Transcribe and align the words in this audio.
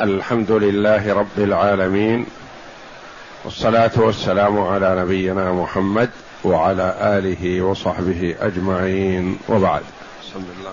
الحمد 0.00 0.50
لله 0.50 1.14
رب 1.14 1.38
العالمين 1.38 2.26
والصلاة 3.44 3.90
والسلام 3.96 4.60
على 4.60 5.02
نبينا 5.02 5.52
محمد 5.52 6.10
وعلى 6.44 6.96
آله 7.00 7.62
وصحبه 7.62 8.34
أجمعين 8.40 9.38
وبعد. 9.48 9.82
بسم 10.22 10.44
الله 10.58 10.72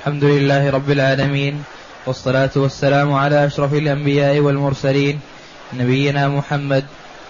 الحمد 0.00 0.24
لله 0.24 0.70
رب 0.70 0.90
العالمين 0.90 1.64
والصلاة 2.06 2.50
والسلام 2.56 3.14
على 3.14 3.46
أشرف 3.46 3.74
الأنبياء 3.74 4.38
والمرسلين 4.38 5.20
نبينا 5.72 6.28
محمد 6.28 6.84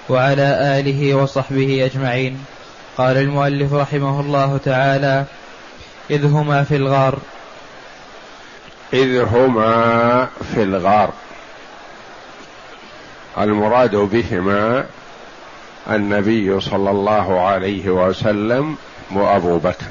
وعلى 0.09 0.79
آله 0.81 1.15
وصحبه 1.15 1.85
أجمعين. 1.85 2.45
قال 2.97 3.17
المؤلف 3.17 3.73
رحمه 3.73 4.21
الله 4.21 4.61
تعالى 4.65 5.25
إذ 6.11 6.25
هما 6.25 6.65
في 6.65 6.77
الغار. 6.77 7.19
إذ 8.93 9.19
هما 9.19 10.29
في 10.55 10.63
الغار. 10.63 11.13
المراد 13.39 13.97
بهما 13.97 14.87
النبي 15.91 16.61
صلى 16.61 16.91
الله 16.91 17.41
عليه 17.41 17.89
وسلم 17.89 18.77
وأبو 19.11 19.59
بكر. 19.59 19.87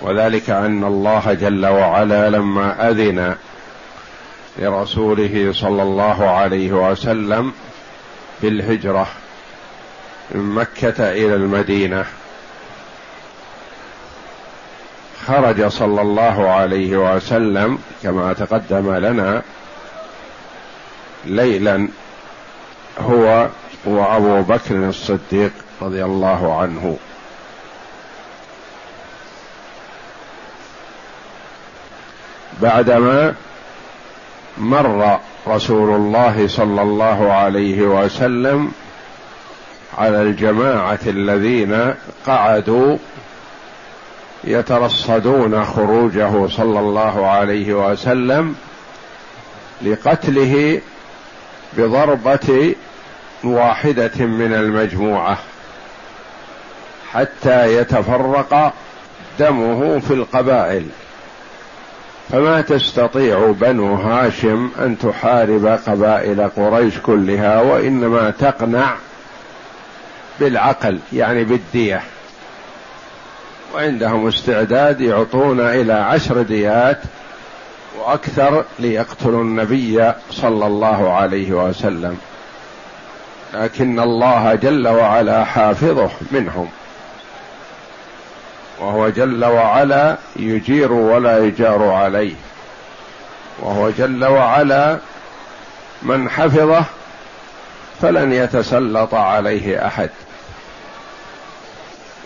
وذلك 0.00 0.50
أن 0.50 0.84
الله 0.84 1.32
جل 1.32 1.66
وعلا 1.66 2.30
لما 2.30 2.90
أذن 2.90 3.34
لرسوله 4.58 5.52
صلى 5.52 5.82
الله 5.82 6.30
عليه 6.30 6.72
وسلم 6.72 7.52
بالهجرة 8.42 9.06
من 10.30 10.54
مكة 10.54 11.12
إلى 11.12 11.34
المدينة 11.34 12.04
خرج 15.26 15.66
صلى 15.68 16.02
الله 16.02 16.48
عليه 16.50 16.96
وسلم 16.96 17.78
كما 18.02 18.32
تقدم 18.32 18.94
لنا 18.94 19.42
ليلا 21.24 21.88
هو 23.00 23.48
وأبو 23.84 24.42
بكر 24.42 24.88
الصديق 24.88 25.52
رضي 25.82 26.04
الله 26.04 26.60
عنه. 26.60 26.96
بعدما 32.62 33.34
مر 34.58 35.18
رسول 35.48 35.94
الله 35.94 36.48
صلى 36.48 36.82
الله 36.82 37.32
عليه 37.32 37.82
وسلم 37.82 38.72
على 39.98 40.22
الجماعة 40.22 40.98
الذين 41.06 41.94
قعدوا 42.26 42.96
يترصدون 44.46 45.64
خروجه 45.64 46.48
صلى 46.48 46.80
الله 46.80 47.26
عليه 47.26 47.74
وسلم 47.74 48.54
لقتله 49.82 50.80
بضربة 51.76 52.74
واحدة 53.44 54.26
من 54.26 54.54
المجموعة 54.54 55.38
حتى 57.12 57.76
يتفرق 57.76 58.72
دمه 59.38 59.98
في 59.98 60.14
القبائل. 60.14 60.86
فما 62.32 62.60
تستطيع 62.60 63.54
بنو 63.60 63.94
هاشم 63.94 64.70
أن 64.78 64.98
تحارب 64.98 65.66
قبائل 65.86 66.48
قريش 66.48 66.98
كلها 66.98 67.60
وإنما 67.60 68.30
تقنع 68.30 68.94
بالعقل 70.40 70.98
يعني 71.12 71.44
بالدية. 71.44 72.02
وعندهم 73.76 74.28
استعداد 74.28 75.00
يعطون 75.00 75.60
إلى 75.60 75.92
عشر 75.92 76.42
ديات 76.42 76.98
وأكثر 77.98 78.64
ليقتلوا 78.78 79.42
النبي 79.42 80.12
صلى 80.30 80.66
الله 80.66 81.12
عليه 81.12 81.52
وسلم. 81.52 82.18
لكن 83.54 84.00
الله 84.00 84.54
جل 84.54 84.88
وعلا 84.88 85.44
حافظه 85.44 86.10
منهم. 86.30 86.68
وهو 88.80 89.08
جل 89.08 89.44
وعلا 89.44 90.16
يجير 90.36 90.92
ولا 90.92 91.44
يجار 91.44 91.88
عليه. 91.88 92.34
وهو 93.58 93.90
جل 93.90 94.24
وعلا 94.24 94.98
من 96.02 96.30
حفظه 96.30 96.84
فلن 98.02 98.32
يتسلط 98.32 99.14
عليه 99.14 99.86
أحد. 99.86 100.10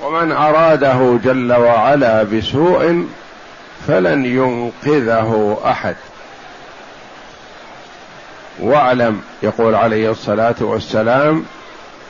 ومن 0.04 0.32
أراده 0.32 1.18
جل 1.24 1.52
وعلا 1.52 2.22
بسوء 2.22 3.06
فلن 3.86 4.24
ينقذه 4.24 5.58
أحد. 5.64 5.94
واعلم 8.60 9.20
يقول 9.42 9.74
عليه 9.74 10.10
الصلاة 10.10 10.54
والسلام 10.60 11.44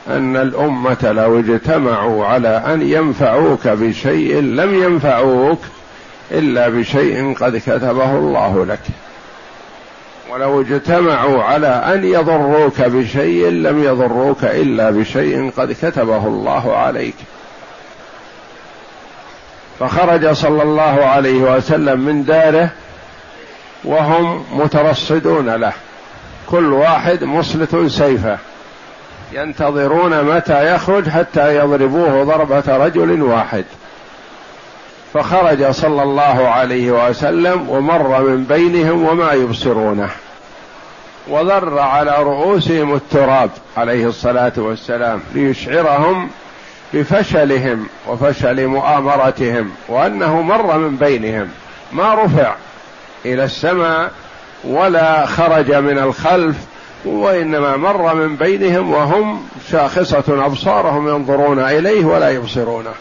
أن 0.09 0.37
الأمة 0.37 1.13
لو 1.13 1.39
اجتمعوا 1.39 2.27
على 2.27 2.63
أن 2.67 2.83
ينفعوك 2.83 3.69
بشيء 3.69 4.41
لم 4.41 4.83
ينفعوك 4.83 5.61
إلا 6.31 6.69
بشيء 6.69 7.35
قد 7.41 7.57
كتبه 7.57 8.17
الله 8.17 8.67
لك. 8.67 8.81
ولو 10.31 10.61
اجتمعوا 10.61 11.43
على 11.43 11.67
أن 11.67 12.05
يضروك 12.05 12.81
بشيء 12.81 13.49
لم 13.49 13.85
يضروك 13.85 14.45
إلا 14.45 14.91
بشيء 14.91 15.51
قد 15.57 15.73
كتبه 15.83 16.27
الله 16.27 16.77
عليك. 16.77 17.15
فخرج 19.81 20.33
صلى 20.33 20.63
الله 20.63 21.05
عليه 21.05 21.57
وسلم 21.57 22.01
من 22.01 22.25
داره 22.25 22.71
وهم 23.85 24.45
مترصدون 24.53 25.49
له. 25.49 25.73
كل 26.47 26.73
واحد 26.73 27.25
مسلط 27.25 27.77
سيفه. 27.77 28.39
ينتظرون 29.33 30.23
متى 30.25 30.75
يخرج 30.75 31.09
حتى 31.09 31.57
يضربوه 31.57 32.25
ضربة 32.25 32.77
رجل 32.77 33.23
واحد. 33.23 33.65
فخرج 35.15 35.71
صلى 35.71 36.03
الله 36.03 36.49
عليه 36.49 37.09
وسلم 37.09 37.69
ومر 37.69 38.23
من 38.23 38.45
بينهم 38.45 39.05
وما 39.05 39.33
يبصرونه. 39.33 40.11
وذر 41.29 41.79
على 41.79 42.17
رؤوسهم 42.23 42.95
التراب 42.95 43.51
عليه 43.77 44.07
الصلاة 44.07 44.53
والسلام 44.57 45.21
ليشعرهم 45.35 46.31
بفشلهم 46.95 47.89
وفشل 48.09 48.67
مؤامرتهم 48.67 49.73
وأنه 49.89 50.43
مر 50.43 50.79
من 50.79 50.97
بينهم. 50.97 51.49
ما 51.93 52.15
رفع 52.15 52.55
إلى 53.25 53.45
السماء 53.45 54.11
ولا 54.65 55.27
خرج 55.27 55.73
من 55.75 55.99
الخلف 55.99 56.57
وإنما 57.05 57.77
مر 57.77 58.15
من 58.15 58.37
بينهم 58.37 58.91
وهم 58.91 59.49
شاخصة 59.71 60.47
أبصارهم 60.47 61.09
ينظرون 61.09 61.59
إليه 61.59 62.05
ولا 62.05 62.31
يبصرونه. 62.31 62.95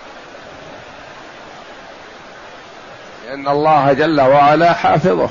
لأن 3.28 3.47
الله 3.47 3.94
جل 3.94 4.22
وعلا 4.22 4.73
حافظه. 4.73 5.29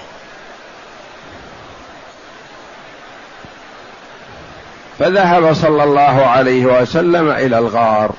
فذهب 4.99 5.53
صلى 5.53 5.85
الله 5.85 6.27
عليه 6.27 6.67
وسلم 6.67 7.31
إلى 7.31 7.59
الغار. 7.59 8.11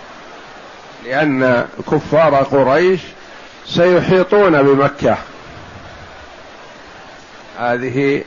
لأن 1.05 1.65
كفار 1.91 2.35
قريش 2.35 2.99
سيحيطون 3.65 4.63
بمكة. 4.63 5.17
هذه 7.59 8.23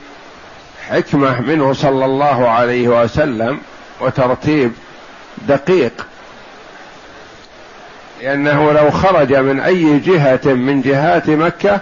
حكمة 0.89 1.41
منه 1.41 1.73
صلى 1.73 2.05
الله 2.05 2.49
عليه 2.49 2.87
وسلم 2.87 3.59
وترتيب 4.01 4.71
دقيق. 5.47 6.07
لأنه 8.21 8.71
لو 8.71 8.91
خرج 8.91 9.33
من 9.33 9.59
أي 9.59 9.99
جهة 9.99 10.41
من 10.45 10.81
جهات 10.81 11.29
مكة 11.29 11.79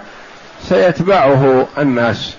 سيتبعه 0.68 1.66
الناس. 1.78 2.34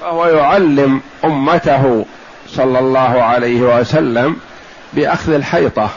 فهو 0.00 0.26
يعلم 0.26 1.00
أمته 1.24 2.04
صلى 2.48 2.78
الله 2.78 3.22
عليه 3.22 3.60
وسلم 3.60 4.36
بأخذ 4.92 5.32
الحيطة. 5.32 5.90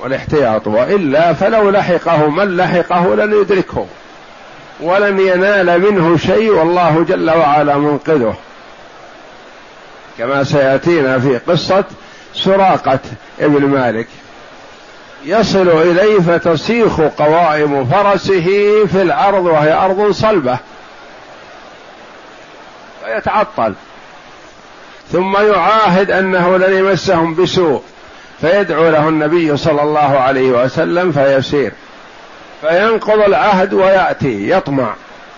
والاحتياط 0.00 0.66
وإلا 0.66 1.32
فلو 1.32 1.70
لحقه 1.70 2.30
من 2.30 2.56
لحقه 2.56 3.14
لن 3.14 3.40
يدركه 3.40 3.86
ولن 4.80 5.20
ينال 5.20 5.80
منه 5.80 6.16
شيء 6.16 6.50
والله 6.50 7.04
جل 7.08 7.30
وعلا 7.30 7.76
منقذه. 7.76 8.34
كما 10.18 10.44
سيأتينا 10.44 11.18
في 11.18 11.38
قصة 11.38 11.84
سراقة 12.34 12.98
ابن 13.40 13.66
مالك. 13.66 14.06
يصل 15.24 15.68
إليه 15.68 16.20
فتسيخ 16.20 17.00
قوائم 17.00 17.84
فرسه 17.84 18.46
في 18.86 19.02
الأرض 19.02 19.44
وهي 19.44 19.72
أرض 19.72 20.10
صلبة. 20.10 20.58
فيتعطل. 23.04 23.74
ثم 25.12 25.36
يعاهد 25.36 26.10
أنه 26.10 26.56
لن 26.56 26.76
يمسهم 26.76 27.34
بسوء. 27.34 27.82
فيدعو 28.44 28.90
له 28.90 29.08
النبي 29.08 29.56
صلى 29.56 29.82
الله 29.82 30.18
عليه 30.18 30.50
وسلم 30.50 31.12
فيسير. 31.12 31.72
فينقض 32.60 33.20
العهد 33.20 33.74
ويأتي 33.74 34.50
يطمع. 34.50 34.94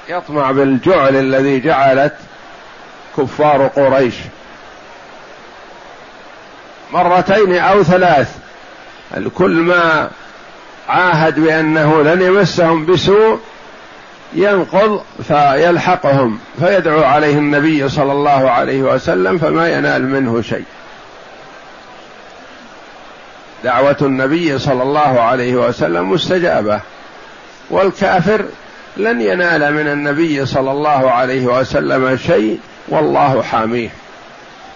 يطمع 0.09 0.51
بالجعل 0.51 1.17
الذي 1.17 1.61
جعلت 1.61 2.13
كفار 3.17 3.67
قريش. 3.67 4.15
مرتين 6.93 7.59
أو 7.59 7.83
ثلاث. 7.83 8.37
كل 9.35 9.51
ما 9.51 10.11
عاهد 10.89 11.41
بأنه 11.41 12.03
لن 12.03 12.23
يمسهم 12.23 12.87
بسوء 12.87 13.41
ينقض 14.35 15.03
فيلحقهم 15.29 16.39
فيدعو 16.61 17.05
عليه 17.05 17.35
النبي 17.35 17.89
صلى 17.89 18.13
الله 18.13 18.51
عليه 18.51 18.83
وسلم 18.83 19.39
فما 19.39 19.69
ينال 19.69 20.09
منه 20.09 20.43
شيء. 20.43 20.65
دعوة 23.67 23.97
النبي 24.03 24.59
صلى 24.59 24.83
الله 24.83 25.21
عليه 25.21 25.57
وسلم 25.57 26.11
مستجابة. 26.11 26.81
والكافر 27.71 28.45
لن 28.97 29.21
ينال 29.21 29.75
من 29.75 29.89
النبي 29.89 30.47
صلى 30.47 30.71
الله 30.71 31.11
عليه 31.11 31.47
وسلم 31.47 32.17
شيء 32.17 32.61
والله 32.89 33.43
حاميه. 33.43 33.89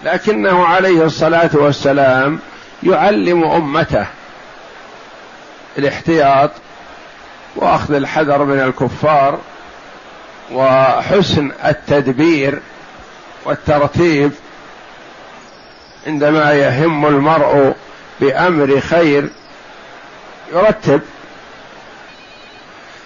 لكنه 0.03 0.65
عليه 0.65 1.05
الصلاة 1.05 1.49
والسلام 1.53 2.39
يعلم 2.83 3.43
أمته 3.43 4.05
الاحتياط 5.77 6.51
وأخذ 7.55 7.93
الحذر 7.93 8.43
من 8.43 8.59
الكفار 8.59 9.39
وحسن 10.51 11.51
التدبير 11.65 12.59
والترتيب 13.45 14.31
عندما 16.07 16.53
يهم 16.53 17.05
المرء 17.05 17.75
بأمر 18.21 18.79
خير 18.79 19.29
يرتب. 20.53 21.01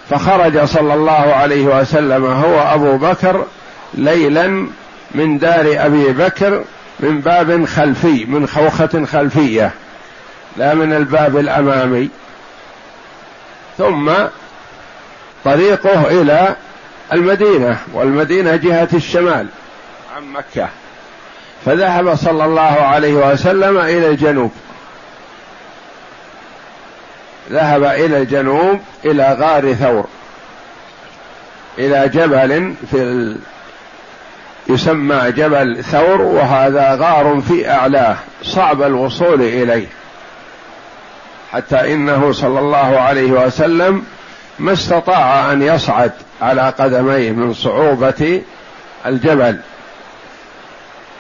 فخرج 0.09 0.65
صلى 0.65 0.94
الله 0.94 1.33
عليه 1.33 1.65
وسلم 1.65 2.25
هو 2.25 2.59
أبو 2.73 2.97
بكر 2.97 3.45
ليلا 3.94 4.67
من 5.12 5.38
دار 5.38 5.75
أبي 5.77 6.12
بكر 6.12 6.63
من 7.00 7.21
باب 7.21 7.65
خلفي 7.65 8.25
من 8.25 8.47
خوخة 8.47 9.06
خلفية 9.06 9.71
لا 10.57 10.73
من 10.73 10.94
الباب 10.94 11.38
الأمامي. 11.38 12.09
ثم 13.77 14.11
طريقه 15.45 16.21
إلى 16.21 16.56
المدينة 17.13 17.77
والمدينة 17.94 18.56
جهة 18.56 18.89
الشمال 18.94 19.47
عن 20.15 20.23
مكة. 20.23 20.69
فذهب 21.65 22.15
صلى 22.15 22.45
الله 22.45 22.61
عليه 22.61 23.13
وسلم 23.13 23.77
إلى 23.77 24.07
الجنوب. 24.07 24.51
ذهب 27.51 27.83
إلى 27.83 28.18
الجنوب 28.18 28.80
إلى 29.06 29.38
غار 29.39 29.74
ثور 29.74 30.06
إلى 31.77 32.09
جبل 32.09 32.74
في 32.92 32.97
ال... 32.97 33.38
يسمى 34.68 35.31
جبل 35.31 35.83
ثور 35.83 36.21
وهذا 36.21 36.95
غار 36.95 37.42
في 37.47 37.69
أعلاه 37.69 38.15
صعب 38.44 38.81
الوصول 38.81 39.42
إليه. 39.42 39.88
حتى 41.51 41.94
إنه 41.94 42.31
صلى 42.31 42.59
الله 42.59 43.00
عليه 43.00 43.31
وسلم 43.31 44.03
ما 44.59 44.74
استطاع 44.74 45.51
أن 45.51 45.62
يصعد 45.62 46.12
على 46.42 46.74
قدميه 46.80 47.31
من 47.31 47.53
صعوبة 47.53 48.42
الجبل. 49.06 49.59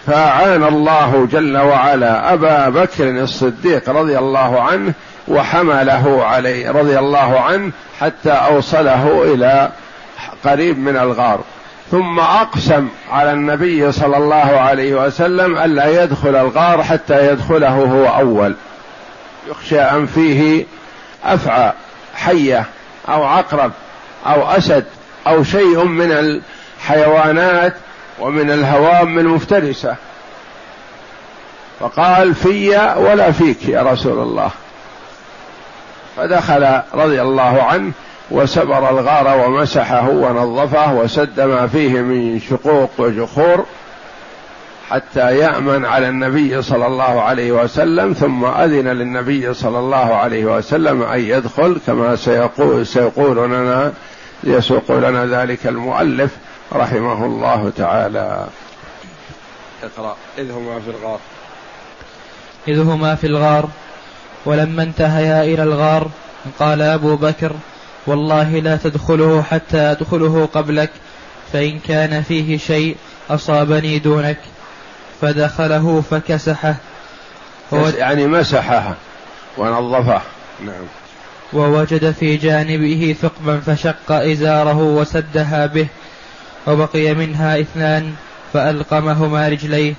فأعان 0.07 0.63
الله 0.63 1.27
جل 1.31 1.57
وعلا 1.57 2.33
أبا 2.33 2.69
بكر 2.69 3.09
الصديق 3.09 3.89
رضي 3.89 4.17
الله 4.17 4.61
عنه 4.61 4.93
وحمله 5.27 6.25
عليه 6.25 6.71
رضي 6.71 6.99
الله 6.99 7.39
عنه 7.39 7.71
حتى 7.99 8.31
أوصله 8.31 9.33
إلى 9.33 9.69
قريب 10.45 10.79
من 10.79 10.97
الغار. 10.97 11.39
ثم 11.91 12.19
أقسم 12.19 12.87
على 13.11 13.31
النبي 13.33 13.91
صلى 13.91 14.17
الله 14.17 14.35
عليه 14.59 15.05
وسلم 15.05 15.57
ألا 15.57 16.03
يدخل 16.03 16.35
الغار 16.35 16.83
حتى 16.83 17.31
يدخله 17.31 17.69
هو 17.69 18.05
أول. 18.05 18.55
يخشى 19.49 19.81
أن 19.81 20.05
فيه 20.05 20.65
أفعى 21.23 21.71
حية 22.15 22.65
أو 23.09 23.23
عقرب 23.23 23.71
أو 24.25 24.43
أسد 24.43 24.85
أو 25.27 25.43
شيء 25.43 25.83
من 25.83 26.11
الحيوانات 26.11 27.73
ومن 28.19 28.51
الهوام 28.51 29.19
المفترسة. 29.19 29.95
فقال 31.79 32.35
في 32.35 32.69
ولا 32.97 33.31
فيك 33.31 33.69
يا 33.69 33.81
رسول 33.81 34.19
الله. 34.19 34.51
فدخل 36.17 36.81
رضي 36.93 37.21
الله 37.21 37.63
عنه 37.63 37.91
وسبر 38.31 38.89
الغار 38.89 39.47
ومسحه 39.47 40.09
ونظفه 40.09 40.93
وسد 40.93 41.39
ما 41.39 41.67
فيه 41.67 42.01
من 42.01 42.39
شقوق 42.39 42.89
وجخور 42.97 43.65
حتى 44.89 45.37
يأمن 45.37 45.85
على 45.85 46.09
النبي 46.09 46.61
صلى 46.61 46.87
الله 46.87 47.21
عليه 47.21 47.51
وسلم 47.51 48.13
ثم 48.13 48.45
أذن 48.45 48.87
للنبي 48.87 49.53
صلى 49.53 49.79
الله 49.79 50.15
عليه 50.15 50.45
وسلم 50.45 51.03
أن 51.03 51.19
يدخل 51.19 51.77
كما 51.87 52.15
سيقول 52.15 52.87
سيقول 52.87 53.37
لنا 53.49 53.93
يسوق 54.43 54.91
لنا 54.91 55.25
ذلك 55.25 55.67
المؤلف 55.67 56.31
رحمه 56.73 57.25
الله 57.25 57.71
تعالى. 57.77 58.47
اقرأ 59.83 60.15
إذ 60.37 60.51
هما 60.51 60.79
في 60.79 60.89
الغار. 60.89 61.19
إذ 62.67 62.79
هما 62.79 63.15
في 63.15 63.27
الغار. 63.27 63.69
ولما 64.45 64.83
انتهيا 64.83 65.43
إلى 65.43 65.63
الغار 65.63 66.09
قال 66.59 66.81
أبو 66.81 67.15
بكر 67.15 67.51
والله 68.07 68.59
لا 68.59 68.77
تدخله 68.77 69.41
حتى 69.41 69.77
أدخله 69.77 70.49
قبلك 70.53 70.89
فإن 71.53 71.79
كان 71.79 72.23
فيه 72.23 72.57
شيء 72.57 72.95
أصابني 73.29 73.99
دونك. 73.99 74.37
فدخله 75.21 76.03
فكسحه. 76.11 76.75
يعني 77.97 78.27
مسحها 78.27 78.95
ونظفه. 79.57 80.21
نعم. 80.65 80.85
ووجد 81.53 82.11
في 82.11 82.37
جانبه 82.37 83.15
ثقبا 83.21 83.59
فشق 83.59 84.11
إزاره 84.11 84.77
وسدها 84.77 85.65
به 85.65 85.87
وبقي 86.67 87.13
منها 87.13 87.59
اثنان 87.59 88.13
فألقمهما 88.53 89.49
رجليه. 89.49 89.93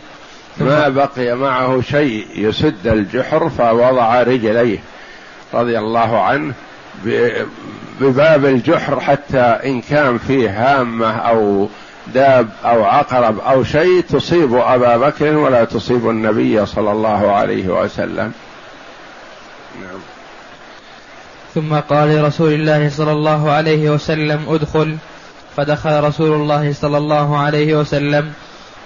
ما 0.61 0.89
بقي 0.89 1.37
معه 1.37 1.81
شيء 1.81 2.27
يسد 2.35 2.87
الجحر 2.87 3.49
فوضع 3.49 4.23
رجليه 4.23 4.79
رضي 5.55 5.79
الله 5.79 6.21
عنه 6.21 6.55
بباب 8.01 8.45
الجحر 8.45 9.01
حتى 9.01 9.41
إن 9.41 9.81
كان 9.81 10.19
فيه 10.19 10.51
هامة 10.51 11.11
أو 11.11 11.69
داب 12.15 12.49
أو 12.65 12.85
عقرب 12.85 13.39
أو 13.41 13.65
شيء 13.65 14.01
تصيب 14.01 14.55
أبا 14.55 14.97
بكر 14.97 15.37
ولا 15.37 15.65
تصيب 15.65 16.11
النبي 16.11 16.67
صلى 16.67 16.93
الله 16.93 17.33
عليه 17.33 17.69
وسلم. 17.69 18.33
نعم. 19.83 20.01
ثم 21.55 21.75
قال 21.75 22.09
لرسول 22.09 22.53
الله 22.53 22.89
صلى 22.89 23.13
الله 23.13 23.51
عليه 23.51 23.91
وسلم 23.91 24.45
ادخل. 24.49 24.97
فدخل 25.57 26.05
رسول 26.05 26.33
الله 26.33 26.73
صلى 26.73 26.99
الله 26.99 27.39
عليه 27.39 27.75
وسلم 27.75 28.33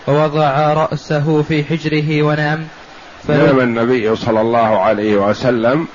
ووضع 0.08 0.72
رأسه 0.72 1.42
في 1.42 1.64
حجره 1.64 2.22
ونام. 2.22 2.66
نام 3.28 3.60
النبي 3.60 4.16
صلى 4.16 4.40
الله 4.40 4.78
عليه 4.78 5.16
وسلم 5.16 5.86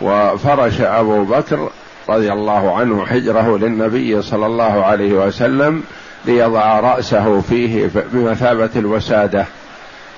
وفرش 0.00 0.80
أبو 0.80 1.24
بكر 1.24 1.70
رضي 2.08 2.32
الله 2.32 2.76
عنه 2.76 3.06
حجره 3.06 3.58
للنبي 3.58 4.22
صلى 4.22 4.46
الله 4.46 4.84
عليه 4.84 5.12
وسلم 5.12 5.82
ليضع 6.24 6.80
رأسه 6.80 7.40
فيه 7.40 7.90
بمثابة 8.12 8.70
الوسادة 8.76 9.46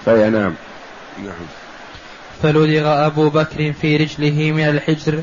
فينام. 0.05 0.55
نعم. 1.25 1.47
فلدغ 2.43 3.07
أبو 3.07 3.29
بكر 3.29 3.73
في 3.73 3.97
رجله 3.97 4.53
من 4.53 4.69
الحجر 4.69 5.23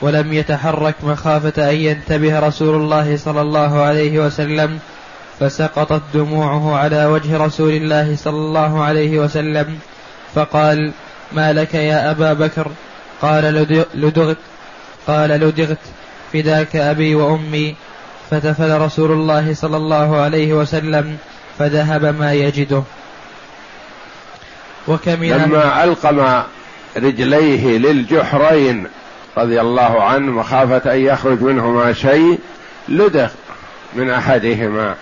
ولم 0.00 0.32
يتحرك 0.32 0.94
مخافة 1.02 1.70
أن 1.70 1.76
ينتبه 1.76 2.38
رسول 2.38 2.74
الله 2.74 3.16
صلى 3.16 3.40
الله 3.40 3.80
عليه 3.82 4.18
وسلم 4.18 4.78
فسقطت 5.40 6.02
دموعه 6.14 6.76
على 6.76 7.06
وجه 7.06 7.36
رسول 7.36 7.70
الله 7.72 8.16
صلى 8.16 8.36
الله 8.36 8.84
عليه 8.84 9.18
وسلم 9.18 9.78
فقال 10.34 10.92
ما 11.32 11.52
لك 11.52 11.74
يا 11.74 12.10
أبا 12.10 12.32
بكر؟ 12.32 12.70
قال 13.22 13.44
لدغت 13.94 14.36
قال 15.06 15.30
لدغت 15.30 15.78
فداك 16.32 16.76
أبي 16.76 17.14
وأمي. 17.14 17.74
فتفل 18.30 18.80
رسول 18.80 19.12
الله 19.12 19.54
صلى 19.54 19.76
الله 19.76 20.16
عليه 20.16 20.54
وسلم 20.54 21.16
فذهب 21.58 22.04
ما 22.04 22.32
يجده. 22.32 22.82
وكمل 24.88 25.30
لما 25.30 25.84
ألقم 25.84 26.42
رجليه 26.96 27.78
للجحرين 27.78 28.86
رضي 29.38 29.60
الله 29.60 30.02
عنه 30.02 30.32
مخافة 30.32 30.94
أن 30.94 30.98
يخرج 30.98 31.42
منهما 31.42 31.92
شيء 31.92 32.38
لدغ 32.88 33.28
من 33.94 34.10
أحدهما. 34.10 34.94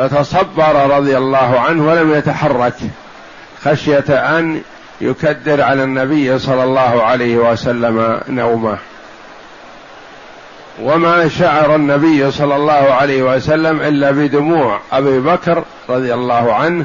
فتصبر 0.00 0.96
رضي 0.96 1.18
الله 1.18 1.60
عنه 1.60 1.88
ولم 1.88 2.14
يتحرك 2.14 2.74
خشية 3.64 4.38
أن 4.38 4.62
يكدر 5.00 5.62
على 5.62 5.84
النبي 5.84 6.38
صلى 6.38 6.64
الله 6.64 7.02
عليه 7.02 7.36
وسلم 7.36 8.20
نومه. 8.28 8.78
وما 10.82 11.28
شعر 11.28 11.74
النبي 11.74 12.30
صلى 12.30 12.56
الله 12.56 12.72
عليه 12.72 13.22
وسلم 13.22 13.80
إلا 13.80 14.10
بدموع 14.10 14.80
أبي 14.92 15.20
بكر 15.20 15.64
رضي 15.88 16.14
الله 16.14 16.54
عنه 16.54 16.84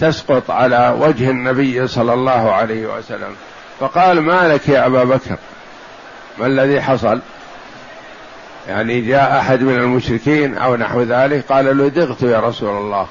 تسقط 0.00 0.50
على 0.50 0.96
وجه 1.00 1.30
النبي 1.30 1.88
صلى 1.88 2.14
الله 2.14 2.52
عليه 2.52 2.86
وسلم. 2.86 3.34
فقال 3.80 4.20
ما 4.20 4.48
لك 4.48 4.68
يا 4.68 4.86
أبا 4.86 5.04
بكر؟ 5.04 5.36
ما 6.38 6.46
الذي 6.46 6.80
حصل؟ 6.80 7.20
يعني 8.68 9.00
جاء 9.00 9.38
أحد 9.38 9.62
من 9.62 9.74
المشركين 9.74 10.58
أو 10.58 10.76
نحو 10.76 11.02
ذلك 11.02 11.44
قال 11.52 11.64
لدغت 11.64 12.22
يا 12.22 12.40
رسول 12.40 12.76
الله. 12.76 13.06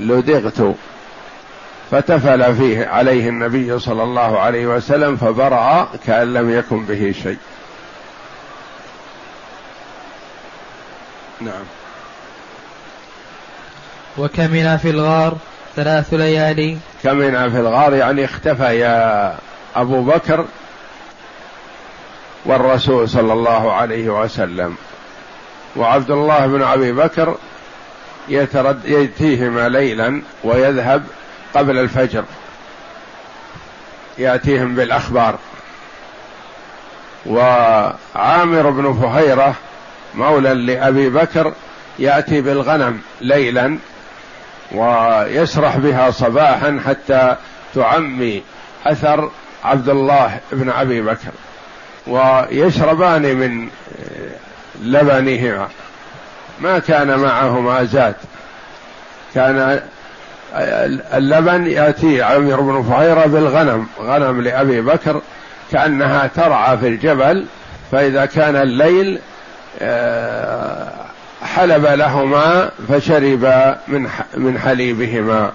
لدغت. 0.00 0.74
فتفل 1.90 2.56
فيه 2.56 2.86
عليه 2.86 3.28
النبي 3.28 3.78
صلى 3.78 4.02
الله 4.02 4.40
عليه 4.40 4.66
وسلم 4.66 5.16
فبرأ 5.16 5.88
كأن 6.06 6.34
لم 6.34 6.50
يكن 6.50 6.84
به 6.84 7.14
شيء. 7.22 7.38
نعم. 11.40 11.64
وكمنا 14.18 14.76
في 14.76 14.90
الغار 14.90 15.36
ثلاث 15.76 16.14
ليالي. 16.14 16.78
كمنا 17.02 17.48
في 17.48 17.56
الغار 17.56 17.94
يعني 17.94 18.24
اختفى 18.24 18.78
يا 18.78 19.34
أبو 19.76 20.02
بكر 20.02 20.44
والرسول 22.44 23.08
صلى 23.08 23.32
الله 23.32 23.72
عليه 23.72 24.08
وسلم. 24.08 24.76
وعبد 25.76 26.10
الله 26.10 26.46
بن 26.46 26.62
أبي 26.62 26.92
بكر 26.92 27.36
يترد 28.28 28.84
يأتيهما 28.84 29.68
ليلا 29.68 30.22
ويذهب 30.44 31.04
قبل 31.54 31.78
الفجر. 31.78 32.24
يأتيهم 34.18 34.74
بالأخبار. 34.74 35.38
وعامر 37.26 38.70
بن 38.70 39.00
فهيرة 39.02 39.54
مولى 40.14 40.54
لأبي 40.54 41.10
بكر 41.10 41.52
يأتي 41.98 42.40
بالغنم 42.40 43.00
ليلا 43.20 43.78
ويسرح 44.72 45.76
بها 45.76 46.10
صباحا 46.10 46.80
حتى 46.86 47.36
تعمي 47.74 48.42
أثر 48.86 49.30
عبد 49.64 49.88
الله 49.88 50.40
بن 50.52 50.70
أبي 50.70 51.02
بكر. 51.02 51.30
ويشربان 52.08 53.22
من 53.22 53.68
لبنهما. 54.82 55.68
ما 56.60 56.78
كان 56.78 57.18
معهما 57.18 57.84
زاد. 57.84 58.14
كان 59.34 59.80
اللبن 61.14 61.66
يأتي 61.66 62.22
عمرو 62.22 62.62
بن 62.62 62.90
فهيرة 62.90 63.26
بالغنم 63.26 63.86
غنم 64.00 64.40
لأبي 64.40 64.80
بكر 64.80 65.20
كأنها 65.72 66.26
ترعى 66.26 66.78
في 66.78 66.88
الجبل 66.88 67.46
فإذا 67.92 68.26
كان 68.26 68.56
الليل 68.56 69.18
آه، 69.80 70.88
حلب 71.42 71.86
لهما 71.86 72.70
فشربا 72.88 73.78
من 73.88 74.08
من 74.34 74.58
حليبهما 74.58 75.52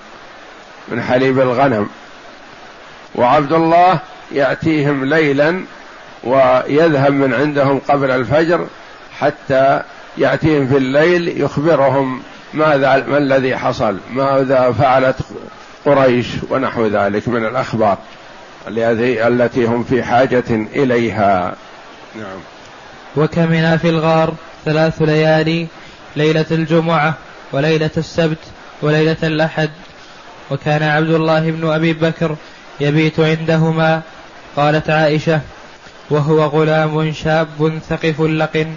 من 0.87 1.01
حليب 1.01 1.39
الغنم. 1.39 1.89
وعبد 3.15 3.53
الله 3.53 3.99
يأتيهم 4.31 5.05
ليلا 5.05 5.63
ويذهب 6.23 7.13
من 7.13 7.33
عندهم 7.33 7.79
قبل 7.89 8.11
الفجر 8.11 8.67
حتى 9.19 9.81
يأتيهم 10.17 10.67
في 10.67 10.77
الليل 10.77 11.41
يخبرهم 11.41 12.21
ماذا 12.53 13.05
ما 13.07 13.17
الذي 13.17 13.57
حصل 13.57 13.97
ماذا 14.13 14.71
فعلت 14.71 15.15
قريش 15.85 16.27
ونحو 16.49 16.87
ذلك 16.87 17.27
من 17.27 17.45
الأخبار 17.45 17.97
التي 18.67 19.65
هم 19.65 19.83
في 19.83 20.03
حاجة 20.03 20.43
إليها. 20.49 21.55
نعم. 22.15 22.39
وكمنا 23.15 23.77
في 23.77 23.89
الغار 23.89 24.33
ثلاث 24.65 25.01
ليالي 25.01 25.67
ليلة 26.15 26.45
الجمعة 26.51 27.13
وليلة 27.51 27.89
السبت 27.97 28.37
وليلة 28.81 29.17
الأحد. 29.23 29.69
وكان 30.51 30.83
عبد 30.83 31.09
الله 31.09 31.51
بن 31.51 31.69
أبي 31.69 31.93
بكر 31.93 32.35
يبيت 32.79 33.19
عندهما 33.19 34.01
قالت 34.55 34.89
عائشة 34.89 35.41
وهو 36.09 36.43
غلام 36.43 37.13
شاب 37.13 37.79
ثقف 37.89 38.21
لقن 38.21 38.67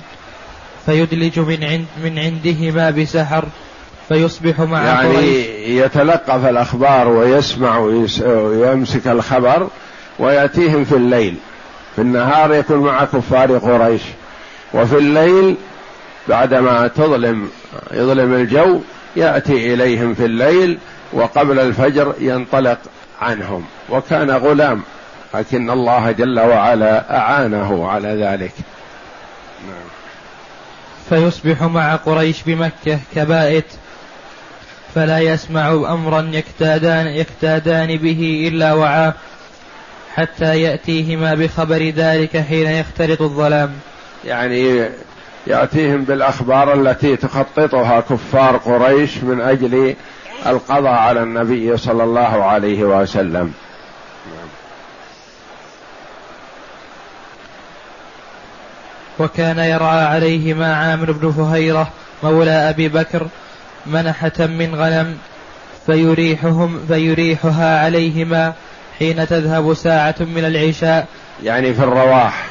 فيدلج 0.87 1.38
من 1.38 1.64
عند 1.64 1.87
من 2.04 2.18
عندهما 2.18 2.90
بسحر 2.90 3.45
فيصبح 4.09 4.61
مع 4.61 4.85
يعني 4.85 5.16
قريش. 5.16 5.47
يتلقف 5.66 6.47
الأخبار 6.47 7.09
ويسمع 7.09 7.78
ويمسك 8.28 9.06
الخبر 9.06 9.68
ويأتيهم 10.18 10.85
في 10.85 10.97
الليل. 10.97 11.35
في 11.97 12.02
النهار 12.02 12.54
يكون 12.54 12.78
مع 12.78 13.04
كفار 13.04 13.59
قريش. 13.59 14.02
وفي 14.75 14.99
الليل 14.99 15.56
بعدما 16.28 16.88
تظلم 16.88 17.49
يظلم 17.92 18.35
الجو 18.35 18.80
يأتي 19.16 19.75
إليهم 19.75 20.14
في 20.14 20.25
الليل 20.25 20.78
وقبل 21.12 21.59
الفجر 21.59 22.14
ينطلق 22.21 22.78
عنهم. 23.21 23.64
وكان 23.90 24.30
غلام 24.30 24.83
لكن 25.38 25.71
الله 25.71 26.11
جل 26.12 26.40
وعلا 26.40 27.19
أعانه 27.19 27.88
على 27.88 28.09
ذلك. 28.09 28.52
نعم. 29.69 29.88
فيصبح 31.09 31.62
مع 31.62 31.97
قريش 31.97 32.43
بمكة 32.43 32.99
كبائت 33.14 33.64
فلا 34.95 35.19
يسمع 35.19 35.69
أمرا 35.73 36.31
يكتادان, 36.33 37.07
يكتادان 37.07 37.97
به 37.97 38.49
إلا 38.52 38.73
وعاه 38.73 39.14
حتى 40.14 40.61
يأتيهما 40.61 41.35
بخبر 41.35 41.93
ذلك 41.97 42.37
حين 42.37 42.71
يختلط 42.71 43.23
الظلام. 43.23 43.73
يعني 44.25 44.88
يأتيهم 45.47 46.05
بالأخبار 46.05 46.75
التي 46.75 47.16
تخططها 47.16 48.00
كفار 48.00 48.57
قريش 48.57 49.19
من 49.19 49.40
أجل 49.40 49.95
القضاء 50.47 50.93
على 50.93 51.23
النبي 51.23 51.76
صلى 51.76 52.05
الله 52.05 52.45
عليه 52.45 52.85
وسلم. 52.85 53.52
وكان 59.18 59.58
يرعى 59.58 60.04
عليهما 60.04 60.76
عامر 60.76 61.12
بن 61.12 61.32
فهيرة 61.32 61.88
مولى 62.23 62.50
أبي 62.50 62.88
بكر 62.88 63.26
منحة 63.87 64.32
من 64.38 64.75
غنم 64.75 65.18
فيريحهم 65.87 66.80
فيريحها 66.88 67.85
عليهما 67.85 68.52
حين 68.99 69.28
تذهب 69.28 69.75
ساعة 69.75 70.14
من 70.20 70.44
العشاء. 70.44 71.06
يعني 71.42 71.75
في 71.75 71.85
الرواح. 71.85 72.46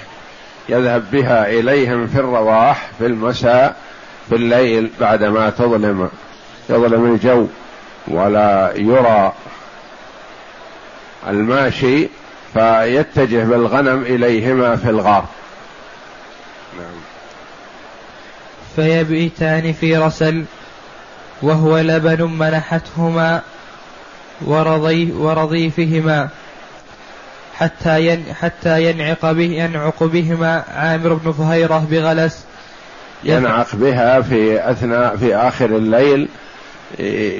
يذهب 0.70 1.04
بها 1.12 1.48
إليهم 1.50 2.08
في 2.08 2.20
الرواح 2.20 2.88
في 3.00 3.06
المساء 3.06 3.76
في 4.30 4.36
الليل 4.36 4.92
بعدما 5.00 5.50
تظلم 5.50 6.10
يظلم 6.70 7.14
الجو. 7.14 7.48
ولا 8.08 8.72
يرى 8.76 9.34
الماشي 11.28 12.10
فيتجه 12.54 13.44
بالغنم 13.44 14.02
إليهما 14.02 14.76
في 14.76 14.90
الغار. 14.90 15.26
نعم. 16.78 16.96
فيبيتان 18.76 19.74
في 19.74 19.98
رسل 19.98 20.46
وهو 21.42 21.78
لبن 21.78 22.24
منحتهما 22.24 23.42
ورضي 24.42 25.12
ورضيفهما 25.12 26.30
حتى 27.56 28.06
ين 28.06 28.24
حتى 28.42 28.84
ينعق 28.84 29.32
به 29.32 29.44
ينعق 29.44 30.04
بهما 30.04 30.64
عامر 30.76 31.14
بن 31.14 31.32
فهيرة 31.32 31.88
بغلس. 31.92 32.44
ينعق 33.24 33.76
بها 33.76 34.22
في 34.22 34.72
أثناء 34.72 35.16
في 35.18 35.36
آخر 35.36 35.66
الليل 35.66 36.28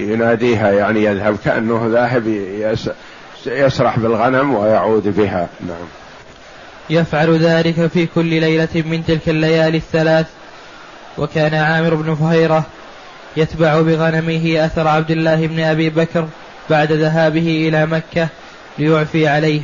يناديها 0.10 0.72
يعني 0.72 1.04
يذهب 1.04 1.38
كأنه 1.46 1.88
ذاهب 1.92 2.28
يسرح 3.46 4.00
بالغنم 4.00 4.56
ويعود 4.56 5.18
بها. 5.18 5.48
نعم. 5.68 5.88
يفعل 6.90 7.38
ذلك 7.38 7.88
في 7.88 8.06
كل 8.06 8.26
ليلة 8.26 8.68
من 8.76 9.06
تلك 9.06 9.30
الليالي 9.30 9.78
الثلاث. 9.78 10.26
وكان 11.18 11.54
عامر 11.54 11.96
بن 11.96 12.16
فهيرة 12.16 12.64
يتبع 13.38 13.82
بغنمه 13.82 14.66
أثر 14.66 14.88
عبد 14.88 15.12
الله 15.12 15.48
بن 15.48 15.60
أبي 15.60 15.90
بكر 15.90 16.28
بعد 16.70 16.92
ذهابه 16.92 17.68
إلى 17.68 17.86
مكة 17.86 18.28
ليعفي 18.78 19.28
عليه. 19.28 19.62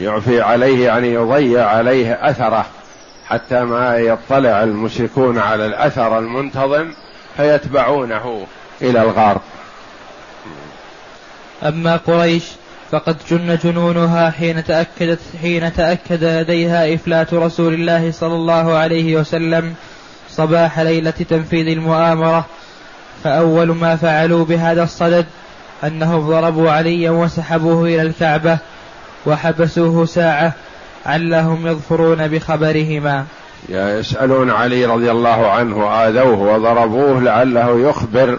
يعفي 0.00 0.40
عليه 0.40 0.86
يعني 0.86 1.14
يضيع 1.14 1.66
عليه 1.66 2.18
أثره. 2.30 2.66
حتى 3.26 3.60
ما 3.60 3.96
يطلع 3.96 4.62
المشركون 4.62 5.38
على 5.38 5.66
الأثر 5.66 6.18
المنتظم 6.18 6.92
فيتبعونه 7.36 8.46
إلى 8.82 9.02
الغار 9.02 9.40
أما 11.62 11.96
قريش 11.96 12.44
فقد 12.90 13.16
جن 13.30 13.58
جنونها 13.64 14.30
حين 14.30 14.64
تأكدت 14.64 15.20
حين 15.42 15.72
تأكد 15.72 16.24
لديها 16.24 16.94
إفلات 16.94 17.34
رسول 17.34 17.74
الله 17.74 18.12
صلى 18.12 18.34
الله 18.34 18.74
عليه 18.74 19.16
وسلم 19.16 19.74
صباح 20.30 20.80
ليلة 20.80 21.10
تنفيذ 21.10 21.66
المؤامرة. 21.66 22.44
فأول 23.24 23.74
ما 23.74 23.96
فعلوا 23.96 24.44
بهذا 24.44 24.82
الصدد 24.82 25.26
أنهم 25.84 26.28
ضربوا 26.28 26.70
عليا 26.70 27.10
وسحبوه 27.10 27.84
إلى 27.84 28.02
الكعبة 28.02 28.58
وحبسوه 29.26 30.06
ساعة 30.06 30.52
علهم 31.06 31.66
يظفرون 31.66 32.28
بخبرهما. 32.28 33.24
يسألون 33.68 34.50
علي 34.50 34.84
رضي 34.84 35.10
الله 35.10 35.46
عنه 35.50 35.88
آذوه 35.90 36.38
وضربوه 36.54 37.20
لعله 37.20 37.88
يخبر 37.88 38.38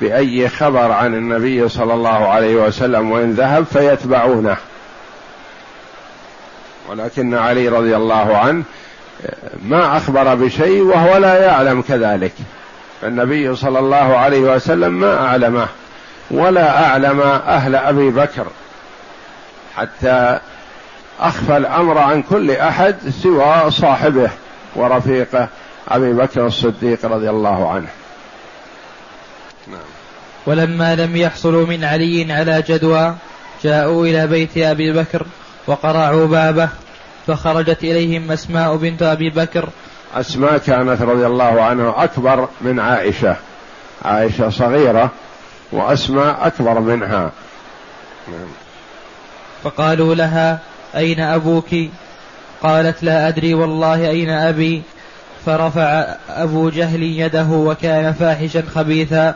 بأي 0.00 0.48
خبر 0.48 0.92
عن 0.92 1.14
النبي 1.14 1.68
صلى 1.68 1.94
الله 1.94 2.28
عليه 2.28 2.54
وسلم 2.54 3.10
وإن 3.10 3.32
ذهب 3.32 3.64
فيتبعونه. 3.64 4.56
ولكن 6.88 7.34
علي 7.34 7.68
رضي 7.68 7.96
الله 7.96 8.36
عنه 8.36 8.62
ما 9.62 9.96
أخبر 9.96 10.34
بشيء 10.34 10.82
وهو 10.82 11.16
لا 11.16 11.44
يعلم 11.44 11.82
كذلك. 11.82 12.32
النبي 13.02 13.56
صلى 13.56 13.78
الله 13.78 14.16
عليه 14.16 14.40
وسلم 14.40 14.92
ما 14.92 15.26
أعلمه 15.26 15.66
ولا 16.30 16.84
أعلم 16.84 17.20
أهل 17.46 17.76
أبي 17.76 18.10
بكر. 18.10 18.46
حتى 19.76 20.38
أخفى 21.20 21.56
الأمر 21.56 21.98
عن 21.98 22.22
كل 22.22 22.50
أحد 22.50 22.96
سوى 23.22 23.70
صاحبه 23.70 24.30
ورفيقه 24.76 25.48
أبي 25.88 26.12
بكر 26.12 26.46
الصديق 26.46 27.06
رضي 27.06 27.30
الله 27.30 27.70
عنه. 27.70 27.88
ولما 30.46 30.94
لم 30.94 31.16
يحصلوا 31.16 31.66
من 31.66 31.84
علي 31.84 32.32
على 32.32 32.62
جدوى 32.68 33.14
جاءوا 33.64 34.06
إلى 34.06 34.26
بيت 34.26 34.58
أبي 34.58 34.92
بكر 34.92 35.26
وقرعوا 35.66 36.26
بابه 36.26 36.68
فخرجت 37.26 37.84
إليهم 37.84 38.32
أسماء 38.32 38.76
بنت 38.76 39.02
أبي 39.02 39.30
بكر. 39.30 39.68
أسماء 40.14 40.58
كانت 40.58 41.02
رضي 41.02 41.26
الله 41.26 41.62
عنها 41.62 42.04
أكبر 42.04 42.48
من 42.60 42.80
عائشة. 42.80 43.36
عائشة 44.04 44.50
صغيرة 44.50 45.10
وأسماء 45.72 46.46
أكبر 46.46 46.80
منها. 46.80 47.30
فقالوا 49.64 50.14
لها 50.14 50.58
أين 50.96 51.20
أبوك؟ 51.20 51.74
قالت 52.62 53.02
لا 53.02 53.28
أدري 53.28 53.54
والله 53.54 54.10
أين 54.10 54.30
أبي. 54.30 54.82
فرفع 55.46 56.04
أبو 56.28 56.70
جهل 56.70 57.02
يده 57.02 57.46
وكان 57.50 58.12
فاحشا 58.12 58.62
خبيثا. 58.74 59.34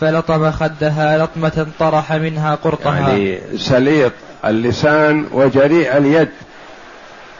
فلطم 0.00 0.50
خدها 0.50 1.18
لطمة 1.18 1.66
طرح 1.78 2.12
منها 2.12 2.54
قرطها. 2.54 2.98
يعني 2.98 3.38
سليط 3.56 4.12
اللسان 4.44 5.26
وجريء 5.32 5.96
اليد 5.96 6.28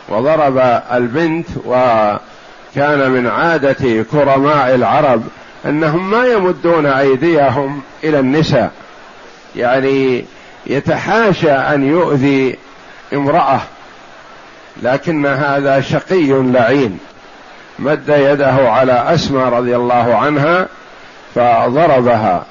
وضرب 0.09 0.83
البنت 0.93 1.47
وكان 1.65 3.11
من 3.11 3.27
عادة 3.27 4.03
كرماء 4.03 4.75
العرب 4.75 5.23
أنهم 5.67 6.11
ما 6.11 6.27
يمدون 6.27 6.87
أيديهم 6.87 7.83
إلى 8.05 8.21
النساء. 8.21 8.71
يعني 9.57 10.25
يتحاشى 10.67 11.53
أن 11.53 11.89
يؤذي 11.89 12.59
امرأة 13.13 13.61
لكن 14.83 15.27
هذا 15.27 15.81
شقي 15.81 16.43
لعين. 16.43 16.99
مد 17.79 18.09
يده 18.09 18.71
على 18.71 19.15
أسمى 19.15 19.43
رضي 19.43 19.77
الله 19.77 20.15
عنها 20.15 20.69
فضربها. 21.35 22.47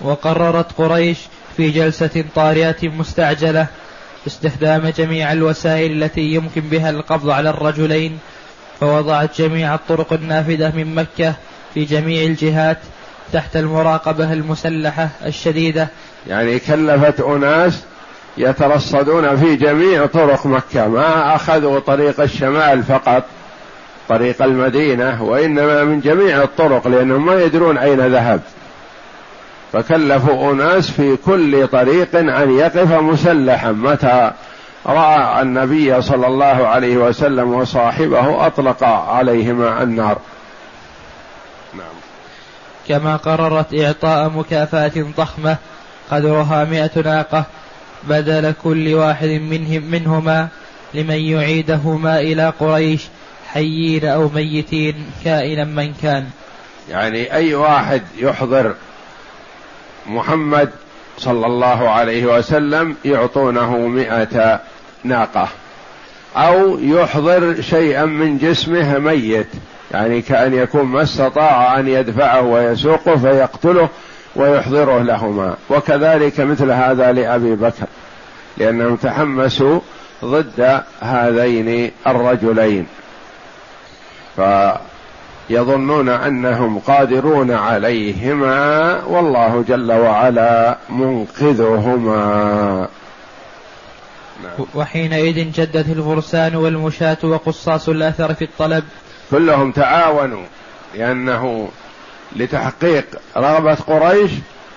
وقررت 0.00 0.72
قريش 0.78 1.18
في 1.56 1.70
جلسة 1.70 2.24
طارئة 2.34 2.88
مستعجلة 2.88 3.66
استخدام 4.26 4.88
جميع 4.88 5.32
الوسائل 5.32 6.02
التي 6.02 6.20
يمكن 6.20 6.60
بها 6.60 6.90
القبض 6.90 7.30
على 7.30 7.50
الرجلين 7.50 8.18
فوضعت 8.80 9.40
جميع 9.40 9.74
الطرق 9.74 10.12
النافذة 10.12 10.72
من 10.76 10.94
مكة 10.94 11.34
في 11.74 11.84
جميع 11.84 12.22
الجهات 12.22 12.78
تحت 13.32 13.56
المراقبة 13.56 14.32
المسلحة 14.32 15.08
الشديدة. 15.26 15.88
يعني 16.26 16.58
كلفت 16.58 17.20
أناس 17.20 17.82
يترصدون 18.36 19.36
في 19.36 19.56
جميع 19.56 20.06
طرق 20.06 20.46
مكة 20.46 20.88
ما 20.88 21.36
أخذوا 21.36 21.80
طريق 21.80 22.20
الشمال 22.20 22.82
فقط. 22.82 23.24
طريق 24.10 24.42
المدينة 24.42 25.22
وإنما 25.22 25.84
من 25.84 26.00
جميع 26.00 26.42
الطرق 26.42 26.88
لأنهم 26.88 27.26
ما 27.26 27.42
يدرون 27.42 27.78
أين 27.78 28.00
ذهب. 28.00 28.40
فكلفوا 29.72 30.52
أناس 30.52 30.90
في 30.90 31.16
كل 31.16 31.68
طريق 31.68 32.16
أن 32.16 32.58
يقف 32.58 32.92
مسلحا. 32.92 33.72
متى 33.72 34.30
رأى 34.86 35.42
النبي 35.42 36.02
صلى 36.02 36.26
الله 36.26 36.66
عليه 36.66 36.96
وسلم 36.96 37.54
وصاحبه 37.54 38.46
أطلق 38.46 38.84
عليهما 38.84 39.82
النار. 39.82 40.18
نعم. 41.74 41.94
كما 42.88 43.16
قررت 43.16 43.74
إعطاء 43.74 44.30
مكافأة 44.30 45.06
ضخمة 45.16 45.56
قدرها 46.10 46.64
مئة 46.64 47.02
ناقة 47.04 47.44
بدل 48.08 48.54
كل 48.64 48.94
واحد 48.94 49.28
منهم 49.28 49.82
منهما 49.90 50.48
لمن 50.94 51.20
يعيدهما 51.20 52.20
إلى 52.20 52.52
قريش. 52.60 53.08
حيين 53.52 54.04
أو 54.04 54.28
ميتين 54.34 54.94
كائنا 55.24 55.64
من 55.64 55.92
كان. 56.02 56.24
يعني 56.90 57.34
أي 57.34 57.54
واحد 57.54 58.02
يحضر 58.18 58.74
محمد 60.06 60.70
صلى 61.18 61.46
الله 61.46 61.88
عليه 61.88 62.38
وسلم 62.38 62.96
يعطونه 63.04 63.78
مئة 63.78 64.60
ناقة. 65.04 65.48
أو 66.36 66.78
يحضر 66.78 67.60
شيئا 67.60 68.04
من 68.04 68.38
جسمه 68.38 68.98
ميت 68.98 69.46
يعني 69.90 70.22
كأن 70.22 70.54
يكون 70.54 70.82
ما 70.82 71.02
استطاع 71.02 71.80
أن 71.80 71.88
يدفعه 71.88 72.42
ويسوقه 72.42 73.16
فيقتله 73.16 73.88
ويحضره 74.36 75.02
لهما. 75.02 75.56
وكذلك 75.70 76.40
مثل 76.40 76.70
هذا 76.70 77.12
لأبي 77.12 77.54
بكر 77.54 77.86
لأنهم 78.58 78.96
تحمسوا 78.96 79.80
ضد 80.24 80.82
هذين 81.00 81.90
الرجلين. 82.06 82.86
فيظنون 84.36 86.08
أنهم 86.08 86.78
قادرون 86.78 87.50
عليهما 87.50 89.04
والله 89.04 89.64
جل 89.68 89.92
وعلا 89.92 90.78
منقذهما. 90.90 92.88
نعم. 94.42 94.66
وحينئذ 94.74 95.52
جدت 95.52 95.88
الفرسان 95.88 96.56
والمشاة 96.56 97.18
وقصاص 97.22 97.88
الأثر 97.88 98.34
في 98.34 98.44
الطلب. 98.44 98.84
كلهم 99.30 99.72
تعاونوا 99.72 100.44
لأنه 100.94 101.68
لتحقيق 102.36 103.04
رغبة 103.36 103.74
قريش 103.74 104.30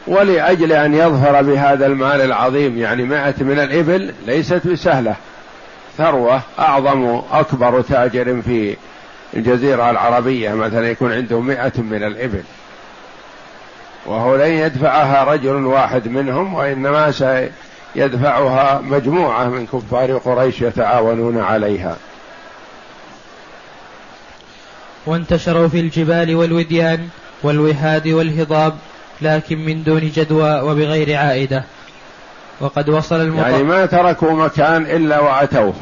ولأجل 0.08 0.72
أن 0.72 0.94
يظهر 0.94 1.42
بهذا 1.42 1.86
المال 1.86 2.22
العظيم 2.22 2.78
يعني 2.78 3.04
مائة 3.04 3.44
من 3.44 3.60
الإبل 3.60 4.14
ليست 4.26 4.68
بسهلة. 4.68 5.16
ثروة 5.98 6.42
أعظم 6.60 7.22
أكبر 7.32 7.82
تاجر 7.82 8.42
في 8.42 8.76
الجزيرة 9.36 9.90
العربية 9.90 10.54
مثلا 10.54 10.90
يكون 10.90 11.14
عنده 11.14 11.40
مائة 11.40 11.72
من 11.78 12.04
الإبل. 12.04 12.44
وهو 14.06 14.36
لن 14.36 14.52
يدفعها 14.52 15.24
رجل 15.24 15.66
واحد 15.66 16.08
منهم 16.08 16.54
وإنما 16.54 17.12
سيدفعها 17.12 18.82
مجموعة 18.82 19.46
من 19.46 19.66
كفار 19.66 20.18
قريش 20.18 20.62
يتعاونون 20.62 21.42
عليها. 21.42 21.98
وانتشروا 25.06 25.68
في 25.68 25.80
الجبال 25.80 26.36
والوديان 26.36 27.10
والوهاد 27.44 28.08
والهضاب 28.08 28.78
لكن 29.22 29.66
من 29.66 29.84
دون 29.84 30.12
جدوى 30.16 30.62
وبغير 30.62 31.18
عائدة. 31.18 31.64
وقد 32.60 32.90
وصل 32.90 33.16
المطر 33.22 33.50
يعني 33.50 33.64
ما 33.64 33.86
تركوا 33.86 34.32
مكان 34.32 34.82
إلا 34.82 35.20
وأتوه. 35.20 35.74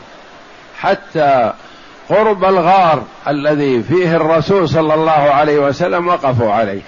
حتى 0.79 1.53
قرب 2.09 2.45
الغار 2.45 3.03
الذي 3.27 3.83
فيه 3.83 4.15
الرسول 4.15 4.69
صلى 4.69 4.93
الله 4.93 5.11
عليه 5.11 5.59
وسلم 5.59 6.07
وقفوا 6.07 6.51
عليه. 6.51 6.81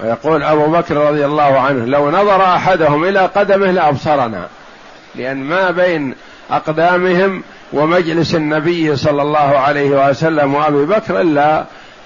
ويقول 0.00 0.42
أبو 0.42 0.66
بكر 0.66 0.96
رضي 0.96 1.24
الله 1.24 1.60
عنه 1.60 1.84
لو 1.84 2.10
نظر 2.10 2.44
أحدهم 2.44 3.04
إلى 3.04 3.20
قدمه 3.20 3.70
لأبصرنا 3.70 4.48
لأن 5.14 5.36
ما 5.36 5.70
بين 5.70 6.14
أقدامهم 6.50 7.42
ومجلس 7.72 8.34
النبي 8.34 8.96
صلى 8.96 9.22
الله 9.22 9.58
عليه 9.58 10.10
وسلم 10.10 10.54
وأبي 10.54 10.84
بكر 10.84 11.20
إلا 11.20 11.64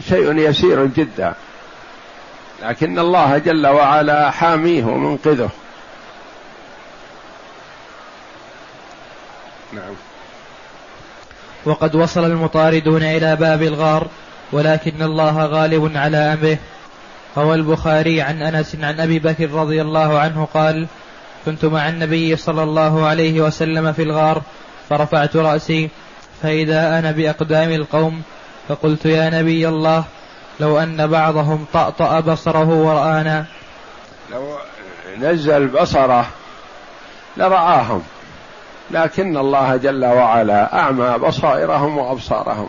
شيء 0.08 0.36
يسير 0.36 0.86
جدا. 0.86 1.34
لكن 2.62 2.98
الله 2.98 3.38
جل 3.38 3.66
وعلا 3.66 4.30
حاميه 4.30 4.84
ومنقذه. 4.84 5.50
نعم. 9.72 9.94
وقد 11.64 11.94
وصل 11.94 12.24
المطاردون 12.24 13.02
إلى 13.02 13.36
باب 13.36 13.62
الغار 13.62 14.06
ولكن 14.52 15.02
الله 15.02 15.46
غالب 15.46 15.96
على 15.96 16.16
أمره. 16.16 16.58
روى 17.36 17.54
البخاري 17.54 18.20
عن 18.20 18.42
أنس 18.42 18.76
عن 18.82 19.00
أبي 19.00 19.18
بكر 19.18 19.50
رضي 19.50 19.82
الله 19.82 20.18
عنه 20.18 20.48
قال 20.54 20.86
كنت 21.46 21.64
مع 21.64 21.88
النبي 21.88 22.36
صلى 22.36 22.62
الله 22.62 23.06
عليه 23.06 23.40
وسلم 23.40 23.92
في 23.92 24.02
الغار 24.02 24.42
فرفعت 24.90 25.36
رأسي 25.36 25.88
فإذا 26.42 26.98
أنا 26.98 27.10
بأقدام 27.10 27.70
القوم 27.70 28.22
فقلت 28.68 29.06
يا 29.06 29.30
نبي 29.30 29.68
الله 29.68 30.04
لو 30.60 30.78
أن 30.78 31.06
بعضهم 31.06 31.66
طأطأ 31.72 32.20
بصره 32.20 32.68
ورآنا. 32.68 33.44
لو 34.32 34.56
نزل 35.18 35.68
بصره 35.68 36.26
لرآهم. 37.36 38.02
لكن 38.90 39.36
الله 39.36 39.76
جل 39.76 40.04
وعلا 40.04 40.78
أعمى 40.78 41.18
بصائرهم 41.18 41.98
وأبصارهم. 41.98 42.68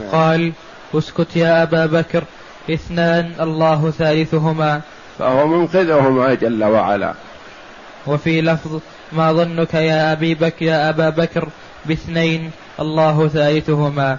نعم. 0.00 0.08
قال 0.08 0.52
اسكت 0.94 1.36
يا 1.36 1.62
أبا 1.62 1.86
بكر 1.86 2.24
اثنان 2.70 3.32
الله 3.40 3.90
ثالثهما. 3.90 4.80
فهو 5.18 5.46
منقذهما 5.46 6.34
جل 6.34 6.64
وعلا. 6.64 7.14
وفي 8.06 8.40
لفظ 8.42 8.80
ما 9.12 9.32
ظنك 9.32 9.74
يا 9.74 10.12
أبي 10.12 10.34
بكر 10.34 10.64
يا 10.64 10.88
أبا 10.88 11.10
بكر 11.10 11.48
باثنين 11.86 12.50
الله 12.80 13.28
ثالثهما. 13.28 14.18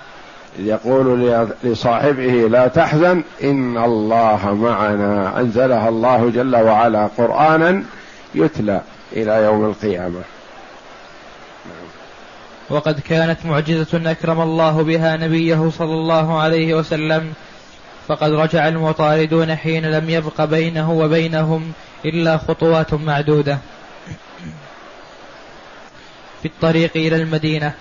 يقول 0.59 1.31
لصاحبه 1.63 2.47
لا 2.47 2.67
تحزن 2.67 3.23
إن 3.43 3.77
الله 3.77 4.53
معنا. 4.53 5.39
أنزلها 5.39 5.89
الله 5.89 6.29
جل 6.29 6.55
وعلا 6.55 7.09
قرآنا 7.17 7.83
يتلى 8.35 8.81
إلى 9.13 9.43
يوم 9.43 9.65
القيامة. 9.65 10.19
وقد 12.69 12.99
كانت 12.99 13.45
معجزة 13.45 14.11
أكرم 14.11 14.41
الله 14.41 14.83
بها 14.83 15.17
نبيه 15.17 15.69
صلى 15.77 15.93
الله 15.93 16.39
عليه 16.39 16.73
وسلم 16.73 17.33
فقد 18.07 18.31
رجع 18.31 18.67
المطاردون 18.67 19.55
حين 19.55 19.85
لم 19.85 20.09
يبق 20.09 20.43
بينه 20.45 20.91
وبينهم 20.91 21.71
إلا 22.05 22.37
خطوات 22.37 22.93
معدودة. 22.93 23.57
في 26.41 26.47
الطريق 26.47 26.91
إلى 26.95 27.15
المدينة. 27.15 27.73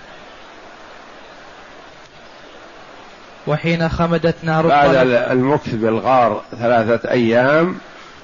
وحين 3.47 3.89
خمدت 3.89 4.35
نار 4.43 4.67
بعد 4.67 4.95
المكث 5.07 5.73
بالغار 5.73 6.41
ثلاثة 6.59 7.11
أيام 7.11 7.77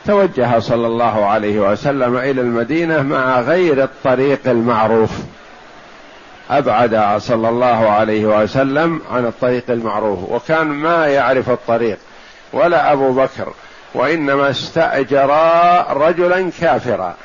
توجه 0.06 0.60
صلى 0.60 0.88
الله 0.88 1.26
عليه 1.26 1.60
وسلم 1.60 2.18
إلى 2.18 2.42
المدينة 2.42 3.02
مع 3.02 3.40
غير 3.40 3.84
الطريق 3.84 4.40
المعروف. 4.48 5.12
أبعد 6.52 7.18
صلى 7.18 7.50
الله 7.50 7.90
عليه 7.90 8.26
وسلم 8.26 9.02
عن 9.12 9.26
الطريق 9.26 9.64
المعروف 9.70 10.30
وكان 10.30 10.68
ما 10.68 11.08
يعرف 11.08 11.50
الطريق 11.50 11.98
ولا 12.54 12.94
أبو 12.94 13.14
بكر 13.14 13.54
وإنما 13.94 14.50
استأجر 14.50 15.30
رجلا 15.90 16.52
كافرا. 16.62 17.16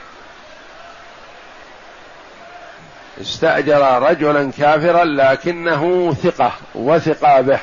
استأجر 3.20 4.02
رجلا 4.02 4.50
كافرا 4.58 5.04
لكنه 5.04 6.14
ثقة 6.22 6.52
وثق 6.74 7.40
به. 7.40 7.58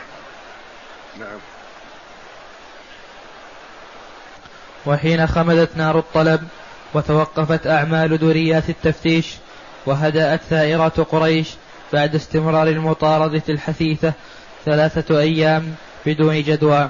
نعم. 1.20 1.40
وحين 4.86 5.28
خمدت 5.28 5.78
نار 5.78 6.00
الطلب 6.00 6.48
وتوقفت 6.94 7.68
أعمال 7.68 8.18
دوريات 8.18 8.70
التفتيش 8.70 9.36
وهدأت 9.86 10.42
ثائرات 10.50 11.00
قريش 11.00 11.50
بعد 11.94 12.16
استمرار 12.16 12.68
المطاردة 12.68 13.44
الحثيثة 13.50 14.14
ثلاثة 14.66 15.20
أيام 15.20 15.76
بدون 16.06 16.42
جدوى. 16.42 16.90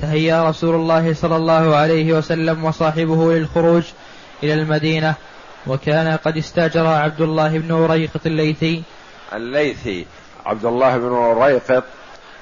تهيأ 0.00 0.48
رسول 0.48 0.74
الله 0.74 1.14
صلى 1.14 1.36
الله 1.36 1.76
عليه 1.76 2.12
وسلم 2.12 2.64
وصاحبه 2.64 3.32
للخروج 3.32 3.82
إلى 4.42 4.54
المدينة 4.54 5.14
وكان 5.66 6.16
قد 6.16 6.36
استاجر 6.36 6.86
عبد 6.86 7.20
الله 7.20 7.58
بن 7.58 7.72
وريقط 7.72 8.26
الليثي. 8.26 8.82
الليثي 9.32 10.06
عبد 10.46 10.64
الله 10.64 10.98
بن 10.98 11.04
وريقط 11.04 11.84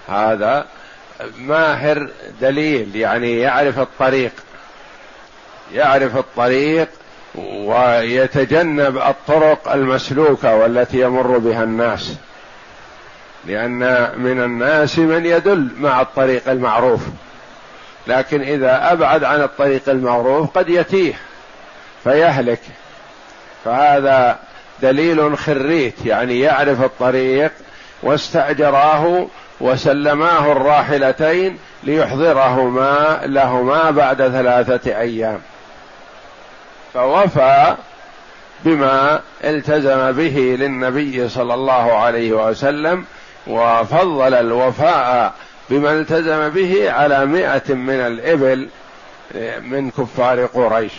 هذا 0.09 0.67
ماهر 1.39 2.11
دليل 2.41 2.97
يعني 2.97 3.39
يعرف 3.39 3.79
الطريق 3.79 4.33
يعرف 5.75 6.17
الطريق 6.17 6.89
ويتجنب 7.65 8.97
الطرق 8.97 9.73
المسلوكة 9.73 10.55
والتي 10.57 11.01
يمر 11.01 11.39
بها 11.39 11.65
الناس. 11.65 12.17
لأن 13.45 14.11
من 14.19 14.43
الناس 14.43 14.99
من 14.99 15.27
يدل 15.27 15.69
مع 15.81 16.01
الطريق 16.01 16.49
المعروف. 16.49 17.01
لكن 18.07 18.43
إذا 18.43 18.93
أبعد 18.93 19.25
عن 19.25 19.41
الطريق 19.41 19.89
المعروف 19.89 20.51
قد 20.59 20.69
يتيه 20.69 21.15
فيهلك. 22.05 22.61
فهذا 23.65 24.39
دليل 24.83 25.39
خريت 25.39 26.07
يعني 26.07 26.41
يعرف 26.41 26.83
الطريق 26.83 27.53
واستأجراه 28.03 29.27
وسلماه 29.61 30.53
الراحلتين 30.53 31.59
ليحضرهما 31.83 33.21
لهما 33.25 33.91
بعد 33.91 34.17
ثلاثة 34.17 35.01
أيام. 35.01 35.41
فوفى 36.95 37.77
بما 38.65 39.21
التزم 39.45 40.13
به 40.13 40.57
للنبي 40.61 41.29
صلى 41.29 41.55
الله 41.55 41.93
عليه 41.93 42.33
وسلم 42.33 43.05
وفضل 43.47 44.35
الوفاء 44.35 45.35
بما 45.71 45.93
التزم 45.93 46.49
به 46.49 46.93
على 46.93 47.27
مئة 47.27 47.75
من 47.75 48.01
الإبل 48.01 48.69
من 49.61 49.91
كفار 49.91 50.47
قريش. 50.47 50.93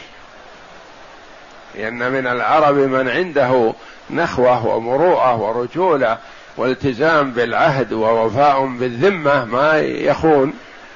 لأن 1.75 2.12
من 2.12 2.28
العرب 2.28 2.75
من 2.75 3.10
عنده 3.10 3.73
نخوة 4.10 4.65
ومروءة 4.65 5.36
ورجولة 5.36 6.17
والتزام 6.58 7.32
بالعهد 7.32 7.93
ووفاء 7.93 8.65
بالذمة 8.65 9.45
ما 9.45 9.80
يخون 9.80 10.54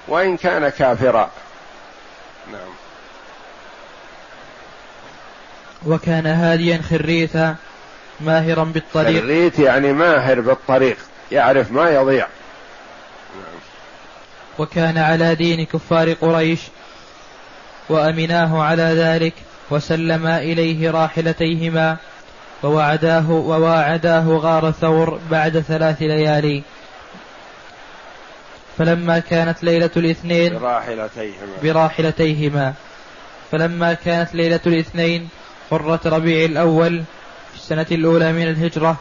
وإن 0.08 0.38
كان 0.38 0.70
كافرا 0.70 1.30
نعم 2.52 2.74
وكان 5.88 6.26
هاديا 6.26 6.82
خريتا 6.90 7.56
ماهرا 8.22 8.64
بالطريق. 8.64 9.24
خريت 9.24 9.60
يعني 9.60 9.94
ماهر 9.94 10.40
بالطريق 10.42 10.98
يعرف 11.32 11.72
ما 11.72 11.90
يضيع. 11.90 12.28
وكان 14.60 14.98
على 14.98 15.36
دين 15.36 15.66
كفار 15.66 16.14
قريش 16.14 16.60
وأمناه 17.90 18.64
على 18.64 18.84
ذلك 18.84 19.34
وسلما 19.70 20.38
إليه 20.38 20.92
راحلتيهما 20.92 21.98
ووعداه 22.64 23.32
وواعداه 23.32 24.28
غار 24.28 24.72
ثور 24.72 25.20
بعد 25.32 25.60
ثلاث 25.60 26.02
ليالي. 26.02 26.64
فلما 28.78 29.20
كانت 29.20 29.64
ليلة 29.64 29.90
الاثنين 29.98 30.60
براحلتيهما. 30.60 31.54
براحلتيهما. 31.64 32.74
فلما 33.52 33.94
كانت 33.94 34.36
ليلة 34.36 34.60
الاثنين 34.66 35.30
حرة 35.72 36.00
ربيع 36.06 36.46
الأول 36.46 37.04
في 37.52 37.56
السنة 37.56 37.86
الأولى 37.92 38.34
من 38.34 38.44
الهجرة. 38.44 38.96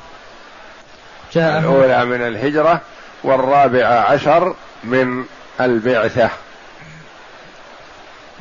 جاء 1.35 1.59
الأولى 1.59 2.05
من 2.05 2.27
الهجرة 2.27 2.81
والرابعة 3.25 4.01
عشر 4.01 4.55
من 4.85 5.25
البعثة. 5.61 6.31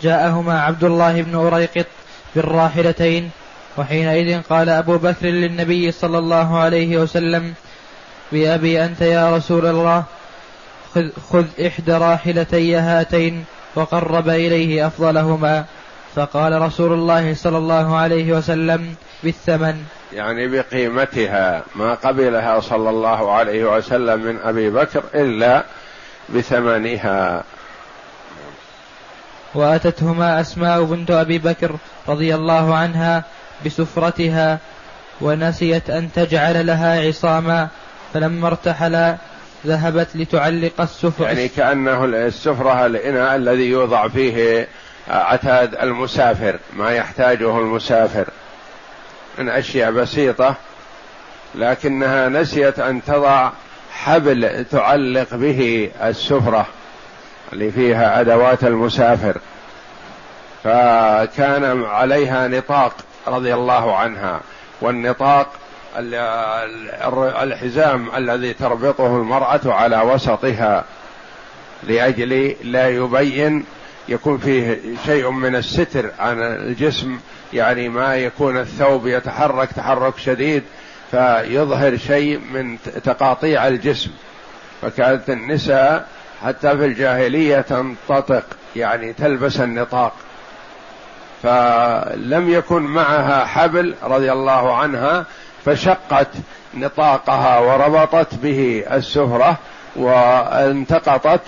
جاءهما 0.01 0.61
عبد 0.61 0.83
الله 0.83 1.21
بن 1.21 1.35
أريقط 1.35 1.85
بالراحلتين 2.35 3.31
وحينئذ 3.77 4.41
قال 4.41 4.69
أبو 4.69 4.97
بكر 4.97 5.25
للنبي 5.25 5.91
صلى 5.91 6.17
الله 6.17 6.59
عليه 6.59 6.97
وسلم 6.97 7.53
بأبي 8.31 8.85
أنت 8.85 9.01
يا 9.01 9.35
رسول 9.35 9.65
الله 9.65 10.03
خذ, 10.95 11.09
خذ 11.31 11.45
إحدى 11.67 11.91
راحلتي 11.91 12.75
هاتين 12.75 13.45
وقرب 13.75 14.29
إليه 14.29 14.87
أفضلهما. 14.87 15.65
فقال 16.15 16.61
رسول 16.61 16.93
الله 16.93 17.33
صلى 17.33 17.57
الله 17.57 17.97
عليه 17.97 18.33
وسلم 18.33 18.95
بالثمن. 19.23 19.83
يعني 20.13 20.47
بقيمتها 20.47 21.63
ما 21.75 21.93
قبلها 21.93 22.59
صلى 22.59 22.89
الله 22.89 23.31
عليه 23.31 23.77
وسلم 23.77 24.19
من 24.19 24.39
أبي 24.43 24.69
بكر 24.69 25.03
إلا 25.15 25.63
بثمنها. 26.29 27.43
وأتتهما 29.55 30.41
أسماء 30.41 30.83
بنت 30.83 31.11
أبي 31.11 31.37
بكر 31.37 31.75
رضي 32.07 32.35
الله 32.35 32.75
عنها 32.75 33.23
بسفرتها 33.65 34.59
ونسيت 35.21 35.89
أن 35.89 36.09
تجعل 36.15 36.67
لها 36.67 37.07
عصاما 37.07 37.67
فلما 38.13 38.47
ارتحلا 38.47 39.17
ذهبت 39.67 40.07
لتعلق 40.15 40.81
السفرة 40.81 41.25
يعني 41.25 41.47
كأنه 41.47 42.05
السفرة 42.05 42.85
الإناء 42.85 43.35
الذي 43.35 43.69
يوضع 43.69 44.07
فيه 44.07 44.67
عتاد 45.07 45.75
المسافر 45.75 46.59
ما 46.73 46.91
يحتاجه 46.91 47.57
المسافر. 47.57 48.27
من 49.37 49.49
أشياء 49.49 49.91
بسيطة 49.91 50.55
لكنها 51.55 52.29
نسيت 52.29 52.79
أن 52.79 53.03
تضع 53.03 53.49
حبل 53.91 54.65
تعلق 54.71 55.35
به 55.35 55.91
السفرة 56.03 56.65
اللي 57.53 57.71
فيها 57.71 58.21
أدوات 58.21 58.63
المسافر. 58.63 59.37
فكان 60.63 61.83
عليها 61.83 62.47
نطاق 62.47 62.93
رضي 63.27 63.53
الله 63.53 63.95
عنها 63.95 64.41
والنطاق 64.81 65.53
الحزام 67.43 68.09
الذي 68.15 68.53
تربطه 68.53 69.17
المرأة 69.17 69.61
على 69.65 70.01
وسطها 70.01 70.83
لأجل 71.83 72.55
لا 72.63 72.89
يبين 72.89 73.65
يكون 74.09 74.37
فيه 74.37 74.79
شيء 75.05 75.29
من 75.29 75.55
الستر 75.55 76.11
عن 76.19 76.41
الجسم 76.41 77.19
يعني 77.53 77.89
ما 77.89 78.15
يكون 78.15 78.57
الثوب 78.57 79.07
يتحرك 79.07 79.71
تحرك 79.71 80.17
شديد 80.17 80.63
فيظهر 81.11 81.97
شيء 81.97 82.39
من 82.53 82.77
تقاطيع 83.03 83.67
الجسم. 83.67 84.11
فكانت 84.81 85.29
النساء 85.29 86.07
حتى 86.43 86.77
في 86.77 86.85
الجاهلية 86.85 87.61
تنتطق 87.61 88.43
يعني 88.75 89.13
تلبس 89.13 89.59
النطاق. 89.59 90.13
فلم 91.43 92.49
يكن 92.49 92.81
معها 92.81 93.45
حبل 93.45 93.95
رضي 94.03 94.31
الله 94.31 94.77
عنها 94.77 95.25
فشقت 95.65 96.27
نطاقها 96.73 97.59
وربطت 97.59 98.35
به 98.35 98.83
السفرة 98.91 99.57
وانتقطت 99.95 101.41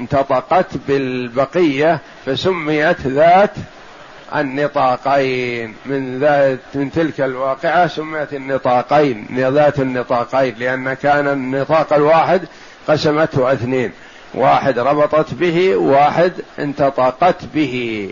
انتطقت 0.00 0.76
بالبقية 0.88 2.00
فسميت 2.26 3.00
ذات 3.00 3.50
النطاقين. 4.34 5.74
من 5.86 6.18
ذات 6.20 6.58
من 6.74 6.92
تلك 6.92 7.20
الواقعة 7.20 7.86
سميت 7.86 8.34
النطاقين 8.34 9.26
ذات 9.30 9.80
النطاقين 9.80 10.54
لأن 10.58 10.94
كان 10.94 11.28
النطاق 11.28 11.92
الواحد 11.92 12.42
قسمته 12.88 13.52
اثنين. 13.52 13.92
واحد 14.34 14.78
ربطت 14.78 15.34
به 15.34 15.76
واحد 15.76 16.32
انتطقت 16.58 17.44
به 17.54 18.10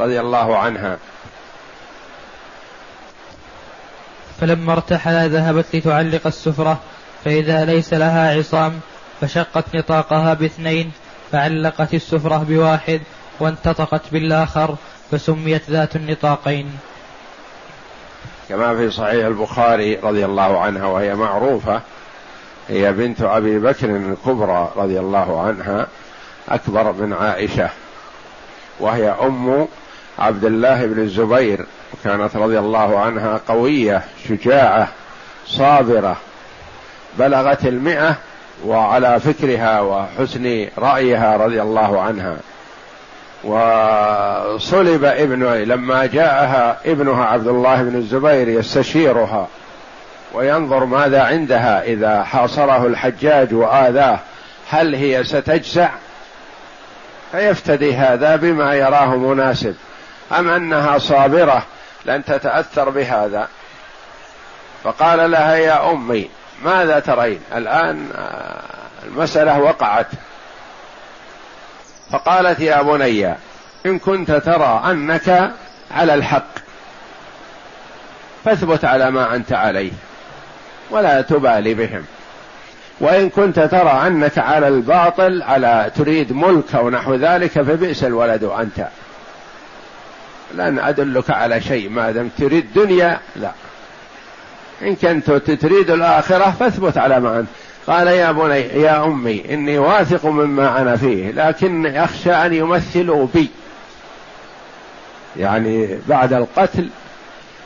رضي 0.00 0.20
الله 0.20 0.56
عنها. 0.56 0.98
فلما 4.40 4.72
ارتحل 4.72 5.30
ذهبت 5.30 5.66
لتعلق 5.74 6.26
السفرة 6.26 6.80
فإذا 7.24 7.64
ليس 7.64 7.94
لها 7.94 8.38
عصام 8.38 8.80
فشقت 9.20 9.64
نطاقها 9.74 10.34
باثنين 10.34 10.92
فعلقت 11.34 11.94
السفرة 11.94 12.46
بواحد 12.48 13.00
وانتطقت 13.40 14.02
بالآخر 14.12 14.76
فسميت 15.10 15.70
ذات 15.70 15.96
النطاقين. 15.96 16.70
كما 18.48 18.76
في 18.76 18.90
صحيح 18.90 19.26
البخاري 19.26 19.94
رضي 19.94 20.24
الله 20.24 20.60
عنها 20.60 20.86
وهي 20.86 21.14
معروفة 21.14 21.80
هي 22.68 22.92
بنت 22.92 23.22
أبي 23.22 23.58
بكر 23.58 23.96
الكبرى 23.96 24.72
رضي 24.76 25.00
الله 25.00 25.40
عنها 25.40 25.86
أكبر 26.48 26.92
من 26.92 27.12
عائشة 27.12 27.70
وهي 28.80 29.08
أم 29.08 29.68
عبد 30.18 30.44
الله 30.44 30.86
بن 30.86 31.02
الزبير 31.02 31.66
وكانت 31.92 32.36
رضي 32.36 32.58
الله 32.58 32.98
عنها 32.98 33.40
قوية 33.48 34.02
شجاعة 34.28 34.88
صابرة 35.46 36.16
بلغت 37.18 37.66
المئة 37.66 38.16
وعلى 38.64 39.20
فكرها 39.20 39.80
وحسن 39.80 40.68
رأيها 40.78 41.36
رضي 41.36 41.62
الله 41.62 42.00
عنها. 42.00 42.36
وصلب 43.44 45.04
ابنه 45.04 45.54
لما 45.54 46.06
جاءها 46.06 46.76
ابنها 46.86 47.24
عبد 47.24 47.46
الله 47.46 47.82
بن 47.82 47.96
الزبير 47.96 48.48
يستشيرها 48.48 49.48
وينظر 50.34 50.84
ماذا 50.84 51.22
عندها 51.22 51.82
إذا 51.82 52.22
حاصره 52.22 52.86
الحجاج 52.86 53.54
وآذاه 53.54 54.18
هل 54.70 54.94
هي 54.94 55.24
ستجزع؟ 55.24 55.88
فيفتدي 57.32 57.94
هذا 57.94 58.36
بما 58.36 58.74
يراه 58.74 59.16
مناسب 59.16 59.74
أم 60.38 60.48
أنها 60.48 60.98
صابرة 60.98 61.62
لن 62.04 62.24
تتأثر 62.24 62.90
بهذا؟ 62.90 63.48
فقال 64.84 65.30
لها 65.30 65.56
يا 65.56 65.90
أمي 65.90 66.30
ماذا 66.64 66.98
ترين؟ 67.00 67.40
الآن 67.54 68.08
المسألة 69.06 69.58
وقعت. 69.58 70.06
فقالت 72.10 72.60
يا 72.60 72.82
بني 72.82 73.34
إن 73.86 73.98
كنت 73.98 74.30
ترى 74.30 74.82
أنك 74.90 75.52
على 75.90 76.14
الحق 76.14 76.48
فاثبت 78.44 78.84
على 78.84 79.10
ما 79.10 79.34
أنت 79.34 79.52
عليه 79.52 79.92
ولا 80.90 81.20
تبالي 81.20 81.74
بهم. 81.74 82.04
وإن 83.00 83.30
كنت 83.30 83.60
ترى 83.60 84.02
أنك 84.06 84.38
على 84.38 84.68
الباطل 84.68 85.42
على 85.42 85.90
تريد 85.96 86.32
ملك 86.32 86.74
أو 86.74 86.90
نحو 86.90 87.14
ذلك 87.14 87.50
فبئس 87.50 88.04
الولد 88.04 88.44
أنت. 88.44 88.88
لن 90.54 90.78
أدلك 90.78 91.30
على 91.30 91.60
شيء 91.60 91.88
ما 91.88 92.10
دام 92.10 92.30
تريد 92.38 92.72
دنيا 92.74 93.18
لا. 93.36 93.50
إن 94.82 94.94
كنت 94.94 95.30
تريد 95.50 95.90
الآخرة 95.90 96.50
فاثبت 96.60 96.98
على 96.98 97.20
ما 97.20 97.40
أنت. 97.40 97.48
قال 97.86 98.06
يا 98.06 98.32
بني 98.32 98.60
يا 98.60 99.04
أمي 99.04 99.54
إني 99.54 99.78
واثق 99.78 100.26
مما 100.26 100.80
أنا 100.80 100.96
فيه 100.96 101.30
لكن 101.30 101.86
أخشى 101.86 102.32
أن 102.32 102.54
يمثلوا 102.54 103.26
بي. 103.34 103.50
يعني 105.36 105.98
بعد 106.08 106.32
القتل 106.32 106.88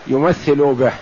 يمثلوا 0.07 0.75
به. 0.75 0.92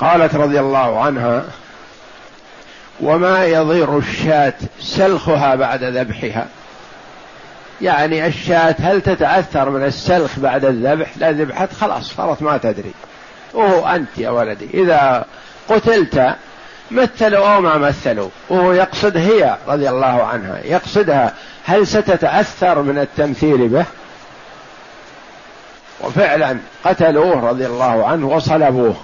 قالت 0.00 0.34
رضي 0.34 0.60
الله 0.60 1.00
عنها 1.00 1.44
وما 3.00 3.44
يضير 3.44 3.98
الشاة 3.98 4.54
سلخها 4.80 5.54
بعد 5.54 5.84
ذبحها؟ 5.84 6.46
يعني 7.80 8.26
الشاة 8.26 8.76
هل 8.78 9.00
تتأثر 9.00 9.70
من 9.70 9.84
السلخ 9.84 10.38
بعد 10.38 10.64
الذبح؟ 10.64 11.08
لا 11.16 11.32
ذبحت 11.32 11.72
خلاص 11.72 12.14
صارت 12.14 12.42
ما 12.42 12.58
تدري. 12.58 12.92
وهو 13.54 13.86
أنت 13.86 14.08
يا 14.18 14.30
ولدي 14.30 14.68
إذا 14.74 15.24
قتلت 15.68 16.34
مثلوا 16.90 17.54
أو 17.54 17.60
ما 17.60 17.78
مثلوا. 17.78 18.28
وهو 18.48 18.72
يقصد 18.72 19.16
هي 19.16 19.56
رضي 19.68 19.88
الله 19.88 20.22
عنها 20.22 20.60
يقصدها 20.64 21.34
هل 21.64 21.86
ستتأثر 21.86 22.82
من 22.82 22.98
التمثيل 22.98 23.68
به؟ 23.68 23.84
وفعلا 26.00 26.56
قتلوه 26.84 27.48
رضي 27.48 27.66
الله 27.66 28.06
عنه 28.06 28.28
وصلبوه. 28.28 28.96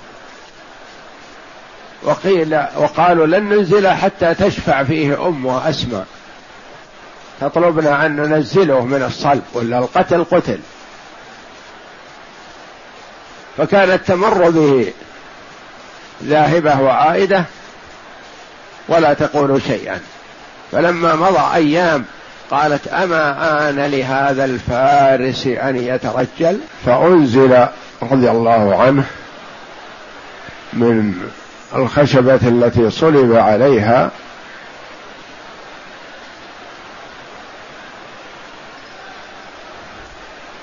وقيل 2.03 2.55
وقالوا 2.77 3.27
لن 3.27 3.49
ننزل 3.49 3.89
حتى 3.89 4.35
تشفع 4.35 4.83
فيه 4.83 5.29
أمه 5.29 5.69
أسماء 5.69 6.07
تطلبنا 7.41 8.07
أن 8.07 8.17
ننزله 8.17 8.85
من 8.85 9.03
الصلب 9.03 9.43
ولا 9.53 9.79
القتل 9.79 10.25
قتل. 10.25 10.59
فكانت 13.57 14.07
تمر 14.07 14.51
به 14.51 14.93
ذاهبة 16.25 16.81
وعائدة 16.81 17.45
ولا 18.89 19.15
تقول 19.15 19.63
شيئا. 19.63 20.01
فلما 20.73 21.15
مضى 21.15 21.55
أيام 21.55 22.05
قالت 22.51 22.89
أما 22.89 23.69
آن 23.71 23.81
لهذا 23.81 24.45
الفارس 24.45 25.47
أن 25.47 25.77
يترجل؟ 25.77 26.59
فأنزل 26.87 27.67
رضي 28.03 28.31
الله 28.31 28.83
عنه 28.83 29.05
من 30.73 31.15
الخشبة 31.77 32.41
التي 32.43 32.91
صلب 32.91 33.37
عليها 33.37 34.11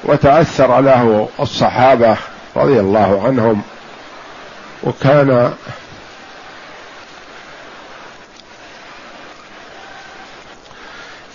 وتأثر 0.04 0.82
له 0.82 1.30
الصحابة 1.40 2.18
رضي 2.56 2.80
الله 2.80 3.22
عنهم. 3.26 3.62
وكان 4.84 5.54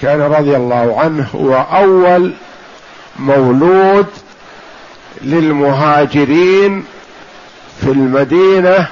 كان 0.02 0.20
رضي 0.20 0.57
الله 0.57 1.00
عنه 1.00 1.29
هو 1.35 1.55
أول 1.55 2.35
مولود 3.18 4.07
للمهاجرين 5.22 6.85
في 7.81 7.87
المدينة 7.87 8.88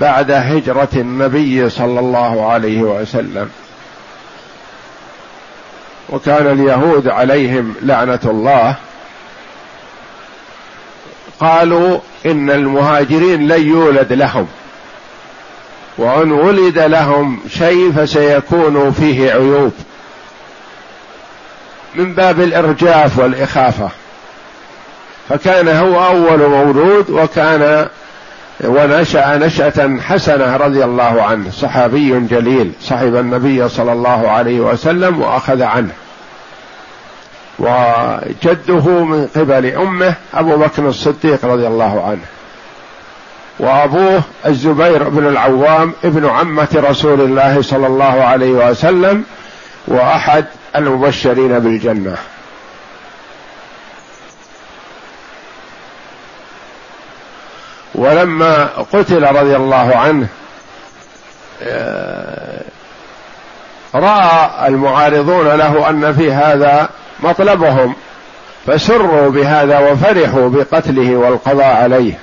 بعد 0.00 0.30
هجرة 0.30 0.88
النبي 0.94 1.70
صلى 1.70 2.00
الله 2.00 2.50
عليه 2.52 2.82
وسلم. 2.82 3.50
وكان 6.08 6.46
اليهود 6.46 7.08
عليهم 7.08 7.74
لعنة 7.82 8.20
الله. 8.24 8.74
قالوا 11.40 11.98
إن 12.26 12.50
المهاجرين 12.50 13.48
لن 13.48 13.68
يولد 13.68 14.12
لهم. 14.12 14.46
وإن 15.98 16.32
ولد 16.32 16.78
لهم 16.78 17.40
شيء 17.48 17.92
فسيكون 17.92 18.92
فيه 18.92 19.32
عيوب. 19.32 19.72
من 21.94 22.14
باب 22.14 22.40
الإرجاف 22.40 23.18
والإخافة. 23.18 23.90
فكان 25.28 25.68
هو 25.68 26.06
أول 26.06 26.48
مولود 26.48 27.10
وكان 27.10 27.88
ونشأ 28.64 29.36
نشأة 29.36 29.98
حسنة 30.00 30.56
رضي 30.56 30.84
الله 30.84 31.22
عنه. 31.22 31.50
صحابي 31.50 32.20
جليل 32.20 32.72
صحب 32.82 33.16
النبي 33.16 33.68
صلى 33.68 33.92
الله 33.92 34.30
عليه 34.30 34.60
وسلم 34.60 35.20
وأخذ 35.20 35.62
عنه. 35.62 35.92
وجده 37.58 39.04
من 39.04 39.26
قبل 39.36 39.66
أمه 39.66 40.14
أبو 40.34 40.56
بكر 40.56 40.88
الصديق 40.88 41.44
رضي 41.44 41.66
الله 41.66 42.04
عنه. 42.06 42.24
وأبوه 43.58 44.22
الزبير 44.46 45.08
بن 45.08 45.26
العوام 45.26 45.92
ابن 46.04 46.26
عمة 46.26 46.68
رسول 46.74 47.20
الله 47.20 47.62
صلى 47.62 47.86
الله 47.86 48.04
عليه 48.04 48.70
وسلم 48.70 49.24
وأحد 49.88 50.44
المبشرين 50.76 51.58
بالجنة. 51.58 52.16
ولما 57.98 58.68
قتل 58.92 59.22
رضي 59.22 59.56
الله 59.56 59.96
عنه 59.96 60.26
آه، 61.62 62.60
رأى 63.94 64.68
المعارضون 64.68 65.48
له 65.48 65.90
أن 65.90 66.14
في 66.14 66.32
هذا 66.32 66.88
مطلبهم 67.20 67.94
فسروا 68.66 69.30
بهذا 69.30 69.78
وفرحوا 69.78 70.48
بقتله 70.48 71.16
والقضاء 71.16 71.76
عليه. 71.76 72.18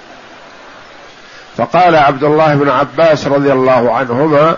فقال 1.58 1.96
عبد 1.96 2.24
الله 2.24 2.56
بن 2.56 2.70
عباس 2.70 3.28
رضي 3.28 3.52
الله 3.52 3.94
عنهما 3.96 4.56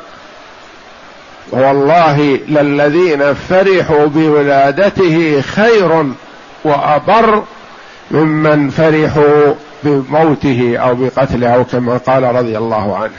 والله 1.51 2.39
للذين 2.47 3.34
فرحوا 3.34 4.06
بولادته 4.06 5.41
خير 5.41 6.06
وأبر 6.63 7.43
ممن 8.12 8.69
فرحوا 8.69 9.53
بموته 9.84 10.78
أو 10.78 10.96
بقتله 10.96 11.56
أو 11.56 11.63
كما 11.63 11.98
قال 11.98 12.24
رضي 12.24 12.58
الله 12.58 12.98
عنه. 12.98 13.18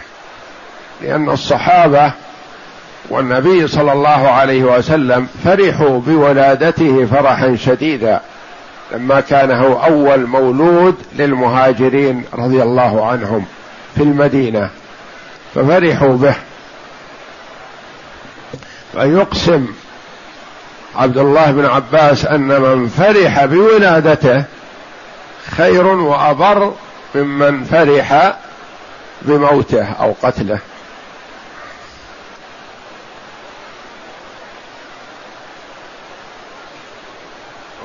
لأن 1.03 1.31
الصحابة 1.31 2.13
والنبي 3.11 3.69
صلى 3.69 3.93
الله 3.93 4.29
عليه 4.29 4.63
وسلم 4.63 5.29
فرحوا 5.45 6.01
بولادته 6.01 7.07
فرحا 7.07 7.57
شديدا 7.57 8.21
لما 8.93 9.21
كان 9.21 9.51
هو 9.51 9.85
أول 9.85 10.27
مولود 10.27 10.95
للمهاجرين 11.17 12.25
رضي 12.35 12.63
الله 12.63 13.07
عنهم 13.07 13.45
في 13.95 14.03
المدينة. 14.03 14.71
ففرحوا 15.55 16.17
به. 16.17 16.35
فيقسم 18.93 19.67
عبد 20.97 21.19
الله 21.19 21.51
بن 21.51 21.67
عباس 21.67 22.27
أن 22.27 22.41
من 22.41 22.89
فرح 22.89 23.45
بولادته 23.45 24.45
خير 25.51 25.87
وأبر 25.87 26.73
ممن 27.15 27.65
فرح 27.65 28.37
بموته 29.23 29.85
أو 29.85 30.15
قتله. 30.23 30.59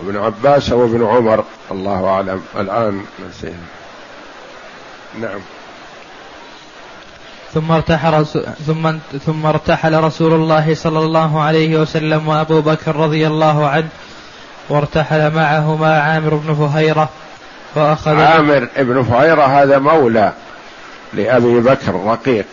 ابن 0.08 0.18
عباس 0.18 0.72
وابن 0.72 1.06
عمر 1.06 1.44
الله 1.72 2.08
أعلم. 2.08 2.44
الآن 2.56 3.06
نسينا 3.30 3.58
نعم. 5.22 5.40
ثم 7.54 7.72
ارتحل 7.72 8.26
ثم 8.68 8.98
ثم 9.26 9.46
ارتحل 9.46 10.04
رسول 10.04 10.34
الله 10.34 10.76
صلى 10.76 11.00
الله 11.00 11.42
عليه 11.42 11.82
وسلم 11.82 12.28
وأبو 12.28 12.62
بكر 12.62 12.96
رضي 12.96 13.28
الله 13.28 13.68
عنه 13.68 13.90
وارتحل 14.70 15.32
معهما 15.34 16.02
عامر 16.02 16.36
بن 16.36 16.54
فهيرة. 16.54 17.10
فأخذ 17.76 18.16
عامر 18.16 18.68
بن 18.78 19.04
فهيرة 19.04 19.44
هذا 19.44 19.80
مولى 19.80 20.32
لأبي 21.14 21.60
بكر 21.60 21.94
رقيق 22.06 22.46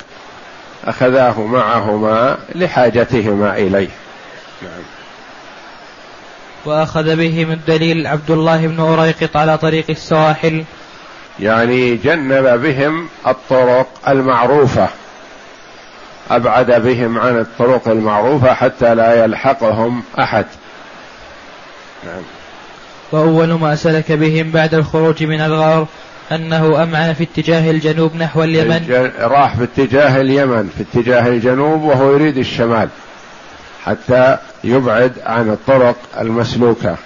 أخذاه 0.85 1.41
معهما 1.41 2.39
لحاجتهما 2.55 3.57
إليه. 3.57 3.89
نعم. 4.63 4.83
وأخذ 6.65 7.17
بهم 7.17 7.51
الدليل 7.51 8.07
عبد 8.07 8.31
الله 8.31 8.67
بن 8.67 8.81
أريقط 8.81 9.37
على 9.37 9.59
طريق 9.59 9.85
السواحل. 9.91 10.65
يعني 11.41 11.97
جنب 11.97 12.61
بهم 12.63 13.09
الطرق 13.27 13.89
المعروفة. 14.09 14.89
أبعد 16.31 16.71
بهم 16.71 17.19
عن 17.19 17.39
الطرق 17.39 17.89
المعروفة 17.89 18.55
حتى 18.55 18.95
لا 18.95 19.25
يلحقهم 19.25 20.03
أحد. 20.19 20.47
نعم. 22.07 22.23
وأول 23.13 23.53
ما 23.53 23.77
سلك 23.77 24.13
بهم 24.13 24.51
بعد 24.51 24.75
الخروج 24.75 25.25
من 25.25 25.41
الغار 25.41 25.87
أنه 26.33 26.83
أمعن 26.83 27.13
في 27.13 27.25
اتجاه 27.25 27.71
الجنوب 27.71 28.17
نحو 28.17 28.43
اليمن. 28.43 29.11
راح 29.21 29.57
في 29.57 29.65
اتجاه 29.65 30.21
اليمن 30.21 30.71
في 30.77 30.83
اتجاه 30.83 31.29
الجنوب 31.29 31.83
وهو 31.83 32.13
يريد 32.13 32.37
الشمال 32.37 32.89
حتى 33.85 34.37
يبعد 34.65 35.13
عن 35.27 35.51
الطرق 35.51 35.97
المسلوكة. 36.21 36.97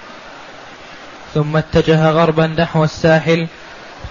ثم 1.35 1.57
اتجه 1.57 2.11
غربا 2.11 2.47
نحو 2.47 2.85
الساحل 2.85 3.47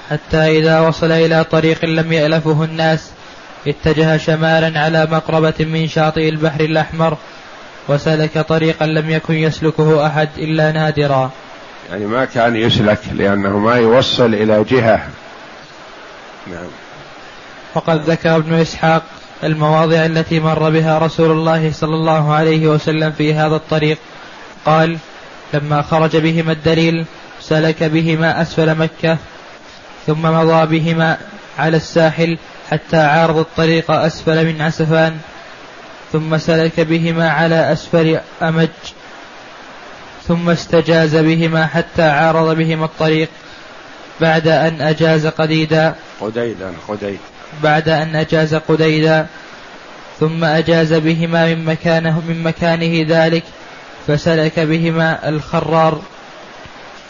حتى 0.10 0.38
إذا 0.38 0.79
وصل 0.79 1.12
إلى 1.12 1.43
طريق 1.43 1.86
لم 1.86 2.13
يألفه 2.13 2.63
الناس 2.63 3.12
اتجه 3.67 4.17
شمالا 4.17 4.79
على 4.79 5.08
مقربة 5.12 5.53
من 5.60 5.88
شاطئ 5.88 6.29
البحر 6.29 6.60
الأحمر 6.60 7.17
وسلك 7.88 8.38
طريقا 8.39 8.86
لم 8.86 9.10
يكن 9.10 9.34
يسلكه 9.34 10.08
أحد 10.08 10.29
إلا 10.38 10.71
نادرا. 10.71 11.32
يعني 11.89 12.06
ما 12.06 12.26
كان 12.26 12.56
يسلك 12.56 13.00
لأنه 13.13 13.58
ما 13.58 13.76
يوصل 13.76 14.34
إلى 14.34 14.63
جهة. 14.63 15.08
نعم. 16.48 16.67
وقد 17.76 18.10
ذكر 18.10 18.36
ابن 18.36 18.54
إسحاق 18.54 19.04
المواضع 19.43 20.06
التي 20.06 20.39
مر 20.39 20.69
بها 20.69 21.00
رسول 21.00 21.32
الله 21.32 21.72
صلى 21.72 21.96
الله 21.96 22.34
عليه 22.34 22.67
وسلم 22.67 23.12
في 23.12 23.34
هذا 23.34 23.56
الطريق. 23.56 23.98
قال 24.65 24.98
لما 25.54 25.82
خرج 25.82 26.17
بهما 26.17 26.52
الدليل 26.52 27.06
سلك 27.41 27.84
بهما 27.84 28.41
أسفل 28.41 28.76
مكة 28.76 29.17
ثم 30.08 30.22
مضى 30.22 30.80
بهما 30.80 31.17
على 31.60 31.78
الساحل 31.78 32.38
حتى 32.72 32.98
عارض 32.98 33.38
الطريق 33.38 33.91
أسفل 33.91 34.46
من 34.46 34.62
عسفان 34.62 35.17
ثم 36.12 36.38
سلك 36.38 36.80
بهما 36.80 37.30
على 37.30 37.72
أسفل 37.72 38.19
أمج 38.41 38.69
ثم 40.27 40.49
استجاز 40.49 41.15
بهما 41.15 41.65
حتى 41.65 42.01
عارض 42.01 42.57
بهما 42.57 42.86
الطريق 42.86 43.29
بعد 44.21 44.47
أن 44.47 44.81
أجاز 44.81 45.27
قديدا. 45.27 45.95
قديدا 46.21 46.73
قديد. 46.88 47.19
بعد 47.63 47.89
أن 47.89 48.15
أجاز 48.15 48.55
قديدا. 48.55 49.27
ثم 50.19 50.43
أجاز 50.43 50.93
بهما 50.93 51.45
من 51.45 51.65
مكانه 51.65 52.21
من 52.27 52.43
مكانه 52.43 53.05
ذلك 53.09 53.43
فسلك 54.07 54.59
بهما 54.59 55.29
الخرار. 55.29 56.01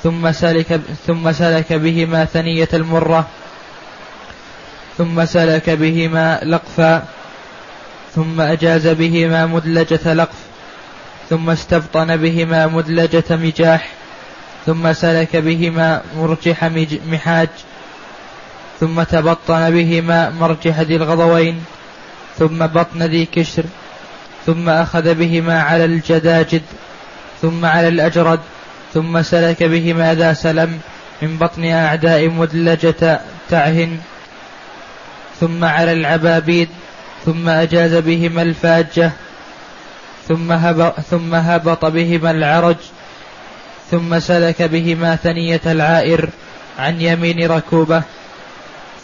ثم 0.04 0.32
سلك 0.32 0.82
ثم 1.08 1.32
سلك 1.32 1.74
بهما 1.74 2.26
ثنية 2.26 2.70
المرة. 2.74 3.28
ثم 4.98 5.26
سلك 5.26 5.70
بهما 5.70 6.40
لقفا. 6.44 7.04
ثم 8.16 8.42
أجاز 8.42 8.88
بهما 8.88 9.46
مدلجة 9.46 10.14
لقف. 10.14 10.53
ثم 11.30 11.50
استبطن 11.50 12.18
بهما 12.18 12.68
مدلجة 12.68 13.24
مجاح 13.30 13.90
ثم 14.66 14.94
سلك 14.94 15.36
بهما 15.36 16.02
مرجح 16.18 16.64
محاج 17.08 17.50
ثم 18.80 19.04
تبطن 19.04 19.70
بهما 19.72 20.30
مرجح 20.30 20.80
ذي 20.80 20.96
الغضوين 20.96 21.64
ثم 22.40 22.68
بطن 22.68 23.04
ذي 23.04 23.26
كشر 23.26 23.64
ثم 24.46 24.70
أخذ 24.70 25.14
بهما 25.14 25.62
على 25.62 25.86
الجداجد 25.86 26.62
ثم 27.42 27.66
على 27.66 27.88
الأجرد 27.88 28.40
ثم 28.94 29.22
سلك 29.22 29.64
بهما 29.64 30.16
ذا 30.16 30.34
سلم 30.34 30.80
من 31.22 31.38
بطن 31.38 31.66
أعداء 31.66 32.30
مدلجة 32.30 33.20
تعهن 33.50 33.98
ثم 35.40 35.66
على 35.66 35.94
العبابيد 35.94 36.70
ثم 37.26 37.50
أجاز 37.50 37.94
بهما 37.94 38.42
الفاجة 38.42 39.12
ثم 40.28 40.52
هبط, 40.52 41.00
ثم 41.00 41.36
هبط 41.36 41.86
بهما 41.86 42.32
العرج 42.32 42.76
ثم 43.92 44.20
سلك 44.20 44.62
بهما 44.62 45.16
ثنية 45.16 45.62
العائر 45.66 46.30
عن 46.80 47.02
يمين 47.02 47.52
ركوبة 47.52 48.02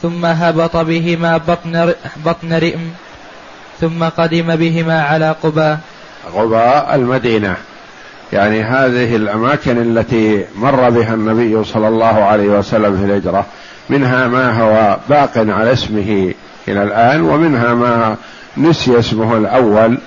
ثم 0.02 0.26
هبط 0.26 0.78
بهما 0.78 1.38
بطن, 1.38 1.94
بطن 2.26 2.54
رئم 2.54 2.92
ثم 3.82 4.04
قدم 4.04 4.56
بهما 4.56 5.02
على 5.02 5.36
قباء. 5.44 5.80
قباء 6.36 6.96
المدينة. 6.96 7.56
يعني 8.34 8.64
هذه 8.64 9.16
الأماكن 9.16 9.78
التي 9.78 10.46
مر 10.56 10.90
بها 10.90 11.14
النبي 11.14 11.64
صلى 11.64 11.88
الله 11.88 12.24
عليه 12.24 12.48
وسلم 12.48 12.98
في 12.98 13.06
الهجرة. 13.06 13.46
منها 13.90 14.28
ما 14.28 14.62
هو 14.62 14.98
باق 15.10 15.32
على 15.38 15.74
اسمه 15.74 16.34
إلى 16.68 16.84
الآن 16.84 17.22
ومنها 17.22 17.74
ما 17.74 18.16
نسي 18.58 19.00
اسمه 19.00 19.38
الأول. 19.38 19.98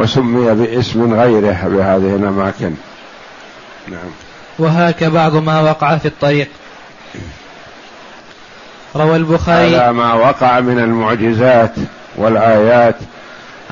وسمي 0.00 0.54
باسم 0.54 1.14
غيره 1.14 1.68
بهذه 1.68 2.16
الأماكن. 2.16 2.74
نعم. 3.88 4.10
وهاك 4.58 5.04
بعض 5.04 5.36
ما 5.36 5.60
وقع 5.60 5.96
في 5.96 6.08
الطريق. 6.08 6.48
روى 8.96 9.16
البخاري 9.16 9.76
هذا 9.76 9.92
ما 9.92 10.14
وقع 10.14 10.60
من 10.60 10.78
المعجزات 10.78 11.74
والآيات 12.16 12.96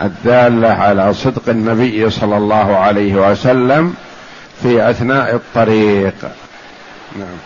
الدالة 0.02 0.68
على 0.68 1.14
صدق 1.14 1.48
النبي 1.48 2.10
صلى 2.10 2.36
الله 2.36 2.76
عليه 2.76 3.30
وسلم 3.30 3.94
في 4.62 4.90
أثناء 4.90 5.34
الطريق. 5.34 6.14
نعم. 7.18 7.38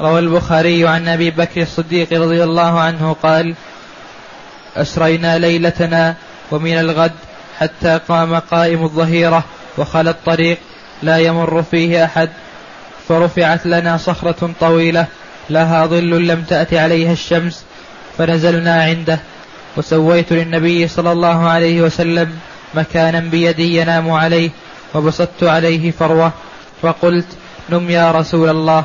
روى 0.00 0.18
البخاري 0.18 0.88
عن 0.88 1.08
أبي 1.08 1.30
بكر 1.30 1.62
الصديق 1.62 2.12
رضي 2.12 2.44
الله 2.44 2.80
عنه 2.80 3.16
قال 3.22 3.54
أسرينا 4.76 5.38
ليلتنا 5.38 6.14
ومن 6.50 6.78
الغد 6.78 7.12
حتى 7.58 8.00
قام 8.08 8.34
قائم 8.34 8.84
الظهيرة 8.84 9.44
وخلى 9.78 10.10
الطريق 10.10 10.58
لا 11.02 11.18
يمر 11.18 11.62
فيه 11.62 12.04
أحد 12.04 12.28
فرفعت 13.08 13.66
لنا 13.66 13.96
صخرة 13.96 14.50
طويلة 14.60 15.06
لها 15.50 15.86
ظل 15.86 16.26
لم 16.26 16.42
تأت 16.42 16.74
عليها 16.74 17.12
الشمس 17.12 17.64
فنزلنا 18.18 18.82
عنده. 18.82 19.18
وسويت 19.76 20.32
للنبي 20.32 20.88
صلى 20.88 21.12
الله 21.12 21.48
عليه 21.48 21.82
وسلم 21.82 22.32
مكانا 22.74 23.20
بيدي 23.20 23.76
ينام 23.76 24.10
عليه 24.10 24.50
وبسطت 24.94 25.42
عليه 25.42 25.90
فروة 25.90 26.32
وقلت 26.82 27.26
نم 27.70 27.90
يا 27.90 28.12
رسول 28.12 28.48
الله 28.48 28.84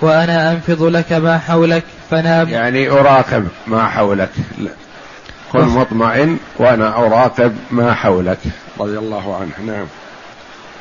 وأنا 0.00 0.52
أنفض 0.52 0.82
لك 0.82 1.12
ما 1.12 1.38
حولك 1.38 1.84
فنام. 2.10 2.48
يعني 2.48 2.90
أراقب 2.90 3.48
ما 3.66 3.88
حولك 3.88 4.30
كن 5.52 5.64
مطمئن 5.64 6.38
وأنا 6.58 6.96
أراقب 6.96 7.56
ما 7.70 7.94
حولك. 7.94 8.38
رضي 8.80 8.98
الله 8.98 9.36
عنه. 9.36 9.72
نعم. 9.72 9.86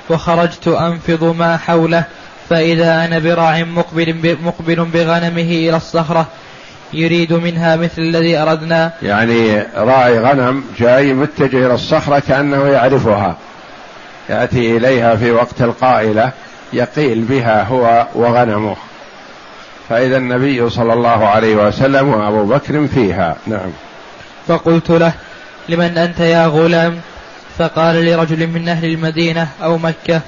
وخرجت 0.10 0.68
أنفض 0.68 1.24
ما 1.24 1.58
حوله 1.58 2.04
فإذا 2.50 3.06
أنا 3.06 3.20
براع 3.20 3.64
مقبل, 3.64 4.38
مقبل 4.44 4.86
بغنمه 4.86 5.42
إلى 5.42 5.78
الصخرة 5.78 6.28
يريد 6.94 7.34
منها 7.34 7.76
مثل 7.76 8.02
الذي 8.02 8.38
أردنا. 8.38 8.92
يعني 9.02 9.64
راعي 9.76 10.20
غنم 10.20 10.64
جاي 10.80 11.14
متجه 11.14 11.66
إلى 11.66 11.74
الصخرة 11.74 12.20
كأنه 12.28 12.68
يعرفها. 12.68 13.38
يأتي 14.30 14.78
إليها 14.78 15.16
في 15.16 15.32
وقت 15.32 15.62
القائلة 15.62 16.32
يقيل 16.74 17.22
بها 17.22 17.64
هو 17.64 18.08
وغنمه. 18.16 18.76
فإذا 19.90 20.18
النبي 20.18 20.70
صلى 20.70 20.94
الله 20.94 21.28
عليه 21.28 21.56
وسلم 21.56 22.08
وأبو 22.08 22.44
بكر 22.44 22.88
فيها. 22.88 23.36
نعم. 23.48 23.72
فقلت 24.48 24.90
له 24.90 25.14
لمن 25.70 25.98
أنت 25.98 26.20
يا 26.20 26.48
غلام؟ 26.48 27.00
فقال 27.58 28.06
لرجل 28.06 28.48
من 28.48 28.70
أهل 28.70 28.86
المدينة 28.86 29.48
أو 29.64 29.78
مكة. 29.78 30.22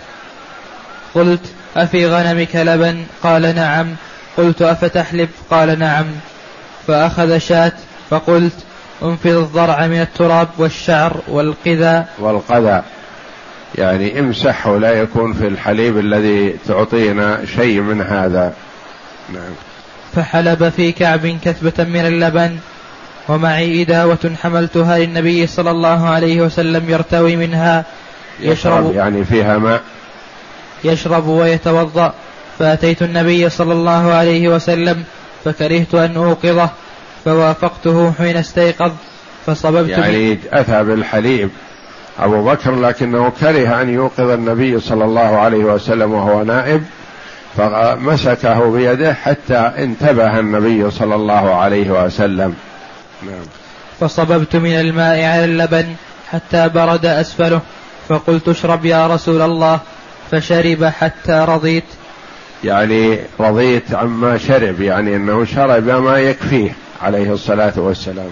قلت 1.15 1.41
أفي 1.77 2.07
غنمك 2.07 2.55
لبن؟ 2.55 3.05
قال 3.23 3.55
نعم. 3.55 3.87
قلت 4.37 4.61
أفتحلب؟ 4.61 5.29
قال 5.49 5.79
نعم. 5.79 6.05
فأخذ 6.87 7.37
شاة 7.37 7.71
فقلت 8.09 8.53
انفض 9.03 9.27
الضرع 9.27 9.87
من 9.87 10.01
التراب 10.01 10.47
والشعر 10.57 11.21
والقذى. 11.27 12.05
والقذى. 12.19 12.81
يعني 13.75 14.19
امسحه 14.19 14.77
لا 14.77 14.91
يكون 14.91 15.33
في 15.33 15.47
الحليب 15.47 15.97
الذي 15.97 16.55
تعطينا 16.67 17.45
شيء 17.55 17.81
من 17.81 18.01
هذا. 18.01 18.53
نعم. 19.33 19.53
فحلب 20.15 20.69
في 20.69 20.91
كعب 20.91 21.37
كثبة 21.45 21.83
من 21.83 22.05
اللبن. 22.05 22.57
ومعي 23.29 23.81
إداوة 23.81 24.35
حملتها 24.43 24.99
للنبي 24.99 25.47
صلى 25.47 25.71
الله 25.71 26.09
عليه 26.09 26.41
وسلم 26.41 26.89
يرتوي 26.89 27.35
منها 27.35 27.85
يشرب 28.39 28.95
يعني 28.95 29.25
فيها 29.25 29.57
ماء. 29.57 29.81
يشرب 30.83 31.27
ويتوضأ. 31.27 32.13
فأتيت 32.59 33.01
النبي 33.01 33.49
صلى 33.49 33.73
الله 33.73 34.13
عليه 34.13 34.49
وسلم 34.49 35.03
فكرهت 35.45 35.95
أن 35.95 36.15
أوقظه 36.15 36.69
فوافقته 37.25 38.13
حين 38.17 38.37
استيقظ 38.37 38.91
فصببت 39.45 39.89
يعني 39.89 40.37
أتى 40.53 40.83
بالحليب. 40.83 41.49
أبو 42.19 42.45
بكر 42.45 42.75
لكنه 42.75 43.31
كره 43.39 43.81
أن 43.81 43.93
يوقظ 43.93 44.29
النبي 44.29 44.79
صلى 44.79 45.05
الله 45.05 45.37
عليه 45.37 45.63
وسلم 45.63 46.13
وهو 46.13 46.43
نائب 46.43 46.83
فمسكه 47.57 48.71
بيده 48.71 49.13
حتى 49.13 49.57
انتبه 49.57 50.39
النبي 50.39 50.91
صلى 50.91 51.15
الله 51.15 51.55
عليه 51.55 52.05
وسلم. 52.05 52.55
نعم. 53.25 53.45
فصببت 53.99 54.55
من 54.55 54.79
الماء 54.79 55.23
على 55.23 55.45
اللبن 55.45 55.95
حتى 56.31 56.69
برد 56.69 57.05
أسفله 57.05 57.61
فقلت 58.09 58.49
اشرب 58.49 58.85
يا 58.85 59.07
رسول 59.07 59.41
الله 59.41 59.79
فشرب 60.31 60.85
حتى 60.85 61.45
رضيت. 61.47 61.83
يعني 62.63 63.19
رضيت 63.39 63.93
عما 63.93 64.37
شرب 64.37 64.81
يعني 64.81 65.15
إنه 65.15 65.45
شرب 65.45 65.89
ما 65.89 66.17
يكفيه 66.17 66.75
عليه 67.01 67.33
الصلاة 67.33 67.73
والسلام. 67.75 68.31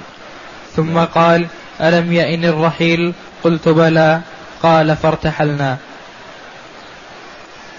ثم 0.76 0.98
قال 1.00 1.48
ألم 1.82 2.14
يئن 2.14 2.46
الرحيل؟ 2.46 3.14
قلت 3.44 3.70
بلى. 3.70 4.22
قال 4.64 4.96
فارتحلنا. 4.96 5.78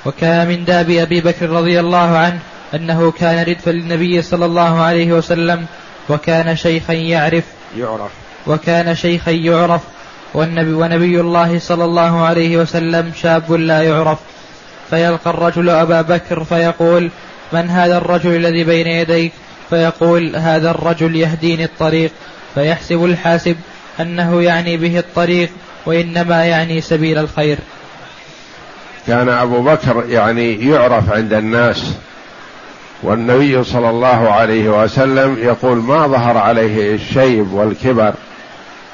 وكان 0.07 0.49
من 0.49 0.65
داب 0.65 0.91
أبي 0.91 1.21
بكر 1.21 1.51
رضي 1.51 1.81
الله 1.81 2.19
عنه 2.19 2.39
أنه 2.75 3.11
كان 3.11 3.45
ردفا 3.45 3.71
للنبي 3.71 4.23
صلى 4.23 4.45
الله 4.45 4.81
عليه 4.81 5.13
وسلم 5.13 5.67
وكان 6.09 6.57
شيخا 6.57 6.93
يعرف 6.93 7.45
يعرف. 7.79 8.11
وكان 8.47 8.95
شيخا 8.95 9.31
يعرف. 9.31 9.81
والنبي 10.35 10.73
ونبي 10.73 11.21
الله 11.21 11.59
صلى 11.59 11.85
الله 11.85 12.25
عليه 12.25 12.57
وسلم 12.57 13.13
شاب 13.23 13.53
لا 13.53 13.83
يعرف. 13.83 14.19
فيلقى 14.91 15.31
الرجل 15.31 15.71
أبا 15.71 16.03
بكر 16.03 16.45
فيقول 16.45 17.11
من 17.53 17.71
هذا 17.71 17.99
الرجل 17.99 18.37
الذي 18.37 18.65
بين 18.65 18.87
يديك؟ 18.87 19.33
فيقول 19.71 20.37
هذا 20.37 20.71
الرجل 20.71 21.17
يهديني 21.17 21.65
الطريق. 21.65 22.11
فيحسب 22.55 23.05
الحاسب 23.05 23.57
أنه 24.01 24.43
يعني 24.43 24.77
به 24.77 24.99
الطريق 24.99 25.51
وإنما 25.87 26.45
يعني 26.45 26.81
سبيل 26.81 27.19
الخير. 27.19 27.59
كان 29.07 29.29
أبو 29.29 29.63
بكر 29.63 30.05
يعني 30.09 30.69
يعرف 30.69 31.13
عند 31.13 31.33
الناس 31.33 31.95
والنبي 33.03 33.65
صلى 33.65 33.91
الله 33.91 34.31
عليه 34.31 34.83
وسلم 34.83 35.39
يقول 35.39 35.77
ما 35.77 36.07
ظهر 36.07 36.39
عليه 36.39 36.95
الشيب 36.95 37.53
والكبر 37.53 38.13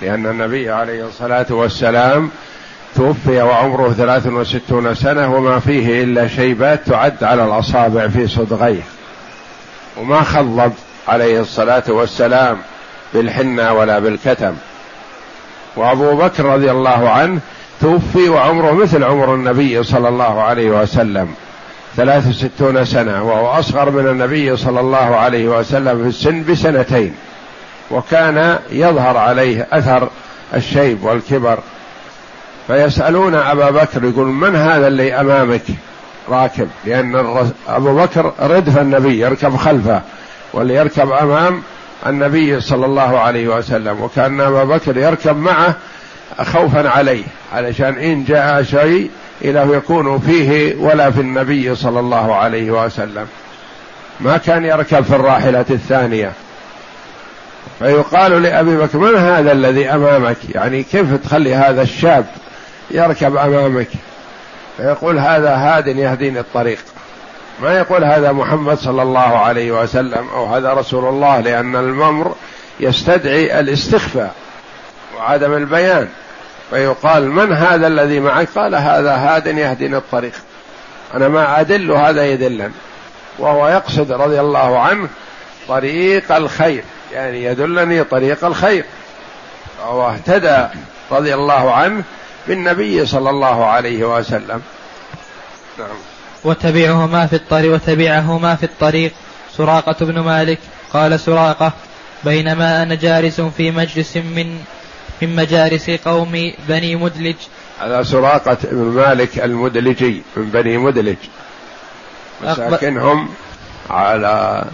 لأن 0.03 0.27
النبي 0.27 0.71
عليه 0.71 1.07
الصلاة 1.07 1.47
والسلام 1.51 2.31
توفي 2.97 3.43
وعمره 3.43 3.93
ثلاث 3.93 4.27
وستون 4.27 4.95
سنة 4.95 5.35
وما 5.37 5.59
فيه 5.59 6.05
إلا 6.05 6.29
شيبات 6.29 6.87
تعد 6.87 7.25
على 7.25 7.45
الأصابع 7.45 8.09
في 8.09 8.27
صدغيه. 8.27 8.83
وما 9.97 10.23
خضب 10.23 10.73
عليه 11.09 11.41
الصلاة 11.41 11.83
والسلام 11.89 12.59
بالحنة 13.15 13.73
ولا 13.73 13.99
بالكتم. 13.99 14.55
وأبو 15.77 16.17
بكر 16.17 16.45
رضي 16.45 16.71
الله 16.71 17.11
عنه 17.11 17.41
توفي 17.81 18.29
وعمره 18.29 18.73
مثل 18.73 19.05
عمر 19.05 19.35
النبي 19.35 19.83
صلى 19.83 20.09
الله 20.09 20.43
عليه 20.43 20.71
وسلم. 20.71 21.35
ثلاث 21.99 22.26
وستون 22.26 22.84
سنة 22.84 23.22
وهو 23.22 23.46
أصغر 23.46 23.90
من 23.90 24.09
النبي 24.09 24.57
صلى 24.57 24.80
الله 24.80 25.16
عليه 25.16 25.49
وسلم 25.49 26.03
في 26.03 26.09
السن 26.09 26.44
بسنتين 26.44 27.14
وكان 27.90 28.59
يظهر 28.70 29.16
عليه 29.16 29.66
أثر 29.72 30.09
الشيب 30.55 31.05
والكبر. 31.05 31.59
فيسألون 32.66 33.34
أبا 33.34 33.70
بكر 33.70 34.05
يقول 34.05 34.26
من 34.26 34.57
هذا 34.57 34.86
اللي 34.86 35.20
أمامك 35.20 35.62
راكب؟ 36.28 36.68
لأن 36.84 37.36
أبو 37.68 37.96
بكر 37.96 38.32
ردف 38.40 38.78
النبي 38.78 39.20
يركب 39.20 39.57
خلفه 39.57 40.03
واللي 40.53 40.74
يركب 40.74 41.11
أمام 41.12 41.62
النبي 42.07 42.61
صلى 42.61 42.86
الله 42.86 43.18
عليه 43.18 43.49
وسلم 43.49 44.03
وكان 44.03 44.40
أبا 44.40 44.64
بكر 44.64 44.96
يركب 44.96 45.36
معه 45.36 45.74
خوفا 46.42 46.88
عليه 46.88 47.24
علشان 47.55 47.99
إن 47.99 48.24
جاء 48.24 48.62
شيء 48.62 49.11
إله 49.45 49.76
يكون 49.76 50.18
فيه 50.18 50.76
ولا 50.76 51.11
في 51.11 51.20
النبي 51.20 51.74
صلى 51.74 52.01
الله 52.01 52.34
عليه 52.34 52.70
وسلم. 52.70 53.26
ما 54.20 54.36
كان 54.36 54.64
يركب 54.64 55.05
في 55.05 55.14
الراحلة 55.14 55.64
الثانية. 55.70 56.32
فيقال 57.78 58.43
لأبي 58.43 58.76
بكر 58.76 58.99
من 58.99 59.16
هذا 59.16 59.53
الذي 59.53 59.89
أمامك؟ 59.89 60.36
يعني 60.55 60.82
كيف 60.82 61.14
تخلي 61.14 61.55
هذا 61.55 61.82
الشاب 61.82 62.26
يركب 62.91 63.36
أمامك؟ 63.36 63.89
فيقول 64.76 65.18
هذا 65.18 65.55
هاد 65.55 65.86
يهديني 65.86 66.41
الطريق. 66.41 66.78
ما 67.62 67.78
يقول 67.78 68.05
هذا 68.05 68.32
محمد 68.32 68.78
صلى 68.78 69.03
الله 69.03 69.39
عليه 69.39 69.82
وسلم 69.82 70.28
أو 70.34 70.47
هذا 70.47 70.72
رسول 70.72 71.09
الله 71.09 71.41
لأن 71.41 71.76
الممر 71.76 72.34
يستدعي 72.80 73.61
الاستخفاء 73.61 74.34
وعدم 75.16 75.53
البيان. 75.53 76.09
فيقال 76.71 77.31
من 77.31 77.53
هذا 77.53 77.87
الذي 77.87 78.21
معك؟ 78.21 78.49
قال 78.55 78.75
هذا 78.75 79.14
هاد 79.14 79.47
يهديني 79.47 79.97
الطريق. 79.97 80.33
أنا 81.14 81.29
ما 81.29 81.61
أدل 81.61 81.91
هذا 81.91 82.27
يدلني 82.27 82.73
وهو 83.39 83.69
يقصد 83.69 84.12
رضي 84.12 84.41
الله 84.41 84.81
عنه 84.81 85.09
طريق 85.69 86.33
الخير. 86.33 86.85
يعني 87.12 87.45
يدلني 87.45 88.05
طريق 88.05 88.45
الخير. 88.45 88.85
فهو 89.79 90.11
اهتدى 90.11 90.66
رضي 91.11 91.35
الله 91.35 91.75
عنه 91.75 92.03
بالنبي 92.49 93.07
صلى 93.07 93.31
الله 93.31 93.66
عليه 93.66 94.16
وسلم. 94.16 94.62
نعم. 95.79 95.97
وتبعهما 96.45 97.27
في 97.27 97.37
الطريق 97.37 97.75
وتبعهما 97.75 98.57
في 98.57 98.62
الطريق. 98.62 99.12
سراقة 99.57 99.97
بن 100.01 100.19
مالك 100.19 100.59
قال 100.93 101.21
سراقة 101.21 101.73
بينما 102.25 102.83
أنا 102.83 102.95
جالس 102.95 103.41
في 103.41 103.71
مجلس 103.71 104.16
من 104.16 104.61
من 105.23 105.37
مجالس 105.37 105.91
قوم 105.91 106.53
بني 106.69 106.97
مدلج. 106.97 107.37
هذا 107.81 108.03
سراقة 108.03 108.59
بن 108.73 108.77
مالك 108.77 109.39
المدلجي 109.39 110.23
من 110.37 110.51
بني 110.51 110.79
مدلج. 110.79 111.16
مساكنهم 112.43 113.29
على 113.91 114.64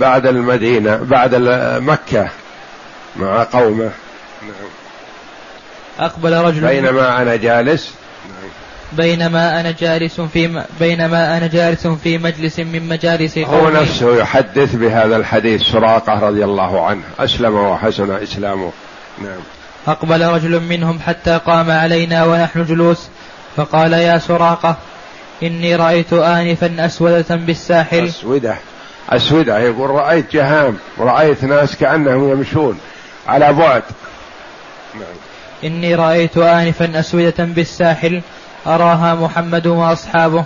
بعد 0.00 0.26
المدينة 0.26 0.96
بعد 0.96 1.34
مكة 1.80 2.28
مع 3.16 3.44
قومه. 3.52 3.90
نعم. 4.42 4.70
أقبل 5.98 6.32
رجل 6.32 6.66
بينما 6.66 7.22
أنا 7.22 7.36
جالس. 7.36 7.94
بينما 8.92 9.60
أنا 9.60 9.70
جالس 9.70 10.20
في 10.20 10.64
بينما 10.80 11.36
أنا 11.36 11.46
جالس 11.46 11.86
في 11.86 12.18
مجلس 12.18 12.58
من 12.58 12.88
مجالس 12.88 13.38
قومي. 13.38 13.62
هو 13.62 13.70
نفسه 13.70 14.16
يحدث 14.16 14.74
بهذا 14.74 15.16
الحديث 15.16 15.62
سراقة 15.62 16.20
رضي 16.28 16.44
الله 16.44 16.86
عنه. 16.86 17.02
أسلم 17.18 17.54
وحسن 17.54 18.10
إسلامه. 18.10 18.72
نعم. 19.18 19.40
أقبل 19.86 20.26
رجل 20.26 20.60
منهم 20.60 21.00
حتى 21.06 21.40
قام 21.46 21.70
علينا 21.70 22.24
ونحن 22.24 22.64
جلوس 22.64 23.08
فقال 23.56 23.92
يا 23.92 24.18
سراقة 24.18 24.76
إني 25.42 25.76
رأيت 25.76 26.12
آنفا 26.12 26.86
أسودة 26.86 27.36
بالساحل. 27.36 28.04
أسودة. 28.04 28.56
أسودة 29.10 29.58
يقول 29.58 29.90
رأيت 29.90 30.32
جهام 30.32 30.76
رأيت 30.98 31.44
ناس 31.44 31.76
كأنهم 31.76 32.30
يمشون 32.30 32.80
على 33.26 33.52
بعد. 33.52 33.82
نعم. 34.94 35.04
إني 35.64 35.94
رأيت 35.94 36.38
آنفا 36.38 37.00
أسودة 37.00 37.44
بالساحل 37.44 38.22
أراها 38.66 39.14
محمد 39.14 39.66
وأصحابه. 39.66 40.44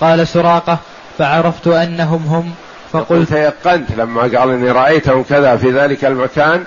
قال 0.00 0.28
سراقة 0.28 0.78
فعرفت 1.18 1.66
أنهم 1.66 2.26
هم 2.26 2.54
فقلت 2.92 3.28
تيقنت 3.28 3.92
لما 3.92 4.20
قال 4.20 4.50
إني 4.50 4.70
رأيتهم 4.70 5.22
كذا 5.22 5.56
في 5.56 5.70
ذلك 5.70 6.04
المكان 6.04 6.64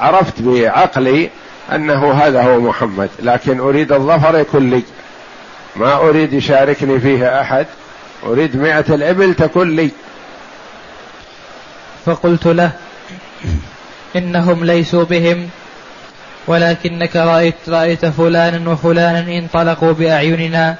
عرفت 0.00 0.42
بعقلي 0.42 1.30
أنه 1.72 2.12
هذا 2.12 2.42
هو 2.42 2.60
محمد 2.60 3.10
لكن 3.22 3.60
أريد 3.60 3.92
الظفر 3.92 4.38
يكون 4.38 4.70
لي 4.70 4.82
ما 5.76 5.94
أريد 5.94 6.32
يشاركني 6.32 7.00
فيه 7.00 7.40
أحد. 7.40 7.66
أريد 8.26 8.56
مئة 8.56 8.94
الإبل 8.94 9.34
تكون 9.34 9.76
لي 9.76 9.90
فقلت 12.06 12.46
له 12.46 12.70
إنهم 14.16 14.64
ليسوا 14.64 15.04
بهم 15.04 15.48
ولكنك 16.46 17.16
رأيت 17.16 17.54
رأيت 17.68 18.06
فلانا 18.06 18.70
وفلانا 18.70 19.38
انطلقوا 19.38 19.92
بأعيننا. 19.92 20.76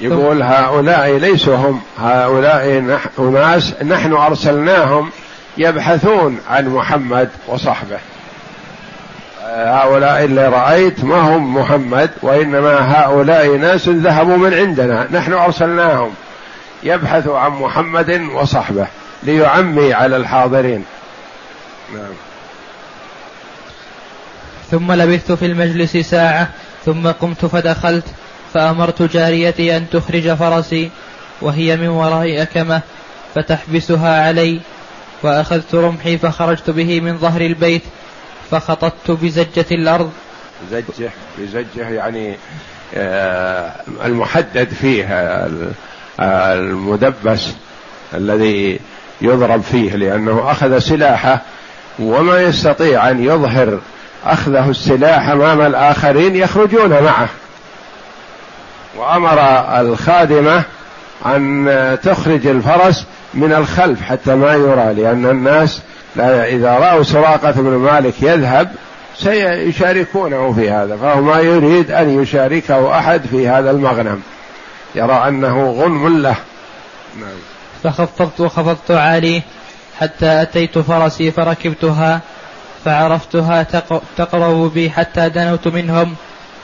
يقول 0.00 0.42
هؤلاء 0.42 1.16
ليسوا 1.16 1.56
هم. 1.56 1.80
هؤلاء 1.98 2.98
أناس 3.18 3.82
نحن 3.82 4.12
أرسلناهم 4.12 5.10
يبحثون 5.58 6.40
عن 6.50 6.68
محمد 6.68 7.28
وصحبه. 7.48 7.98
هؤلاء 9.48 10.24
اللي 10.24 10.48
رأيت 10.48 11.04
ما 11.04 11.20
هم 11.20 11.56
محمد 11.56 12.10
وإنما 12.22 13.00
هؤلاء 13.00 13.56
ناس 13.56 13.88
ذهبوا 13.88 14.36
من 14.36 14.54
عندنا 14.54 15.08
نحن 15.10 15.32
أرسلناهم 15.32 16.14
يبحثوا 16.82 17.38
عن 17.38 17.50
محمد 17.50 18.20
وصحبه 18.34 18.86
ليعمي 19.22 19.92
على 19.92 20.16
الحاضرين. 20.16 20.84
نعم. 21.94 22.12
ثم 24.70 24.92
لبثت 24.92 25.32
في 25.32 25.46
المجلس 25.46 25.96
ساعة 25.96 26.48
ثم 26.84 27.08
قمت 27.08 27.46
فدخلت 27.46 28.04
فأمرت 28.54 29.02
جاريتي 29.02 29.76
أن 29.76 29.90
تخرج 29.90 30.34
فرسي 30.34 30.90
وهي 31.40 31.76
من 31.76 31.88
وراء 31.88 32.42
أكمة 32.42 32.80
فتحبسها 33.34 34.26
علي 34.28 34.60
وأخذت 35.22 35.74
رمحي 35.74 36.18
فخرجت 36.18 36.70
به 36.70 37.00
من 37.00 37.18
ظهر 37.18 37.40
البيت 37.40 37.82
فخططت 38.50 39.10
بزجة 39.10 39.66
الأرض. 39.72 40.12
زجة 40.70 41.10
بزجة 41.38 41.88
يعني 41.88 42.36
آه، 42.94 43.72
المحدد 44.04 44.68
فيه 44.68 45.06
المدبس 46.20 47.48
الذي 48.14 48.80
يضرب 49.20 49.62
فيه 49.62 49.96
لأنه 49.96 50.50
أخذ 50.50 50.78
سلاحه 50.78 51.42
وما 51.98 52.42
يستطيع 52.42 53.10
أن 53.10 53.24
يظهر 53.24 53.78
أخذه 54.24 54.70
السلاح 54.70 55.28
أمام 55.28 55.60
الآخرين 55.60 56.36
يخرجون 56.36 56.90
معه. 56.90 57.28
وأمر 58.96 59.40
الخادمة 59.80 60.62
أن 61.26 61.98
تخرج 62.02 62.46
الفرس 62.46 63.06
من 63.34 63.52
الخلف 63.52 64.02
حتى 64.02 64.34
ما 64.34 64.54
يرى 64.54 64.94
لأن 64.94 65.26
الناس 65.26 65.80
لا 66.18 66.46
إذا 66.46 66.70
رأوا 66.70 67.02
سراقة 67.02 67.50
بن 67.50 67.70
مالك 67.70 68.22
يذهب 68.22 68.70
سيشاركونه 69.16 70.52
في 70.52 70.70
هذا 70.70 70.96
فهو 70.96 71.20
ما 71.20 71.38
يريد 71.38 71.90
أن 71.90 72.22
يشاركه 72.22 72.98
أحد 72.98 73.26
في 73.26 73.48
هذا 73.48 73.70
المغنم. 73.70 74.22
يرى 74.94 75.28
أنه 75.28 75.70
غنم 75.70 76.22
له. 76.22 76.36
نعم. 77.20 77.38
فخفضت 77.82 78.40
وخفضت 78.40 78.90
عليه 78.90 79.42
حتى 80.00 80.42
أتيت 80.42 80.78
فرسي 80.78 81.30
فركبتها 81.30 82.20
فعرفتها 82.84 83.66
تقرب 84.16 84.74
بي 84.74 84.90
حتى 84.90 85.28
دنوت 85.28 85.68
منهم 85.68 86.14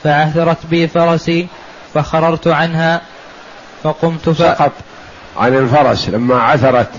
فعثرت 0.05 0.67
بي 0.71 0.89
فرسي 0.89 1.47
فخررت 1.95 2.49
عنها 2.49 3.01
فقمت 3.83 4.29
ف... 4.29 4.39
سقط 4.39 4.73
عن 5.37 5.55
الفرس 5.57 6.09
لما 6.09 6.43
عثرت. 6.43 6.91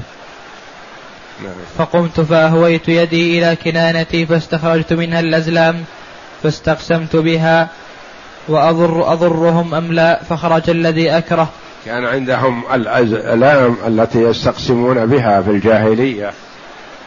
فقمت 1.77 2.21
فأهويت 2.21 2.89
يدي 2.89 3.39
إلى 3.39 3.55
كنانتي 3.55 4.25
فاستخرجت 4.25 4.93
منها 4.93 5.19
الأزلام 5.19 5.83
فاستقسمت 6.43 7.15
بها 7.15 7.69
وأضر 8.47 9.13
أضرهم 9.13 9.73
أم 9.75 9.93
لا 9.93 10.23
فخرج 10.29 10.69
الذي 10.69 11.17
أكره. 11.17 11.49
كان 11.85 12.05
عندهم 12.05 12.63
الأزلام 12.73 13.77
التي 13.87 14.19
يستقسمون 14.19 15.05
بها 15.05 15.41
في 15.41 15.49
الجاهلية. 15.51 16.31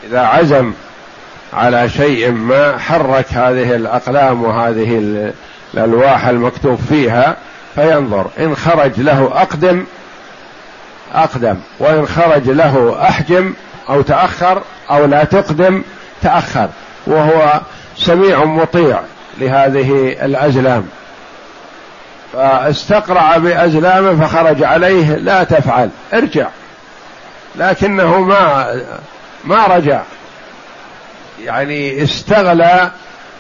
إذا 0.09 0.21
عزم 0.21 0.73
على 1.53 1.89
شيء 1.89 2.31
ما 2.31 2.79
حرك 2.79 3.33
هذه 3.33 3.75
الأقلام 3.75 4.45
وهذه 4.45 4.99
الألواح 5.75 6.27
المكتوب 6.27 6.79
فيها 6.89 7.37
فينظر. 7.75 8.27
إن 8.39 8.57
خرج 8.57 9.01
له 9.01 9.31
أقدم 9.43 9.85
أقدم. 11.15 11.57
وإن 11.79 12.07
خرج 12.07 12.51
له 12.51 13.03
أحجم 13.03 13.55
أو 13.89 14.03
تأخر 14.03 14.63
أو 14.91 15.05
لا 15.05 15.25
تقدم 15.25 15.83
تأخر. 16.23 16.69
وهو 17.07 17.61
سميع 17.97 18.45
مطيع 18.45 19.01
لهذه 19.39 20.17
الأزلام. 20.23 20.89
فاستقرع 22.33 23.37
بأزلامه 23.37 24.27
فخرج 24.27 24.63
عليه 24.63 25.15
لا 25.17 25.45
تفعل 25.45 25.91
ارجع. 26.15 26.47
لكنه 27.57 28.21
ما 28.21 28.75
ما 29.45 29.67
رجع. 29.67 30.01
يعني 31.45 32.03
استغلى 32.03 32.91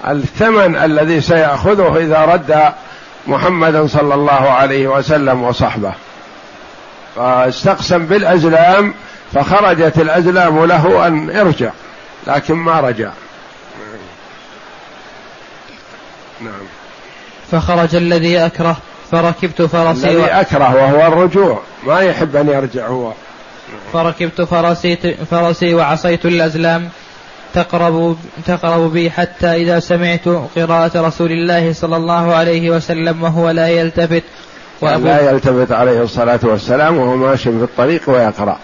الثمن 0.09 0.76
الذي 0.76 1.20
سيأخذه 1.20 1.96
إذا 1.96 2.24
رد 2.24 2.72
محمدا 3.26 3.86
صلى 3.86 4.14
الله 4.14 4.51
عليه 4.51 4.86
وسلم 4.86 5.42
وصحبه. 5.42 5.92
فاستقسم 7.16 8.07
بالأزلام 8.07 8.94
فخرجت 9.35 9.99
الأزلام 9.99 10.64
له 10.64 11.07
أن 11.07 11.37
ارجع 11.37 11.70
لكن 12.26 12.55
ما 12.55 12.81
رجع. 12.81 13.11
نعم. 16.41 16.53
فخرج 17.51 17.95
الذي 17.95 18.39
أكره 18.39 18.76
فركبت 19.11 19.62
فرسي 19.62 20.09
الذي 20.09 20.16
و... 20.16 20.24
أكره 20.24 20.74
وهو 20.74 21.07
الرجوع 21.07 21.61
ما 21.87 22.01
يحب 22.01 22.37
أن 22.37 22.49
يرجع 22.49 22.87
هو. 22.87 23.12
فركبت 23.93 24.43
فرسي 24.43 24.97
فرسي 25.31 25.74
وعصيت 25.74 26.26
الأزلام 26.26 26.89
تقرب 27.55 28.16
تقرب 28.47 28.93
بي 28.93 29.11
حتى 29.11 29.47
إذا 29.47 29.81
سمعت 29.81 30.29
قراءة 30.57 31.07
رسول 31.07 31.33
الله 31.33 31.72
صلى 31.72 31.97
الله 31.97 32.35
عليه 32.35 32.70
وسلم 32.70 33.22
وهو 33.22 33.51
لا 33.51 33.68
يلتفت 33.68 34.22
وأبو 34.81 35.05
لا 35.05 35.31
يلتفت 35.31 35.72
عليه 35.72 36.03
الصلاة 36.03 36.41
والسلام 36.43 36.97
وهو 36.97 37.16
ماشي 37.16 37.51
في 37.51 37.64
الطريق 37.64 38.11
ويقرأ. 38.11 38.59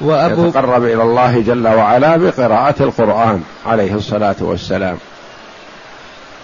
وأبو 0.00 0.46
يتقرب 0.46 0.84
إلى 0.84 1.02
الله 1.02 1.40
جل 1.40 1.68
وعلا 1.68 2.16
بقراءة 2.16 2.82
القرآن 2.82 3.42
عليه 3.66 3.94
الصلاة 3.94 4.36
والسلام. 4.40 4.98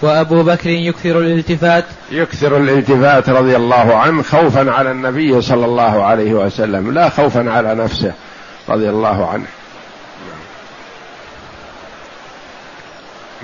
وأبو 0.03 0.42
بكر 0.42 0.70
يكثر 0.70 1.18
الالتفات. 1.18 1.84
يكثر 2.11 2.57
الالتفات 2.57 3.28
رضي 3.28 3.57
الله 3.57 3.96
عنه 3.96 4.22
خوفا 4.22 4.70
على 4.70 4.90
النبي 4.90 5.42
صلى 5.42 5.64
الله 5.66 6.05
عليه 6.05 6.34
وسلم 6.34 6.94
لا 6.94 7.09
خوفا 7.09 7.51
على 7.51 7.74
نفسه 7.74 8.12
رضي 8.68 8.90
الله 8.90 9.28
عنه. 9.28 9.46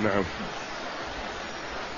نعم. 0.03 0.23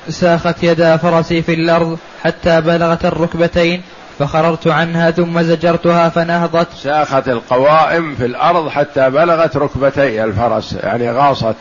ساخت 0.09 0.63
يدا 0.63 0.97
فرسي 0.97 1.41
في 1.41 1.53
الأرض 1.53 1.97
حتى 2.23 2.61
بلغت 2.61 3.05
الركبتين. 3.05 3.81
فخررت 4.19 4.67
عنها 4.67 5.11
ثم 5.11 5.41
زجرتها 5.41 6.09
فنهضت. 6.09 6.67
ساخت 6.83 7.27
القوائم 7.27 8.15
في 8.15 8.25
الأرض 8.25 8.69
حتى 8.69 9.09
بلغت 9.09 9.57
ركبتي 9.57 10.23
الفرس 10.23 10.73
يعني 10.73 11.11
غاصت 11.11 11.55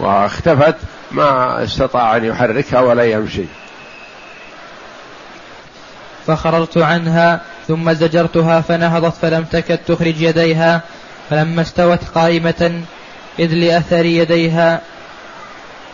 واختفت 0.00 0.74
ما 1.10 1.64
استطاع 1.64 2.16
أن 2.16 2.24
يحركها 2.24 2.80
ولا 2.80 3.04
يمشي. 3.04 3.44
فخررت 6.26 6.78
عنها 6.78 7.40
ثم 7.68 7.92
زجرتها 7.92 8.60
فنهضت 8.60 9.14
فلم 9.22 9.44
تكد 9.44 9.78
تخرج 9.78 10.20
يديها. 10.20 10.80
فلما 11.30 11.62
استوت 11.62 12.04
قائمة 12.14 12.82
إذ 13.38 13.54
لأثر 13.54 14.04
يديها 14.04 14.80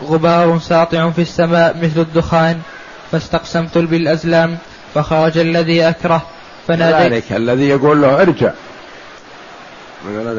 غبار 0.03 0.59
ساطع 0.59 1.09
في 1.09 1.21
السماء 1.21 1.77
مثل 1.77 1.99
الدخان. 1.99 2.61
فاستقسمت 3.11 3.77
بالأزلام 3.77 4.57
فخرج 4.95 5.37
الذي 5.37 5.89
أكره 5.89 6.21
فناديت 6.67 7.13
ذلك 7.13 7.31
الذي 7.31 7.69
يقول 7.69 8.01
له 8.01 8.21
ارجع. 8.21 8.51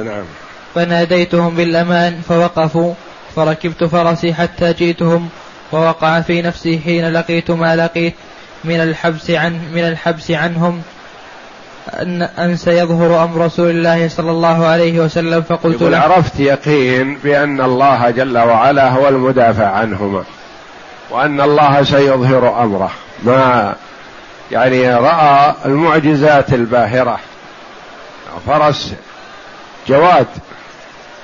نعم. 0.05 0.25
فناديتهم 0.75 1.55
بالأمان 1.55 2.21
فوقفوا 2.29 2.95
فركبت 3.37 3.85
فرسي 3.85 4.35
حتى 4.35 4.73
جئتهم 4.73 5.29
ووقع 5.73 6.21
في 6.21 6.43
نفسي 6.43 6.79
حين 6.79 7.13
لقيت 7.13 7.51
ما 7.51 7.77
لقيت 7.77 8.15
من 8.65 8.81
الحبس 8.81 9.31
عن 9.31 9.61
من 9.75 9.89
الحبس 9.89 10.31
عنهم 10.31 10.83
أن, 11.95 12.23
أن 12.23 12.57
سيظهر 12.57 13.25
أمر 13.25 13.45
رسول 13.45 13.71
الله 13.71 14.09
صلى 14.09 14.31
الله 14.31 14.67
عليه 14.67 15.01
وسلم 15.01 15.43
فقلت 15.43 15.83
له 15.83 15.99
عرفت 15.99 16.41
يقين 16.41 17.19
بأن 17.25 17.61
الله 17.61 18.11
جل 18.11 18.39
وعلا 18.39 18.89
هو 18.89 19.09
المدافع 19.09 19.67
عنهما 19.67 20.25
وأن 21.11 21.41
الله 21.41 21.83
سيظهر 21.83 22.63
أمره. 22.63 22.91
ما 23.25 23.75
يعني 24.53 24.95
رأى 24.95 25.55
المعجزات 25.65 26.53
الباهرة. 26.53 27.19
فرس 28.47 28.95
جواد 29.89 30.27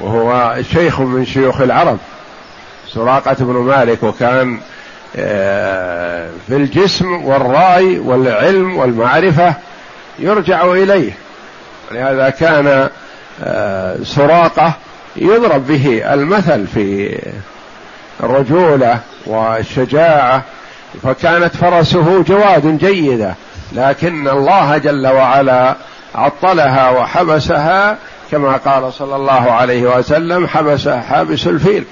وهو 0.00 0.56
شيخ 0.72 1.00
من 1.00 1.26
شيوخ 1.26 1.60
العرب. 1.60 1.98
سراقة 2.88 3.36
بن 3.40 3.54
مالك 3.54 4.02
وكان 4.02 4.60
آه، 5.16 6.30
في 6.46 6.56
الجسم 6.56 7.24
والرأي 7.24 7.98
والعلم 7.98 8.76
والمعرفة 8.76 9.54
يرجع 10.18 10.64
إليه. 10.64 11.12
ولهذا 11.90 12.30
كان 12.30 12.88
آه، 13.42 13.96
سراقة 14.04 14.72
يضرب 15.16 15.66
به 15.66 16.14
المثل 16.14 16.66
في 16.66 17.18
الرجولة 18.22 18.98
والشجاعة 19.26 20.42
فكانت 21.02 21.56
فرسه 21.56 22.22
جواد 22.22 22.78
جيدة 22.78 23.34
لكن 23.72 24.28
الله 24.28 24.78
جل 24.78 25.06
وعلا 25.06 25.76
عطلها 26.14 26.90
وحبسها 26.90 27.98
كما 28.30 28.56
قال 28.56 28.92
صلى 28.92 29.16
الله 29.16 29.52
عليه 29.52 29.98
وسلم 29.98 30.46
حبس 30.46 30.88
حابس 30.88 31.46
الفيل. 31.46 31.84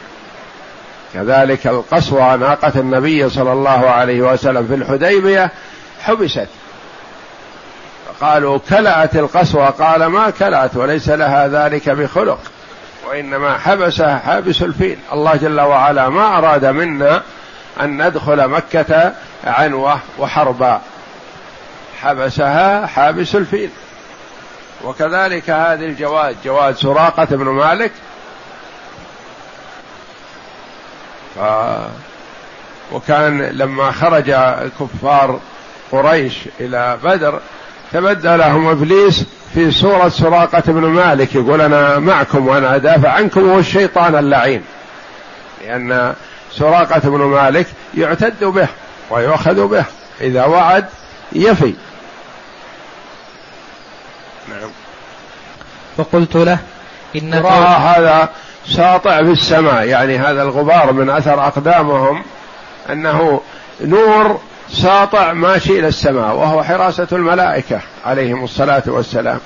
كذلك 1.14 1.66
القصوى 1.66 2.36
ناقة 2.36 2.72
النبي 2.76 3.28
صلى 3.30 3.53
الله 3.53 3.90
عليه 3.90 4.22
وسلم 4.22 4.66
في 4.66 4.74
الحديبية 4.74 5.51
حبست. 6.03 6.48
قالوا 8.20 8.59
كلأت 8.70 9.16
القصوى 9.16 9.72
قال 9.78 10.07
ما 10.07 10.30
كلأت 10.30 10.76
وليس 10.76 11.09
لها 11.09 11.48
ذلك 11.48 11.90
بخلق 11.90 12.38
وإنما 13.09 13.59
حبسها 13.59 14.18
حابس 14.18 14.62
الفيل. 14.62 14.98
الله 15.12 15.36
جل 15.36 15.61
وعلا 15.61 16.09
ما 16.09 16.38
أراد 16.38 16.64
منا 16.66 17.22
أن 17.80 18.06
ندخل 18.06 18.48
مكة 18.48 19.12
عنوة 19.44 19.98
وحربا. 20.18 20.80
حبسها 22.02 22.86
حابس 22.86 23.36
الفيل. 23.36 23.70
وكذلك 24.84 25.50
هذه 25.50 25.84
الجواد 25.84 26.36
جواد 26.44 26.76
سراقة 26.76 27.24
بن 27.24 27.44
مالك. 27.44 27.92
ف 31.36 31.38
وكان 32.92 33.42
لما 33.42 33.92
خرج 33.92 34.34
كفار 34.80 35.40
قريش 35.92 36.34
إلى 36.60 36.98
بدر 37.04 37.40
تبدى 37.92 38.36
لهم 38.36 38.66
إبليس 38.66 39.24
في 39.54 39.70
صورة 39.70 40.08
سراقة 40.08 40.62
بن 40.66 40.80
مالك 40.80 41.34
يقول 41.34 41.60
أنا 41.60 41.98
معكم 41.98 42.48
وأنا 42.48 42.76
أدافع 42.76 43.08
عنكم 43.08 43.50
هو 43.50 43.58
الشيطان 43.58 44.16
اللعين. 44.16 44.62
لأن 45.64 46.14
سراقة 46.53 47.01
بن 47.01 47.18
مالك 47.18 47.66
يعتد 47.94 48.44
به 48.44 48.68
ويؤخذ 49.11 49.66
به. 49.66 49.84
إذا 50.20 50.44
وعد 50.44 50.86
يفي. 51.32 51.74
نعم. 54.48 54.70
فقلت 55.96 56.36
له 56.36 56.59
إن 57.16 57.34
رأى 57.34 57.76
هذا 57.76 58.28
ساطع 58.68 59.22
في 59.22 59.30
السماء. 59.30 59.84
يعني 59.84 60.18
هذا 60.18 60.42
الغبار 60.42 60.92
من 60.92 61.11
أثر 61.11 61.46
أقدامهم 61.46 62.22
أنه 62.90 63.40
نور 63.80 64.40
ساطع 64.72 65.32
ماشي 65.32 65.78
إلى 65.78 65.88
السماء 65.88 66.36
وهو 66.36 66.62
حراسة 66.62 67.09
الملائكة 67.12 67.80
عليهم 68.05 68.44
الصلاة 68.44 68.82
والسلام 68.86 69.38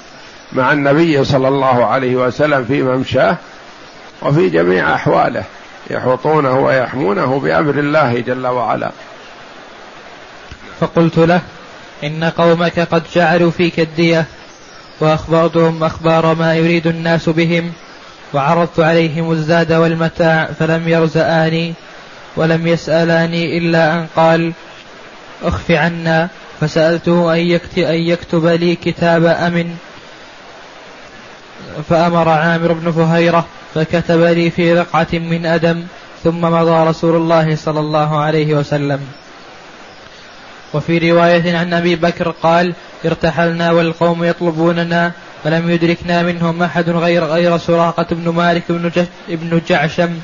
مع 0.53 0.73
النبي 0.73 1.25
صلى 1.25 1.49
الله 1.49 1.87
عليه 1.87 2.17
وسلم 2.17 2.65
في 2.65 2.83
ممشاه 2.83 3.37
وفي 4.23 4.49
جميع 4.49 4.95
أحواله. 4.95 5.45
يحوطونه 5.91 6.59
ويحمونه 6.59 7.41
بأمر 7.41 7.79
الله 7.79 8.21
جل 8.21 8.47
وعلا. 8.47 8.91
فقلت 10.81 11.19
له 11.19 11.41
إن 12.05 12.25
قومك 12.25 12.81
قد 12.81 13.03
جعلوا 13.15 13.51
فيك 13.51 13.81
الدية 13.81 14.25
وأخبرتهم 15.01 15.85
أخبار 15.85 16.35
ما 16.35 16.55
يريد 16.55 16.87
الناس 16.87 17.29
بهم 17.29 17.73
وعرضت 18.35 18.81
عليهم 18.81 19.33
الزاد 19.33 19.73
والمتاع 19.73 20.49
فلم 20.59 20.89
يرزآني 20.89 21.75
ولم 22.37 22.67
يسألاني 22.67 23.59
إلا 23.59 23.93
أن 23.93 24.07
قال 24.17 24.53
أخف 25.43 25.71
عنا 25.71 26.29
فسألته 26.61 27.35
أن 27.35 27.39
يكتب, 27.39 27.83
أن 27.83 27.95
يكتب 27.95 28.47
لي 28.47 28.77
كتاب 28.77 29.25
أمن. 29.25 29.77
فأمر 31.89 32.29
عامر 32.29 32.73
بن 32.73 32.91
فهيرة 32.91 33.47
فكتب 33.75 34.21
لي 34.21 34.51
في 34.51 34.73
رقعة 34.73 35.07
من 35.13 35.47
أدم 35.47 35.83
ثم 36.25 36.41
مضى 36.41 36.89
رسول 36.89 37.17
الله 37.17 37.57
صلى 37.57 37.81
الله 37.81 38.19
عليه 38.19 38.55
وسلم. 38.55 39.01
وفي 40.75 41.13
رواية 41.13 41.59
عن 41.59 41.73
أبي 41.75 41.97
بكر 41.97 42.31
قال 42.31 42.75
ارتحلنا 43.05 43.71
والقوم 43.71 44.25
يطلبوننا 44.25 45.13
فلم 45.45 45.71
يدركنا 45.71 46.23
منهم 46.23 46.63
أحد 46.63 46.91
غير 46.91 47.25
غير 47.25 47.59
سراقة 47.59 48.07
بن 48.11 48.29
مالك 48.29 48.63
بن, 48.69 48.91
بن 49.29 49.61
جعشم 49.69 50.19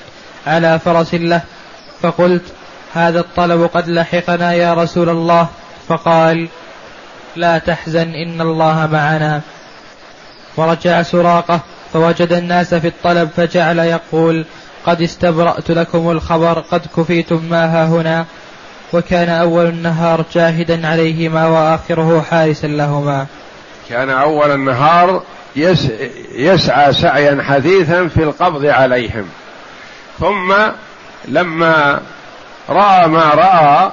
على 0.47 0.79
فرس 0.79 1.15
له. 1.15 1.43
فقلت 2.03 2.43
هذا 2.95 3.21
الطلب 3.21 3.71
قد 3.75 3.89
لحقنا 3.89 4.53
يا 4.53 4.75
رسول 4.75 5.09
الله. 5.09 5.49
فقال 5.89 6.49
لا 7.37 7.59
تحزن 7.59 8.15
إن 8.15 8.41
الله 8.41 8.89
معنا. 8.93 9.41
ورجع 10.61 11.03
سراقة 11.03 11.61
فوجد 11.93 12.33
الناس 12.33 12.75
في 12.75 12.87
الطلب 12.87 13.29
فجعل 13.37 13.79
يقول 13.79 14.45
قد 14.87 15.03
استبرأت 15.03 15.71
لكم 15.71 16.11
الخبر 16.11 16.65
قد 16.71 16.83
كفيتم 16.97 17.43
ما 17.51 17.65
ها 17.65 17.87
هنا. 17.87 18.27
وكان 18.93 19.29
أول 19.29 19.67
النهار 19.67 20.25
جاهدا 20.35 20.89
عليهما 20.89 21.47
وآخره 21.47 22.25
حارسا 22.31 22.67
لهما. 22.67 23.27
كان 23.89 24.11
أول 24.11 24.51
النهار 24.51 25.23
يس 25.57 25.89
يسعى 26.35 26.93
سعيا 26.93 27.43
حثيثا 27.43 28.09
في 28.09 28.23
القبض 28.23 28.67
عليهم. 28.67 29.27
ثم 30.21 30.55
لما 31.29 32.01
رأى 32.69 33.09
ما 33.09 33.25
رأى 33.35 33.91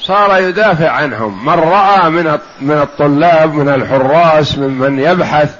صار 0.00 0.42
يدافع 0.42 0.90
عنهم. 0.90 1.46
من 1.46 1.54
رأى 1.54 2.10
من 2.10 2.38
من 2.60 2.78
الطلاب 2.80 3.54
من 3.54 3.68
الحراس 3.68 4.58
من 4.58 4.70
من 4.70 4.98
يبحث 4.98 5.54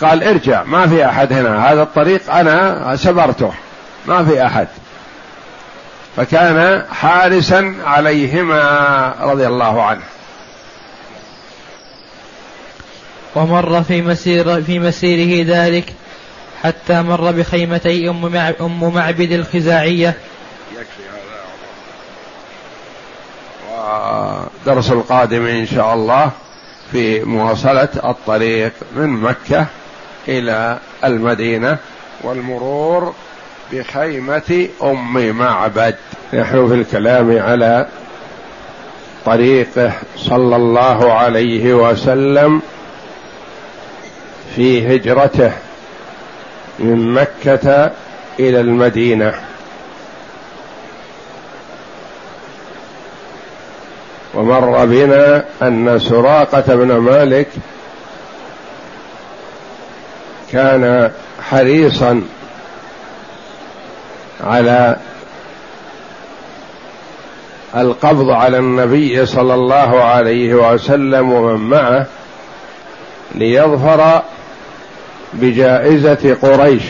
قال 0.00 0.24
ارجع 0.24 0.62
ما 0.62 0.86
في 0.86 1.06
أحد 1.06 1.32
هنا 1.32 1.72
هذا 1.72 1.82
الطريق 1.82 2.34
أنا 2.34 2.96
سبرته 2.96 3.52
ما 4.06 4.24
في 4.24 4.46
أحد. 4.46 4.68
فكان 6.16 6.84
حارسا 6.92 7.74
عليهما 7.84 9.14
رضي 9.20 9.46
الله 9.46 9.82
عنه. 9.82 10.02
ومر 13.34 13.82
في 13.82 14.02
مسير 14.02 14.62
في 14.62 14.78
مسيره 14.78 15.46
ذلك 15.48 15.84
حتى 16.62 17.02
مر 17.02 17.30
بخيمتي 17.30 18.08
أم 18.08 18.36
أم 18.36 18.94
معبد 18.94 19.32
الخزاعية. 19.32 20.14
يكفي 20.72 21.02
هذا. 23.72 24.48
ودرس 24.66 24.90
القادم 24.90 25.46
إن 25.46 25.66
شاء 25.66 25.94
الله 25.94 26.30
في 26.92 27.24
مواصلة 27.24 27.88
الطريق 28.04 28.72
من 28.96 29.08
مكة. 29.08 29.66
إلى 30.28 30.78
المدينة 31.04 31.78
والمرور 32.22 33.14
بخيمة 33.72 34.68
أم 34.82 35.30
معبد. 35.30 35.94
نحن 36.34 36.68
في 36.68 36.74
الكلام 36.74 37.38
على 37.38 37.86
طريقه 39.24 39.92
صلى 40.16 40.56
الله 40.56 41.12
عليه 41.12 41.74
وسلم 41.74 42.62
في 44.56 44.96
هجرته 44.96 45.52
من 46.78 47.14
مكة 47.14 47.90
إلى 48.40 48.60
المدينة. 48.60 49.34
ومر 54.34 54.86
بنا 54.86 55.44
أن 55.62 55.98
سراقة 55.98 56.74
بن 56.74 56.96
مالك 56.96 57.48
كان 60.52 61.10
حريصا 61.50 62.22
على 64.40 64.96
القبض 67.76 68.30
على 68.30 68.58
النبي 68.58 69.26
صلى 69.26 69.54
الله 69.54 70.02
عليه 70.04 70.54
وسلم 70.54 71.32
ومن 71.32 71.70
معه 71.70 72.06
ليظفر 73.34 74.22
بجائزة 75.32 76.36
قريش. 76.42 76.82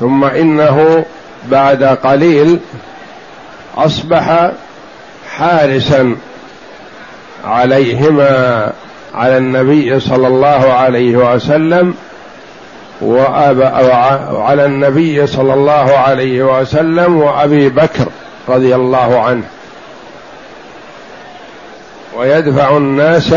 ثم 0.00 0.24
إنه 0.24 1.04
بعد 1.44 1.84
قليل 1.84 2.60
أصبح 3.76 4.50
حارسا 5.36 6.16
عليهما. 7.44 8.72
على 9.14 9.38
النبي 9.38 10.00
صلى 10.00 10.26
الله 10.28 10.72
عليه 10.72 11.16
وسلم 11.16 11.94
وعلى 13.02 14.64
النبي 14.64 15.26
صلى 15.26 15.54
الله 15.54 15.96
عليه 15.96 16.60
وسلم 16.60 17.16
وأبي 17.16 17.68
بكر 17.68 18.06
رضي 18.48 18.74
الله 18.74 19.20
عنه. 19.20 19.44
ويدفع 22.16 22.76
الناس 22.76 23.34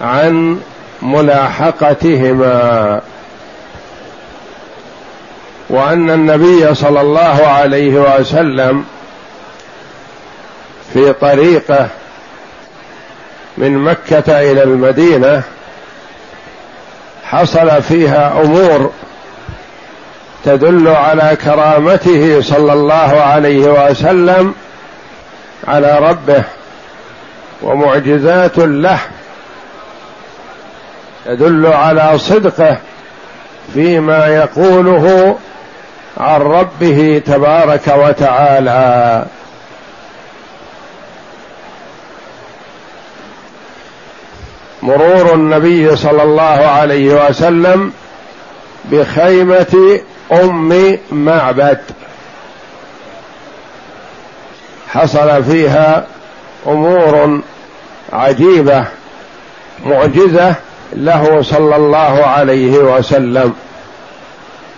عن 0.00 0.58
ملاحقتهما. 1.02 3.00
وأن 5.70 6.10
النبي 6.10 6.74
صلى 6.74 7.00
الله 7.00 7.46
عليه 7.46 8.18
وسلم 8.18 8.84
في 10.92 11.12
طريقه 11.12 11.88
من 13.60 13.78
مكة 13.78 14.40
إلى 14.40 14.62
المدينة 14.62 15.42
حصل 17.24 17.82
فيها 17.82 18.40
أمور 18.42 18.92
تدل 20.44 20.88
على 20.88 21.36
كرامته 21.44 22.40
صلى 22.40 22.72
الله 22.72 23.20
عليه 23.20 23.88
وسلم 23.90 24.54
على 25.68 25.98
ربه 25.98 26.44
ومعجزات 27.62 28.58
له 28.58 28.98
تدل 31.24 31.66
على 31.66 32.18
صدقه 32.18 32.76
فيما 33.74 34.26
يقوله 34.26 35.36
عن 36.18 36.40
ربه 36.40 37.22
تبارك 37.26 37.88
وتعالى. 37.96 39.24
مرور 44.82 45.34
النبي 45.34 45.96
صلى 45.96 46.22
الله 46.22 46.42
عليه 46.42 47.28
وسلم 47.28 47.92
بخيمة 48.84 50.00
أم 50.32 50.98
معبد. 51.12 51.80
حصل 54.88 55.44
فيها 55.44 56.06
أمور 56.66 57.40
عجيبة 58.12 58.84
معجزة 59.86 60.54
له 60.92 61.42
صلى 61.42 61.76
الله 61.76 62.26
عليه 62.26 62.78
وسلم. 62.78 63.52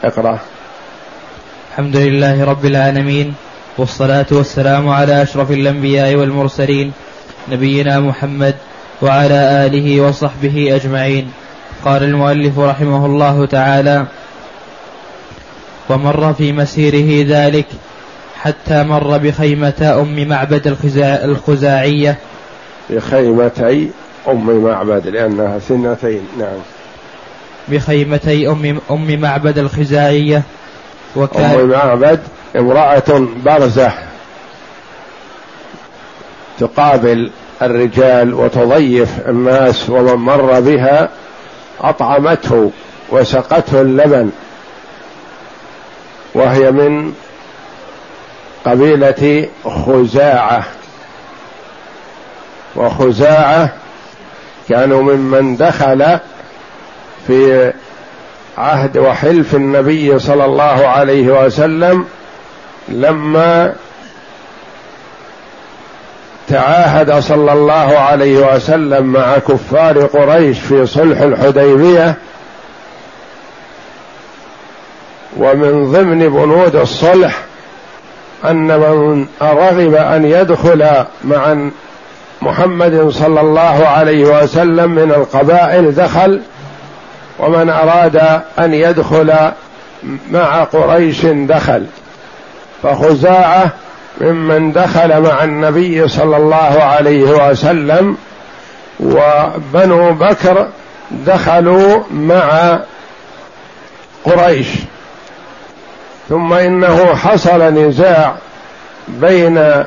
اقرأ. 0.04 0.38
الحمد 1.70 1.96
لله 1.96 2.44
رب 2.44 2.64
العالمين 2.64 3.34
والصلاة 3.78 4.26
والسلام 4.30 4.88
على 4.88 5.22
أشرف 5.22 5.50
الأنبياء 5.50 6.14
والمرسلين 6.14 6.92
نبينا 7.48 8.00
محمد 8.00 8.54
وعلى 9.02 9.66
آله 9.66 10.00
وصحبه 10.00 10.76
أجمعين. 10.76 11.32
قال 11.84 12.02
المؤلف 12.02 12.58
رحمه 12.58 13.06
الله 13.06 13.46
تعالى 13.46 14.06
ومر 15.88 16.34
في 16.34 16.52
مسيره 16.52 17.26
ذلك 17.28 17.66
حتى 18.40 18.82
مر 18.82 19.18
بخيمة 19.18 19.98
أم 20.00 20.28
معبد 20.28 20.76
الخزاعية. 21.24 22.18
بخيمتي 22.90 23.90
أم 24.28 24.64
معبد 24.64 25.06
لأنها 25.06 25.58
سنتين 25.58 26.22
نعم. 26.38 26.58
بخيمتي 27.68 28.48
أم 28.48 28.80
أم 28.90 29.20
معبد 29.20 29.58
الخزاعية. 29.58 30.42
وكان 31.16 31.60
أم 31.60 31.68
معبد 31.68 32.20
امرأة 32.56 33.26
برزة 33.44 33.92
تقابل 36.58 37.30
الرجال 37.66 38.34
وتضيف 38.34 39.28
الناس 39.28 39.90
ومن 39.90 40.14
مر 40.14 40.60
بها 40.60 41.08
أطعمته 41.80 42.70
وسقته 43.10 43.80
اللبن 43.80 44.30
وهي 46.34 46.70
من 46.70 47.14
قبيلة 48.66 49.48
خزاعة. 49.64 50.64
وخزاعة 52.76 53.72
كانوا 54.68 55.02
ممن 55.02 55.56
دخل 55.56 56.18
في 57.26 57.72
عهد 58.58 58.98
وحلف 58.98 59.54
النبي 59.54 60.18
صلى 60.18 60.44
الله 60.44 60.86
عليه 60.86 61.44
وسلم 61.44 62.06
لما 62.88 63.74
تعاهد 66.48 67.18
صلى 67.20 67.52
الله 67.52 67.98
عليه 67.98 68.54
وسلم 68.54 69.06
مع 69.06 69.38
كفار 69.38 69.98
قريش 70.06 70.58
في 70.58 70.86
صلح 70.86 71.20
الحديبية 71.20 72.14
ومن 75.36 75.92
ضمن 75.92 76.18
بنود 76.18 76.76
الصلح 76.76 77.38
أن 78.44 78.78
من 78.78 79.26
رغب 79.42 79.94
أن 79.94 80.24
يدخل 80.24 81.04
مع 81.24 81.70
محمد 82.42 83.08
صلى 83.08 83.40
الله 83.40 83.86
عليه 83.86 84.24
وسلم 84.24 84.90
من 84.90 85.12
القبائل 85.12 85.94
دخل 85.94 86.40
ومن 87.38 87.70
أراد 87.70 88.16
أن 88.58 88.74
يدخل 88.74 89.34
مع 90.30 90.64
قريش 90.64 91.26
دخل. 91.26 91.86
فخزاعة 92.82 93.70
ممن 94.22 94.72
دخل 94.72 95.20
مع 95.20 95.44
النبي 95.44 96.08
صلى 96.08 96.36
الله 96.36 96.82
عليه 96.82 97.50
وسلم 97.50 98.16
وبنو 99.00 100.12
بكر 100.12 100.68
دخلوا 101.10 102.02
مع 102.10 102.78
قريش. 104.24 104.68
ثم 106.28 106.52
إنه 106.52 107.14
حصل 107.14 107.62
نزاع 107.62 108.34
بين 109.08 109.84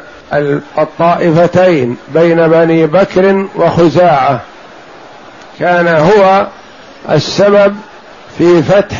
الطائفتين 0.78 1.98
بين 2.14 2.48
بني 2.48 2.88
بكر 2.88 3.48
وخزاعة. 3.56 4.40
كان 5.60 5.88
هو 5.88 6.48
السبب 7.12 7.76
في 8.38 8.64
فتح 8.64 8.98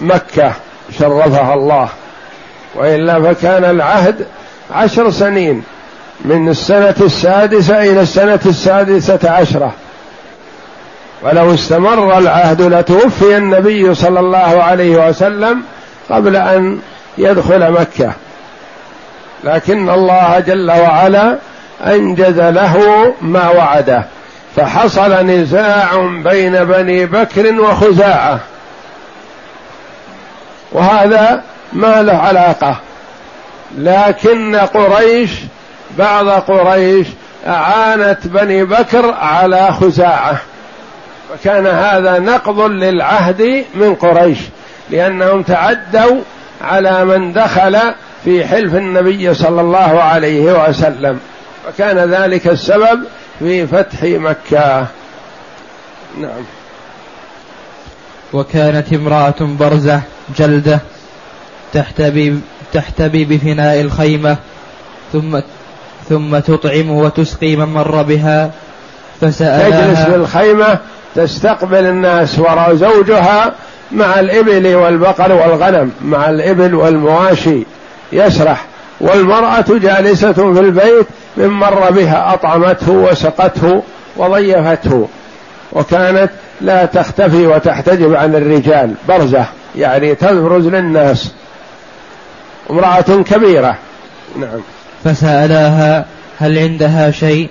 مكة 0.00 0.52
شرفها 0.98 1.54
الله. 1.54 1.88
وإلا 2.74 3.22
فكان 3.22 3.64
العهد 3.64 4.26
عشر 4.70 5.10
سنين 5.10 5.62
من 6.24 6.48
السنة 6.48 6.94
السادسة 7.00 7.82
إلى 7.82 8.00
السنة 8.00 8.40
السادسة 8.46 9.30
عشرة. 9.30 9.72
ولو 11.22 11.54
استمر 11.54 12.18
العهد 12.18 12.62
لتوفي 12.62 13.36
النبي 13.36 13.94
صلى 13.94 14.20
الله 14.20 14.62
عليه 14.62 15.08
وسلم 15.08 15.62
قبل 16.10 16.36
أن 16.36 16.78
يدخل 17.18 17.70
مكة. 17.70 18.12
لكن 19.44 19.90
الله 19.90 20.40
جل 20.46 20.70
وعلا 20.70 21.36
أنجز 21.86 22.40
له 22.40 23.14
ما 23.20 23.50
وعده. 23.50 24.04
فحصل 24.56 25.12
نزاع 25.26 26.20
بين 26.24 26.64
بني 26.64 27.06
بكر 27.06 27.60
وخزاعة. 27.60 28.38
وهذا 30.72 31.42
ما 31.72 32.02
له 32.02 32.12
علاقة. 32.12 32.76
لكن 33.78 34.56
قريش 34.56 35.30
بعض 35.98 36.28
قريش 36.28 37.06
أعانت 37.46 38.26
بني 38.26 38.64
بكر 38.64 39.10
على 39.10 39.72
خزاعة. 39.72 40.40
فكان 41.30 41.66
هذا 41.66 42.18
نقض 42.18 42.60
للعهد 42.60 43.64
من 43.74 43.94
قريش 43.94 44.38
لأنهم 44.90 45.42
تعدوا 45.42 46.20
على 46.60 47.04
من 47.04 47.32
دخل 47.32 47.78
في 48.24 48.46
حلف 48.46 48.74
النبي 48.74 49.34
صلى 49.34 49.60
الله 49.60 50.02
عليه 50.02 50.68
وسلم. 50.68 51.20
وكان 51.68 51.98
ذلك 51.98 52.46
السبب 52.46 53.04
في 53.38 53.66
فتح 53.66 54.02
مكة. 54.02 54.86
نعم. 56.20 56.44
وكانت 58.32 58.92
امرأة 58.92 59.34
برزة 59.40 60.00
جلدة 60.38 60.80
تحت 61.72 62.00
تحتبي 62.74 63.24
بفناء 63.24 63.80
الخيمة 63.80 64.36
ثم 65.12 65.40
ثم 66.08 66.38
تطعم 66.38 66.90
وتسقي 66.90 67.56
من 67.56 67.64
مر 67.64 68.02
بها 68.02 68.50
فسألها 69.20 69.94
تجلس 69.94 70.06
بالخيمة 70.06 70.78
تستقبل 71.14 71.86
الناس 71.86 72.38
وراء 72.38 72.74
زوجها 72.74 73.54
مع 73.92 74.20
الإبل 74.20 74.74
والبقر 74.74 75.32
والغنم 75.32 75.90
مع 76.04 76.30
الإبل 76.30 76.74
والمواشي 76.74 77.62
يسرح. 78.12 78.64
والمرأة 79.00 79.64
جالسة 79.68 80.32
في 80.32 80.60
البيت 80.60 81.06
من 81.36 81.48
مر 81.48 81.90
بها 81.90 82.34
أطعمته 82.34 82.92
وسقته 82.92 83.82
وضيفته. 84.16 85.08
وكانت 85.72 86.30
لا 86.60 86.84
تختفي 86.84 87.46
وتحتجب 87.46 88.14
عن 88.14 88.34
الرجال 88.34 88.94
برزة 89.08 89.44
يعني 89.76 90.14
تبرز 90.14 90.66
للناس. 90.66 91.32
امرأة 92.70 93.22
كبيرة. 93.22 93.76
نعم. 94.36 94.60
فسألاها 95.04 96.04
هل 96.38 96.58
عندها 96.58 97.10
شيء؟ 97.10 97.48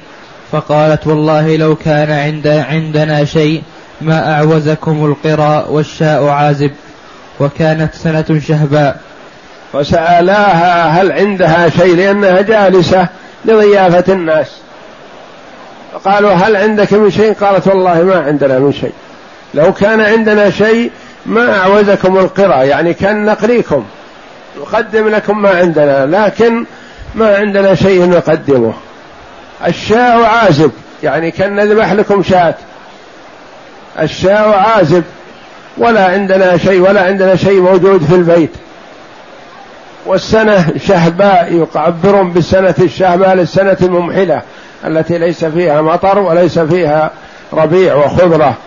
فقالت 0.52 1.08
والله 1.08 1.56
لو 1.58 1.76
كان 1.76 2.12
عند 2.12 2.48
عندنا 2.48 3.26
شيء 3.26 3.62
ما 4.02 4.34
أعوزكم 4.34 5.06
القرى 5.06 5.66
والشاء 5.70 6.26
عازب. 6.26 6.72
وكانت 7.40 7.94
سنة 7.96 8.40
شهباء. 8.48 9.00
وسألاها 9.74 11.02
هل 11.02 11.12
عندها 11.12 11.70
شيء؟ 11.70 11.96
لأنها 11.96 12.42
جالسة 12.42 13.08
لضيافة 13.46 14.14
الناس. 14.14 14.48
فقالوا 15.94 16.34
هل 16.34 16.56
عندك 16.56 16.94
من 16.94 17.12
شيء؟ 17.12 17.34
قالت 17.34 17.68
والله 17.68 18.04
ما 18.04 18.16
عندنا 18.16 18.60
من 18.60 18.74
شيء. 18.74 18.94
لو 19.54 19.74
كان 19.74 20.02
عندنا 20.02 20.50
شيء 20.50 20.92
ما 21.26 21.58
أعوزكم 21.58 22.18
القرى 22.18 22.68
يعني 22.68 22.94
كان 22.94 23.26
نقريكم. 23.26 23.86
نقدم 24.62 25.08
لكم 25.08 25.42
ما 25.42 25.50
عندنا 25.50 26.06
لكن 26.06 26.66
ما 27.16 27.36
عندنا 27.36 27.76
شيء 27.76 28.10
نقدمه. 28.10 28.74
الشاء 29.68 30.24
عازب 30.24 30.72
يعني 31.04 31.32
كان 31.32 31.56
نذبح 31.56 31.92
لكم 31.92 32.24
شاة. 32.24 32.56
الشاء 34.02 34.50
عازب 34.50 35.04
ولا 35.78 36.06
عندنا 36.06 36.58
شيء 36.58 36.82
ولا 36.82 37.06
عندنا 37.06 37.36
شيء 37.36 37.62
موجود 37.62 38.04
في 38.04 38.16
البيت. 38.16 38.52
والسنة 40.06 40.66
شهباء 40.78 41.68
يعبرون 41.76 42.32
بالسنة 42.32 42.76
الشهباء 42.80 43.36
للسنة 43.36 43.78
الممحلة 43.82 44.42
التي 44.86 45.18
ليس 45.18 45.46
فيها 45.46 45.82
مطر 45.82 46.20
وليس 46.20 46.60
فيها 46.60 47.12
ربيع 47.54 47.96
وخضرة 47.96 48.58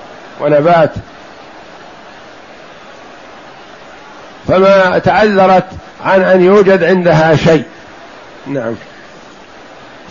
ونبات. 0.41 0.91
فما 4.49 4.99
تعذرت 4.99 5.67
عن 6.05 6.23
أن 6.23 6.43
يوجد 6.43 6.85
عندها 6.85 7.37
شيء. 7.37 7.65
نعم. 8.47 8.75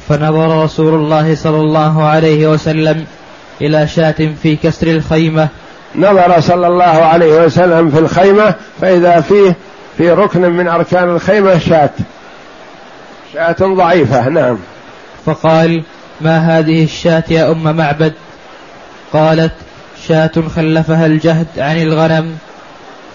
فنظر 0.10 0.64
رسول 0.64 0.94
الله 0.94 1.36
صلى 1.36 1.60
الله 1.60 2.04
عليه 2.04 2.48
وسلم 2.48 3.06
إلى 3.62 3.88
شاة 3.88 4.34
في 4.44 4.56
كسر 4.56 4.88
الخيمة. 4.88 5.48
نظر 5.96 6.40
صلى 6.40 6.68
الله 6.68 6.84
عليه 6.84 7.46
وسلم 7.46 7.92
في 7.92 8.00
الخيمة 8.00 8.56
فإذا 8.82 9.22
فيه 9.22 9.56
في 9.98 10.12
ركن 10.12 10.42
من 10.42 10.68
أركان 10.68 11.10
الخيمة 11.10 11.58
شاة. 11.58 11.90
شاة 13.34 13.56
ضعيفة 13.62 14.30
نعم. 14.30 14.58
فقال 15.26 15.84
ما 16.22 16.38
هذه 16.38 16.84
الشاة 16.84 17.24
يا 17.30 17.52
أم 17.52 17.76
معبد؟ 17.78 18.14
قالت 19.14 19.54
شاة 20.08 20.32
خلفها 20.56 21.06
الجهد 21.06 21.48
عن 21.58 21.82
الغنم. 21.82 22.38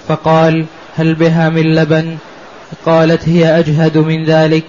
فقال 0.08 0.66
هل 0.97 1.14
بها 1.14 1.49
من 1.49 1.74
لبن؟ 1.74 2.16
قالت 2.86 3.28
هي 3.28 3.59
أجهد 3.59 3.99
من 3.99 4.24
ذلك. 4.24 4.64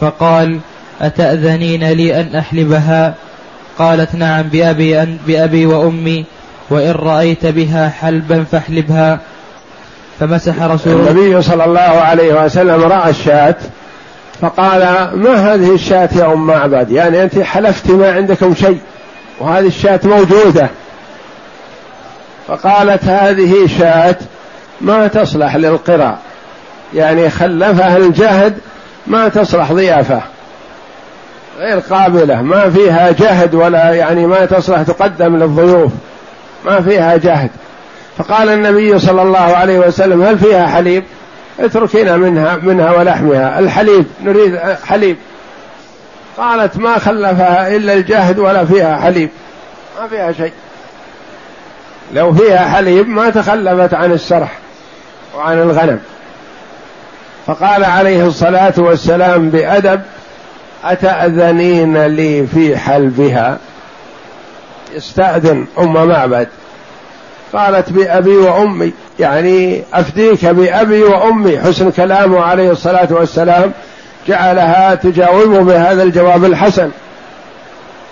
فقال 0.00 0.58
أتأذنين 1.00 1.90
لي 1.92 2.20
أن 2.20 2.36
أحلبها؟ 2.36 3.14
قالت 3.78 4.14
نعم 4.14 4.42
بأبي, 4.42 5.02
أن 5.02 5.18
بأبي 5.26 5.66
وأمي 5.66 6.24
وإن 6.70 6.90
رأيت 6.90 7.46
بها 7.46 7.88
حلبا 7.88 8.44
فاحلبها. 8.52 9.20
فمسح 10.20 10.62
رسول 10.62 11.08
النبي 11.08 11.42
صلى 11.42 11.64
الله 11.64 11.80
عليه 11.80 12.44
وسلم 12.44 12.82
رأى 12.82 13.10
الشاة 13.10 13.54
فقال 14.40 14.80
ما 15.14 15.54
هذه 15.54 15.74
الشاة 15.74 16.08
يا 16.16 16.32
أم 16.32 16.46
معبد 16.46 16.90
يعني 16.90 17.22
أنت 17.22 17.38
حلفت 17.38 17.90
ما 17.90 18.12
عندكم 18.12 18.54
شيء 18.54 18.78
وهذه 19.40 19.66
الشاة 19.66 20.00
موجودة. 20.04 20.68
فقالت 22.48 23.04
هذه 23.04 23.66
شاة 23.78 24.16
ما 24.82 25.06
تصلح 25.06 25.56
للقرى. 25.56 26.16
يعني 26.94 27.30
خلفها 27.30 27.96
الجهد 27.96 28.58
ما 29.06 29.28
تصلح 29.28 29.72
ضيافة. 29.72 30.22
غير 31.58 31.78
قابلة. 31.78 32.42
ما 32.42 32.70
فيها 32.70 33.10
جهد 33.10 33.54
ولا 33.54 33.94
يعني 33.94 34.26
ما 34.26 34.46
تصلح 34.46 34.82
تقدم 34.82 35.36
للضيوف. 35.36 35.92
ما 36.64 36.80
فيها 36.80 37.16
جهد. 37.16 37.50
فقال 38.18 38.48
النبي 38.48 38.98
صلى 38.98 39.22
الله 39.22 39.38
عليه 39.38 39.78
وسلم 39.78 40.22
هل 40.22 40.38
فيها 40.38 40.66
حليب؟ 40.66 41.04
اتركينا 41.60 42.16
منها 42.16 42.56
منها 42.56 42.92
ولحمها. 42.92 43.58
الحليب 43.58 44.04
نريد 44.22 44.58
حليب. 44.86 45.16
قالت 46.38 46.76
ما 46.76 46.98
خلفها 46.98 47.76
إلا 47.76 47.94
الجهد 47.94 48.38
ولا 48.38 48.64
فيها 48.64 48.96
حليب. 48.96 49.30
ما 50.00 50.08
فيها 50.08 50.32
شيء. 50.32 50.52
لو 52.14 52.34
فيها 52.34 52.68
حليب 52.68 53.08
ما 53.08 53.30
تخلفت 53.30 53.94
عن 53.94 54.12
السرح 54.12 54.58
وعن 55.36 55.62
الغنم. 55.62 55.98
فقال 57.46 57.84
عليه 57.84 58.26
الصلاة 58.26 58.74
والسلام 58.76 59.50
بأدب 59.50 60.00
أتأذنين 60.84 62.06
لي 62.06 62.46
في 62.46 62.76
حلبها؟ 62.76 63.58
استأذن 64.96 65.66
أم 65.78 65.92
معبد. 66.08 66.48
قالت 67.52 67.92
بأبي 67.92 68.36
وأمي 68.36 68.92
يعني 69.20 69.82
أفديك 69.94 70.46
بأبي 70.46 71.02
وأمي. 71.02 71.60
حسن 71.60 71.90
كلامه 71.90 72.40
عليه 72.40 72.70
الصلاة 72.70 73.08
والسلام 73.10 73.72
جعلها 74.28 74.94
تجاوبه 74.94 75.60
بهذا 75.60 76.02
الجواب 76.02 76.44
الحسن. 76.44 76.90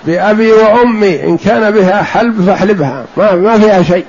بأبي 0.07 0.53
وأمي 0.53 1.25
إن 1.25 1.37
كان 1.37 1.71
بها 1.71 2.03
حلب 2.03 2.47
فاحلبها. 2.47 3.05
ما, 3.17 3.35
ما 3.35 3.59
فيها 3.59 3.83
شيء. 3.83 4.05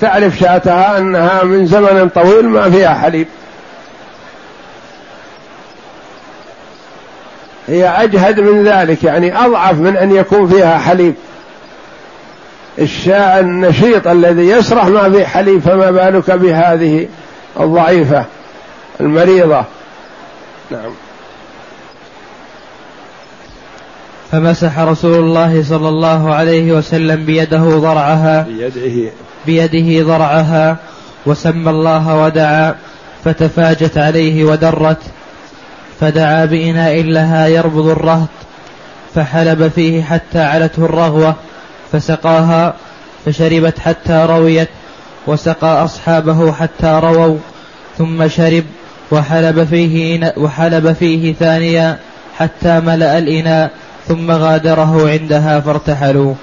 تعرف 0.00 0.38
شاتها 0.38 0.98
أنها 0.98 1.42
من 1.42 1.66
زمن 1.66 2.08
طويل 2.08 2.48
ما 2.48 2.70
فيها 2.70 2.94
حليب. 2.94 3.26
هي 7.68 7.88
أجهد 7.88 8.40
من 8.40 8.64
ذلك 8.64 9.04
يعني 9.04 9.38
أضعف 9.38 9.74
من 9.74 9.96
أن 9.96 10.16
يكون 10.16 10.48
فيها 10.48 10.78
حليب. 10.78 11.14
الشاء 12.78 13.40
النشيط 13.40 14.06
الذي 14.06 14.48
يسرح 14.48 14.86
ما 14.86 15.10
في 15.10 15.26
حليب 15.26 15.60
فما 15.60 15.90
بالك 15.90 16.30
بهذه 16.30 17.08
الضعيفة 17.60 18.24
المريضة؟ 19.00 19.64
نعم. 20.70 20.90
فمسح 24.34 24.78
رسول 24.78 25.14
الله 25.14 25.62
صلى 25.62 25.88
الله 25.88 26.34
عليه 26.34 26.72
وسلم 26.72 27.24
بيده 27.24 27.78
ضرعها. 27.78 28.42
بيده. 28.42 29.10
بيده 29.46 30.06
ضرعها. 30.06 30.76
وسمى 31.26 31.70
الله 31.70 32.24
ودعا 32.24 32.74
فتفاجت 33.24 33.98
عليه 33.98 34.44
ودرت 34.44 34.98
فدعا 36.00 36.44
بإناء 36.44 37.02
لها 37.02 37.46
يربض 37.46 37.86
الرهط 37.86 38.28
فحلب 39.14 39.68
فيه 39.74 40.02
حتى 40.02 40.40
علته 40.40 40.84
الرغوة 40.84 41.34
فسقاها 41.92 42.74
فشربت 43.26 43.78
حتى 43.78 44.26
رويت 44.28 44.68
وسقى 45.26 45.84
أصحابه 45.84 46.52
حتى 46.52 47.00
رووا 47.02 47.38
ثم 47.98 48.28
شرب 48.28 48.64
وحلب 49.10 49.64
فيه 49.64 50.32
وحلب 50.36 50.92
فيه 50.92 51.34
ثانيا 51.34 51.98
حتى 52.38 52.80
ملأ 52.80 53.18
الإناء. 53.18 53.70
ثم 54.08 54.30
غادره 54.30 55.10
عندها 55.10 55.60
فارتحلوا. 55.60 56.34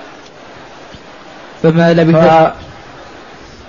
فما 1.63 1.93
لبث 1.93 2.51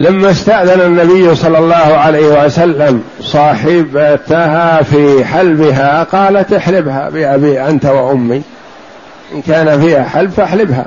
لما 0.00 0.30
استأذن 0.30 0.80
النبي 0.80 1.34
صلى 1.34 1.58
الله 1.58 1.74
عليه 1.74 2.44
وسلم 2.44 3.02
صاحبتها 3.20 4.82
في 4.82 5.24
حلبها 5.24 6.02
قالت 6.02 6.52
احلبها 6.52 7.08
بأبي 7.08 7.60
أنت 7.60 7.86
وأمي. 7.86 8.42
إن 9.34 9.42
كان 9.42 9.80
فيها 9.80 10.04
حلب 10.04 10.30
فاحلبها. 10.30 10.86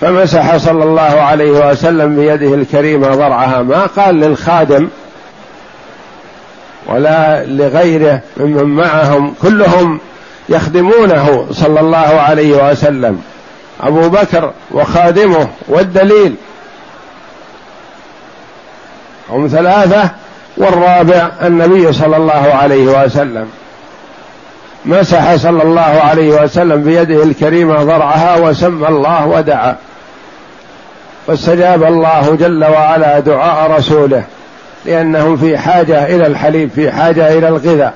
فمسح 0.00 0.56
صلى 0.56 0.84
الله 0.84 1.02
عليه 1.02 1.70
وسلم 1.70 2.16
بيده 2.16 2.54
الكريمة 2.54 3.14
ضرعها 3.14 3.62
ما 3.62 3.86
قال 3.86 4.14
للخادم 4.14 4.88
ولا 6.86 7.44
لغيره 7.44 8.20
ممن 8.36 8.64
معهم 8.64 9.34
كلهم 9.42 10.00
يخدمونه 10.48 11.46
صلى 11.50 11.80
الله 11.80 11.98
عليه 11.98 12.70
وسلم. 12.70 13.22
أبو 13.80 14.08
بكر 14.08 14.52
وخادمه 14.70 15.48
والدليل. 15.68 16.34
هم 19.30 19.48
ثلاثة 19.48 20.10
والرابع 20.56 21.30
النبي 21.42 21.92
صلى 21.92 22.16
الله 22.16 22.54
عليه 22.54 23.04
وسلم. 23.04 23.48
مسح 24.84 25.36
صلى 25.36 25.62
الله 25.62 25.80
عليه 25.80 26.42
وسلم 26.42 26.82
بيده 26.82 27.22
الكريمة 27.22 27.84
ضرعها 27.84 28.36
وسمى 28.36 28.88
الله 28.88 29.26
ودعا. 29.26 29.76
فاستجاب 31.26 31.82
الله 31.82 32.36
جل 32.40 32.64
وعلا 32.64 33.18
دعاء 33.18 33.70
رسوله 33.70 34.24
لأنهم 34.84 35.36
في 35.36 35.58
حاجة 35.58 36.06
إلى 36.06 36.26
الحليب 36.26 36.70
في 36.74 36.92
حاجة 36.92 37.38
إلى 37.38 37.48
الغذاء. 37.48 37.94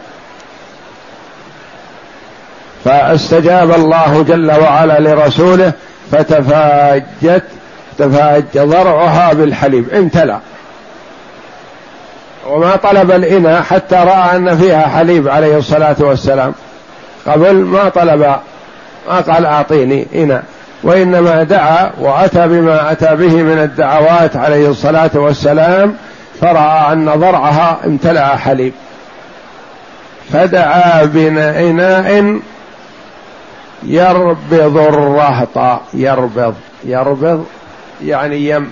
فاستجاب 2.86 3.70
الله 3.70 4.24
جل 4.28 4.52
وعلا 4.52 5.00
لرسوله 5.00 5.72
فتفاجت 6.12 7.42
تفاج 7.98 8.44
ضرعها 8.56 9.32
بالحليب 9.32 9.94
امتلأ. 9.94 10.38
وما 12.48 12.76
طلب 12.76 13.10
الإناء 13.10 13.62
حتى 13.62 13.94
رأى 13.94 14.36
أن 14.36 14.56
فيها 14.56 14.86
حليب 14.86 15.28
عليه 15.28 15.58
الصلاة 15.58 15.96
والسلام. 16.00 16.54
قبل 17.26 17.54
ما 17.54 17.88
طلب 17.88 18.20
ما 19.08 19.20
قال 19.20 19.46
أعطيني 19.46 20.06
إناء. 20.14 20.42
وإنما 20.82 21.42
دعا 21.42 21.90
وأتى 22.00 22.48
بما 22.48 22.92
أتى 22.92 23.16
به 23.16 23.34
من 23.42 23.58
الدعوات 23.58 24.36
عليه 24.36 24.68
الصلاة 24.68 25.10
والسلام 25.14 25.94
فرأى 26.40 26.92
أن 26.92 27.10
ضرعها 27.14 27.78
امتلأ 27.86 28.36
حليب. 28.36 28.72
فدعا 30.32 31.04
بإناء 31.04 32.40
يربض 33.82 34.78
الرهط 34.78 35.80
يربض 35.94 36.54
يربض 36.84 37.44
يعني 38.04 38.48
يم 38.48 38.70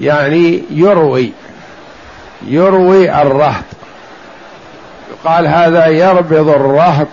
يعني 0.00 0.62
يروي 0.70 1.32
يروي 2.46 3.22
الرهط. 3.22 3.64
يقال 5.10 5.46
هذا 5.46 5.86
يربض 5.86 6.48
الرهط 6.48 7.08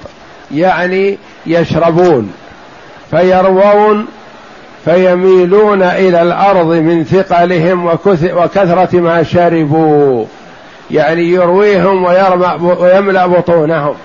يعني 0.52 1.18
يشربون 1.46 2.34
فيروون 3.12 4.06
فيميلون 4.86 5.84
إلى 5.84 6.22
الأرض 6.22 6.68
من 6.68 7.04
ثقلهم 7.04 7.86
وكثرة 8.24 9.00
ما 9.00 9.24
شربوا 9.24 10.26
يعني 10.92 11.22
يرويهم 11.22 12.04
ويملأ 12.64 13.26
بطونهم. 13.26 13.96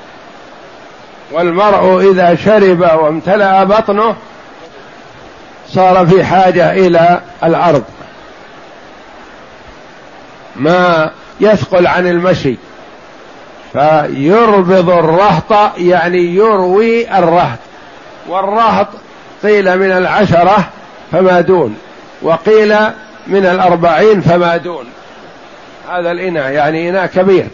والمرء 1.33 2.11
إذا 2.11 2.35
شرب 2.35 2.81
وامتلأ 2.81 3.65
بطنه 3.65 4.17
صار 5.69 6.07
في 6.07 6.25
حاجة 6.25 6.73
إلى 6.73 7.21
الأرض. 7.45 7.85
ما 10.57 11.11
يثقل 11.41 11.87
عن 11.87 12.07
المشي. 12.07 12.57
فيربض 13.73 14.91
الرهط 14.91 15.79
يعني 15.79 16.35
يروي 16.35 17.19
الرهط. 17.19 17.59
والرهط 18.29 18.89
قيل 19.43 19.79
من 19.79 19.91
العشرة 19.91 20.69
فما 21.13 21.41
دون 21.41 21.77
وقيل 22.23 22.77
من 23.27 23.47
الأربعين 23.47 24.21
فما 24.21 24.57
دون. 24.57 24.85
هذا 25.91 26.11
الإناء 26.11 26.51
يعني 26.51 26.89
إناء 26.89 27.07
كبير. 27.07 27.47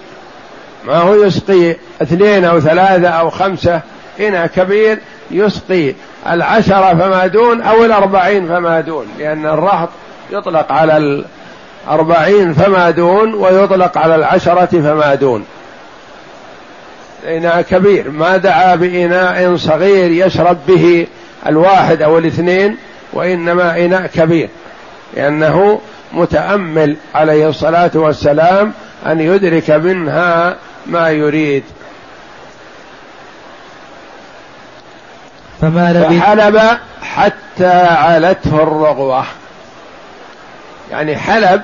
ما 0.86 0.96
هو 0.96 1.14
يسقي 1.14 1.76
اثنين 2.02 2.44
أو 2.44 2.60
ثلاثة 2.60 3.08
أو 3.08 3.30
خمسة 3.30 3.80
إناء 4.20 4.46
كبير 4.46 4.98
يسقي 5.30 5.94
العشرة 6.30 6.94
فما 6.94 7.26
دون 7.26 7.62
أو 7.62 7.84
الأربعين 7.84 8.48
فما 8.48 8.80
دون 8.80 9.06
لأن 9.18 9.46
الرهط 9.46 9.88
يطلق 10.30 10.72
على 10.72 11.24
الأربعين 11.88 12.52
فما 12.52 12.90
دون 12.90 13.34
ويطلق 13.34 13.98
على 13.98 14.14
العشرة 14.14 14.66
فما 14.66 15.14
دون. 15.14 15.44
إناء 17.28 17.62
كبير 17.62 18.10
ما 18.10 18.36
دعا 18.36 18.74
بإناء 18.74 19.56
صغير 19.56 20.26
يشرب 20.26 20.58
به 20.68 21.06
الواحد 21.46 22.02
أو 22.02 22.18
الاثنين 22.18 22.76
وإنما 23.12 23.84
إناء 23.84 24.06
كبير 24.06 24.48
لأنه 25.16 25.80
متأمل 26.12 26.96
عليه 27.14 27.48
الصلاة 27.48 27.90
والسلام 27.94 28.72
أن 29.06 29.20
يدرك 29.20 29.70
منها 29.70 30.56
ما 30.86 31.10
يريد. 31.10 31.64
فما 35.60 35.92
لبث 35.92 36.20
فحلب 36.20 36.78
حتى 37.02 37.86
علته 37.86 38.62
الرغوة. 38.62 39.24
يعني 40.90 41.16
حلب 41.16 41.62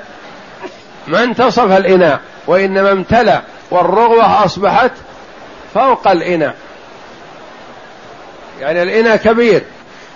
ما 1.06 1.24
انتصف 1.24 1.72
الإناء 1.72 2.20
وإنما 2.46 2.92
امتلأ 2.92 3.42
والرغوة 3.70 4.44
أصبحت 4.44 4.92
فوق 5.74 6.08
الإناء. 6.08 6.54
يعني 8.60 8.82
الإناء 8.82 9.16
كبير 9.16 9.62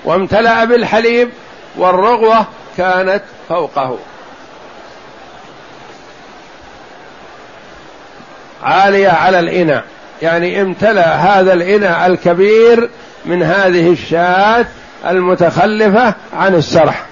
وامتلأ 0.04 0.64
بالحليب 0.64 1.30
والرغوة 1.76 2.46
كانت 2.76 3.22
فوقه. 3.48 3.98
عالية 8.64 9.08
على 9.08 9.38
الإناء. 9.38 9.84
يعني 10.22 10.60
امتلأ 10.60 11.14
هذا 11.14 11.52
الإناء 11.52 12.06
الكبير 12.06 12.90
من 13.24 13.42
هذه 13.42 13.92
الشاة 13.92 14.66
المتخلفة 15.06 16.14
عن 16.36 16.54
السرح. 16.54 17.06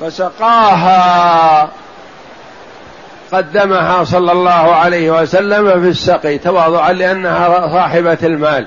فسقاها 0.00 1.68
قدمها 3.32 4.04
صلى 4.04 4.32
الله 4.32 4.74
عليه 4.74 5.22
وسلم 5.22 5.82
في 5.82 5.88
السقي 5.88 6.38
تواضعا 6.38 6.92
لأنها 6.92 7.68
صاحبة 7.72 8.18
المال. 8.22 8.66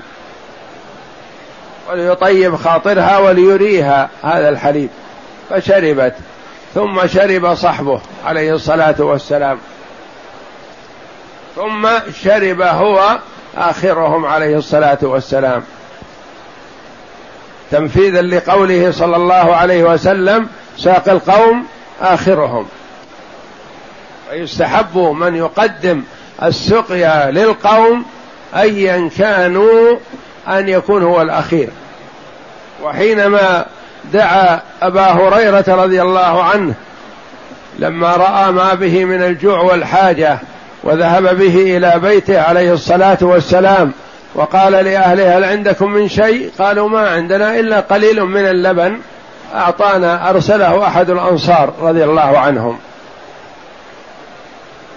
وليطيب 1.90 2.56
خاطرها 2.56 3.18
وليريها 3.18 4.08
هذا 4.22 4.48
الحليب. 4.48 4.88
فشربت. 5.50 6.14
ثم 6.74 7.06
شرب 7.06 7.54
صحبه 7.54 8.00
عليه 8.24 8.54
الصلاة 8.54 8.94
والسلام. 8.98 9.58
ثم 11.56 11.88
شرب 12.22 12.60
هو 12.62 13.18
آخرهم 13.56 14.26
عليه 14.26 14.56
الصلاة 14.56 14.98
والسلام. 15.02 15.62
تنفيذا 17.70 18.22
لقوله 18.22 18.90
صلى 18.90 19.16
الله 19.16 19.56
عليه 19.56 19.84
وسلم 19.84 20.48
ساق 20.78 21.08
القوم 21.08 21.66
آخرهم. 22.00 22.66
ويستحب 24.30 24.98
من 24.98 25.36
يقدم 25.36 26.02
السقيا 26.42 27.30
للقوم 27.30 28.04
أيا 28.56 29.10
كانوا 29.18 29.96
أن 30.48 30.68
يكون 30.68 31.02
هو 31.02 31.22
الأخير. 31.22 31.68
وحينما 32.82 33.66
دعا 34.12 34.60
أبا 34.82 35.02
هريرة 35.02 35.64
رضي 35.68 36.02
الله 36.02 36.42
عنه 36.42 36.74
لما 37.78 38.16
رأى 38.16 38.52
ما 38.52 38.74
به 38.74 39.04
من 39.04 39.22
الجوع 39.22 39.60
والحاجة 39.60 40.38
وذهب 40.82 41.38
به 41.38 41.76
إلى 41.76 42.00
بيته 42.02 42.40
عليه 42.42 42.72
الصلاة 42.72 43.18
والسلام 43.20 43.92
وقال 44.34 44.72
لأهله 44.72 45.38
هل 45.38 45.44
عندكم 45.44 45.92
من 45.92 46.08
شيء؟ 46.08 46.50
قالوا 46.58 46.88
ما 46.88 47.10
عندنا 47.10 47.60
إلا 47.60 47.80
قليل 47.80 48.24
من 48.24 48.46
اللبن. 48.46 48.98
أعطانا 49.54 50.30
أرسله 50.30 50.86
أحد 50.86 51.10
الأنصار 51.10 51.72
رضي 51.80 52.04
الله 52.04 52.38
عنهم. 52.38 52.78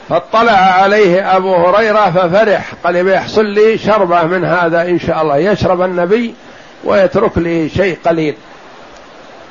فاطلع 0.09 0.51
عليه 0.51 1.37
أبو 1.37 1.55
هريرة 1.55 2.11
ففرح 2.11 2.73
قال 2.83 3.03
بيحصل 3.03 3.45
لي 3.45 3.77
شربة 3.77 4.23
من 4.23 4.45
هذا 4.45 4.81
إن 4.81 4.99
شاء 4.99 5.21
الله 5.21 5.37
يشرب 5.37 5.81
النبي 5.81 6.33
ويترك 6.83 7.37
لي 7.37 7.69
شيء 7.69 7.97
قليل. 8.05 8.35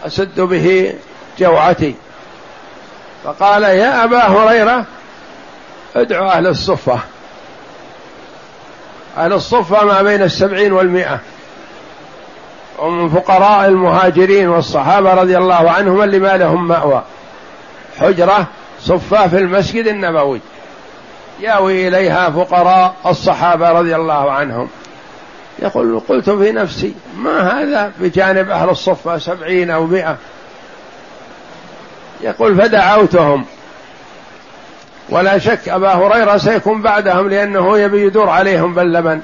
اسد 0.06 0.40
به 0.40 0.94
جوعتي. 1.38 1.94
فقال 3.24 3.62
يا 3.62 4.04
أبا 4.04 4.18
هريرة 4.18 4.84
ادعو 5.96 6.28
أهل 6.28 6.46
الصفة. 6.46 6.98
أهل 9.16 9.32
الصفة 9.32 9.84
ما 9.84 10.02
بين 10.02 10.22
السبعين 10.22 10.72
والمئة. 10.72 11.20
ومن 12.78 13.08
فقراء 13.08 13.68
المهاجرين 13.68 14.48
والصحابة 14.48 15.14
رضي 15.14 15.38
الله 15.38 15.70
عنهم 15.70 16.02
اللي 16.02 16.18
ما 16.18 16.36
لهم 16.36 16.68
مأوى. 16.68 17.02
حجرة 18.00 18.46
صفاه 18.80 19.26
في 19.26 19.38
المسجد 19.38 19.86
النبوي. 19.86 20.40
ياوي 21.40 21.88
إليها 21.88 22.30
فقراء 22.30 22.94
الصحابة 23.06 23.70
رضي 23.70 23.96
الله 23.96 24.32
عنهم. 24.32 24.68
يقول 25.58 26.00
قلت 26.08 26.30
في 26.30 26.52
نفسي 26.52 26.94
ما 27.16 27.40
هذا 27.40 27.92
بجانب 28.00 28.50
أهل 28.50 28.68
الصفة 28.68 29.18
سبعين 29.18 29.70
أو 29.70 29.86
مئة؟ 29.86 30.16
يقول 32.20 32.56
فدعوتهم. 32.56 33.44
ولا 35.08 35.38
شك 35.38 35.68
أبا 35.68 35.92
هريرة 35.92 36.36
سيكون 36.36 36.82
بعدهم 36.82 37.28
لأنه 37.28 37.78
يبي 37.78 38.06
يدور 38.06 38.28
عليهم 38.28 38.74
باللبن 38.74 39.20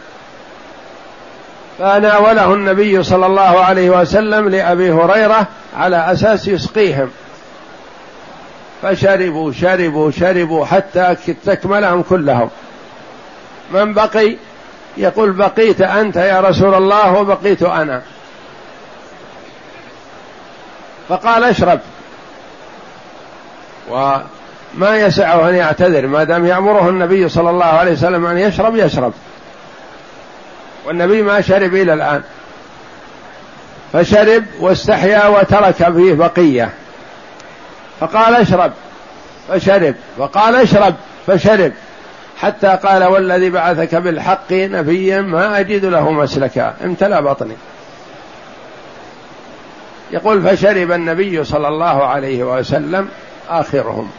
فناوله 1.78 2.54
النبي 2.54 3.02
صلى 3.02 3.26
الله 3.26 3.64
عليه 3.64 3.90
وسلم 3.90 4.48
لأبي 4.48 4.92
هريرة 4.92 5.46
على 5.76 6.12
أساس 6.12 6.48
يسقيهم. 6.48 7.10
فشربوا 8.82 9.52
شربوا 9.52 10.10
شربوا 10.10 10.66
حتى 10.66 11.16
تكملهم 11.46 12.02
كلهم. 12.02 12.50
من 13.72 13.94
بقي؟ 13.94 14.36
يقول 14.96 15.32
بقيت 15.32 15.80
أنت 15.80 16.16
يا 16.16 16.40
رسول 16.40 16.74
الله 16.74 17.12
وبقيت 17.20 17.62
أنا. 17.62 18.02
فقال 21.08 21.44
اشرب. 21.44 21.80
وما 23.90 24.96
يسعه 24.96 25.48
أن 25.48 25.54
يعتذر 25.54 26.06
ما 26.06 26.24
دام 26.24 26.46
يأمره 26.46 26.88
النبي 26.88 27.28
صلى 27.28 27.50
الله 27.50 27.64
عليه 27.64 27.92
وسلم 27.92 28.26
أن 28.26 28.38
يشرب 28.38 28.76
يشرب. 28.76 29.12
والنبي 30.86 31.22
ما 31.22 31.40
شرب 31.40 31.74
إلى 31.74 31.94
الآن. 31.94 32.22
فشرب 33.92 34.44
واستحيا 34.60 35.26
وترك 35.26 35.92
فيه 35.92 36.14
بقية. 36.14 36.70
فقال 38.00 38.34
اشرب. 38.34 38.72
فشرب. 39.48 39.94
فقال 40.18 40.56
اشرب. 40.56 40.94
فشرب. 41.26 41.72
حتى 42.36 42.78
قال 42.82 43.04
والذي 43.04 43.50
بعثك 43.50 43.94
بالحق 43.94 44.52
نبيا 44.52 45.20
ما 45.20 45.60
أجد 45.60 45.84
له 45.84 46.10
مسلكا. 46.10 46.74
امتلأ 46.84 47.20
بطني. 47.20 47.56
يقول 50.10 50.42
فشرب 50.42 50.92
النبي 50.92 51.44
صلى 51.44 51.68
الله 51.68 52.04
عليه 52.04 52.44
وسلم 52.44 53.08
آخرهم. 53.48 54.10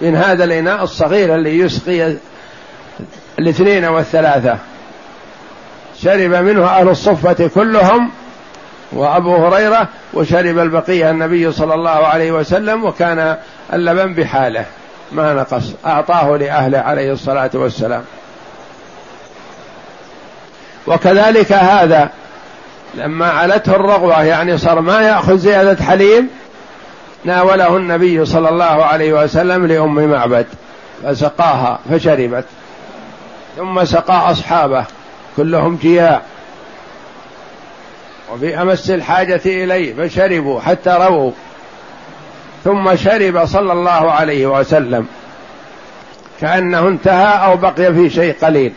من 0.00 0.16
هذا 0.16 0.44
الإناء 0.44 0.82
الصغير 0.82 1.34
اللي 1.34 1.58
يسقي 1.58 2.16
الاثنين 3.38 3.84
والثلاثة. 3.84 4.58
شرب 6.02 6.30
منه 6.30 6.64
أهل 6.64 6.88
الصفة 6.88 7.50
كلهم 7.54 8.10
وأبو 8.92 9.36
هريرة 9.36 9.88
وشرب 10.14 10.58
البقية 10.58 11.10
النبي 11.10 11.52
صلى 11.52 11.74
الله 11.74 11.90
عليه 11.90 12.32
وسلم 12.32 12.84
وكان 12.84 13.36
اللبن 13.72 14.14
بحاله. 14.14 14.64
ما 15.12 15.34
نقص. 15.34 15.72
أعطاه 15.86 16.36
لأهله 16.36 16.78
عليه 16.78 17.12
الصلاة 17.12 17.50
والسلام. 17.54 18.04
وكذلك 20.86 21.52
هذا 21.52 22.10
لما 22.94 23.30
علته 23.30 23.76
الرغبة 23.76 24.22
يعني 24.22 24.58
صار 24.58 24.80
ما 24.80 25.00
يأخذ 25.00 25.36
زيادة 25.36 25.84
حليب 25.84 26.26
ناوله 27.24 27.76
النبي 27.76 28.24
صلى 28.24 28.48
الله 28.48 28.84
عليه 28.84 29.12
وسلم 29.12 29.66
لأم 29.66 29.94
معبد 30.10 30.46
فسقاها 31.04 31.78
فشربت. 31.90 32.44
ثم 33.56 33.84
سقى 33.84 34.30
أصحابه 34.30 34.84
كلهم 35.36 35.76
جياع. 35.76 36.22
وفي 38.32 38.62
أمس 38.62 38.90
الحاجة 38.90 39.40
إليه 39.46 39.94
فشربوا 39.94 40.60
حتى 40.60 40.90
رووا. 40.90 41.32
ثم 42.64 42.96
شرب 42.96 43.44
صلى 43.44 43.72
الله 43.72 44.12
عليه 44.12 44.46
وسلم. 44.46 45.06
كأنه 46.40 46.88
انتهى 46.88 47.44
أو 47.44 47.56
بقي 47.56 47.94
في 47.94 48.10
شيء 48.10 48.36
قليل. 48.42 48.72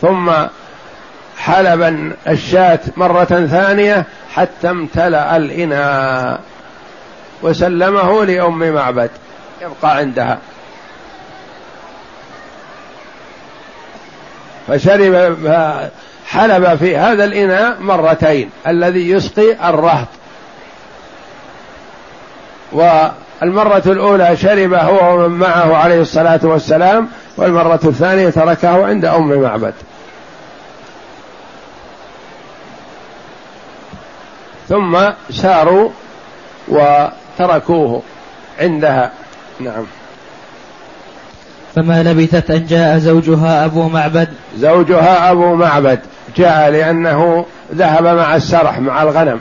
ثم 0.00 0.32
حلب 1.38 2.12
الشاة 2.28 2.80
مرة 2.96 3.24
ثانية 3.24 4.04
حتى 4.34 4.70
امتلأ 4.70 5.36
الإناء 5.36 6.40
وسلمه 7.42 8.24
لأم 8.24 8.72
معبد. 8.72 9.10
يبقى 9.62 9.96
عندها. 9.96 10.38
فشرب 14.66 15.38
حلب 16.26 16.74
في 16.78 16.96
هذا 16.96 17.24
الإناء 17.24 17.76
مرتين 17.80 18.50
الذي 18.66 19.10
يسقي 19.10 19.68
الرهط. 19.68 20.08
والمرة 22.72 23.82
الأولى 23.86 24.36
شرب 24.36 24.74
هو 24.74 25.14
ومن 25.14 25.38
معه 25.38 25.76
عليه 25.76 26.00
الصلاة 26.00 26.40
والسلام 26.42 27.08
والمرة 27.36 27.80
الثانية 27.84 28.30
تركه 28.30 28.86
عند 28.86 29.04
أم 29.04 29.40
معبد. 29.42 29.74
ثم 34.68 34.98
ساروا 35.30 35.90
وتركوه 36.68 38.02
عندها. 38.60 39.12
نعم. 39.60 39.84
فما 41.74 42.02
لبثت 42.02 42.50
أن 42.50 42.66
جاء 42.66 42.98
زوجها 42.98 43.64
أبو 43.64 43.88
معبد؟ 43.88 44.28
زوجها 44.56 45.30
أبو 45.30 45.54
معبد. 45.54 46.00
جاء 46.36 46.70
لأنه 46.70 47.46
ذهب 47.74 48.06
مع 48.06 48.36
السرح 48.36 48.78
مع 48.78 49.02
الغنم. 49.02 49.40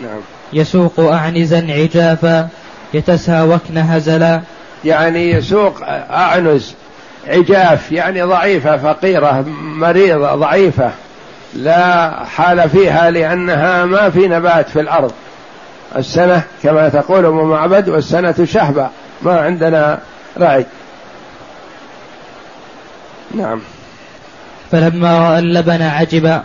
نعم. 0.00 0.20
يسوق 0.52 1.00
أعنزا 1.00 1.66
عجافا 1.70 2.48
يتساوكن 2.94 3.78
هزلا. 3.78 4.40
يعني 4.84 5.30
يسوق 5.30 5.80
أعنز 6.10 6.74
عجاف 7.28 7.92
يعني 7.92 8.22
ضعيفة 8.22 8.76
فقيرة 8.76 9.44
مريضة 9.60 10.34
ضعيفة. 10.34 10.90
لا 11.54 12.10
حال 12.24 12.70
فيها 12.70 13.10
لأنها 13.10 13.84
ما 13.84 14.10
في 14.10 14.28
نبات 14.28 14.68
في 14.68 14.80
الأرض. 14.80 15.12
السنة 15.96 16.42
كما 16.62 16.88
تقول 16.88 17.26
أم 17.26 17.50
معبد 17.50 17.88
والسنة 17.88 18.34
شهبة. 18.44 18.88
ما 19.22 19.40
عندنا 19.40 19.98
رعي 20.38 20.66
نعم. 23.34 23.60
فلما 24.72 25.18
رأى 25.18 25.38
اللبن 25.38 25.82
عجب 25.82 26.42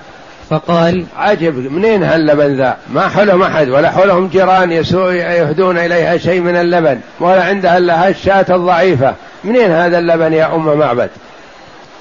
فقال 0.51 1.05
عجب 1.17 1.71
منين 1.71 2.03
هاللبن 2.03 2.55
ذا؟ 2.55 2.77
ما 2.93 3.07
حلم 3.07 3.41
أحد 3.41 3.69
ولا 3.69 3.91
حلهم 3.91 4.27
جيران 4.27 4.71
يهدون 4.71 5.77
إليها 5.77 6.17
شيء 6.17 6.41
من 6.41 6.55
اللبن 6.55 6.99
ولا 7.19 7.43
عندها 7.43 7.77
إلا 7.77 8.07
هالشاة 8.07 8.45
الضعيفة. 8.49 9.15
منين 9.43 9.71
هذا 9.71 9.99
اللبن 9.99 10.33
يا 10.33 10.55
أم 10.55 10.77
معبد؟ 10.77 11.09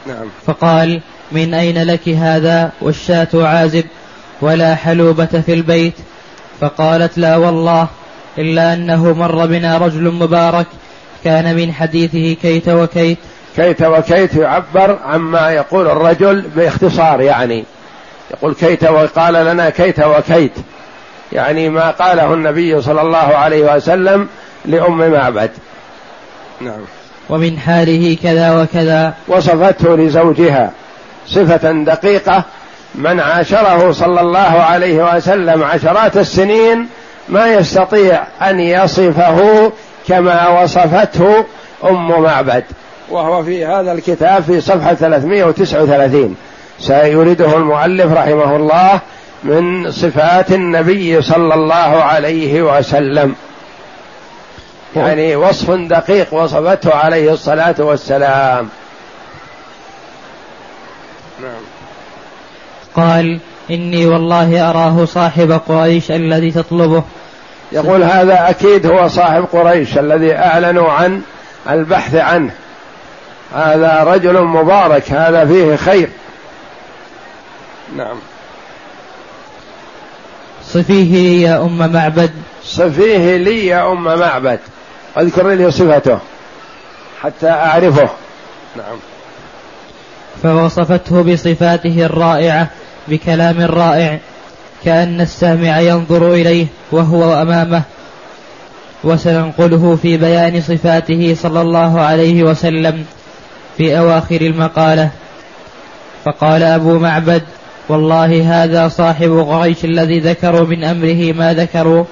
نعم. 0.06 0.26
فقال 0.46 1.00
من 1.32 1.54
أين 1.54 1.82
لك 1.82 2.08
هذا 2.08 2.72
والشاة 2.80 3.28
عازب 3.34 3.84
ولا 4.40 4.74
حلوبة 4.74 5.42
في 5.46 5.54
البيت؟ 5.54 5.94
فقالت 6.60 7.18
لا 7.18 7.36
والله 7.36 7.88
إلا 8.38 8.74
أنه 8.74 9.12
مر 9.12 9.46
بنا 9.46 9.78
رجل 9.78 10.10
مبارك 10.10 10.66
كان 11.24 11.56
من 11.56 11.72
حديثه 11.72 12.36
كيت 12.42 12.68
وكيت. 12.68 13.18
كيت 13.56 13.82
وكيت 13.82 14.34
يعبر 14.34 14.98
عما 15.04 15.50
يقول 15.50 15.86
الرجل 15.86 16.44
باختصار 16.56 17.20
يعني. 17.20 17.64
يقول 18.30 18.54
كيت 18.54 18.84
وقال 18.84 19.34
لنا 19.34 19.70
كيت 19.70 20.00
وكيت. 20.00 20.52
يعني 21.32 21.68
ما 21.68 21.90
قاله 21.90 22.34
النبي 22.34 22.82
صلى 22.82 23.02
الله 23.02 23.18
عليه 23.18 23.76
وسلم 23.76 24.28
لأم 24.64 25.10
معبد. 25.10 25.50
نعم. 26.60 26.80
ومن 27.28 27.58
حاله 27.58 28.16
كذا 28.22 28.62
وكذا. 28.62 29.14
وصفته 29.28 29.96
لزوجها 29.96 30.70
صفة 31.26 31.72
دقيقة. 31.72 32.44
من 32.94 33.20
عاشره 33.20 33.92
صلى 33.92 34.20
الله 34.20 34.38
عليه 34.38 35.14
وسلم 35.16 35.64
عشرات 35.64 36.16
السنين 36.16 36.88
ما 37.28 37.46
يستطيع 37.54 38.22
أن 38.42 38.60
يصفه 38.60 39.72
كما 40.08 40.48
وصفته 40.62 41.44
أم 41.84 42.22
معبد. 42.22 42.64
وهو 43.10 43.44
في 43.44 43.66
هذا 43.66 43.92
الكتاب 43.92 44.42
في 44.42 44.60
صفحة 44.60 44.94
339 44.94 46.36
سيريده 46.80 47.56
المؤلف 47.56 48.12
رحمه 48.12 48.56
الله 48.56 49.00
من 49.42 49.90
صفات 49.90 50.52
النبي 50.52 51.22
صلى 51.22 51.54
الله 51.54 52.02
عليه 52.02 52.62
وسلم. 52.62 53.34
يعني 54.96 55.36
وصف 55.36 55.70
دقيق 55.70 56.34
وصفته 56.34 56.94
عليه 56.94 57.32
الصلاة 57.32 57.74
والسلام. 57.78 58.68
نعم. 61.42 61.62
قال 62.96 63.40
إني 63.70 64.06
والله 64.06 64.70
أراه 64.70 65.04
صاحب 65.04 65.60
قريش 65.68 66.10
الذي 66.10 66.50
تطلبه. 66.50 67.02
يقول 67.72 68.02
هذا 68.02 68.50
أكيد 68.50 68.86
هو 68.86 69.08
صاحب 69.08 69.44
قريش 69.52 69.98
الذي 69.98 70.34
أعلنوا 70.34 70.90
عن 70.90 71.22
البحث 71.70 72.14
عنه. 72.14 72.50
هذا 73.54 74.02
رجل 74.04 74.42
مبارك. 74.42 75.12
هذا 75.12 75.44
فيه 75.44 75.76
خير. 75.76 76.08
نعم. 77.96 78.16
صفيه 80.64 81.12
لي 81.12 81.42
يا 81.42 81.62
أم 81.62 81.92
معبد. 81.92 82.30
صفيه 82.64 83.36
لي 83.36 83.66
يا 83.66 83.92
أم 83.92 84.04
معبد. 84.04 84.58
أذكر 85.18 85.50
لي 85.50 85.70
صفته 85.70 86.18
حتى 87.22 87.50
أعرفه. 87.50 88.08
نعم. 88.76 88.98
فوصفته 90.42 91.22
بصفاته 91.22 92.06
الرائعة 92.06 92.68
بكلام 93.08 93.60
رائع 93.60 94.18
كأن 94.84 95.20
السامع 95.20 95.80
ينظر 95.80 96.32
إليه 96.32 96.66
وهو 96.92 97.42
أمامه. 97.42 97.82
وسننقله 99.04 99.98
في 100.02 100.16
بيان 100.16 100.60
صفاته 100.60 101.36
صلى 101.38 101.60
الله 101.60 102.00
عليه 102.00 102.42
وسلم 102.42 103.04
في 103.76 103.98
أواخر 103.98 104.40
المقالة. 104.40 105.10
فقال 106.24 106.62
أبو 106.62 106.98
معبد 106.98 107.42
والله 107.88 108.64
هذا 108.64 108.88
صاحب 108.88 109.46
قريش 109.48 109.84
الذي 109.84 110.20
ذكروا 110.20 110.66
من 110.66 110.84
أمره 110.84 111.32
ما 111.32 111.54
ذكروا. 111.54 112.04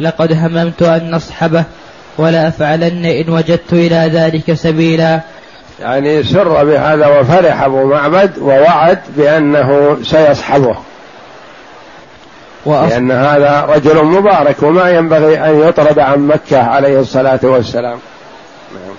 لقد 0.00 0.32
هممت 0.32 0.82
أن 0.82 1.10
نصحبه 1.10 1.64
ولا 2.18 2.48
أفعلن 2.48 3.04
إن 3.04 3.28
وجدت 3.28 3.72
إلى 3.72 4.10
ذلك 4.12 4.54
سبيلا. 4.54 5.20
يعني 5.80 6.22
سر 6.22 6.64
بهذا 6.64 7.06
وفرح 7.06 7.62
أبو 7.62 7.84
معبد 7.84 8.38
ووعد 8.38 8.98
بأنه 9.16 9.96
سيصحبه. 10.02 10.76
وأص... 12.64 12.92
لأن 12.92 13.10
هذا 13.10 13.66
رجل 13.68 14.04
مبارك 14.04 14.62
وما 14.62 14.90
ينبغي 14.90 15.38
أن 15.44 15.68
يطرد 15.68 15.98
عن 15.98 16.18
مكة 16.18 16.62
عليه 16.62 17.00
الصلاة 17.00 17.40
والسلام. 17.42 17.98
نعم. 18.72 18.94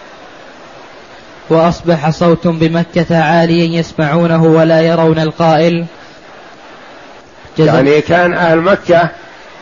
وأصبح 1.49 2.09
صوت 2.09 2.47
بمكة 2.47 3.23
عاليا 3.23 3.79
يسمعونه 3.79 4.43
ولا 4.43 4.81
يرون 4.81 5.19
القائل. 5.19 5.85
يعني 7.59 8.01
كان 8.01 8.33
أهل 8.33 8.61
مكة 8.61 9.09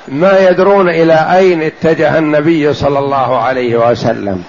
ما 0.08 0.50
يدرون 0.50 0.90
إلى 0.90 1.28
أين 1.38 1.62
اتجه 1.62 2.18
النبي 2.18 2.74
صلى 2.74 3.00
الله 3.00 3.38
عليه 3.38 3.90
وسلم. 3.90 4.44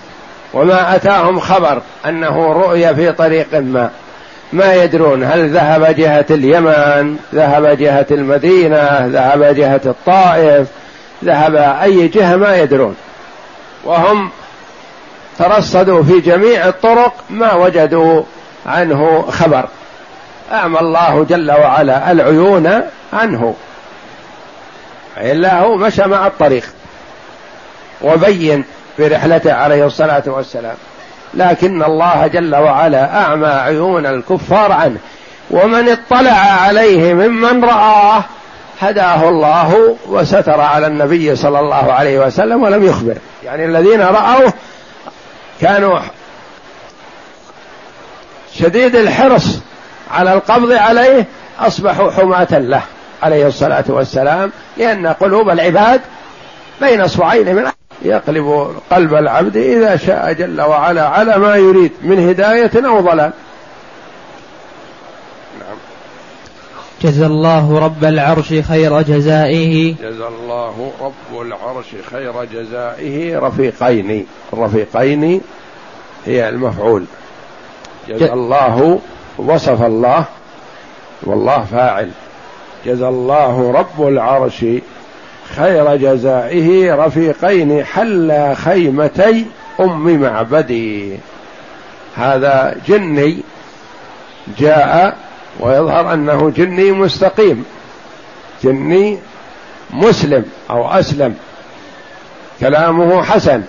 وما 0.54 0.96
أتاهم 0.96 1.40
خبر 1.40 1.82
أنه 2.06 2.52
رؤي 2.52 2.94
في 2.94 3.12
طريق 3.12 3.54
ما. 3.54 3.90
ما 4.52 4.74
يدرون 4.74 5.24
هل 5.24 5.50
ذهب 5.50 5.96
جهة 5.96 6.26
اليمن 6.30 7.16
ذهب 7.34 7.66
جهة 7.66 8.06
المدينة 8.10 9.06
ذهب 9.06 9.42
جهة 9.42 9.80
الطائف 9.86 10.68
ذهب 11.24 11.56
أي 11.82 12.08
جهة 12.08 12.36
ما 12.36 12.56
يدرون. 12.56 12.96
وهم 13.84 14.30
ترصدوا 15.38 16.02
في 16.02 16.20
جميع 16.20 16.68
الطرق 16.68 17.14
ما 17.30 17.54
وجدوا 17.54 18.22
عنه 18.66 19.24
خبر. 19.30 19.68
أعمى 20.52 20.80
الله 20.80 21.24
جل 21.24 21.50
وعلا 21.50 22.12
العيون 22.12 22.80
عنه. 23.12 23.54
إلا 25.18 25.60
هو 25.60 25.76
مشى 25.76 26.02
مع 26.06 26.26
الطريق 26.26 26.64
وبين 28.02 28.64
في 28.96 29.08
رحلته 29.08 29.52
عليه 29.52 29.86
الصلاة 29.86 30.22
والسلام. 30.26 30.76
لكن 31.34 31.82
الله 31.82 32.26
جل 32.26 32.56
وعلا 32.56 33.22
أعمى 33.22 33.46
عيون 33.46 34.06
الكفار 34.06 34.72
عنه. 34.72 34.98
ومن 35.50 35.88
اطلع 35.88 36.38
عليه 36.62 37.14
ممن 37.14 37.64
رآه 37.64 38.24
هداه 38.80 39.28
الله 39.28 39.96
وستر 40.06 40.60
على 40.60 40.86
النبي 40.86 41.36
صلى 41.36 41.60
الله 41.60 41.92
عليه 41.92 42.18
وسلم 42.18 42.62
ولم 42.62 42.84
يخبر. 42.84 43.16
يعني 43.44 43.64
الذين 43.64 44.00
رأوه 44.00 44.52
كانوا 45.60 46.00
شديد 48.54 48.96
الحرص 48.96 49.58
على 50.10 50.32
القبض 50.32 50.72
عليه 50.72 51.26
أصبحوا 51.58 52.10
حماة 52.10 52.58
له 52.58 52.82
عليه 53.22 53.46
الصلاة 53.46 53.84
والسلام 53.88 54.52
لأن 54.76 55.06
قلوب 55.06 55.50
العباد 55.50 56.00
بين 56.80 57.00
اصبعين 57.00 57.54
من 57.54 57.64
يقلب 58.02 58.76
قلب 58.90 59.14
العبد 59.14 59.56
إذا 59.56 59.96
شاء 59.96 60.32
جل 60.32 60.60
وعلا 60.60 61.08
على 61.08 61.38
ما 61.38 61.56
يريد 61.56 61.92
من 62.02 62.28
هداية 62.28 62.70
أو 62.86 63.00
ضلال. 63.00 63.32
نعم. 65.60 65.76
جزى 67.02 67.26
الله 67.26 67.78
رب 67.78 68.04
العرش 68.04 68.54
خير 68.68 69.02
جزائه. 69.02 69.94
جزى 69.94 70.26
الله 70.26 70.92
رب 71.00 71.40
العرش 71.40 71.86
خير 72.10 72.44
جزائه. 72.44 73.38
رفيقين. 73.38 74.26
الرفيقين 74.52 75.40
هي 76.26 76.48
المفعول. 76.48 77.04
جزى 78.08 78.32
الله 78.32 79.00
وصف 79.46 79.82
الله 79.82 80.24
والله 81.22 81.64
فاعل. 81.64 82.10
جزى 82.86 83.08
الله 83.08 83.72
رب 83.72 84.08
العرش 84.08 84.64
خير 85.56 85.96
جزائه 85.96 86.94
رفيقين 86.94 87.84
حلا 87.84 88.54
خيمتي 88.54 89.46
أم 89.80 90.20
معبدي. 90.22 91.16
هذا 92.16 92.76
جني 92.88 93.38
جاء 94.58 95.16
ويظهر 95.60 96.14
أنه 96.14 96.50
جني 96.56 96.92
مستقيم 96.92 97.64
جني 98.64 99.18
مسلم 99.90 100.44
أو 100.70 100.88
أسلم. 100.88 101.34
كلامه 102.60 103.22
حسن. 103.22 103.62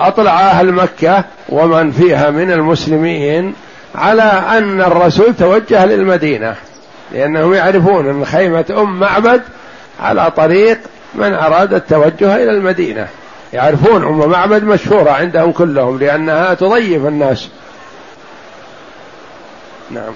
فاطلع 0.00 0.40
أهل 0.40 0.72
مكة 0.72 1.24
ومن 1.48 1.92
فيها 1.92 2.30
من 2.30 2.52
المسلمين 2.52 3.54
على 3.94 4.22
أن 4.22 4.80
الرسول 4.80 5.34
توجه 5.34 5.86
للمدينة 5.86 6.54
لأنهم 7.12 7.54
يعرفون 7.54 8.08
أن 8.08 8.24
خيمة 8.24 8.64
أم 8.70 9.00
معبد 9.00 9.42
على 10.00 10.30
طريق 10.30 10.78
من 11.14 11.34
أراد 11.34 11.74
التوجه 11.74 12.36
إلى 12.36 12.50
المدينة. 12.50 13.06
يعرفون 13.52 14.04
أم 14.04 14.30
معبد 14.30 14.64
مشهورة 14.64 15.10
عندهم 15.10 15.52
كلهم 15.52 15.98
لأنها 15.98 16.54
تضيف 16.54 17.06
الناس. 17.06 17.48
نعم. 19.90 20.12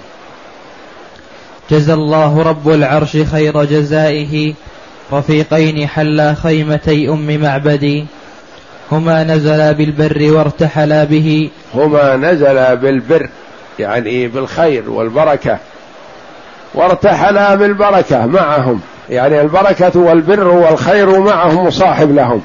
جزى 1.71 1.93
الله 1.93 2.43
رب 2.43 2.69
العرش 2.69 3.17
خير 3.31 3.63
جزائه 3.63 4.53
رفيقين 5.13 5.87
حلا 5.87 6.33
خيمتي 6.33 7.09
أم 7.09 7.41
معبد 7.41 8.05
هما 8.91 9.23
نزلا 9.23 9.71
بالبر 9.71 10.33
وارتحلا 10.33 11.03
به. 11.03 11.49
هما 11.75 12.15
نزلا 12.15 12.73
بالبر 12.73 13.29
يعني 13.79 14.27
بالخير 14.27 14.89
والبركة. 14.89 15.57
وارتحلا 16.73 17.55
بالبركة 17.55 18.25
معهم 18.25 18.81
يعني 19.09 19.41
البركة 19.41 19.99
والبر 19.99 20.47
والخير 20.47 21.19
معهم 21.19 21.67
مصاحب 21.67 22.15
لهم. 22.15 22.41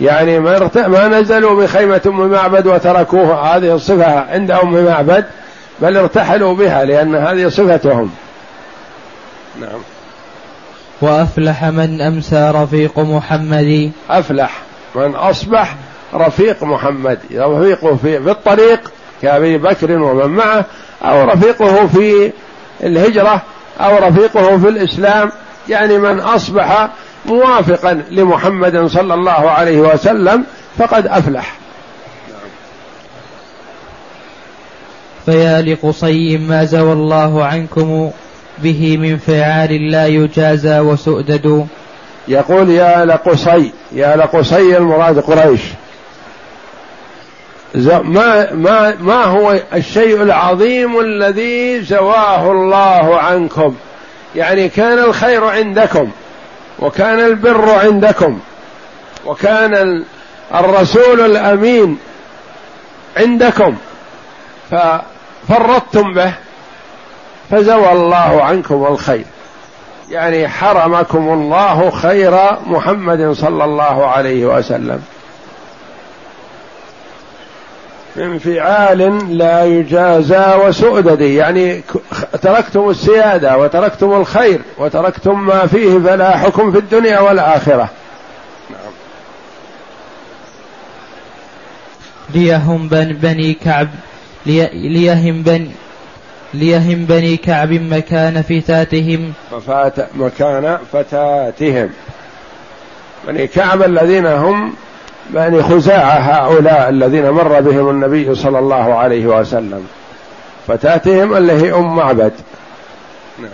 يعني 0.00 0.38
ما, 0.38 0.70
ما 0.76 1.08
نزلوا 1.08 1.62
بخيمة 1.62 2.00
أم 2.06 2.30
معبد 2.30 2.66
وتركوها 2.66 3.56
هذه 3.56 3.74
الصفة 3.74 4.20
عند 4.20 4.50
أم 4.50 4.84
معبد 4.84 5.24
بل 5.82 5.96
ارتحلوا 5.96 6.54
بها 6.54 6.84
لأن 6.84 7.14
هذه 7.14 7.48
صفتهم. 7.48 8.10
نعم. 9.60 9.80
وأفلح 11.00 11.64
من 11.64 12.00
أمسى 12.00 12.52
رفيق 12.54 12.98
محمد. 12.98 13.92
أفلح. 14.10 14.65
من 14.96 15.14
أصبح 15.14 15.76
رفيق 16.14 16.64
محمد 16.64 17.18
رفيقه 17.34 17.96
في, 17.96 18.16
الطريق 18.16 18.92
كأبي 19.22 19.58
بكر 19.58 19.92
ومن 19.92 20.26
معه 20.26 20.64
أو 21.02 21.24
رفيقه 21.24 21.86
في 21.86 22.32
الهجرة 22.82 23.42
أو 23.80 24.08
رفيقه 24.08 24.58
في 24.58 24.68
الإسلام 24.68 25.30
يعني 25.68 25.98
من 25.98 26.20
أصبح 26.20 26.88
موافقا 27.26 28.02
لمحمد 28.10 28.86
صلى 28.86 29.14
الله 29.14 29.50
عليه 29.50 29.80
وسلم 29.80 30.44
فقد 30.78 31.06
أفلح. 31.06 31.54
فيا 35.26 35.62
لقصي 35.62 36.38
ما 36.38 36.64
زوى 36.64 36.92
الله 36.92 37.44
عنكم 37.44 38.10
به 38.58 38.96
من 38.96 39.18
فعال 39.18 39.90
لا 39.90 40.06
يجازى 40.06 40.78
وسؤدد. 40.78 41.66
يقول 42.28 42.70
يا 42.70 43.04
لقصي 43.04 43.72
يا 43.92 44.16
لقصي 44.16 44.76
المراد 44.76 45.20
قريش. 45.20 45.60
ما 48.02 48.52
ما 48.52 48.94
ما 49.00 49.24
هو 49.24 49.60
الشيء 49.74 50.22
العظيم 50.22 51.00
الذي 51.00 51.80
زواه 51.80 52.52
الله 52.52 53.18
عنكم؟ 53.18 53.74
يعني 54.36 54.68
كان 54.68 54.98
الخير 54.98 55.44
عندكم 55.44 56.10
وكان 56.78 57.20
البر 57.20 57.70
عندكم 57.70 58.38
وكان 59.26 60.04
الرسول 60.54 61.20
الأمين 61.20 61.98
عندكم 63.16 63.76
ففرطتم 64.70 66.14
به 66.14 66.32
فزوى 67.50 67.92
الله 67.92 68.42
عنكم 68.42 68.86
الخير. 68.86 69.24
يعني 70.10 70.48
حرمكم 70.48 71.32
الله 71.32 71.90
خير 71.90 72.38
محمد 72.66 73.32
صلى 73.32 73.64
الله 73.64 74.06
عليه 74.06 74.46
وسلم 74.46 75.02
انفعال 78.18 79.38
لا 79.38 79.64
يجازى 79.64 80.54
وسؤدد 80.64 81.20
يعني 81.20 81.82
تركتم 82.42 82.90
السيادة 82.90 83.58
وتركتم 83.58 84.12
الخير 84.12 84.60
وتركتم 84.78 85.46
ما 85.46 85.66
فيه 85.66 85.98
فلاحكم 85.98 86.72
في 86.72 86.78
الدنيا 86.78 87.20
والآخرة 87.20 87.90
نعم. 88.70 88.92
ليهم 92.34 92.88
بن 92.88 93.12
بني 93.12 93.54
كعب 93.54 93.88
لي 94.46 94.70
ليهم 94.72 95.42
بن 95.42 95.70
ليهم 96.54 97.04
بني 97.04 97.36
كعب 97.36 97.72
مكان 97.72 98.42
فتاتهم. 98.42 99.32
مفات 99.52 99.94
مكان 100.14 100.78
فتاتهم. 100.92 101.90
بني 103.26 103.46
كعب 103.46 103.82
الذين 103.82 104.26
هم 104.26 104.74
بني 105.30 105.62
خزاعة 105.62 106.18
هؤلاء 106.18 106.88
الذين 106.88 107.30
مر 107.30 107.60
بهم 107.60 107.90
النبي 107.90 108.34
صلى 108.34 108.58
الله 108.58 108.94
عليه 108.94 109.26
وسلم. 109.26 109.86
فتاتهم 110.66 111.36
اللي 111.36 111.52
هي 111.52 111.72
أم 111.72 111.96
معبد. 111.96 112.32
نعم. 113.38 113.50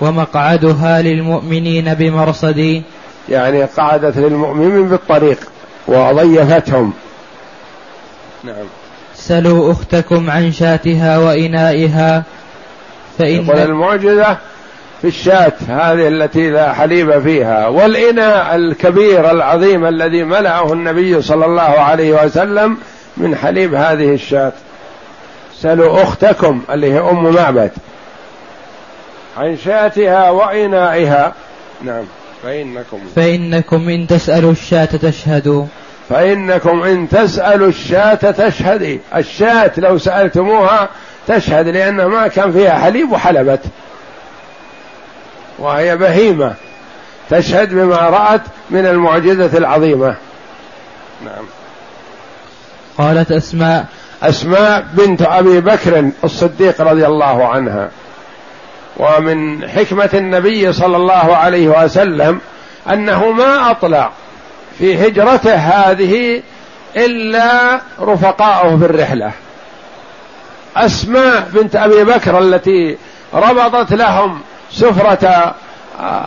ومقعدها 0.00 1.02
للمؤمنين 1.02 1.94
بمرصد. 1.94 2.82
يعني 3.28 3.64
قعدت 3.64 4.16
للمؤمنين 4.16 4.88
بالطريق 4.88 5.38
وضيفتهم. 5.88 6.92
نعم. 8.44 8.66
سلوا 9.22 9.72
أختكم 9.72 10.30
عن 10.30 10.52
شاتها 10.52 11.18
وإنائها 11.18 12.22
فإن 13.18 13.50
المعجزة 13.50 14.36
في 15.02 15.08
الشاة 15.08 15.52
هذه 15.68 16.08
التي 16.08 16.50
لا 16.50 16.72
حليب 16.72 17.22
فيها 17.22 17.68
والإناء 17.68 18.54
الكبير 18.56 19.30
العظيم 19.30 19.86
الذي 19.86 20.24
ملأه 20.24 20.72
النبي 20.72 21.22
صلى 21.22 21.44
الله 21.44 21.62
عليه 21.62 22.24
وسلم 22.24 22.76
من 23.16 23.36
حليب 23.36 23.74
هذه 23.74 24.14
الشاة 24.14 24.52
سلوا 25.60 26.02
أختكم 26.02 26.62
اللي 26.70 26.92
هي 26.92 27.00
أم 27.00 27.34
معبد 27.34 27.70
عن 29.36 29.56
شاتها 29.56 30.30
وإنائها. 30.30 31.34
نعم 31.82 32.04
فإنكم. 32.42 32.98
فإنكم 33.16 33.88
إن 33.88 34.06
تسألوا 34.06 34.52
الشاة 34.52 34.84
تشهدوا. 34.84 35.64
فإنكم 36.08 36.82
إن 36.82 37.08
تسألوا 37.08 37.68
الشاة 37.68 38.14
تشهد. 38.14 39.00
الشاة 39.16 39.72
لو 39.76 39.98
سألتموها 39.98 40.88
تشهد 41.28 41.68
لأنه 41.68 42.08
ما 42.08 42.28
كان 42.28 42.52
فيها 42.52 42.78
حليب 42.78 43.12
وحلبت. 43.12 43.60
وهي 45.58 45.96
بهيمة. 45.96 46.54
تشهد 47.30 47.74
بما 47.74 47.96
رأت 47.96 48.40
من 48.70 48.86
المعجزة 48.86 49.58
العظيمة. 49.58 50.16
نعم. 51.24 51.44
قالت 52.98 53.32
أسماء. 53.32 53.86
أسماء 54.22 54.86
بنت 54.92 55.22
أبي 55.22 55.60
بكر 55.60 56.10
الصديق 56.24 56.80
رضي 56.80 57.06
الله 57.06 57.48
عنها. 57.48 57.90
ومن 58.96 59.68
حكمة 59.68 60.10
النبي 60.14 60.72
صلى 60.72 60.96
الله 60.96 61.36
عليه 61.36 61.68
وسلم 61.68 62.40
أنه 62.90 63.30
ما 63.30 63.70
أطلع 63.70 64.10
في 64.78 65.06
هجرته 65.06 65.54
هذه 65.54 66.42
إلا 66.96 67.80
رفقاؤه 68.00 68.78
في 68.78 68.84
الرحلة. 68.84 69.30
أسماء 70.76 71.48
بنت 71.52 71.76
أبي 71.76 72.04
بكر 72.04 72.38
التي 72.38 72.96
ربطت 73.34 73.92
لهم 73.92 74.40
سفرة 74.72 75.54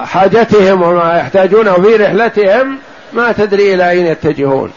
حاجتهم 0.05 0.81
وما 0.81 1.17
يحتاجونه 1.17 1.73
في 1.73 1.95
رحلتهم 1.95 2.77
ما 3.13 3.31
تدري 3.31 3.73
إلى 3.73 3.89
أين 3.89 4.05
يتجهون. 4.05 4.71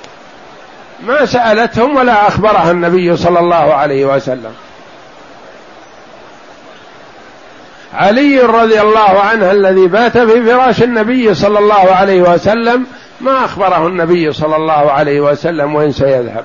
ما 1.07 1.27
سألتهم 1.27 1.97
ولا 1.97 2.29
أخبرها 2.29 2.71
النبي 2.71 3.17
صلى 3.17 3.39
الله 3.39 3.75
عليه 3.75 4.05
وسلم. 4.05 4.53
علي 7.95 8.41
رضي 8.41 8.81
الله 8.81 9.21
عنه 9.21 9.51
الذي 9.51 9.87
بات 9.87 10.19
في 10.19 10.43
فراش 10.43 10.83
النبي 10.83 11.35
صلى 11.35 11.59
الله 11.59 11.95
عليه 11.95 12.23
وسلم 12.23 12.87
ما 13.21 13.45
أخبره 13.45 13.87
النبي 13.87 14.33
صلى 14.33 14.57
الله 14.57 14.93
عليه 14.93 15.21
وسلم 15.21 15.75
وين 15.75 15.93
سيذهب. 15.93 16.45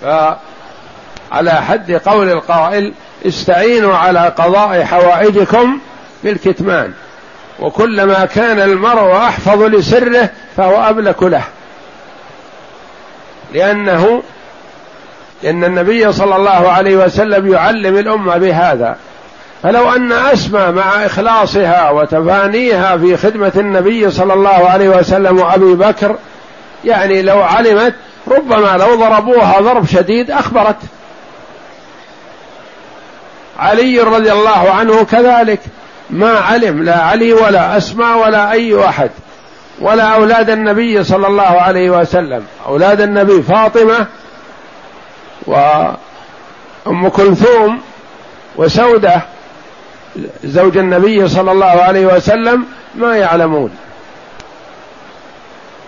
فعلى 0.00 1.52
حد 1.52 1.92
قول 1.92 2.28
القائل 2.30 2.92
استعينوا 3.26 3.96
على 3.96 4.28
قضاء 4.28 4.84
حوائجكم 4.84 5.78
بالكتمان 6.24 6.92
وكلما 7.60 8.24
كان 8.24 8.60
المرء 8.60 9.16
أحفظ 9.16 9.62
لسره 9.62 10.30
فهو 10.56 10.88
املك 10.88 11.22
له. 11.22 11.44
لأنه 13.52 14.22
ان 15.44 15.64
النبي 15.64 16.12
صلى 16.12 16.36
الله 16.36 16.70
عليه 16.70 16.96
وسلم 16.96 17.52
يعلم 17.52 17.98
الأمة 17.98 18.36
بهذا. 18.36 18.96
فلو 19.64 19.92
أن 19.92 20.12
أسمى 20.12 20.72
مع 20.72 21.06
إخلاصها 21.06 21.90
وتفانيها 21.90 22.96
في 22.96 23.16
خدمة 23.16 23.52
النبي 23.56 24.10
صلى 24.10 24.34
الله 24.34 24.70
عليه 24.70 24.88
وسلم 24.88 25.38
وأبي 25.38 25.74
بكر 25.74 26.16
يعني 26.84 27.22
لو 27.22 27.42
علمت 27.42 27.94
ربما 28.28 28.76
لو 28.76 28.94
ضربوها 28.94 29.60
ضرب 29.60 29.86
شديد 29.86 30.30
أخبرت. 30.30 30.76
علي 33.58 34.00
رضي 34.00 34.32
الله 34.32 34.70
عنه 34.70 35.04
كذلك. 35.04 35.60
ما 36.10 36.38
علم 36.38 36.82
لا 36.82 37.02
علي 37.02 37.32
ولا 37.32 37.76
اسماء 37.76 38.18
ولا 38.18 38.52
أي 38.52 38.84
أحد 38.84 39.10
ولا 39.80 40.04
أولاد 40.04 40.50
النبي 40.50 41.04
صلى 41.04 41.26
الله 41.26 41.42
عليه 41.42 41.90
وسلم. 41.90 42.44
أولاد 42.66 43.00
النبي 43.00 43.42
فاطمة 43.42 44.06
وأم 45.46 47.08
كلثوم 47.08 47.80
وسودة 48.56 49.33
زوج 50.44 50.76
النبي 50.76 51.28
صلى 51.28 51.52
الله 51.52 51.66
عليه 51.66 52.06
وسلم 52.06 52.64
ما 52.94 53.16
يعلمون. 53.16 53.70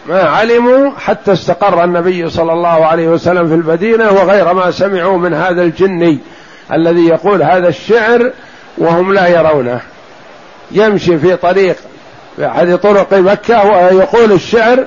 ما 0.08 0.22
علموا 0.22 0.90
حتى 0.98 1.32
استقر 1.32 1.84
النبي 1.84 2.30
صلى 2.30 2.52
الله 2.52 2.86
عليه 2.86 3.08
وسلم 3.08 3.48
في 3.48 3.54
المدينة 3.54 4.12
وغير 4.12 4.54
ما 4.54 4.70
سمعوا 4.70 5.18
من 5.18 5.34
هذا 5.34 5.62
الجني 5.62 6.18
الذي 6.72 7.06
يقول 7.06 7.42
هذا 7.42 7.68
الشعر 7.68 8.30
وهم 8.78 9.12
لا 9.12 9.26
يرونه. 9.26 9.80
يمشي 10.70 11.18
في 11.18 11.36
طريق 11.36 11.76
في 12.36 12.46
أحد 12.46 12.78
طرق 12.78 13.14
مكة 13.14 13.64
ويقول 13.64 14.32
الشعر 14.32 14.84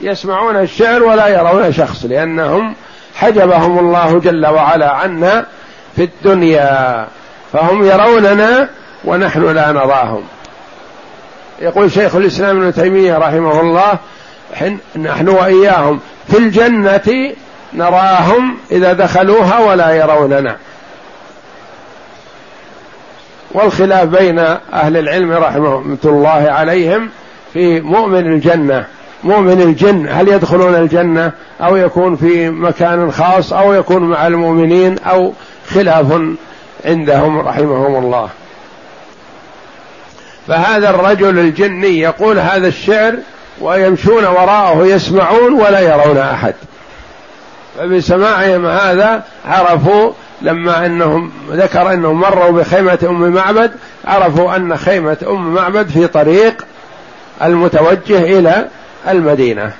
يسمعون 0.00 0.56
الشعر 0.56 1.02
ولا 1.02 1.28
يرون 1.28 1.72
شخص 1.72 2.04
لأنهم 2.04 2.74
حجبهم 3.14 3.78
الله 3.78 4.18
جل 4.18 4.46
وعلا 4.46 4.90
عنا 4.90 5.46
في 5.96 6.02
الدنيا. 6.04 7.06
فهم 7.52 7.84
يروننا 7.84 8.68
ونحن 9.04 9.54
لا 9.54 9.72
نراهم. 9.72 10.22
يقول 11.60 11.92
شيخ 11.92 12.16
الإسلام 12.16 12.62
ابن 12.62 12.74
تيمية 12.74 13.18
رحمه 13.18 13.60
الله 13.60 13.98
نحن 14.96 15.28
وإياهم. 15.28 16.00
في 16.28 16.38
الجنة 16.38 17.32
نراهم 17.74 18.56
إذا 18.70 18.92
دخلوها 18.92 19.58
ولا 19.58 19.90
يروننا. 19.90 20.56
والخلاف 23.50 24.04
بين 24.04 24.38
أهل 24.72 24.96
العلم 24.96 25.32
رحمة 25.32 25.98
الله 26.04 26.50
عليهم 26.50 27.10
في 27.52 27.80
مؤمن 27.80 28.32
الجنة. 28.32 28.84
مؤمن 29.24 29.60
الجن 29.62 30.08
هل 30.10 30.28
يدخلون 30.28 30.74
الجنة 30.74 31.32
أو 31.60 31.76
يكون 31.76 32.16
في 32.16 32.50
مكان 32.50 33.12
خاص 33.12 33.52
أو 33.52 33.72
يكون 33.72 34.02
مع 34.02 34.26
المؤمنين 34.26 34.98
أو 34.98 35.32
خلاف 35.68 36.06
عندهم 36.84 37.40
رحمهم 37.40 38.04
الله. 38.04 38.28
فهذا 40.48 40.90
الرجل 40.90 41.38
الجني 41.38 42.00
يقول 42.00 42.38
هذا 42.38 42.68
الشعر 42.68 43.14
ويمشون 43.60 44.24
وراءه 44.24 44.86
يسمعون 44.86 45.54
ولا 45.54 45.80
يرون 45.80 46.18
أحد. 46.18 46.54
فبسماعهم 47.78 48.66
هذا 48.66 49.22
عرفوا 49.46 50.12
لما 50.42 50.86
أنهم 50.86 51.32
ذكر 51.50 51.92
أنهم 51.92 52.20
مروا 52.20 52.50
بخيمة 52.50 52.98
أم 53.02 53.28
معبد 53.28 53.72
عرفوا 54.04 54.56
أن 54.56 54.76
خيمة 54.76 55.16
أم 55.26 55.54
معبد 55.54 55.88
في 55.88 56.06
طريق 56.06 56.64
المتوجه 57.42 58.38
إلى 58.38 58.68
المدينة. 59.08 59.72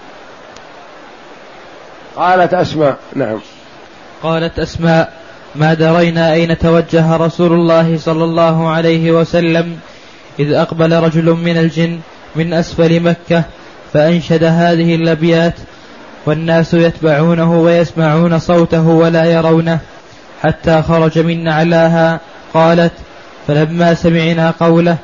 قالت 2.17 2.55
أسماء 2.55 2.97
نعم. 3.15 3.39
قالت 4.23 4.59
أسماء 4.59 5.13
ما 5.55 5.75
درينا 5.75 6.33
أين 6.33 6.59
توجه 6.59 7.17
رسول 7.17 7.53
الله 7.53 7.99
صلى 7.99 8.25
الله 8.25 8.69
عليه 8.69 9.13
وسلم 9.13 9.79
إذ 10.39 10.53
أقبل 10.53 11.03
رجل 11.03 11.25
من 11.25 11.59
الجن 11.59 12.01
من 12.37 12.53
أسفل 12.53 13.01
مكة 13.01 13.45
فأنشد 13.93 14.45
هذه 14.45 14.95
الابيات 14.95 15.55
والناس 16.27 16.75
يتبعونه 16.75 17.61
ويسمعون 17.61 18.39
صوته 18.39 18.89
ولا 18.89 19.25
يرونه 19.25 19.79
حتى 20.43 20.83
خرج 20.83 21.19
من 21.19 21.45
نعلاها 21.45 22.21
قالت 22.55 22.93
فلما 23.47 23.95
سمعنا 23.95 24.55
قوله 24.61 24.97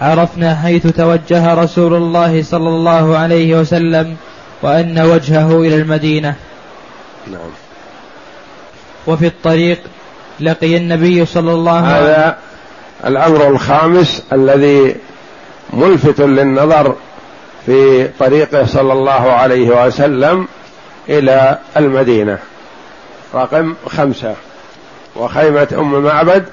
عرفنا 0.00 0.54
حيث 0.54 0.86
توجه 0.86 1.54
رسول 1.54 1.94
الله 1.94 2.42
صلى 2.42 2.68
الله 2.68 3.16
عليه 3.16 3.60
وسلم 3.60 4.16
وأن 4.62 4.98
وجهه 4.98 5.60
إلى 5.60 5.76
المدينة. 5.76 6.34
نعم. 7.26 7.50
وفي 9.06 9.26
الطريق 9.26 9.78
لقي 10.40 10.76
النبي 10.76 11.26
صلى 11.26 11.52
الله 11.52 11.72
عليه 11.72 11.96
وسلم 11.96 12.12
هذا 12.12 12.36
الأمر 13.06 13.48
الخامس 13.48 14.22
الذي 14.32 14.96
ملفت 15.72 16.20
للنظر 16.20 16.94
في 17.66 18.08
طريقه 18.08 18.66
صلى 18.66 18.92
الله 18.92 19.32
عليه 19.32 19.86
وسلم 19.86 20.48
إلى 21.08 21.58
المدينة. 21.76 22.38
رقم 23.34 23.74
خمسة. 23.86 24.34
وخيمة 25.16 25.68
أم 25.78 26.02
معبد 26.02 26.44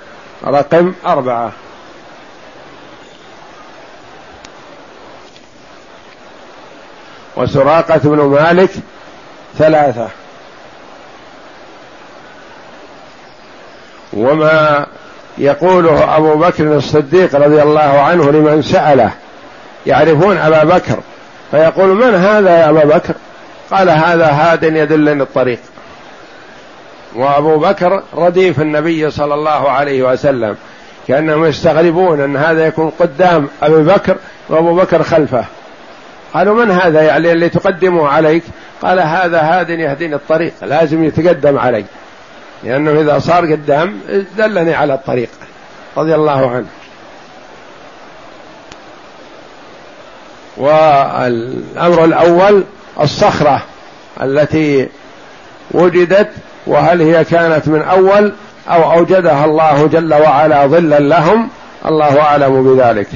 رقم 0.44 0.94
أربعة. 1.06 1.52
وسراقة 7.38 7.98
بن 8.03 8.22
مالك 8.22 8.69
ثلاثة. 9.57 10.07
وما 14.14 14.86
يقوله 15.41 16.18
أبو 16.18 16.35
بكر 16.35 16.76
الصديق 16.76 17.35
رضي 17.35 17.61
الله 17.61 18.01
عنه 18.01 18.31
لمن 18.31 18.61
سأله 18.61 19.11
يعرفون 19.85 20.38
أبا 20.38 20.63
بكر 20.63 20.99
فيقول 21.51 21.89
من 21.89 22.15
هذا 22.15 22.59
يا 22.59 22.69
أبا 22.69 22.84
بكر؟ 22.84 23.13
قال 23.72 23.89
هذا 23.89 24.26
هاد 24.26 24.63
يدلني 24.63 25.23
الطريق. 25.23 25.59
وأبو 27.15 27.57
بكر 27.57 28.03
رديف 28.15 28.61
النبي 28.61 29.11
صلى 29.11 29.34
الله 29.34 29.69
عليه 29.69 30.03
وسلم 30.03 30.55
كأنهم 31.07 31.45
يستغربون 31.45 32.22
أن 32.22 32.38
هذا 32.38 32.68
يكون 32.68 32.91
قدام 32.99 33.47
أبي 33.63 33.84
بكر 33.84 34.18
وأبو 34.49 34.76
بكر 34.76 35.03
خلفه. 35.03 35.45
قالوا 36.34 36.65
من 36.65 36.72
هذا 36.72 37.01
يعني 37.01 37.31
اللي 37.31 37.49
تقدمه 37.49 38.07
عليك؟ 38.07 38.43
قال 38.81 38.99
هذا 38.99 39.41
هاد 39.41 39.69
يهديني 39.69 40.15
الطريق 40.15 40.53
لازم 40.61 41.03
يتقدم 41.03 41.59
علي. 41.59 41.85
لأنه 42.64 43.02
إذا 43.02 43.20
صار 43.20 43.52
قدام 43.52 44.00
دلني 44.38 44.74
على 44.76 44.94
الطريق 44.94 45.30
رضي 45.98 46.16
الله 46.16 46.50
عنه. 46.52 46.68
والأمر 50.58 52.06
الأول 52.06 52.64
الصخرة 53.00 53.64
التي 54.22 54.90
وجدت 55.72 56.30
وهل 56.68 57.02
هي 57.02 57.24
كانت 57.24 57.68
من 57.68 57.82
أول 57.82 58.34
أو 58.70 58.92
أوجدها 58.94 59.46
الله 59.46 59.88
جل 59.88 60.14
وعلا 60.14 60.68
ظلا 60.68 61.00
لهم؟ 61.00 61.50
الله 61.86 62.22
أعلم 62.22 62.76
بذلك 62.76 63.08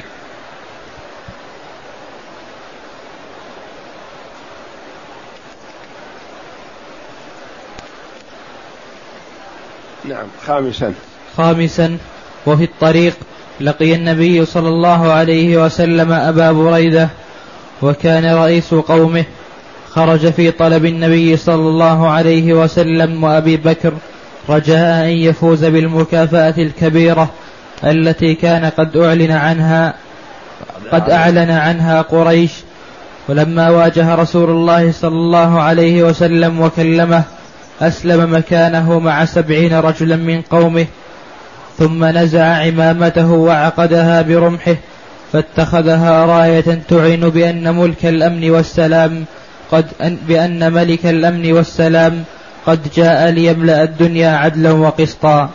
نعم 10.06 10.28
خامسا. 10.48 10.94
خامسا 11.38 11.98
وفي 12.46 12.64
الطريق 12.64 13.14
لقي 13.62 13.96
النبي 13.96 14.46
صلى 14.46 14.70
الله 14.70 15.12
عليه 15.12 15.66
وسلم 15.66 16.12
أبا 16.12 16.52
بريدة 16.52 17.10
وكان 17.82 18.36
رئيس 18.36 18.74
قومه 18.74 19.24
خرج 19.90 20.32
في 20.32 20.52
طلب 20.52 20.86
النبي 20.86 21.38
صلى 21.38 21.56
الله 21.56 22.10
عليه 22.10 22.54
وسلم 22.54 23.24
وأبي 23.24 23.58
بكر 23.58 23.94
رجاء 24.50 25.06
أن 25.06 25.10
يفوز 25.10 25.66
بالمكافأة 25.66 26.54
الكبيرة 26.58 27.30
التي 27.84 28.36
كان 28.36 28.66
قد 28.66 28.98
أعلن 28.98 29.32
عنها 29.32 29.94
قد 30.92 31.10
أعلن 31.10 31.52
عنها 31.52 32.02
قريش. 32.02 32.52
ولما 33.30 33.70
واجه 33.70 34.16
رسول 34.16 34.50
الله 34.50 34.92
صلى 34.92 35.18
الله 35.18 35.62
عليه 35.62 36.04
وسلم 36.04 36.62
وكلمه 36.62 37.24
أسلم 37.82 38.36
مكانه 38.36 39.00
مع 39.00 39.26
سبعين 39.26 39.80
رجلا 39.80 40.16
من 40.16 40.42
قومه 40.42 40.86
ثم 41.78 42.06
نزع 42.06 42.46
عمامته 42.46 43.32
وعقدها 43.32 44.22
برمحه 44.22 44.76
فاتخذها 45.34 46.26
راية 46.26 46.82
تعين 46.90 47.30
بأن 47.30 47.76
ملك 47.76 48.06
الأمن 48.06 48.50
والسلام 48.50 49.26
قد 49.72 49.86
بأن 50.28 50.74
ملك 50.74 51.06
الأمن 51.06 51.54
والسلام 51.54 52.24
قد 52.66 52.80
جاء 52.96 53.30
ليملأ 53.30 53.84
الدنيا 53.84 54.30
عدلا 54.30 54.72
وقسطا. 54.72 55.50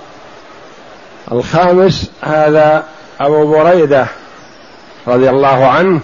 الخامس 1.32 2.10
هذا 2.22 2.84
أبو 3.20 3.46
بريدة 3.46 4.06
رضي 5.06 5.30
الله 5.30 5.66
عنه 5.66 6.00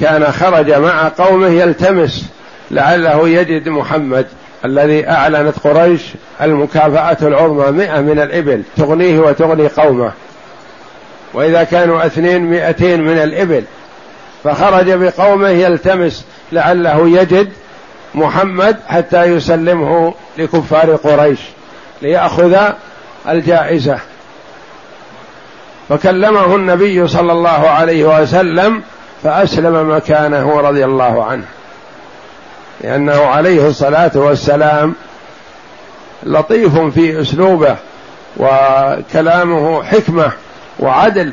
كان 0.00 0.32
خرج 0.32 0.72
مع 0.72 1.08
قومه 1.08 1.48
يلتمس 1.48 2.24
لعله 2.70 3.28
يجد 3.28 3.68
محمد. 3.68 4.26
الذي 4.64 5.08
أعلنت 5.08 5.58
قريش 5.58 6.02
المكافأة 6.42 7.28
العظمى 7.28 7.70
مئة 7.70 8.00
من 8.00 8.20
الإبل 8.20 8.62
تغنيه 8.76 9.18
وتغني 9.18 9.68
قومه. 9.68 10.12
وإذا 11.34 11.64
كانوا 11.64 12.06
اثنين 12.06 12.42
مئتين 12.42 13.02
من 13.02 13.18
الإبل 13.18 13.64
فخرج 14.44 14.90
بقومه 14.92 15.48
يلتمس 15.48 16.24
لعله 16.52 17.08
يجد 17.08 17.52
محمد 18.14 18.76
حتى 18.88 19.24
يسلمه 19.24 20.14
لكفار 20.38 20.96
قريش 20.96 21.40
ليأخذ 22.02 22.56
الجائزة. 23.28 23.98
فكلمه 25.88 26.56
النبي 26.56 27.08
صلى 27.08 27.32
الله 27.32 27.68
عليه 27.68 28.20
وسلم 28.20 28.82
فأسلم 29.22 29.96
مكانه 29.96 30.60
رضي 30.60 30.84
الله 30.84 31.24
عنه. 31.24 31.44
لأنه 32.80 33.20
عليه 33.20 33.68
الصلاة 33.68 34.10
والسلام 34.14 34.94
لطيف 36.22 36.78
في 36.78 37.20
أسلوبه 37.20 37.76
وكلامه 38.36 39.82
حكمة 39.82 40.32
وعدل 40.78 41.32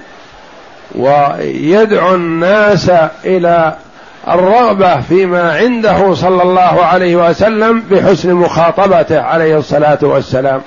ويدعو 0.96 2.16
الناس 2.16 2.92
إلى 3.26 3.76
الرغبة 4.28 5.02
فيما 5.02 5.54
عنده 5.54 6.14
صلى 6.14 6.44
الله 6.44 6.86
عليه 6.86 7.30
وسلم 7.30 7.84
بحسن 7.92 8.34
مخاطبته 8.34 9.22
عليه 9.22 9.58
الصلاة 9.58 10.00
والسلام. 10.02 10.62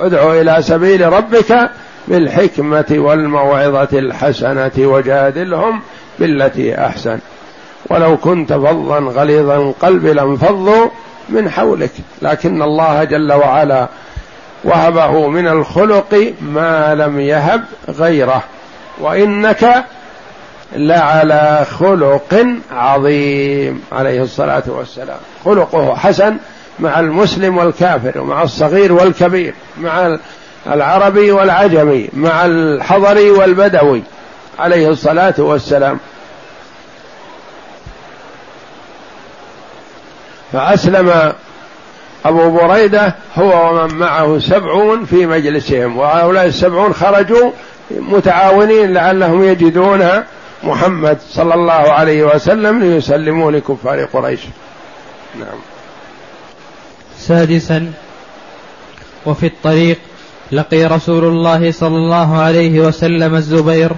ادعو 0.00 0.32
إلى 0.32 0.56
سبيل 0.60 1.12
ربك 1.12 1.70
بالحكمة 2.08 2.84
والموعظة 2.90 3.88
الحسنة 3.92 4.72
وجادلهم 4.78 5.82
بالتي 6.18 6.78
أحسن. 6.86 7.18
ولو 7.90 8.16
كنت 8.16 8.52
فظا 8.52 8.98
غليظ 8.98 9.50
القلب 9.50 10.06
لانفضوا 10.06 10.86
من 11.28 11.50
حولك. 11.50 11.92
لكن 12.22 12.62
الله 12.62 13.04
جل 13.04 13.32
وعلا 13.32 13.88
وهبه 14.64 15.28
من 15.28 15.48
الخلق 15.48 16.32
ما 16.40 16.94
لم 16.94 17.20
يهب 17.20 17.64
غيره. 17.88 18.42
وإنك 19.00 19.84
لعلى 20.76 21.66
خلق 21.78 22.46
عظيم 22.72 23.82
عليه 23.92 24.22
الصلاة 24.22 24.62
والسلام. 24.66 25.18
خلقه 25.44 25.96
حسن 25.96 26.36
مع 26.78 27.00
المسلم 27.00 27.58
والكافر 27.58 28.20
ومع 28.20 28.42
الصغير 28.42 28.92
والكبير 28.92 29.54
مع 29.80 30.16
العربي 30.66 31.32
والعجمي 31.32 32.08
مع 32.12 32.46
الحضري 32.46 33.30
والبدوي 33.30 34.02
عليه 34.58 34.88
الصلاة 34.88 35.34
والسلام. 35.38 35.98
فأسلم 40.54 41.32
أبو 42.24 42.50
بريدة 42.50 43.14
هو 43.36 43.70
ومن 43.70 43.94
معه 43.94 44.38
سبعون 44.38 45.04
في 45.04 45.26
مجلسهم 45.26 45.96
وهؤلاء 45.96 46.46
السبعون 46.46 46.94
خرجوا 46.94 47.50
متعاونين 47.90 48.92
لعلهم 48.92 49.44
يجدون 49.44 50.08
محمد 50.62 51.18
صلى 51.30 51.54
الله 51.54 51.72
عليه 51.72 52.24
وسلم 52.24 52.80
ليسلموا 52.80 53.50
لكفار 53.50 54.04
قريش. 54.04 54.40
نعم. 55.38 55.58
سادسا 57.18 57.92
وفي 59.26 59.46
الطريق 59.46 59.98
لقي 60.52 60.84
رسول 60.84 61.24
الله 61.24 61.72
صلى 61.72 61.96
الله 61.96 62.38
عليه 62.38 62.80
وسلم 62.80 63.34
الزبير 63.34 63.90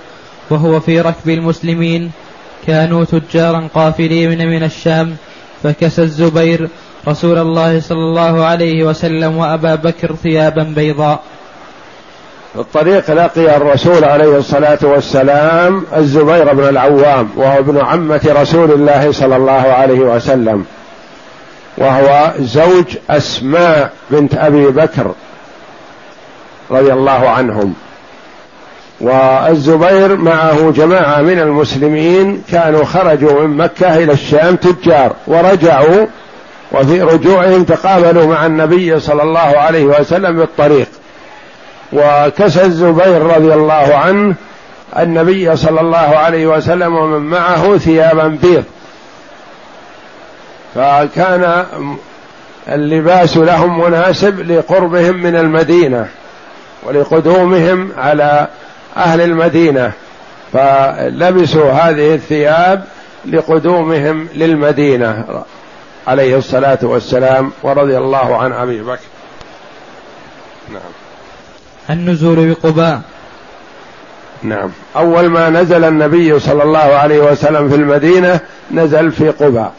وهو 0.50 0.80
في 0.80 1.00
ركب 1.00 1.30
المسلمين 1.30 2.10
كانوا 2.66 3.04
تجارا 3.04 3.68
قافلين 3.74 4.48
من 4.48 4.62
الشام 4.62 5.16
فكسى 5.66 6.02
الزبير 6.02 6.68
رسول 7.08 7.38
الله 7.38 7.80
صلى 7.80 7.98
الله 7.98 8.44
عليه 8.44 8.84
وسلم 8.84 9.36
وأبا 9.36 9.74
بكر 9.74 10.14
ثيابا 10.14 10.62
بيضاء. 10.62 11.20
الطريق 12.56 13.10
لقي 13.10 13.56
الرسول 13.56 14.04
عليه 14.04 14.38
الصلاة 14.38 14.78
والسلام 14.82 15.84
الزبير 15.96 16.54
بن 16.54 16.68
العوام 16.68 17.30
وهو 17.36 17.58
ابن 17.58 17.84
عمة 17.84 18.20
رسول 18.26 18.70
الله 18.72 19.12
صلى 19.12 19.36
الله 19.36 19.52
عليه 19.52 20.00
وسلم 20.00 20.64
وهو 21.78 22.32
زوج 22.38 22.96
أسماء 23.10 23.92
بنت 24.10 24.34
أبي 24.34 24.66
بكر 24.66 25.14
رضي 26.70 26.92
الله 26.92 27.28
عنهم. 27.28 27.74
والزبير 29.00 30.16
معه 30.16 30.70
جماعة 30.70 31.20
من 31.22 31.38
المسلمين 31.38 32.42
كانوا 32.50 32.84
خرجوا 32.84 33.42
من 33.42 33.56
مكة 33.56 33.96
إلى 33.96 34.12
الشام 34.12 34.56
تجار 34.56 35.12
ورجعوا 35.26 36.06
وفي 36.72 37.02
رجوعهم 37.02 37.64
تقابلوا 37.64 38.26
مع 38.26 38.46
النبي 38.46 39.00
صلى 39.00 39.22
الله 39.22 39.40
عليه 39.40 39.84
وسلم 39.84 40.36
بالطريق. 40.36 40.88
وكسى 41.92 42.64
الزبير 42.64 43.22
رضي 43.22 43.54
الله 43.54 43.96
عنه 43.96 44.34
النبي 44.98 45.56
صلى 45.56 45.80
الله 45.80 45.96
عليه 45.98 46.46
وسلم 46.46 46.96
ومن 46.96 47.22
معه 47.22 47.78
ثيابا 47.78 48.28
بيض. 48.42 48.64
فكان 50.74 51.64
اللباس 52.68 53.36
لهم 53.36 53.80
مناسب 53.80 54.52
لقربهم 54.52 55.16
من 55.22 55.36
المدينة 55.36 56.08
ولقدومهم 56.82 57.92
على 57.98 58.48
أهل 58.96 59.20
المدينة 59.20 59.92
فلبسوا 60.52 61.72
هذه 61.72 62.14
الثياب 62.14 62.84
لقدومهم 63.26 64.28
للمدينة 64.34 65.24
عليه 66.06 66.36
الصلاة 66.36 66.78
والسلام 66.82 67.52
ورضي 67.62 67.98
الله 67.98 68.36
عن 68.36 68.52
أبي 68.52 68.82
بكر. 68.82 69.00
نعم. 70.72 70.92
النزول 71.90 72.54
بقباء. 72.54 73.00
نعم. 74.42 74.70
أول 74.96 75.28
ما 75.28 75.50
نزل 75.50 75.84
النبي 75.84 76.38
صلى 76.38 76.62
الله 76.62 76.78
عليه 76.78 77.20
وسلم 77.20 77.68
في 77.68 77.74
المدينة 77.74 78.40
نزل 78.70 79.12
في 79.12 79.28
قباء. 79.28 79.72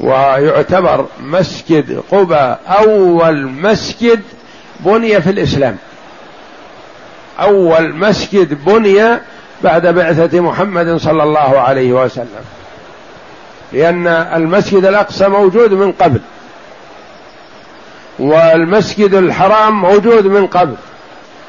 ويعتبر 0.00 1.06
مسجد 1.20 2.02
قباء 2.10 2.60
أول 2.66 3.46
مسجد 3.46 4.20
بني 4.80 5.20
في 5.20 5.30
الإسلام. 5.30 5.76
أول 7.42 7.94
مسجد 7.94 8.64
بني 8.64 9.18
بعد 9.64 9.86
بعثة 9.86 10.40
محمد 10.40 10.96
صلى 10.96 11.22
الله 11.22 11.60
عليه 11.60 11.92
وسلم. 11.92 12.44
لأن 13.72 14.06
المسجد 14.06 14.84
الأقصى 14.84 15.28
موجود 15.28 15.72
من 15.72 15.92
قبل. 15.92 16.20
والمسجد 18.18 19.14
الحرام 19.14 19.80
موجود 19.80 20.26
من 20.26 20.46
قبل. 20.46 20.74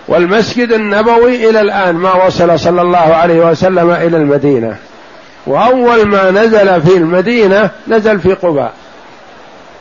والمسجد 0.08 0.72
النبوي 0.72 1.50
إلى 1.50 1.62
الآن 1.62 1.96
ما 1.96 2.26
وصل 2.26 2.60
صلى 2.60 2.82
الله 2.82 2.98
عليه 2.98 3.40
وسلم 3.46 3.92
إلى 3.92 4.18
المدينة. 4.18 4.76
وأول 5.48 6.06
ما 6.06 6.32
نزل 6.32 6.82
في 6.82 6.98
المدينة 6.98 7.70
نزل 7.88 8.20
في 8.20 8.34
قباء. 8.34 8.74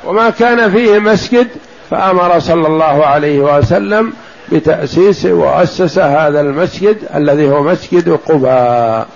وما 0.05 0.31
كان 0.31 0.71
فيه 0.71 0.99
مسجد 0.99 1.49
فأمر 1.91 2.39
صلى 2.39 2.67
الله 2.67 3.07
عليه 3.07 3.39
وسلم 3.39 4.13
بتأسيس 4.53 5.25
وأسس 5.25 5.99
هذا 5.99 6.41
المسجد 6.41 6.97
الذي 7.15 7.51
هو 7.51 7.63
مسجد 7.63 8.09
قباء. 8.09 9.07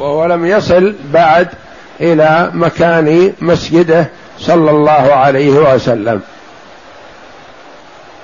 وهو 0.00 0.26
لم 0.26 0.46
يصل 0.46 0.94
بعد 1.12 1.48
إلى 2.00 2.50
مكان 2.54 3.32
مسجده 3.40 4.08
صلى 4.38 4.70
الله 4.70 4.90
عليه 5.14 5.74
وسلم. 5.74 6.20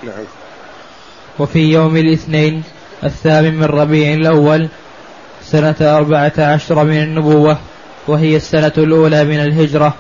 نعم. 0.02 0.24
وفي 1.38 1.58
يوم 1.58 1.96
الاثنين 1.96 2.62
الثامن 3.04 3.54
من 3.54 3.64
ربيع 3.64 4.14
الأول 4.14 4.68
سنة 5.42 5.74
أربعة 5.80 6.32
عشر 6.38 6.84
من 6.84 7.02
النبوة 7.02 7.58
وهي 8.06 8.36
السنة 8.36 8.72
الأولى 8.78 9.24
من 9.24 9.40
الهجرة. 9.40 9.94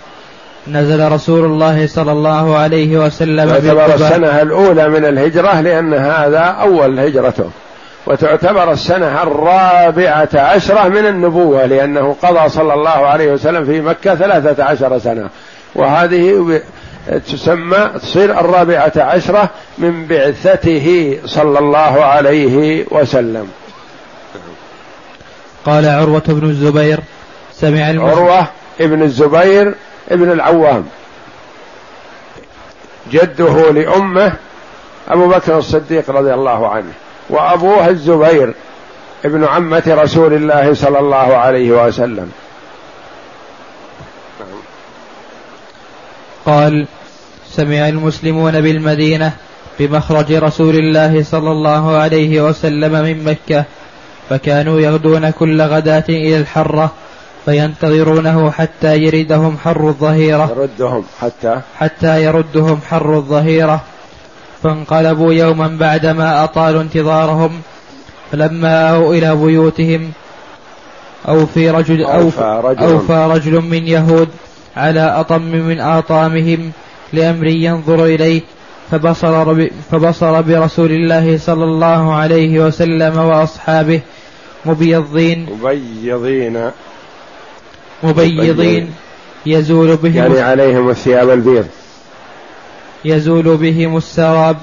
نزل 0.68 1.12
رسول 1.12 1.44
الله 1.44 1.86
صلى 1.86 2.12
الله 2.12 2.56
عليه 2.56 2.98
وسلم 2.98 3.50
تعتبر 3.50 3.94
السنة 3.94 4.42
الأولى 4.42 4.88
من 4.88 5.04
الهجرة 5.04 5.60
لأن 5.60 5.94
هذا 5.94 6.38
أول 6.38 7.00
هجرته. 7.00 7.50
وتعتبر 8.06 8.72
السنة 8.72 9.22
الرابعة 9.22 10.28
عشرة 10.34 10.88
من 10.88 11.06
النبوة 11.06 11.66
لأنه 11.66 12.16
قضى 12.22 12.48
صلى 12.48 12.74
الله 12.74 12.90
عليه 12.90 13.32
وسلم 13.32 13.64
في 13.64 13.80
مكة 13.80 14.14
ثلاثة 14.14 14.64
عشر 14.64 14.98
سنة. 14.98 15.28
وهذه 15.74 16.60
تسمى 17.26 17.90
تصير 18.02 18.40
الرابعة 18.40 18.92
عشرة 18.96 19.50
من 19.78 20.06
بعثته 20.06 21.18
صلى 21.24 21.58
الله 21.58 22.04
عليه 22.04 22.84
وسلم. 22.90 23.48
قال 25.66 25.88
عروة 25.88 26.22
بن 26.28 26.48
الزبير 26.48 27.00
سمع 27.52 27.86
عروة 27.86 28.46
ابن 28.80 29.02
الزبير 29.02 29.74
ابن 30.10 30.32
العوام. 30.32 30.84
جده 33.12 33.70
لأمه 33.70 34.32
أبو 35.08 35.28
بكر 35.28 35.58
الصديق 35.58 36.10
رضي 36.10 36.34
الله 36.34 36.68
عنه 36.68 36.92
وأبوه 37.30 37.88
الزبير 37.88 38.54
ابن 39.24 39.44
عمة 39.44 39.82
رسول 39.86 40.34
الله 40.34 40.74
صلى 40.74 40.98
الله 40.98 41.36
عليه 41.36 41.86
وسلم. 41.86 42.32
قال 46.46 46.86
سمع 47.50 47.88
المسلمون 47.88 48.60
بالمدينة 48.60 49.32
بمخرج 49.78 50.32
رسول 50.32 50.74
الله 50.74 51.22
صلى 51.22 51.50
الله 51.50 51.96
عليه 51.96 52.40
وسلم 52.40 52.92
من 52.92 53.24
مكة 53.24 53.64
فكانوا 54.30 54.80
يغدون 54.80 55.30
كل 55.30 55.62
غداة 55.62 56.04
إلى 56.08 56.36
الحرة 56.36 56.92
فينتظرونه 57.44 58.50
حتى 58.50 58.96
يردهم 58.96 59.56
حر 59.64 59.88
الظهيرة. 59.88 60.50
يردهم 60.56 61.04
حتى 61.20 61.60
حتى 61.78 62.24
يردهم 62.24 62.78
حر 62.88 63.16
الظهيرة. 63.16 63.80
فانقلبوا 64.62 65.32
يوما 65.32 65.76
بعدما 65.80 66.44
أطالوا 66.44 66.82
انتظارهم. 66.82 67.60
فلما 68.32 68.90
أووا 68.90 69.14
إلى 69.14 69.36
بيوتهم 69.36 70.10
أو 71.28 71.46
في 71.46 71.70
رجل 71.70 72.04
أو 72.04 72.22
أوفى 72.80 73.28
رجل. 73.30 73.60
من 73.60 73.86
يهود 73.86 74.28
على 74.76 75.00
أطم 75.00 75.42
من 75.42 75.80
آطامهم 75.80 76.72
لأمر 77.12 77.46
ينظر 77.46 78.04
إليه. 78.04 78.42
فبصر, 78.90 79.66
فبصر 79.90 80.40
برسول 80.40 80.90
الله 80.90 81.38
صلى 81.38 81.64
الله 81.64 82.14
عليه 82.14 82.58
وسلم 82.58 83.18
وأصحابه 83.18 84.00
مبيضين. 84.66 85.46
مبيضين. 85.62 86.70
مبيضين 88.04 88.94
يزول 89.46 89.96
بهم 89.96 90.16
يعني 90.16 90.40
عليهم 90.40 90.90
الثياب 90.90 91.30
البيض. 91.30 91.66
يزول 93.04 93.56
بهم 93.56 93.96
السراب 93.96 94.56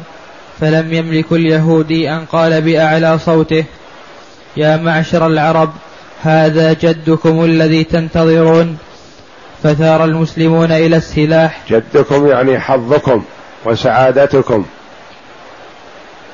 فلم 0.59 0.93
يملك 0.93 1.31
اليهودي 1.31 2.11
أن 2.11 2.25
قال 2.25 2.61
بأعلى 2.61 3.19
صوته 3.19 3.63
يا 4.57 4.77
معشر 4.77 5.27
العرب 5.27 5.73
هذا 6.21 6.73
جدكم 6.73 7.45
الذي 7.45 7.83
تنتظرون. 7.83 8.77
فثار 9.63 10.05
المسلمون 10.05 10.71
إلى 10.71 10.95
السلاح. 10.95 11.61
جدكم 11.69 12.27
يعني 12.27 12.59
حظكم 12.59 13.23
وسعادتكم. 13.65 14.65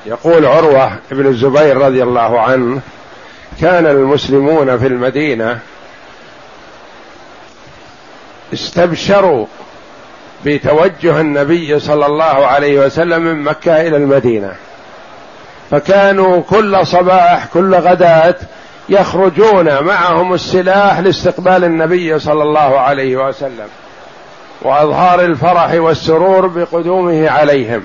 يقول 0.06 0.46
عروة 0.46 0.92
بن 1.12 1.28
الزبير 1.28 1.78
رضي 1.78 2.04
الله 2.04 2.40
عنه 2.40 2.82
كان 3.62 3.86
المسلمون 3.86 4.78
في 4.78 4.88
المدينة 4.88 5.60
استبشروا 8.54 9.46
بتوجه 10.46 11.22
النبي 11.22 11.80
صلى 11.80 12.06
الله 12.06 12.24
عليه 12.48 12.80
وسلم 12.80 13.22
من 13.22 13.44
مكة 13.44 13.82
إلى 13.82 13.98
المدينة. 13.98 14.54
فكانوا 15.72 16.42
كل 16.42 16.88
صباح 16.88 17.46
كل 17.46 17.76
غداة 17.76 18.36
يخرجون 18.90 19.84
معهم 19.84 20.34
السلاح 20.34 21.00
لاستقبال 21.00 21.64
النبي 21.64 22.20
صلى 22.20 22.44
الله 22.44 22.80
عليه 22.80 23.28
وسلم 23.28 23.68
وأظهار 24.62 25.22
الفرح 25.22 25.74
والسرور 25.74 26.48
بقدومه 26.48 27.30
عليهم 27.30 27.84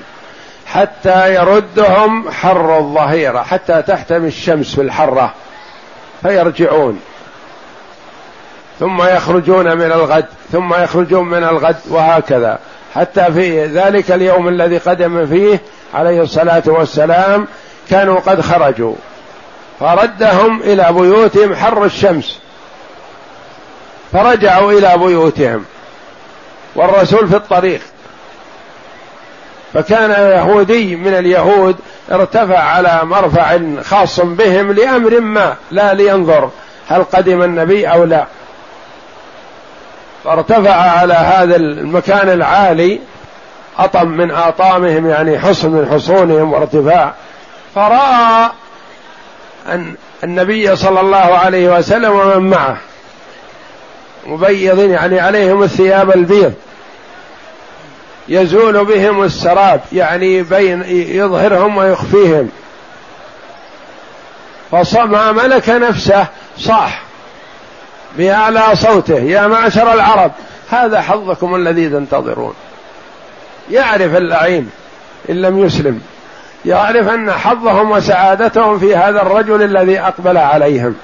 حتى 0.66 1.34
يردهم 1.34 2.30
حر 2.30 2.78
الظهيرة 2.78 3.42
حتى 3.42 3.82
تحتمي 3.82 4.28
الشمس 4.28 4.74
في 4.74 4.82
الحره 4.82 5.34
فيرجعون. 6.22 7.00
ثم 8.82 9.02
يخرجون 9.02 9.76
من 9.76 9.92
الغد 9.92 10.24
ثم 10.52 10.74
يخرجون 10.74 11.28
من 11.28 11.44
الغد 11.44 11.76
وهكذا. 11.88 12.58
حتى 12.94 13.24
في 13.32 13.64
ذلك 13.64 14.10
اليوم 14.10 14.48
الذي 14.48 14.78
قدم 14.78 15.26
فيه 15.26 15.60
عليه 15.94 16.22
الصلاة 16.22 16.62
والسلام 16.66 17.46
كانوا 17.90 18.20
قد 18.20 18.40
خرجوا. 18.40 18.94
فردهم 19.80 20.62
إلى 20.62 20.88
بيوتهم 20.92 21.54
حر 21.54 21.84
الشمس. 21.84 22.38
فرجعوا 24.12 24.72
إلى 24.72 24.98
بيوتهم. 24.98 25.64
والرسول 26.74 27.28
في 27.28 27.36
الطريق. 27.36 27.80
فكان 29.74 30.10
يهودي 30.10 30.96
من 30.96 31.14
اليهود 31.14 31.76
ارتفع 32.12 32.58
على 32.58 33.00
مرفع 33.04 33.58
خاص 33.82 34.20
بهم 34.20 34.72
لأمر 34.72 35.20
ما 35.20 35.54
لا 35.70 35.94
لينظر 35.94 36.50
هل 36.88 37.04
قدم 37.04 37.42
النبي 37.42 37.86
أو 37.86 38.04
لا. 38.04 38.26
فارتفع 40.24 40.74
على 40.74 41.14
هذا 41.14 41.56
المكان 41.56 42.28
العالي 42.28 43.00
أطم 43.78 44.08
من 44.08 44.30
آطامهم 44.30 45.10
يعني 45.10 45.38
حصن 45.38 45.70
من 45.70 45.88
حصونهم 45.92 46.52
وارتفاع. 46.52 47.14
فرأى 47.74 48.50
أن 49.68 49.94
النبي 50.24 50.76
صلى 50.76 51.00
الله 51.00 51.16
عليه 51.16 51.78
وسلم 51.78 52.12
ومن 52.12 52.50
معه 52.50 52.76
مبيضين 54.26 54.90
يعني 54.90 55.20
عليهم 55.20 55.62
الثياب 55.62 56.10
البيض. 56.10 56.54
يزول 58.28 58.84
بهم 58.84 59.22
السراب 59.22 59.80
يعني 59.92 60.42
بين 60.42 60.82
يظهرهم 60.88 61.76
ويخفيهم. 61.76 62.50
فما 64.70 65.32
ملك 65.32 65.68
نفسه 65.68 66.26
صاح. 66.58 67.02
بأعلى 68.18 68.62
صوته 68.74 69.18
يا 69.18 69.46
معشر 69.46 69.92
العرب 69.94 70.32
هذا 70.70 71.00
حظكم 71.00 71.54
الذي 71.54 71.88
تنتظرون. 71.88 72.54
يعرف 73.70 74.16
اللعين 74.16 74.70
إن 75.30 75.42
لم 75.42 75.58
يسلم 75.58 76.00
يعرف 76.64 77.08
أن 77.08 77.32
حظهم 77.32 77.90
وسعادتهم 77.90 78.78
في 78.78 78.96
هذا 78.96 79.22
الرجل 79.22 79.62
الذي 79.62 80.00
أقبل 80.00 80.36
عليهم. 80.36 80.94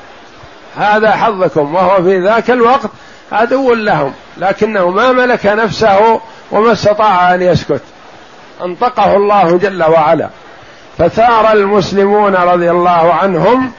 هذا 0.77 1.11
حظكم 1.11 1.75
وهو 1.75 2.03
في 2.03 2.21
ذاك 2.21 2.51
الوقت 2.51 2.91
عدو 3.33 3.75
لهم 3.75 4.13
لكنه 4.37 4.91
ما 4.91 5.13
ملك 5.13 5.47
نفسه 5.47 6.21
وما 6.51 6.73
استطاع 6.73 7.35
أن 7.35 7.43
يسكت. 7.43 7.83
أنطقه 8.65 9.17
الله 9.17 9.57
جل 9.57 9.85
وعلا. 9.85 10.29
فثار 10.99 11.53
المسلمون 11.53 12.35
رضي 12.35 12.71
الله 12.71 13.15
عنهم 13.15 13.73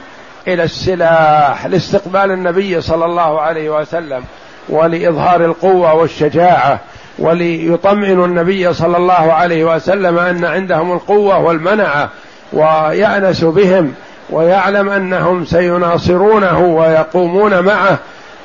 إلى 0.48 0.62
السلاح 0.62 1.66
لاستقبال 1.66 2.30
النبي 2.30 2.80
صلى 2.80 3.04
الله 3.04 3.40
عليه 3.40 3.70
وسلم 3.70 4.24
ولإظهار 4.68 5.44
القوة 5.44 5.94
والشجاعة 5.94 6.80
وليطمئنوا 7.18 8.26
النبي 8.26 8.72
صلى 8.72 8.96
الله 8.96 9.32
عليه 9.32 9.64
وسلم 9.64 10.18
أن 10.18 10.44
عندهم 10.44 10.92
القوة 10.92 11.38
والمنعة 11.38 12.08
ويأنس 12.52 13.44
بهم 13.44 13.94
ويعلم 14.30 14.88
أنهم 14.88 15.44
سيناصرونه 15.44 16.60
ويقومون 16.60 17.60
معه 17.60 17.98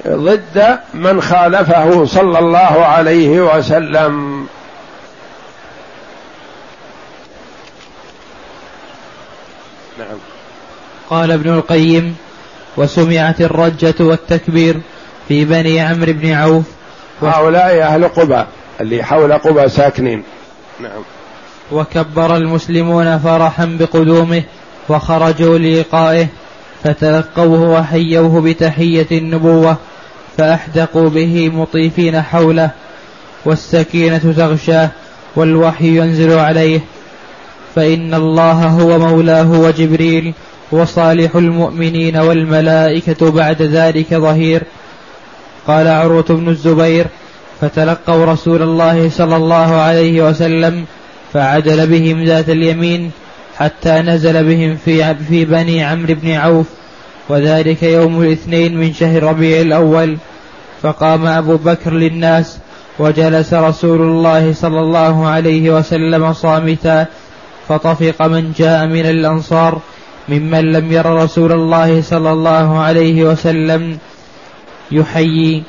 ضد 0.07 0.79
من 0.93 1.21
خالفه 1.21 2.05
صلى 2.05 2.39
الله 2.39 2.85
عليه 2.85 3.57
وسلم 3.57 4.47
نعم 9.99 10.17
قال 11.09 11.31
ابن 11.31 11.53
القيم 11.53 12.15
وسمعت 12.77 13.41
الرجة 13.41 13.95
والتكبير 13.99 14.81
في 15.27 15.45
بني 15.45 15.79
عمرو 15.79 16.13
بن 16.13 16.31
عوف. 16.31 16.63
هؤلاء 17.21 17.81
أهل 17.81 18.07
قبى 18.07 18.43
اللي 18.81 19.03
حول 19.03 19.33
قبى 19.33 19.69
ساكنين. 19.69 20.23
نعم. 20.79 21.01
وكبر 21.71 22.35
المسلمون 22.35 23.19
فرحا 23.19 23.65
بقدومه 23.79 24.43
وخرجوا 24.89 25.57
للقائه 25.57 26.27
فتلقوه 26.83 27.69
وحيوه 27.69 28.41
بتحية 28.41 29.07
النبوة 29.11 29.77
فأحدقوا 30.37 31.09
به 31.09 31.49
مطيفين 31.49 32.21
حوله 32.21 32.69
والسكينة 33.45 34.33
تغشاه 34.37 34.89
والوحي 35.35 35.97
ينزل 35.97 36.39
عليه. 36.39 36.79
فإن 37.75 38.13
الله 38.13 38.51
هو 38.51 38.99
مولاه 38.99 39.51
وجبريل 39.51 40.33
وصالح 40.71 41.35
المؤمنين 41.35 42.17
والملائكة 42.17 43.31
بعد 43.31 43.61
ذلك 43.61 44.13
ظهير. 44.13 44.63
قال 45.67 45.87
عروة 45.87 46.25
بن 46.29 46.49
الزبير 46.49 47.07
فتلقوا 47.61 48.25
رسول 48.25 48.61
الله 48.61 49.09
صلى 49.09 49.35
الله 49.35 49.75
عليه 49.75 50.29
وسلم 50.29 50.85
فعدل 51.33 51.87
بهم 51.87 52.23
ذات 52.23 52.49
اليمين 52.49 53.11
حتى 53.57 53.91
نزل 53.91 54.43
بهم 54.43 54.75
في 54.85 55.15
في 55.15 55.45
بني 55.45 55.83
عمرو 55.83 56.13
بن 56.13 56.31
عوف 56.31 56.67
وذلك 57.29 57.83
يوم 57.83 58.21
الاثنين 58.21 58.77
من 58.77 58.93
شهر 58.93 59.23
ربيع 59.23 59.61
الأول. 59.61 60.17
فقام 60.81 61.25
أبو 61.25 61.57
بكر 61.57 61.93
للناس 61.93 62.57
وجلس 62.99 63.53
رسول 63.53 64.01
الله 64.01 64.53
صلى 64.53 64.79
الله 64.79 65.27
عليه 65.27 65.69
وسلم 65.69 66.33
صامتا 66.33 67.05
فطفق 67.67 68.27
من 68.27 68.53
جاء 68.57 68.85
من 68.85 69.05
الأنصار 69.05 69.79
ممن 70.29 70.71
لم 70.71 70.91
ير 70.91 71.05
رسول 71.05 71.51
الله 71.51 72.01
صلى 72.01 72.31
الله 72.31 72.79
عليه 72.79 73.23
وسلم 73.23 73.97
يحيي 74.91 75.63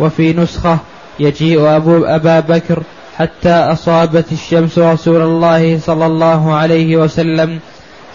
وفي 0.00 0.32
نسخة 0.32 0.78
يجيء 1.20 1.76
أبو 1.76 2.04
أبا 2.04 2.40
بكر 2.40 2.82
حتى 3.16 3.50
أصابت 3.50 4.32
الشمس 4.32 4.78
رسول 4.78 5.22
الله 5.22 5.78
صلى 5.78 6.06
الله 6.06 6.54
عليه 6.54 6.96
وسلم 6.96 7.58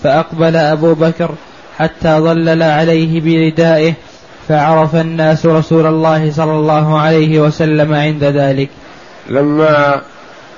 فأقبل 0.04 0.56
أبو 0.56 0.94
بكر 0.94 1.32
حتى 1.78 2.18
ظلل 2.20 2.64
عليه 2.64 3.22
بردائه 3.22 3.94
فعرف 4.48 4.96
الناس 4.96 5.46
رسول 5.46 5.86
الله 5.86 6.32
صلى 6.32 6.52
الله 6.52 7.00
عليه 7.00 7.40
وسلم 7.40 7.94
عند 7.94 8.24
ذلك. 8.24 8.70
لما 9.30 10.02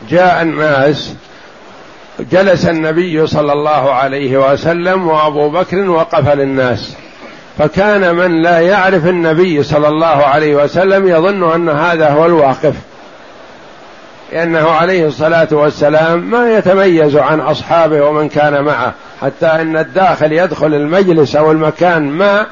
جاء 0.10 0.42
الناس 0.42 1.14
جلس 2.20 2.66
النبي 2.66 3.28
صلى 3.28 3.54
الله 3.54 3.94
عليه 3.94 4.38
وسلم 4.38 5.08
وأبو 5.08 5.50
بكر 5.50 5.90
وقف 5.90 6.30
للناس 6.30 6.96
فكان 7.58 8.16
من 8.16 8.42
لا 8.42 8.60
يعرف 8.60 9.08
النبي 9.08 9.64
صلى 9.64 9.88
الله 9.88 10.06
عليه 10.08 10.56
وسلم 10.56 11.08
يظن 11.08 11.52
أن 11.52 11.70
هذا 11.70 12.10
هو 12.10 12.26
الواقف. 12.26 12.74
لأنه 14.32 14.70
عليه 14.70 15.08
الصلاة 15.08 15.48
والسلام 15.52 16.32
ما 16.32 16.58
يتميز 16.58 17.16
عن 17.16 17.40
أصحابه 17.40 18.06
ومن 18.06 18.30
كان 18.30 18.64
معه 18.64 18.94
حتى 19.22 19.46
أن 19.46 19.78
الداخل 19.78 20.34
يدخل 20.34 20.74
المجلس 20.74 21.36
أو 21.36 21.52
المكان 21.52 22.10
ما 22.12 22.46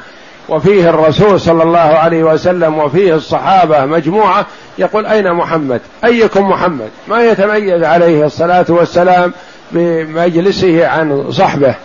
وفيه 0.50 0.90
الرسول 0.90 1.40
صلى 1.40 1.64
الله 1.64 1.80
عليه 1.80 2.24
وسلم 2.24 2.80
وفيه 2.80 3.16
الصحابة 3.16 3.86
مجموعة 3.86 4.46
يقول 4.78 5.06
أين 5.06 5.34
محمد؟ 5.34 5.82
أيكم 6.06 6.50
محمد؟ 6.50 6.90
ما 7.08 7.24
يتميز 7.24 7.84
عليه 7.84 8.26
الصلاة 8.26 8.66
والسلام 8.70 9.34
بمجلسه 9.74 10.88
عن 10.88 11.32
صحبه. 11.32 11.76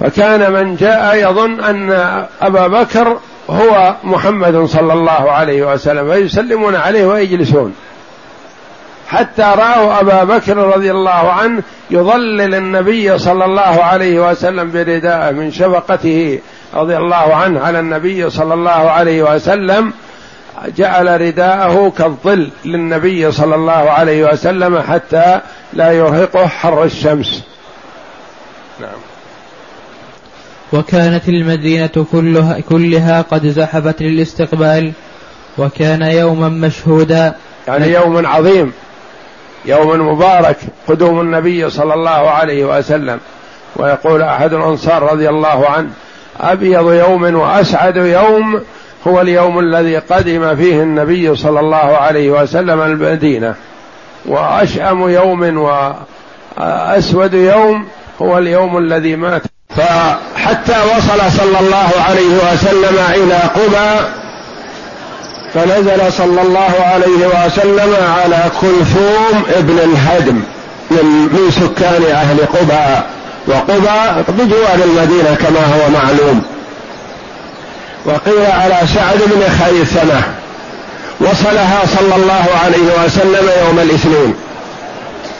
فكان 0.00 0.52
من 0.52 0.76
جاء 0.76 1.30
يظن 1.30 1.60
أن 1.60 1.90
أبا 2.40 2.66
بكر 2.66 3.18
هو 3.50 3.94
محمد 4.04 4.64
صلى 4.64 4.92
الله 4.92 5.30
عليه 5.30 5.72
وسلم 5.72 6.12
فيسلمون 6.12 6.76
عليه 6.76 7.06
ويجلسون. 7.06 7.74
حتى 9.08 9.42
رأوا 9.42 10.00
أبا 10.00 10.24
بكر 10.24 10.56
رضي 10.56 10.90
الله 10.90 11.32
عنه 11.32 11.62
يظلل 11.90 12.54
النبي 12.54 13.18
صلى 13.18 13.44
الله 13.44 13.84
عليه 13.84 14.30
وسلم 14.30 14.70
برداءه 14.70 15.30
من 15.30 15.50
شفقته 15.50 16.40
رضي 16.74 16.96
الله 16.96 17.34
عنه 17.34 17.60
على 17.60 17.80
النبي 17.80 18.30
صلى 18.30 18.54
الله 18.54 18.70
عليه 18.70 19.34
وسلم 19.34 19.92
جعل 20.76 21.20
رداءه 21.20 21.92
كالظل 21.98 22.50
للنبي 22.64 23.32
صلى 23.32 23.54
الله 23.54 23.72
عليه 23.72 24.24
وسلم 24.24 24.78
حتى 24.78 25.40
لا 25.72 25.92
يرهقه 25.92 26.46
حر 26.46 26.84
الشمس. 26.84 27.42
نعم. 28.80 28.90
وكانت 30.72 31.28
المدينة 31.28 32.06
كلها, 32.12 32.60
كلها 32.60 33.22
قد 33.22 33.46
زحفت 33.46 34.02
للاستقبال 34.02 34.92
وكان 35.58 36.02
يوما 36.02 36.48
مشهودا. 36.48 37.34
يعني 37.68 37.92
يوم 37.92 38.26
عظيم 38.26 38.72
يوم 39.64 40.08
مبارك 40.08 40.56
قدوم 40.88 41.20
النبي 41.20 41.70
صلى 41.70 41.94
الله 41.94 42.10
عليه 42.10 42.64
وسلم. 42.78 43.20
ويقول 43.76 44.22
أحد 44.22 44.52
الأنصار 44.52 45.02
رضي 45.02 45.28
الله 45.28 45.68
عنه 45.68 45.90
أبيض 46.40 46.92
يوم 46.92 47.34
وأسعد 47.34 47.96
يوم 47.96 48.60
هو 49.08 49.20
اليوم 49.20 49.58
الذي 49.58 49.96
قدم 49.96 50.56
فيه 50.56 50.82
النبي 50.82 51.36
صلى 51.36 51.60
الله 51.60 51.76
عليه 51.76 52.30
وسلم 52.30 52.80
المدينة. 52.80 53.54
وأشأم 54.26 55.08
يوم 55.08 55.58
وأسود 56.58 57.34
يوم 57.34 57.86
هو 58.22 58.38
اليوم 58.38 58.78
الذي 58.78 59.16
مات. 59.16 59.42
فحتى 59.76 60.76
وصل 60.96 61.32
صلى 61.38 61.58
الله 61.60 61.90
عليه 62.08 62.52
وسلم 62.52 62.98
إلى 63.14 63.34
قبى 63.34 64.06
فنزل 65.54 66.12
صلى 66.12 66.42
الله 66.42 66.74
عليه 66.80 67.26
وسلم 67.26 67.94
على 68.22 68.44
كلثوم 68.60 69.42
ابن 69.56 69.78
الهدم 69.78 70.42
من 70.90 71.50
سكان 71.50 72.02
أهل 72.10 72.38
قبى. 72.40 73.02
وقبى 73.48 74.22
بجوار 74.28 74.78
المدينة 74.84 75.34
كما 75.34 75.60
هو 75.60 75.90
معلوم. 75.90 76.42
وقيل 78.04 78.46
على 78.46 78.78
سعد 78.94 79.18
بن 79.26 79.42
خيثمة 79.64 80.22
وصلها 81.20 81.82
صلى 81.86 82.14
الله 82.16 82.46
عليه 82.64 83.04
وسلم 83.04 83.48
يوم 83.66 83.78
الاثنين 83.78 84.34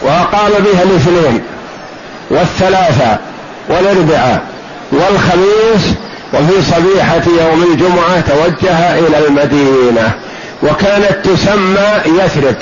وأقام 0.03 0.51
بها 0.51 0.83
الاثنين 0.83 1.43
والثلاثه 2.31 3.19
والاربعاء 3.69 4.43
والخميس 4.93 5.95
وفي 6.33 6.63
صبيحة 6.63 7.23
يوم 7.45 7.63
الجمعة 7.73 8.21
توجه 8.21 8.99
إلى 8.99 9.27
المدينة 9.27 10.11
وكانت 10.63 11.17
تسمى 11.25 11.89
يثرب. 12.07 12.55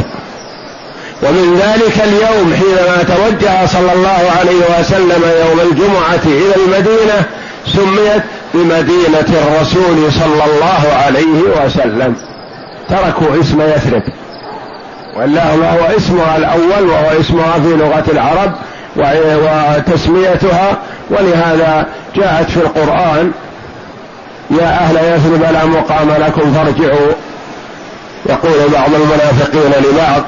ومن 1.23 1.61
ذلك 1.63 2.05
اليوم 2.05 2.55
حينما 2.55 3.03
توجه 3.03 3.67
صلى 3.67 3.93
الله 3.93 4.33
عليه 4.39 4.81
وسلم 4.81 5.23
يوم 5.47 5.61
الجمعة 5.61 6.25
إلى 6.25 6.55
المدينة 6.65 7.25
سميت 7.67 8.23
بمدينة 8.55 9.29
الرسول 9.29 10.13
صلى 10.13 10.45
الله 10.45 10.93
عليه 11.05 11.65
وسلم. 11.67 12.17
تركوا 12.89 13.41
اسم 13.41 13.61
يثرب. 13.61 14.03
والله 15.17 15.55
هو 15.55 15.97
اسمها 15.97 16.37
الأول 16.37 16.91
وهو 16.91 17.21
اسمها 17.21 17.53
في 17.53 17.77
لغة 17.77 18.05
العرب 18.13 18.53
وتسميتها. 18.97 20.79
ولهذا 21.11 21.87
جاءت 22.17 22.51
في 22.51 22.57
القرآن 22.57 23.33
يا 24.51 24.67
أهل 24.67 24.97
يثرب 24.97 25.43
لا 25.53 25.65
مقام 25.65 26.11
لكم 26.11 26.53
فارجعوا. 26.53 27.13
يقول 28.27 28.69
بعض 28.73 28.91
المنافقين 28.95 29.73
لبعض 29.85 30.23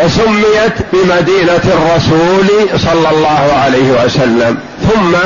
فسميت 0.00 0.72
بمدينة 0.92 1.60
الرسول 1.64 2.78
صلى 2.78 3.10
الله 3.10 3.52
عليه 3.64 4.04
وسلم. 4.04 4.58
ثم 4.88 5.16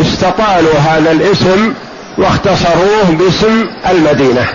استطالوا 0.00 0.78
هذا 0.78 1.12
الاسم 1.12 1.72
واختصروه 2.18 3.04
باسم 3.18 3.66
المدينة. 3.90 4.46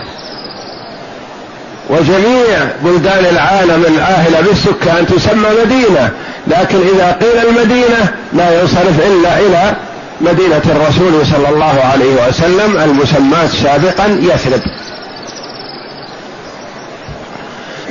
وجميع 1.90 2.58
بلدان 2.84 3.26
العالم 3.30 3.84
العاهلة 3.96 4.40
بالسكان 4.40 5.06
تسمى 5.06 5.48
مدينة 5.64 6.10
لكن 6.46 6.78
إذا 6.94 7.18
قيل 7.20 7.48
المدينة 7.48 8.12
لا 8.32 8.60
ينصرف 8.60 9.00
إلا 9.06 9.38
إلى 9.38 9.72
مدينة 10.20 10.62
الرسول 10.66 11.26
صلى 11.26 11.48
الله 11.48 11.80
عليه 11.92 12.28
وسلم 12.28 12.76
المسماة 12.76 13.46
سابقا 13.46 14.18
يثرب. 14.22 14.60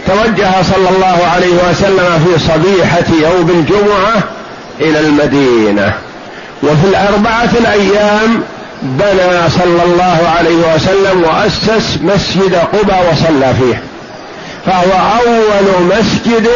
توجه 0.07 0.51
صلى 0.61 0.89
الله 0.89 1.27
عليه 1.35 1.69
وسلم 1.69 2.25
في 2.25 2.39
صبيحة 2.39 3.29
يوم 3.29 3.49
الجمعة 3.49 4.23
إلى 4.79 4.99
المدينة. 4.99 5.93
وفي 6.63 6.88
الأربعة 6.88 7.49
الأيام 7.59 8.43
بنى 8.81 9.49
صلى 9.49 9.84
الله 9.84 10.34
عليه 10.38 10.75
وسلم 10.75 11.23
وأسس 11.23 11.97
مسجد 12.01 12.55
قبى 12.55 12.93
وصلى 13.11 13.53
فيه. 13.59 13.81
فهو 14.65 15.19
أول 15.19 15.97
مسجد 15.97 16.47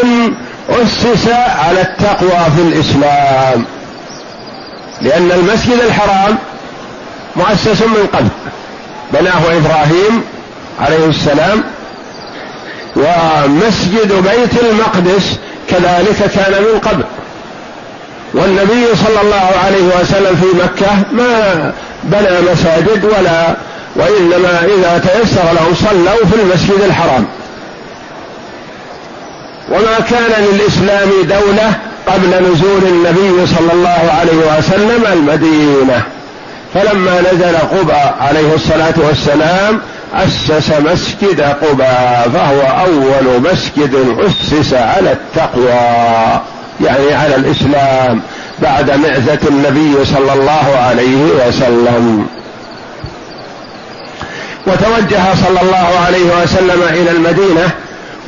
أسس 0.69 1.27
على 1.65 1.81
التقوى 1.81 2.45
في 2.55 2.61
الإسلام. 2.61 3.65
لأن 5.01 5.31
المسجد 5.31 5.79
الحرام 5.81 6.37
مؤسس 7.35 7.81
من 7.81 8.07
قبل. 8.13 8.27
بناه 9.13 9.41
إبراهيم 9.57 10.21
عليه 10.81 11.05
السلام 11.05 11.63
ومسجد 12.95 14.13
بيت 14.13 14.63
المقدس 14.63 15.37
كذلك 15.69 16.31
كان 16.35 16.51
من 16.51 16.79
قبل. 16.79 17.03
والنبي 18.33 18.85
صلى 18.95 19.21
الله 19.21 19.51
عليه 19.65 20.01
وسلم 20.01 20.35
في 20.35 20.57
مكة 20.63 20.91
ما 21.11 21.73
بنى 22.03 22.51
مساجد 22.51 23.05
ولا 23.05 23.55
وإنما 23.95 24.63
إذا 24.77 24.97
تيسر 24.97 25.43
لهم 25.43 25.75
صلوا 25.75 26.25
في 26.25 26.41
المسجد 26.41 26.81
الحرام. 26.85 27.25
وما 29.71 29.99
كان 30.09 30.43
للإسلام 30.43 31.09
دولة 31.23 31.73
قبل 32.07 32.51
نزول 32.51 32.83
النبي 32.83 33.47
صلى 33.47 33.73
الله 33.73 34.13
عليه 34.19 34.57
وسلم 34.57 35.05
المدينة. 35.13 36.03
فلما 36.73 37.21
نزل 37.21 37.57
قبى 37.57 38.01
عليه 38.21 38.53
الصلاة 38.55 38.93
والسلام 38.97 39.81
أسس 40.13 40.71
مسجد 40.79 41.41
قبى 41.41 42.31
فهو 42.33 42.61
أول 42.61 43.41
مسجد 43.51 44.17
أسس 44.19 44.73
على 44.73 45.11
التقوى 45.11 46.41
يعني 46.81 47.13
على 47.13 47.35
الإسلام 47.35 48.21
بعد 48.59 48.91
معزة 48.91 49.39
النبي 49.49 50.05
صلى 50.05 50.33
الله 50.33 50.77
عليه 50.77 51.47
وسلم. 51.47 52.27
وتوجه 54.67 55.35
صلى 55.47 55.61
الله 55.61 55.99
عليه 56.05 56.43
وسلم 56.43 56.83
إلى 56.89 57.11
المدينة 57.11 57.69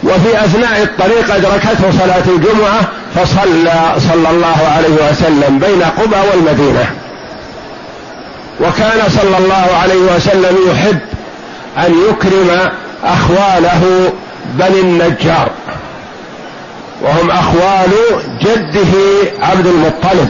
وفي 0.04 0.46
أثناء 0.46 0.84
الطريق 0.84 1.36
أدركته 1.36 1.92
صلاة 2.00 2.24
الجمعة 2.28 2.82
فصلى 3.16 3.96
صلى 3.98 4.30
الله 4.30 4.68
عليه 4.78 5.12
وسلم 5.12 5.60
بين 5.60 5.84
قبى 5.84 6.30
والمدينة. 6.32 6.86
وكان 8.62 9.10
صلى 9.10 9.38
الله 9.38 9.78
عليه 9.82 10.16
وسلم 10.16 10.58
يحب 10.72 11.00
أن 11.78 11.94
يكرم 12.10 12.70
أخواله 13.04 14.14
بني 14.54 14.80
النجار. 14.80 15.50
وهم 17.02 17.32
أخوال 17.32 17.92
جده 18.42 18.94
عبد 19.42 19.68
المطلب. 19.68 20.30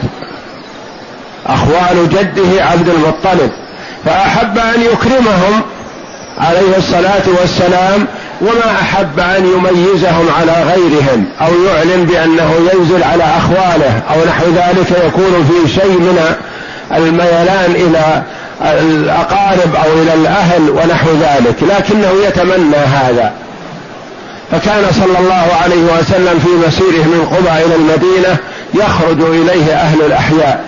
أخوال 1.46 2.08
جده 2.08 2.64
عبد 2.64 2.88
المطلب. 2.88 3.50
فأحب 4.04 4.58
أن 4.58 4.82
يكرمهم 4.82 5.62
عليه 6.38 6.76
الصلاة 6.76 7.22
والسلام 7.40 8.06
وما 8.40 8.80
أحب 8.80 9.20
أن 9.20 9.46
يميزهم 9.46 10.28
على 10.38 10.52
غيرهم 10.52 11.24
أو 11.40 11.64
يعلن 11.64 12.04
بأنه 12.04 12.54
ينزل 12.72 13.02
على 13.02 13.24
أخواله 13.24 14.02
أو 14.14 14.24
نحو 14.28 14.46
ذلك 14.46 15.04
يكون 15.06 15.48
في 15.48 15.74
شيء 15.74 15.98
من 15.98 16.34
الميلان 16.96 17.70
إلى 17.70 18.22
الأقارب 18.62 19.76
أو 19.84 20.02
إلى 20.02 20.14
الأهل 20.14 20.70
ونحو 20.70 21.10
ذلك 21.10 21.56
لكنه 21.62 22.12
يتمنى 22.28 22.76
هذا. 22.76 23.32
فكان 24.52 24.84
صلى 24.92 25.18
الله 25.18 25.46
عليه 25.62 25.82
وسلم 25.82 26.38
في 26.38 26.66
مسيره 26.66 27.04
من 27.04 27.28
قبى 27.36 27.64
إلى 27.64 27.74
المدينة 27.74 28.36
يخرج 28.74 29.20
إليه 29.20 29.74
أهل 29.74 30.02
الأحياء. 30.02 30.64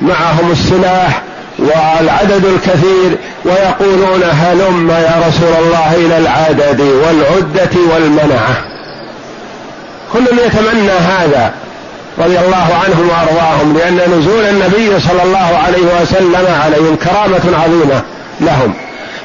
معهم 0.00 0.52
السلاح 0.52 1.22
والعدد 1.58 2.44
الكثير 2.44 3.18
ويقولون 3.44 4.22
هلم 4.32 4.90
يا 4.90 5.22
رسول 5.28 5.64
الله 5.64 5.94
إلى 5.94 6.18
العدد 6.18 6.80
والعدة 6.80 7.94
والمنعة. 7.94 8.56
كل 10.12 10.38
يتمنى 10.46 10.90
هذا. 10.90 11.52
رضي 12.18 12.38
الله 12.38 12.68
عنهم 12.84 13.08
وأرضاهم 13.08 13.76
لأن 13.78 14.18
نزول 14.18 14.44
النبي 14.44 15.00
صلى 15.00 15.22
الله 15.22 15.58
عليه 15.66 16.02
وسلم 16.02 16.46
عليهم 16.64 16.96
كرامة 16.96 17.62
عظيمة 17.62 18.02
لهم. 18.40 18.74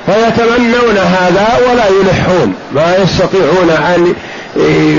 فيتمنون 0.05 0.97
هذا 0.97 1.47
ولا 1.69 1.83
يلحون 1.87 2.53
ما 2.71 2.95
يستطيعون 2.95 3.69
أن 3.69 4.13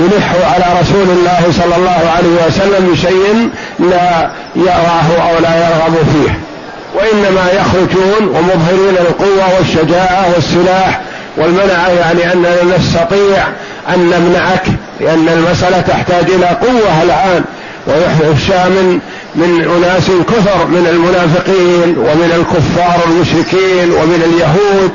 يلحوا 0.03 0.45
على 0.45 0.79
رسول 0.81 1.09
الله 1.09 1.41
صلى 1.51 1.75
الله 1.75 2.11
عليه 2.17 2.47
وسلم 2.47 2.91
بشيء 2.91 3.49
لا 3.79 4.29
يراه 4.55 5.29
أو 5.29 5.39
لا 5.39 5.55
يرغب 5.55 5.95
فيه. 6.13 6.39
وإنما 6.95 7.51
يخرجون 7.51 8.27
ومظهرين 8.27 8.97
القوه 8.99 9.55
والشجاعة 9.57 10.25
والسلاح 10.35 11.01
والمنع 11.37 11.87
يعني 11.87 12.33
أننا 12.33 12.77
نستطيع 12.77 13.43
أن 13.89 13.99
نمنعك 13.99 14.63
لأن 14.99 15.29
المسألة 15.29 15.81
تحتاج 15.81 16.25
إلى 16.31 16.45
قوة 16.45 17.03
الآن. 17.03 17.43
ويخشى 17.87 18.69
من 18.69 18.99
من 19.35 19.61
أناس 19.77 20.05
كثر 20.05 20.65
من 20.67 20.87
المنافقين 20.89 21.97
ومن 21.97 22.31
الكفار 22.35 22.99
المشركين 23.07 23.91
ومن 23.91 24.21
اليهود. 24.25 24.91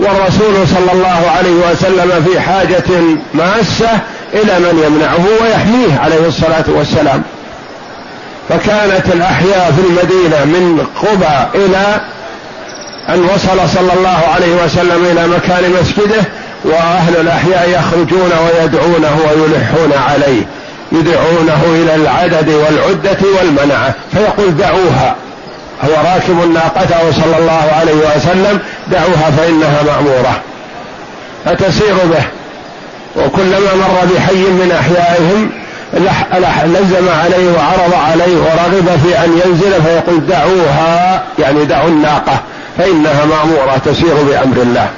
والرسول 0.00 0.68
صلى 0.68 0.92
الله 0.92 1.30
عليه 1.36 1.72
وسلم 1.72 2.24
في 2.24 2.40
حاجة 2.40 3.00
ماسة 3.34 3.98
إلى 4.34 4.58
من 4.58 4.82
يمنعه 4.86 5.26
ويحميه 5.42 5.98
عليه 6.00 6.28
الصلاة 6.28 6.64
والسلام. 6.68 7.22
فكانت 8.48 9.06
الأحياء 9.14 9.72
في 9.76 9.80
المدينة 9.88 10.44
من 10.44 10.86
قبى 11.02 11.64
إلى 11.64 12.00
أن 13.08 13.20
وصل 13.34 13.68
صلى 13.74 13.92
الله 13.98 14.20
عليه 14.34 14.64
وسلم 14.64 15.04
إلى 15.04 15.28
مكان 15.28 15.72
مسجده 15.80 16.22
وأهل 16.64 17.16
الأحياء 17.20 17.70
يخرجون 17.70 18.30
ويدعونه 18.44 19.18
ويلحون 19.26 19.92
عليه. 20.08 20.42
يدعونه 20.92 21.60
إلى 21.66 21.94
العدد 21.94 22.48
والعدة 22.48 23.18
والمنعة. 23.38 23.94
فيقول 24.12 24.56
دعوها. 24.56 25.16
هو 25.84 25.90
راكب 25.90 26.52
ناقته 26.54 27.12
صلى 27.12 27.38
الله 27.38 27.72
عليه 27.80 28.16
وسلم 28.16 28.58
دعوها 28.92 29.30
فإنها 29.36 29.82
مأمورة. 29.82 30.40
فتسير 31.44 31.94
به. 31.94 32.24
وكلما 33.16 33.74
مر 33.74 34.14
بحي 34.14 34.34
من 34.34 34.72
أحيائهم 34.80 35.50
لزم 36.64 37.08
عليه 37.08 37.52
وعرض 37.52 37.94
عليه 37.94 38.36
ورغب 38.36 39.00
في 39.04 39.18
أن 39.24 39.40
ينزل 39.44 39.82
فيقول 39.82 40.26
دعوها 40.26 41.22
يعني 41.38 41.64
دعوا 41.64 41.88
الناقة 41.88 42.40
فإنها 42.78 43.24
مأمورة 43.24 43.80
تسير 43.84 44.14
بأمر 44.14 44.56
الله. 44.56 44.88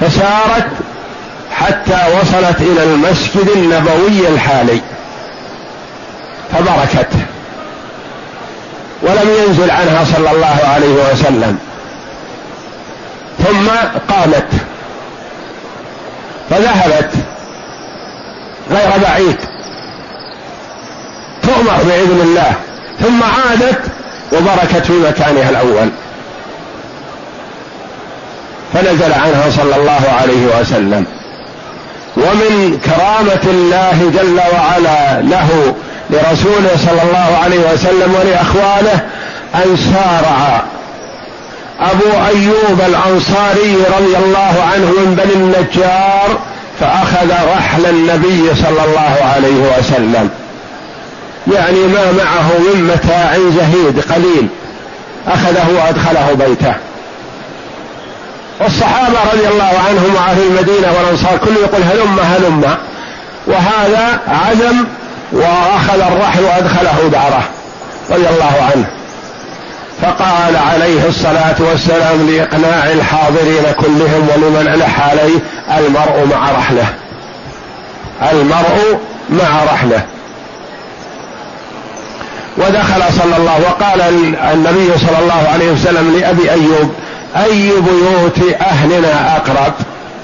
فسارت 0.00 0.66
حتى 1.52 1.98
وصلت 2.20 2.60
إلى 2.60 2.82
المسجد 2.82 3.48
النبوي 3.56 4.28
الحالي. 4.28 4.80
فبركت. 6.52 7.08
ولم 9.02 9.30
ينزل 9.46 9.70
عنها 9.70 10.04
صلى 10.04 10.30
الله 10.30 10.60
عليه 10.74 11.12
وسلم. 11.12 11.58
ثم 13.38 13.68
قامت. 14.14 14.46
فذهبت. 16.50 17.10
غير 18.70 18.90
بعيد. 19.02 19.36
تؤمر 21.42 21.82
بإذن 21.82 22.20
الله. 22.20 22.52
ثم 23.00 23.22
عادت 23.22 23.80
وبركت 24.32 24.86
في 24.86 24.92
مكانها 24.92 25.50
الأول. 25.50 25.90
فنزل 28.72 29.12
عنها 29.12 29.50
صلى 29.50 29.76
الله 29.76 30.16
عليه 30.20 30.60
وسلم. 30.60 31.19
ومن 32.16 32.80
كرامة 32.84 33.42
الله 33.44 34.10
جل 34.14 34.40
وعلا 34.54 35.22
له 35.22 35.74
لرسوله 36.10 36.70
صلى 36.76 37.02
الله 37.02 37.38
عليه 37.44 37.72
وسلم 37.72 38.14
ولأخوانه 38.14 39.00
أن 39.54 39.76
سارع. 39.76 40.62
أبو 41.80 42.26
أيوب 42.26 42.80
الأنصاري 42.88 43.76
رضي 43.98 44.16
الله 44.16 44.54
عنه 44.72 44.86
من 44.86 45.20
بني 45.22 45.32
النجار 45.34 46.38
فأخذ 46.80 47.32
رحل 47.56 47.86
النبي 47.86 48.54
صلى 48.54 48.84
الله 48.84 49.18
عليه 49.34 49.78
وسلم. 49.78 50.30
يعني 51.54 51.78
ما 51.78 52.12
معه 52.12 52.58
من 52.58 52.90
متاع 52.94 53.34
زهيد 53.34 54.12
قليل. 54.12 54.48
أخذه 55.28 55.66
وأدخله 55.76 56.46
بيته. 56.46 56.74
والصحابة 58.60 59.16
رضي 59.32 59.48
الله 59.48 59.72
عنهم 59.88 60.14
وأهل 60.14 60.42
المدينة 60.42 60.92
والأنصار 60.98 61.38
كل 61.38 61.56
يقول 61.56 61.82
هلم 61.82 62.18
هلم. 62.20 62.76
وهذا 63.46 64.20
عزم 64.28 64.84
وأخذ 65.32 66.00
الرحل 66.00 66.44
وأدخله 66.44 67.08
داره 67.12 67.42
رضي 68.10 68.28
الله 68.28 68.70
عنه. 68.72 68.86
فقال 70.02 70.56
عليه 70.56 71.08
الصلاة 71.08 71.56
والسلام 71.58 72.30
لإقناع 72.30 72.92
الحاضرين 72.92 73.72
كلهم 73.80 74.28
ولمن 74.28 74.68
ألح 74.74 75.08
عليه 75.10 75.38
المرء 75.78 76.26
مع 76.30 76.50
رحله 76.50 76.86
المرء 78.32 78.98
مع 79.30 79.64
رحله 79.64 80.02
ودخل 82.56 83.12
صلى 83.18 83.36
الله 83.36 83.60
وقال 83.60 84.00
النبي 84.52 84.98
صلى 84.98 85.18
الله 85.22 85.48
عليه 85.52 85.70
وسلم 85.70 86.18
لأبي 86.20 86.50
أيوب 86.50 86.94
أي 87.36 87.70
بيوت 87.70 88.54
أهلنا 88.60 89.36
أقرب؟ 89.36 89.72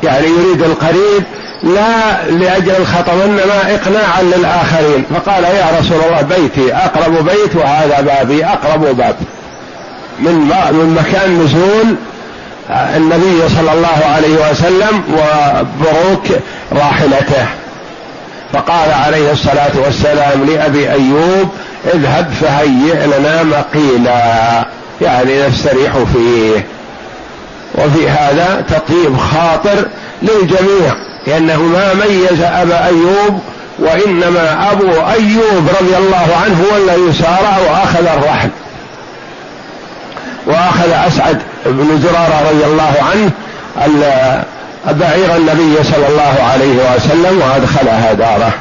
يعني 0.03 0.27
يريد 0.27 0.63
القريب 0.63 1.25
لا 1.63 2.31
لأجل 2.31 2.73
الخطر 2.79 3.25
إنما 3.25 3.75
إقناعا 3.75 4.23
للآخرين. 4.23 5.05
فقال 5.15 5.45
يا 5.45 5.67
رسول 5.81 5.99
الله 6.07 6.23
بيتي 6.23 6.75
أقرب 6.75 7.25
بيت 7.25 7.57
وهذا 7.57 8.01
بابي 8.01 8.45
أقرب 8.45 8.97
باب. 8.97 9.17
من 10.19 10.35
من 10.73 10.99
مكان 11.01 11.39
نزول 11.39 11.97
النبي 12.71 13.49
صلى 13.49 13.73
الله 13.73 14.05
عليه 14.15 14.51
وسلم 14.51 15.03
وبروك 15.13 16.41
راحلته. 16.73 17.47
فقال 18.53 18.93
عليه 18.93 19.33
الصلاة 19.33 19.73
والسلام 19.85 20.45
لأبي 20.45 20.91
أيوب 20.91 21.49
اذهب 21.95 22.27
فهيئ 22.41 23.07
لنا 23.07 23.43
مقيلا. 23.43 24.65
يعني 25.01 25.49
نستريح 25.49 25.93
فيه. 26.13 26.67
وفي 27.79 28.09
هذا 28.09 28.65
تطيب 28.69 29.17
خاطر 29.19 29.89
للجميع 30.23 30.95
لأنه 31.27 31.63
ما 31.63 31.95
ميز 31.95 32.43
أبا 32.43 32.87
أيوب 32.87 33.41
وإنما 33.79 34.73
أبو 34.73 34.91
أيوب 34.91 35.69
رضي 35.81 35.97
الله 35.97 36.37
عنه 36.45 36.65
هو 36.71 36.77
الذي 36.77 37.13
سارع 37.13 37.59
وأخذ 37.59 38.07
الرحل. 38.07 38.49
وأخذ 40.47 40.91
أسعد 40.91 41.43
بن 41.67 42.01
زرارة 42.01 42.51
رضي 42.51 42.65
الله 42.65 42.95
عنه 43.13 43.31
بعير 44.87 45.37
النبي 45.37 45.85
صلى 45.85 46.09
الله 46.09 46.43
عليه 46.53 46.95
وسلم 46.95 47.43
وأدخلها 47.43 48.13
داره 48.13 48.53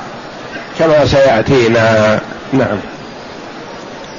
كما 0.80 1.06
سيأتينا. 1.06 2.20
نعم. 2.54 2.78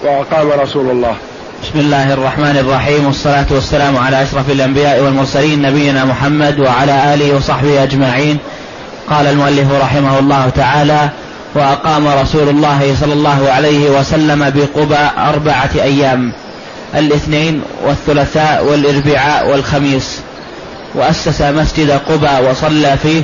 وأقام 0.04 0.60
رسول 0.60 0.90
الله. 0.90 1.16
بسم 1.62 1.78
الله 1.78 2.12
الرحمن 2.12 2.56
الرحيم 2.56 3.06
والصلاة 3.06 3.46
والسلام 3.50 3.96
على 3.96 4.22
أشرف 4.22 4.50
الأنبياء 4.50 5.00
والمرسلين 5.00 5.62
نبينا 5.62 6.04
محمد 6.04 6.60
وعلى 6.60 7.14
آله 7.14 7.36
وصحبه 7.36 7.82
أجمعين. 7.82 8.38
قال 9.10 9.26
المؤلف 9.26 9.72
رحمه 9.72 10.18
الله 10.18 10.50
تعالى 10.56 11.08
وأقام 11.54 12.08
رسول 12.08 12.48
الله 12.48 12.96
صلى 13.00 13.12
الله 13.12 13.50
عليه 13.50 13.90
وسلم 13.90 14.50
بقبى 14.50 15.08
أربعة 15.18 15.70
أيام 15.74 16.32
الاثنين 16.94 17.62
والثلاثاء 17.86 18.64
والإربعاء 18.64 19.48
والخميس. 19.48 20.20
وأسس 20.94 21.42
مسجد 21.42 21.90
قبى 21.90 22.48
وصلى 22.50 22.96
فيه 23.02 23.22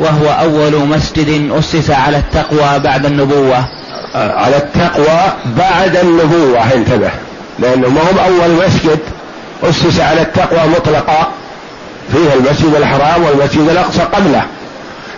وهو 0.00 0.26
أول 0.26 0.88
مسجد 0.88 1.50
أسس 1.58 1.90
على 1.90 2.16
التقوى 2.16 2.78
بعد 2.78 3.06
النبوة. 3.06 3.64
على 4.14 4.56
التقوى 4.56 5.32
بعد 5.58 5.96
النبوة 5.96 6.72
انتبه. 6.74 7.10
لأنه 7.58 7.88
ما 7.88 8.00
هو 8.00 8.26
أول 8.26 8.66
مسجد 8.66 8.98
أسس 9.62 10.00
على 10.00 10.22
التقوى 10.22 10.68
مطلقا. 10.68 11.28
فيه 12.12 12.34
المسجد 12.34 12.74
الحرام 12.74 13.22
والمسجد 13.24 13.68
الأقصى 13.68 14.02
قبله. 14.02 14.42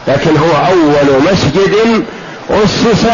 لكن 0.08 0.36
هو 0.36 0.66
أول 0.66 1.22
مسجد 1.32 2.04
أسس 2.50 3.06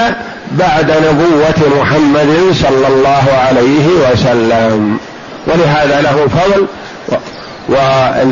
بعد 0.53 0.91
نبوة 0.91 1.81
محمد 1.81 2.55
صلى 2.63 2.89
الله 2.89 3.25
عليه 3.47 3.87
وسلم. 4.11 4.99
ولهذا 5.47 6.01
له 6.01 6.29
فضل 6.29 6.67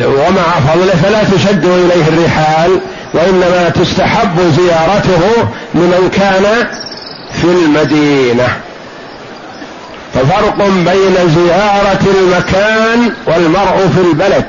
ومع 0.06 0.72
فضله 0.74 0.94
فلا 1.02 1.24
تشد 1.24 1.64
إليه 1.64 2.08
الرحال 2.08 2.80
وإنما 3.14 3.68
تستحب 3.68 4.40
زيارته 4.56 5.48
لمن 5.74 6.10
كان 6.12 6.66
في 7.32 7.44
المدينة. 7.44 8.48
ففرق 10.16 10.56
بين 10.68 11.14
زيارة 11.34 12.00
المكان 12.20 13.12
والمرء 13.26 13.90
في 13.94 14.00
البلد 14.00 14.44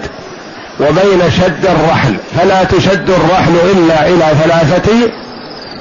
وبين 0.80 1.32
شد 1.32 1.66
الرحل 1.66 2.16
فلا 2.38 2.64
تشد 2.64 3.10
الرحل 3.10 3.54
إلا 3.72 4.08
إلى 4.08 4.26
ثلاثة 4.44 4.92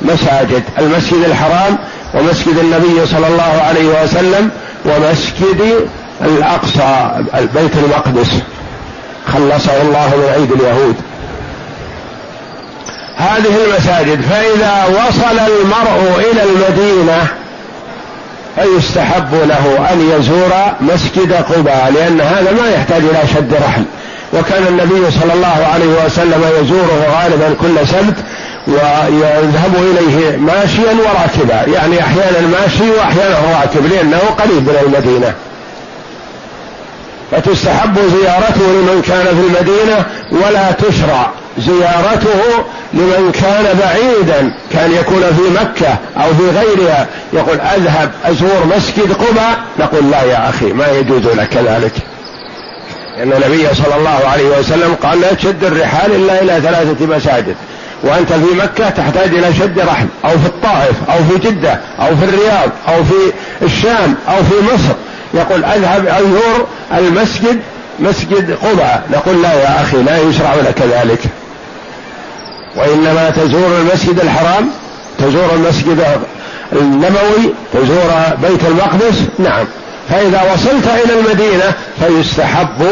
مساجد 0.02 0.62
المسجد 0.78 1.24
الحرام 1.24 1.78
ومسجد 2.14 2.58
النبي 2.58 3.06
صلى 3.06 3.26
الله 3.26 3.62
عليه 3.68 4.02
وسلم 4.02 4.50
ومسجد 4.84 5.88
الأقصى 6.20 7.10
البيت 7.34 7.76
المقدس. 7.76 8.30
خلصه 9.32 9.82
الله 9.82 10.16
من 10.16 10.32
عيد 10.34 10.52
اليهود. 10.52 10.94
هذه 13.16 13.54
المساجد 13.66 14.20
فإذا 14.20 14.84
وصل 14.88 15.38
المرء 15.38 16.30
إلى 16.32 16.42
المدينة 16.42 17.28
فيستحب 18.56 19.34
له 19.34 19.88
أن 19.92 20.00
يزور 20.00 20.52
مسجد 20.80 21.32
قباء 21.32 21.92
لأن 21.94 22.20
هذا 22.20 22.52
ما 22.52 22.70
يحتاج 22.70 23.02
إلى 23.02 23.28
شد 23.34 23.54
رحل 23.54 23.84
وكان 24.32 24.66
النبي 24.68 25.10
صلى 25.10 25.32
الله 25.34 25.66
عليه 25.74 26.04
وسلم 26.06 26.42
يزوره 26.60 27.06
غالبا 27.18 27.54
كل 27.60 27.88
سبت 27.88 28.14
ويذهب 28.66 29.74
إليه 29.76 30.36
ماشيا 30.36 30.96
وراكبا. 31.04 31.72
يعني 31.72 32.00
أحيانا 32.00 32.40
ماشي 32.40 32.90
وأحيانا 32.90 33.36
راكب 33.60 33.86
لأنه 33.86 34.18
قريب 34.18 34.62
من 34.62 34.76
المدينة. 34.86 35.34
فتستحب 37.30 37.98
زيارته 37.98 38.62
لمن 38.62 39.02
كان 39.06 39.26
في 39.26 39.46
المدينة 39.46 40.04
ولا 40.32 40.72
تشرع 40.72 41.30
زيارته 41.58 42.64
لمن 42.94 43.32
كان 43.32 43.78
بعيدا 43.78 44.54
كان 44.72 44.92
يكون 44.92 45.22
في 45.22 45.64
مكة 45.64 45.96
أو 46.16 46.34
في 46.34 46.58
غيرها. 46.58 47.06
يقول 47.32 47.60
أذهب 47.60 48.10
أزور 48.24 48.66
مسجد 48.76 49.12
قباء. 49.12 49.58
نقول 49.78 50.10
لا 50.10 50.22
يا 50.22 50.48
أخي 50.48 50.72
ما 50.72 50.88
يجوز 50.88 51.26
لك 51.26 51.56
ذلك. 51.56 51.92
لأن 53.16 53.32
النبي 53.32 53.74
صلى 53.74 53.96
الله 53.96 54.28
عليه 54.32 54.58
وسلم 54.58 54.94
قال 55.02 55.20
لا 55.20 55.32
تشد 55.32 55.64
الرحال 55.64 56.14
إلا 56.14 56.42
إلى 56.42 56.60
ثلاثة 56.60 57.06
مساجد. 57.06 57.56
وأنت 58.02 58.32
في 58.32 58.54
مكة 58.54 58.90
تحتاج 58.90 59.28
إلى 59.28 59.54
شد 59.54 59.78
رحل 59.78 60.06
أو 60.24 60.30
في 60.30 60.46
الطائف 60.46 60.96
أو 61.10 61.18
في 61.28 61.48
جدة 61.48 61.80
أو 62.00 62.16
في 62.16 62.24
الرياض 62.24 62.70
أو 62.88 63.04
في 63.04 63.32
الشام 63.62 64.14
أو 64.28 64.36
في 64.36 64.74
مصر. 64.74 64.94
يقول 65.34 65.64
أذهب 65.64 66.06
انظر 66.06 66.66
المسجد 66.98 67.60
مسجد 67.98 68.56
قباء. 68.62 69.02
نقول 69.12 69.42
لا 69.42 69.52
يا 69.54 69.82
أخي 69.82 70.02
لا 70.02 70.18
يشرع 70.18 70.54
لك 70.54 70.82
ذلك 70.82 71.20
وإنما 72.76 73.30
تزور 73.30 73.78
المسجد 73.80 74.20
الحرام 74.20 74.70
تزور 75.18 75.54
المسجد 75.54 76.04
النبوي 76.72 77.54
تزور 77.74 78.10
بيت 78.42 78.64
المقدس. 78.64 79.22
نعم. 79.38 79.64
فإذا 80.10 80.52
وصلت 80.54 80.86
إلى 81.04 81.20
المدينة 81.20 81.72
فيستحب 82.00 82.82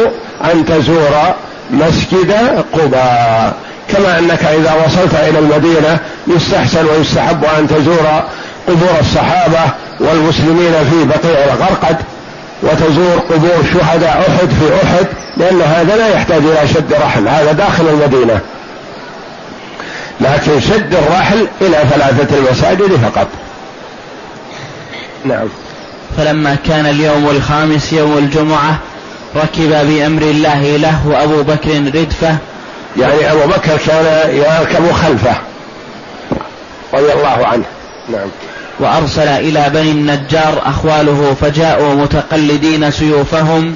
أن 0.53 0.65
تزور 0.67 1.35
مسجد 1.71 2.33
قباء. 2.73 3.55
كما 3.93 4.19
أنك 4.19 4.45
إذا 4.45 4.75
وصلت 4.87 5.15
إلى 5.15 5.39
المدينة 5.39 5.99
يستحسن 6.27 6.87
ويستحب 6.87 7.45
أن 7.59 7.69
تزور 7.69 8.23
قبور 8.69 9.01
الصحابة 9.01 9.61
والمسلمين 10.01 10.73
في 10.73 11.05
بقيع 11.05 11.45
الغرقد. 11.45 11.97
وتزور 12.65 13.19
قبور 13.31 13.65
شهداء 13.73 14.27
أحد 14.29 14.49
في 14.49 14.87
أحد 14.87 15.07
لأن 15.37 15.63
هذا 15.63 15.97
لا 15.97 16.09
يحتاج 16.09 16.43
إلى 16.43 16.69
شد 16.69 16.93
رحل 16.93 17.29
هذا 17.29 17.53
داخل 17.53 17.89
المدينة. 17.89 18.41
لكن 20.21 20.61
شد 20.61 20.95
الرحل 20.95 21.49
إلى 21.61 21.77
ثلاثة 21.91 22.39
المساجد 22.39 22.97
فقط. 22.97 23.27
نعم. 25.25 25.49
فلما 26.17 26.57
كان 26.67 26.87
اليوم 26.87 27.29
الخامس 27.31 27.93
يوم 27.93 28.19
الجمعة 28.19 28.79
ركب 29.37 29.71
بأمر 29.71 30.23
الله 30.23 30.77
له 30.77 31.07
وابو 31.07 31.43
بكر 31.43 31.71
ردفة. 31.71 32.37
يعني 32.97 33.33
أبو 33.33 33.47
بكر 33.49 33.77
كان 33.87 34.37
يركب 34.37 34.93
خلفه 34.93 35.37
رضي 36.95 37.13
الله 37.13 37.47
عنه. 37.47 37.65
نعم. 38.09 38.29
وأرسل 38.81 39.29
إلى 39.29 39.71
بني 39.75 39.91
النجار 39.91 40.63
أخواله 40.67 41.37
فجاءوا 41.41 41.95
متقلدين 41.95 42.91
سيوفهم 42.91 43.75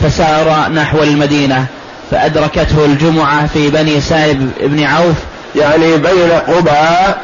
فسار 0.00 0.72
نحو 0.72 1.02
المدينة 1.02 1.66
فأدركته 2.10 2.84
الجمعة 2.84 3.46
في 3.46 3.70
بني 3.70 4.00
سائب 4.00 4.50
بن 4.60 4.84
عوف 4.84 5.16
يعني 5.56 5.96
بين 5.96 6.30
قباء 6.48 7.20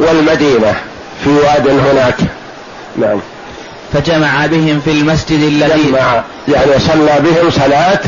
والمدينة 0.00 0.74
في 1.24 1.30
واد 1.30 1.68
هناك. 1.68 2.16
نعم. 2.96 3.20
فجمع 3.92 4.46
بهم 4.46 4.80
في 4.84 4.90
المسجد 4.90 5.40
الذي 5.40 5.82
جمع 5.90 6.22
يعني 6.48 6.78
صلى 6.78 7.20
بهم 7.20 7.50
صلاة 7.50 8.00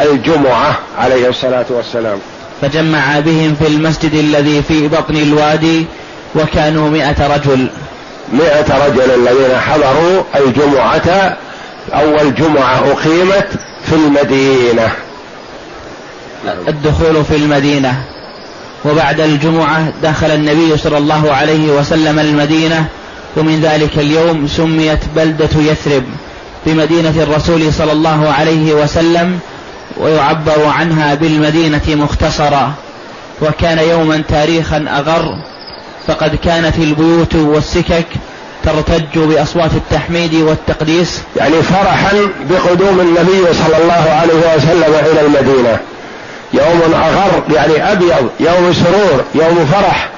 الجمعة 0.00 0.78
عليه 0.98 1.28
الصلاة 1.28 1.66
والسلام. 1.70 2.18
فجمع 2.62 3.20
بهم 3.20 3.56
في 3.60 3.66
المسجد 3.66 4.14
الذي 4.14 4.62
في 4.62 4.88
بطن 4.88 5.16
الوادي 5.16 5.86
وكانوا 6.34 6.90
مئة 6.90 7.34
رجل. 7.34 7.68
مئة 8.32 8.86
رجل 8.86 9.10
الذين 9.10 9.60
حضروا 9.60 10.22
الجمعة 10.36 11.36
أول 11.94 12.34
جمعة 12.34 12.78
أقيمت 12.78 13.48
في 13.84 13.92
المدينة. 13.92 14.92
الدخول 16.68 17.24
في 17.24 17.36
المدينة. 17.36 18.02
وبعد 18.84 19.20
الجمعة 19.20 19.92
دخل 20.02 20.30
النبي 20.30 20.76
صلى 20.76 20.98
الله 20.98 21.32
عليه 21.32 21.70
وسلم 21.72 22.18
المدينة 22.18 22.86
ومن 23.36 23.60
ذلك 23.60 23.98
اليوم 23.98 24.48
سميت 24.48 24.98
بلدة 25.16 25.60
يثرب 25.60 26.04
بمدينة 26.66 27.14
الرسول 27.22 27.72
صلى 27.72 27.92
الله 27.92 28.34
عليه 28.38 28.72
وسلم 28.72 29.38
ويعبر 29.96 30.66
عنها 30.66 31.14
بالمدينة 31.14 31.82
مختصرا. 31.88 32.72
وكان 33.42 33.78
يوما 33.78 34.22
تاريخا 34.28 34.86
أغر 34.88 35.38
فقد 36.08 36.36
كانت 36.44 36.78
البيوت 36.78 37.34
والسكك 37.34 38.06
ترتج 38.64 39.18
بأصوات 39.18 39.70
التحميد 39.74 40.34
والتقديس. 40.34 41.22
يعني 41.36 41.62
فرحا 41.62 42.12
بقدوم 42.50 43.00
النبي 43.00 43.52
صلى 43.52 43.76
الله 43.82 44.10
عليه 44.20 44.56
وسلم 44.56 44.94
إلى 45.12 45.20
المدينة. 45.20 45.78
يوم 46.52 46.94
أغر 46.94 47.42
يعني 47.54 47.92
أبيض 47.92 48.30
يوم 48.40 48.72
سرور 48.72 49.24
يوم 49.34 49.66
فرح. 49.72 50.08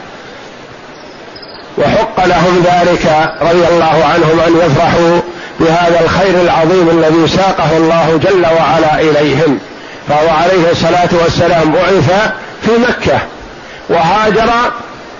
وحق 1.78 2.26
لهم 2.26 2.64
ذلك 2.64 3.32
رضي 3.42 3.68
الله 3.68 4.04
عنهم 4.04 4.40
أن 4.46 4.56
يفرحوا 4.66 5.20
بهذا 5.60 6.00
الخير 6.04 6.40
العظيم 6.40 6.90
الذي 6.90 7.28
ساقه 7.28 7.76
الله 7.76 8.20
جل 8.22 8.46
وعلا 8.46 9.00
إليهم. 9.00 9.58
فهو 10.08 10.28
عليه 10.28 10.70
الصلاة 10.72 11.08
والسلام 11.22 11.72
بعث 11.72 12.32
في 12.62 12.70
مكة 12.88 13.18
وهاجر 13.88 14.50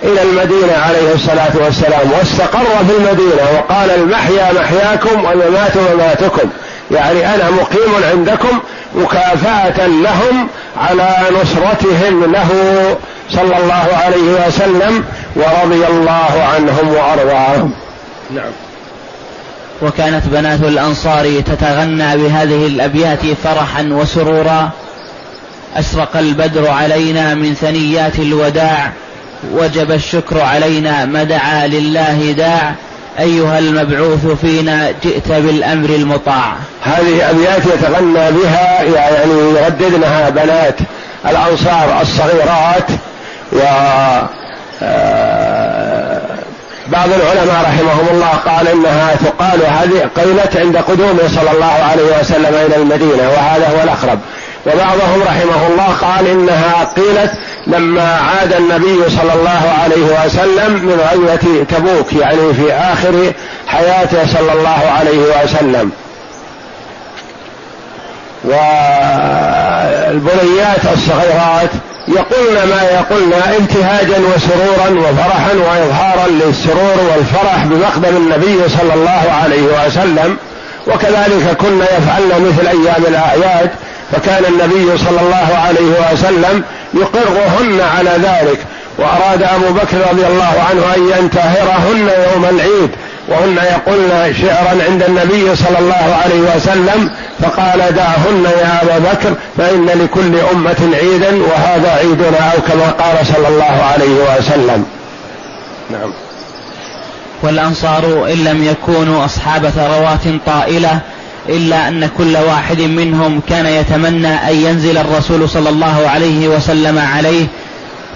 إلى 0.03 0.21
المدينة 0.21 0.73
عليه 0.77 1.13
الصلاة 1.13 1.51
والسلام 1.65 2.11
واستقر 2.11 2.65
في 2.87 2.97
المدينة 2.97 3.43
وقال 3.55 3.91
المحيا 3.91 4.53
محياكم 4.53 5.25
والممات 5.25 5.71
مماتكم. 5.93 6.49
يعني 6.91 7.35
أنا 7.35 7.49
مقيم 7.49 8.03
عندكم 8.11 8.59
مكافأة 8.95 9.87
لهم 9.87 10.47
على 10.77 11.15
نصرتهم 11.41 12.31
له 12.31 12.49
صلى 13.29 13.57
الله 13.57 13.87
عليه 14.03 14.47
وسلم 14.47 15.03
ورضي 15.35 15.87
الله 15.87 16.43
عنهم 16.55 16.87
وأرضاهم. 16.87 17.73
نعم. 18.35 18.51
وكانت 19.81 20.23
بنات 20.25 20.59
الأنصار 20.59 21.41
تتغنى 21.41 22.17
بهذه 22.17 22.67
الأبيات 22.67 23.19
فرحا 23.43 23.83
وسرورا. 23.83 24.69
أشرق 25.75 26.17
البدر 26.17 26.69
علينا 26.69 27.33
من 27.33 27.55
ثنيات 27.55 28.19
الوداع. 28.19 28.91
وجب 29.51 29.91
الشكر 29.91 30.41
علينا 30.41 31.05
ما 31.05 31.23
دعا 31.23 31.67
لله 31.67 32.31
داع 32.37 32.73
أيها 33.19 33.59
المبعوث 33.59 34.27
فينا 34.41 34.91
جئت 35.03 35.27
بالأمر 35.27 35.89
المطاع. 35.89 36.53
هذه 36.83 37.29
أبيات 37.29 37.65
يتغنى 37.65 38.31
بها 38.31 38.83
يعني 38.83 39.31
يرددنها 39.31 40.29
بنات 40.29 40.75
الأنصار 41.25 42.01
الصغيرات 42.01 42.87
و 43.53 43.59
آه، 44.83 46.21
بعض 46.87 47.09
العلماء 47.09 47.61
رحمهم 47.61 48.07
الله 48.11 48.27
قال 48.27 48.67
إنها 48.67 49.15
تقال 49.15 49.59
هذه 49.65 50.09
قيلت 50.15 50.57
عند 50.57 50.77
قدومه 50.77 51.27
صلى 51.35 51.51
الله 51.51 51.85
عليه 51.91 52.19
وسلم 52.19 52.55
إلى 52.65 52.75
المدينة 52.75 53.29
وهذا 53.29 53.67
هو 53.77 53.83
الأقرب. 53.83 54.19
وبعضهم 54.65 55.21
رحمه 55.21 55.67
الله 55.67 55.95
قال 56.01 56.27
إنها 56.27 56.83
قيلت 56.95 57.31
لما 57.67 58.19
عاد 58.19 58.53
النبي 58.53 59.09
صلى 59.09 59.33
الله 59.33 59.73
عليه 59.83 60.25
وسلم 60.25 60.71
من 60.71 60.99
غزوة 61.11 61.65
تبوك 61.69 62.13
يعني 62.13 62.53
في 62.53 62.73
آخر 62.73 63.33
حياته 63.67 64.25
صلى 64.33 64.53
الله 64.53 64.91
عليه 64.99 65.43
وسلم. 65.43 65.91
والبنيات 70.03 70.85
الصغيرات 70.93 71.69
يقولن 72.07 72.69
ما 72.69 72.81
يقولن 72.81 73.33
ابتهاجا 73.59 74.17
وسرورا 74.35 74.89
وفرحا 74.99 75.53
وإظهارا 75.53 76.27
للسرور 76.27 76.97
والفرح 77.11 77.65
بمقدم 77.65 78.17
النبي 78.17 78.69
صلى 78.69 78.93
الله 78.93 79.23
عليه 79.43 79.61
وسلم. 79.61 80.37
وكذلك 80.87 81.57
كنا 81.57 81.85
يفعلن 81.85 82.45
مثل 82.47 82.67
أيام 82.67 83.03
الأعياد 83.07 83.69
فكان 84.11 84.45
النبي 84.45 84.97
صلى 84.97 85.19
الله 85.21 85.57
عليه 85.65 86.13
وسلم 86.13 86.63
يقرهن 86.93 87.81
على 87.97 88.09
ذلك 88.09 88.59
وأراد 88.97 89.43
أبو 89.43 89.73
بكر 89.73 89.97
رضي 90.11 90.27
الله 90.27 90.53
عنه 90.69 90.95
أن 90.95 91.19
ينتهرهن 91.19 92.09
يوم 92.33 92.45
العيد 92.45 92.89
وهن 93.27 93.57
يقولن 93.57 94.33
شعرا 94.41 94.83
عند 94.89 95.03
النبي 95.03 95.55
صلى 95.55 95.79
الله 95.79 96.19
عليه 96.23 96.55
وسلم 96.55 97.11
فقال 97.39 97.95
دعهن 97.95 98.43
يا 98.43 98.81
أبا 98.81 99.11
بكر 99.11 99.33
فإن 99.57 99.85
لكل 99.85 100.39
أمة 100.53 100.97
عيدا 101.01 101.43
وهذا 101.43 101.91
عيدنا 101.91 102.51
أو 102.53 102.61
كما 102.67 102.89
قال 102.89 103.25
صلى 103.27 103.47
الله 103.47 103.83
عليه 103.93 104.37
وسلم. 104.37 104.85
نعم. 105.91 106.13
والأنصار 107.43 108.27
إن 108.33 108.43
لم 108.43 108.63
يكونوا 108.63 109.25
أصحاب 109.25 109.69
ثروات 109.69 110.41
طائلة 110.45 110.99
إلا 111.49 111.87
أن 111.87 112.09
كل 112.17 112.37
واحد 112.37 112.81
منهم 112.81 113.41
كان 113.49 113.65
يتمنى 113.65 114.33
أن 114.33 114.55
ينزل 114.55 114.97
الرسول 114.97 115.49
صلى 115.49 115.69
الله 115.69 116.09
عليه 116.09 116.47
وسلم 116.47 116.99
عليه 116.99 117.45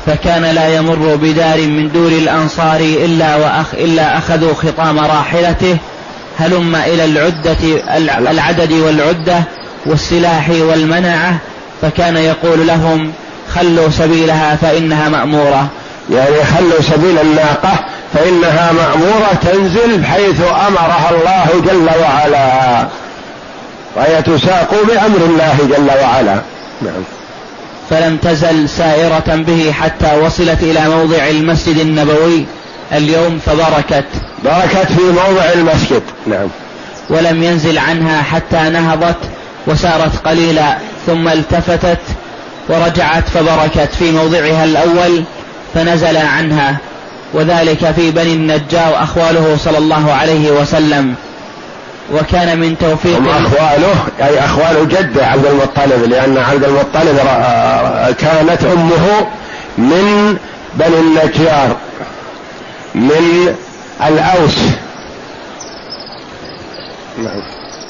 فكان 0.06 0.42
لا 0.42 0.76
يمر 0.76 1.16
بدار 1.16 1.58
من 1.58 1.92
دور 1.92 2.12
الأنصار 2.12 2.80
إلا, 2.80 3.36
وأخ 3.36 3.66
إلا 3.74 4.18
أخذوا 4.18 4.54
خطام 4.54 5.00
راحلته 5.00 5.78
هلم 6.40 6.76
إلى 6.76 7.06
العدة 7.06 7.58
العدد 8.32 8.72
والعدة 8.72 9.44
والسلاح 9.86 10.50
والمنعة 10.50 11.38
فكان 11.82 12.18
يقول 12.18 12.68
لهم 12.68 13.12
خلوا 13.56 13.90
سبيلها 13.90 14.56
فإنها 14.56 15.10
مأمورة. 15.10 15.68
يعني 16.12 16.44
خلوا 16.58 16.82
سبيل 16.82 17.20
الناقة 17.20 17.86
فإنها 18.14 18.72
مأمورة 18.72 19.40
تنزل 19.42 20.06
حيث 20.06 20.42
أمرها 20.68 21.12
الله 21.12 21.62
جل 21.66 21.90
وعلا. 22.02 22.88
وهي 23.96 24.22
تساق 24.22 24.72
بأمر 24.88 25.18
الله 25.18 25.58
جل 25.78 26.02
وعلا. 26.02 26.42
نعم. 26.82 27.04
فلم 27.90 28.18
تزل 28.18 28.70
سائرة 28.70 29.44
به 29.48 29.72
حتى 29.72 30.18
وصلت 30.18 30.64
إلى 30.64 30.90
موضع 30.90 31.28
المسجد 31.30 31.78
النبوي 31.78 32.46
اليوم 32.94 33.40
فبركت. 33.46 34.06
بركت 34.44 34.92
في 34.92 35.02
موضع 35.02 35.46
المسجد. 35.56 36.02
نعم. 36.28 36.48
ولم 37.10 37.44
ينزل 37.44 37.78
عنها 37.78 38.22
حتى 38.22 38.70
نهضت 38.70 39.18
وسارت 39.68 40.28
قليلا 40.28 40.78
ثم 41.08 41.28
التفتت 41.28 42.02
ورجعت 42.70 43.30
فبركت. 43.30 43.90
في 44.00 44.12
موضعها 44.12 44.64
الأول 44.64 45.24
فنزل 45.74 46.18
عنها 46.18 46.78
وذلك 47.34 47.92
في 47.92 48.12
بني 48.12 48.34
النجار 48.34 49.04
أخواله 49.04 49.58
صلى 49.64 49.78
الله 49.78 50.14
عليه 50.14 50.52
وسلم. 50.52 51.16
وكان 52.14 52.60
من 52.60 52.78
توفيق 52.78 53.18
هم 53.18 53.28
أخواله 53.28 53.96
أي 54.22 54.40
أخوال 54.40 54.88
جده 54.90 55.26
عبد 55.28 55.46
المطلب 55.46 56.10
لأن 56.10 56.38
عبد 56.38 56.64
المطلب 56.64 57.18
كانت 58.20 58.64
أمه 58.64 59.28
من 59.78 60.38
بني 60.74 61.00
النجار 61.00 61.76
من 62.96 63.56
الأوس. 64.08 64.58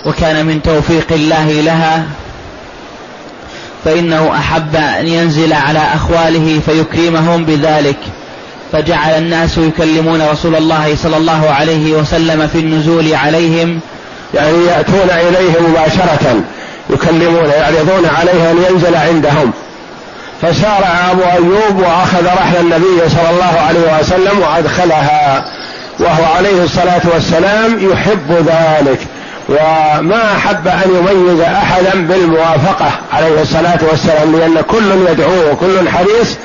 وكان 0.05 0.45
من 0.45 0.61
توفيق 0.61 1.07
الله 1.11 1.51
لها 1.51 2.03
فإنه 3.85 4.31
أحب 4.35 4.75
أن 4.75 5.07
ينزل 5.07 5.53
على 5.53 5.79
أخواله 5.79 6.61
فيكرمهم 6.65 7.45
بذلك. 7.45 7.97
فجعل 8.71 9.09
الناس 9.09 9.57
يكلمون 9.57 10.21
رسول 10.21 10.55
الله 10.55 10.95
صلى 10.95 11.17
الله 11.17 11.49
عليه 11.49 11.93
وسلم 11.93 12.47
في 12.47 12.59
النزول 12.59 13.13
عليهم 13.13 13.79
يعني 14.33 14.65
يأتون 14.65 15.09
إليه 15.09 15.69
مباشرة 15.69 16.43
يكلمون 16.89 17.49
يعرضون 17.49 18.09
عليه 18.19 18.51
أن 18.51 18.65
ينزل 18.69 18.95
عندهم. 18.95 19.51
فسارع 20.41 21.11
أبو 21.11 21.21
أيوب 21.21 21.79
وأخذ 21.79 22.25
رحل 22.25 22.57
النبي 22.59 23.09
صلى 23.09 23.29
الله 23.31 23.61
عليه 23.67 23.99
وسلم 23.99 24.39
وأدخلها 24.39 25.45
وهو 25.99 26.33
عليه 26.37 26.63
الصلاة 26.63 27.01
والسلام 27.13 27.91
يحب 27.91 28.31
ذلك. 28.31 28.99
وما 29.49 30.33
أحب 30.37 30.67
أن 30.67 30.89
يميز 30.95 31.39
أحدا 31.41 31.91
بالموافقة 31.93 32.91
عليه 33.13 33.41
الصلاة 33.41 33.79
والسلام 33.91 34.35
لأن 34.35 34.61
كل 34.61 35.11
يدعوه 35.11 35.51
وكل 35.51 35.89
حريص. 35.89 36.37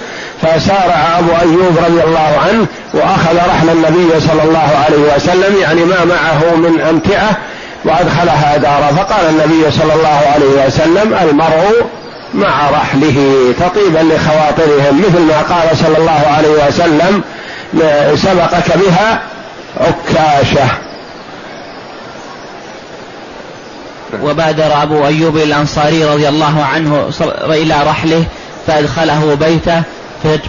فسارع 0.42 1.18
أبو 1.18 1.30
أيوب 1.40 1.78
رضي 1.88 2.02
الله 2.04 2.38
عنه 2.48 2.66
وأخذ 2.94 3.36
رحل 3.36 3.68
النبي 3.68 4.20
صلى 4.20 4.42
الله 4.42 4.84
عليه 4.86 5.16
وسلم 5.16 5.60
يعني 5.60 5.84
ما 5.84 6.04
معه 6.04 6.56
من 6.56 6.80
أمتعة 6.80 7.36
وأدخلها 7.84 8.56
داره 8.56 8.92
فقال 8.96 9.28
النبي 9.28 9.70
صلى 9.70 9.94
الله 9.94 10.20
عليه 10.34 10.66
وسلم 10.66 11.14
المرء 11.22 11.86
مع 12.34 12.70
رحله 12.70 13.54
تطيبا 13.60 13.98
لخواطرهم 13.98 15.00
مثل 15.00 15.20
ما 15.20 15.38
قال 15.38 15.76
صلى 15.76 15.98
الله 15.98 16.26
عليه 16.36 16.68
وسلم 16.68 17.22
سبقك 18.16 18.76
بها 18.76 19.20
عكاشة. 19.80 20.66
وبادر 24.22 24.82
أبو 24.82 25.06
أيوب 25.06 25.36
الأنصاري 25.36 26.04
رضي 26.04 26.28
الله 26.28 26.64
عنه 26.64 27.10
إلى 27.44 27.74
رحله 27.86 28.24
فأدخله 28.66 29.36
بيته 29.40 29.82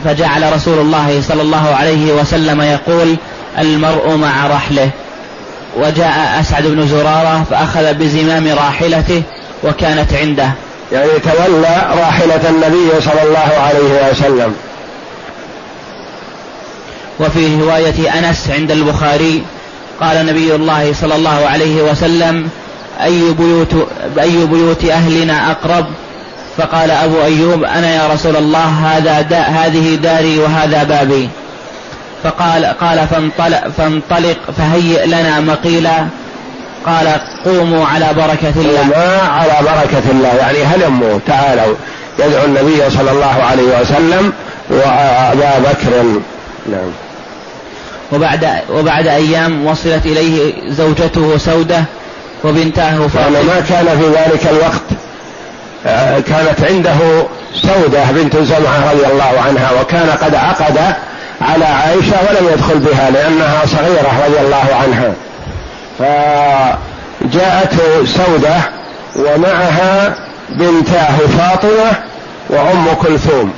فجعل 0.05 0.53
رسول 0.53 0.79
الله 0.79 1.21
صلى 1.27 1.41
الله 1.41 1.75
عليه 1.75 2.13
وسلم 2.13 2.61
يقول 2.61 3.17
المرء 3.59 4.15
مع 4.15 4.47
رحله. 4.47 4.89
وجاء 5.77 6.39
أسعد 6.39 6.63
بن 6.63 6.87
زرارة 6.87 7.43
فأخذ 7.51 7.93
بزمام 7.93 8.47
راحلته 8.47 9.23
وكانت 9.63 10.13
عنده. 10.13 10.51
يعني 10.91 11.09
تولى 11.19 11.85
راحلة 12.01 12.49
النبي 12.49 13.01
صلى 13.01 13.23
الله 13.23 13.61
عليه 13.61 14.11
وسلم. 14.11 14.55
وفي 17.19 17.61
رواية 17.61 18.19
أنس 18.19 18.49
عند 18.49 18.71
البخاري 18.71 19.43
قال 20.01 20.25
نبي 20.25 20.55
الله 20.55 20.93
صلى 20.93 21.15
الله 21.15 21.47
عليه 21.47 21.81
وسلم 21.81 22.49
أي 23.03 23.33
بيوت 23.33 23.87
أي 24.19 24.45
بيوت 24.45 24.85
أهلنا 24.85 25.51
أقرب؟ 25.51 25.85
فقال 26.57 26.91
أبو 26.91 27.23
أيوب 27.23 27.63
أنا 27.63 27.95
يا 27.95 28.13
رسول 28.13 28.35
الله 28.35 28.65
هذا 28.65 29.21
دا 29.21 29.39
هذه 29.39 29.95
داري 29.95 30.39
وهذا 30.39 30.83
بابي. 30.83 31.29
فقال 32.23 32.65
قال 32.65 33.07
فانطلق, 33.07 33.67
فانطلق 33.77 34.37
فهيئ 34.57 35.05
لنا 35.05 35.39
مقيلا. 35.39 36.07
قال 36.85 37.07
قوموا 37.45 37.85
على 37.85 38.13
بركة 38.13 38.53
الله. 38.55 38.83
ما 38.83 39.21
على 39.27 39.53
بركة 39.61 40.11
الله. 40.11 40.35
يعني 40.35 40.63
هلموا 40.63 41.19
تعالوا. 41.27 41.75
يدعو 42.19 42.45
النبي 42.45 42.89
صلى 42.89 43.11
الله 43.11 43.43
عليه 43.43 43.81
وسلم 43.81 44.33
وأبا 44.69 45.59
بكر. 45.59 46.03
نعم. 46.71 46.91
وبعد 48.11 48.47
وبعد 48.69 49.07
أيام 49.07 49.65
وصلت 49.65 50.05
إليه 50.05 50.53
زوجته 50.69 51.37
سودة 51.37 51.83
وبنتاه 52.43 53.07
فاطمة. 53.07 53.41
ما 53.41 53.59
كان 53.69 53.85
في 53.85 54.07
ذلك 54.07 54.47
الوقت 54.47 55.01
آه، 55.85 56.19
كانت 56.19 56.63
عنده 56.69 57.25
سودة 57.61 58.03
بنت 58.11 58.37
زمعة 58.37 58.91
رضي 58.91 59.05
الله 59.05 59.41
عنها 59.47 59.81
وكان 59.81 60.09
قد 60.09 60.35
عقد 60.35 60.79
على 61.41 61.65
عائشة 61.65 62.15
ولم 62.29 62.47
يدخل 62.53 62.79
بها 62.79 63.09
لأنها 63.09 63.65
صغيرة 63.65 64.25
رضي 64.27 64.39
الله 64.39 64.75
عنها. 64.83 65.13
فجاءته 65.99 68.05
سودة 68.05 68.55
ومعها 69.15 70.15
بنتاه 70.49 71.17
فاطمة 71.37 71.91
وأم 72.49 72.85
كلثوم. 73.01 73.53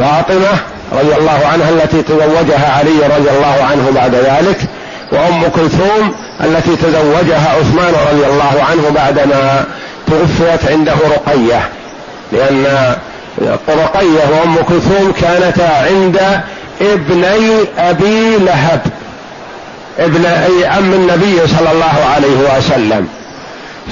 فاطمة 0.00 0.58
رضي 0.92 1.16
الله 1.16 1.40
عنها 1.52 1.70
التي 1.70 2.02
تزوجها 2.02 2.72
علي 2.78 3.16
رضي 3.18 3.30
الله 3.30 3.64
عنه 3.70 3.90
بعد 3.94 4.14
ذلك 4.14 4.58
وأم 5.12 5.48
كلثوم 5.48 6.14
التي 6.40 6.76
تزوجها 6.76 7.50
عثمان 7.50 7.94
رضي 8.12 8.26
الله 8.26 8.64
عنه 8.70 8.90
بعدما 8.94 9.64
توفيت 10.06 10.70
عنده 10.70 10.92
رقية 10.92 11.68
لأن 12.32 12.94
رقية 13.68 14.20
وأم 14.32 14.56
كلثوم 14.56 15.12
كانتا 15.20 15.86
عند 15.90 16.20
ابني 16.80 17.50
أبي 17.78 18.36
لهب 18.36 18.80
ابن 19.98 20.26
أي 20.26 20.66
عم 20.66 20.92
النبي 20.92 21.46
صلى 21.46 21.72
الله 21.72 22.04
عليه 22.14 22.56
وسلم. 22.58 23.08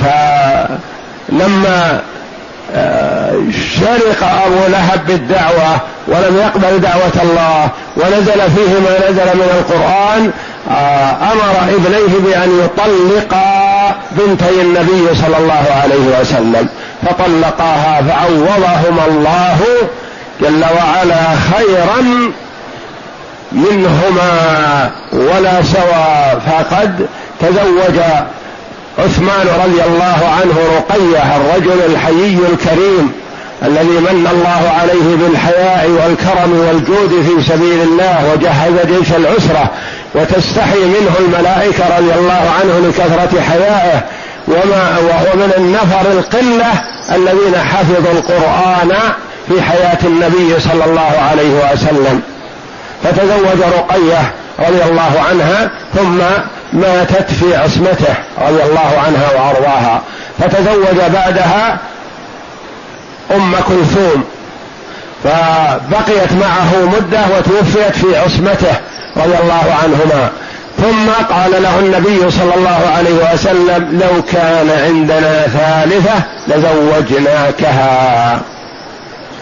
فلما 0.00 2.00
آه، 2.74 3.34
شرق 3.80 4.24
أبو 4.46 4.66
لهب 4.68 5.06
بالدعوة 5.06 5.76
ولم 6.08 6.36
يقبل 6.36 6.80
دعوة 6.80 7.12
الله 7.22 7.68
ونزل 7.96 8.40
فيه 8.56 8.78
ما 8.80 9.10
نزل 9.10 9.36
من 9.36 9.48
القرآن 9.58 10.30
آه، 10.70 11.32
أمر 11.32 11.74
ابنيه 11.74 12.18
بأن 12.30 12.60
يطلقا 12.64 13.94
بنتي 14.10 14.62
النبي 14.62 15.14
صلى 15.14 15.36
الله 15.38 15.64
عليه 15.82 16.20
وسلم. 16.20 16.68
فطلقاها 17.06 18.02
فعوضهما 18.02 19.06
الله 19.08 19.58
جل 20.40 20.64
وعلا 20.76 21.36
خيرا 21.54 22.32
منهما 23.52 24.90
ولا 25.12 25.62
سوى. 25.62 26.40
فقد 26.46 27.06
تزوج 27.40 27.98
عثمان 28.98 29.46
رضي 29.64 29.82
الله 29.82 30.18
عنه 30.40 30.58
رقية 30.76 31.36
الرجل 31.36 31.92
الحيي 31.92 32.38
الكريم 32.52 33.12
الذي 33.62 33.98
من 34.00 34.28
الله 34.32 34.72
عليه 34.80 35.16
بالحياء 35.16 35.90
والكرم 35.90 36.66
والجود 36.66 37.24
في 37.26 37.52
سبيل 37.52 37.82
الله 37.82 38.32
وجهز 38.32 38.86
جيش 38.86 39.12
العسرة 39.12 39.70
وتستحي 40.14 40.78
منه 40.78 41.12
الملائكة 41.18 41.98
رضي 41.98 42.14
الله 42.14 42.52
عنه 42.60 42.88
لكثرة 42.88 43.40
حيائه. 43.40 44.02
وما 44.48 44.98
وهو 44.98 45.36
من 45.36 45.52
النفر 45.56 46.12
القلة 46.12 46.72
الذين 47.10 47.64
حفظوا 47.64 48.12
القرآن 48.12 48.92
في 49.48 49.62
حياة 49.62 49.98
النبي 50.04 50.60
صلى 50.60 50.84
الله 50.84 51.12
عليه 51.30 51.72
وسلم. 51.72 52.22
فتزوج 53.04 53.62
رقية 53.78 54.32
رضي 54.58 54.82
الله 54.82 55.22
عنها 55.30 55.70
ثم 55.94 56.18
ماتت 56.72 57.30
في 57.30 57.56
عصمته 57.56 58.14
رضي 58.48 58.62
الله 58.62 59.02
عنها 59.06 59.30
وأرضاها. 59.32 60.02
فتزوج 60.38 61.12
بعدها 61.14 61.78
أم 63.30 63.54
كلثوم. 63.68 64.24
فبقيت 65.24 66.32
معه 66.32 66.84
مدة 66.96 67.20
وتوفيت 67.36 67.96
في 67.96 68.16
عصمته 68.16 68.76
رضي 69.16 69.38
الله 69.42 69.76
عنهما. 69.82 70.30
ثم 70.82 71.34
قال 71.34 71.62
له 71.62 71.78
النبي 71.78 72.30
صلى 72.30 72.54
الله 72.56 72.80
عليه 72.96 73.32
وسلم 73.32 74.00
لو 74.02 74.22
كان 74.22 74.70
عندنا 74.84 75.46
ثالثة 75.46 76.22
لزوجناكها 76.48 78.40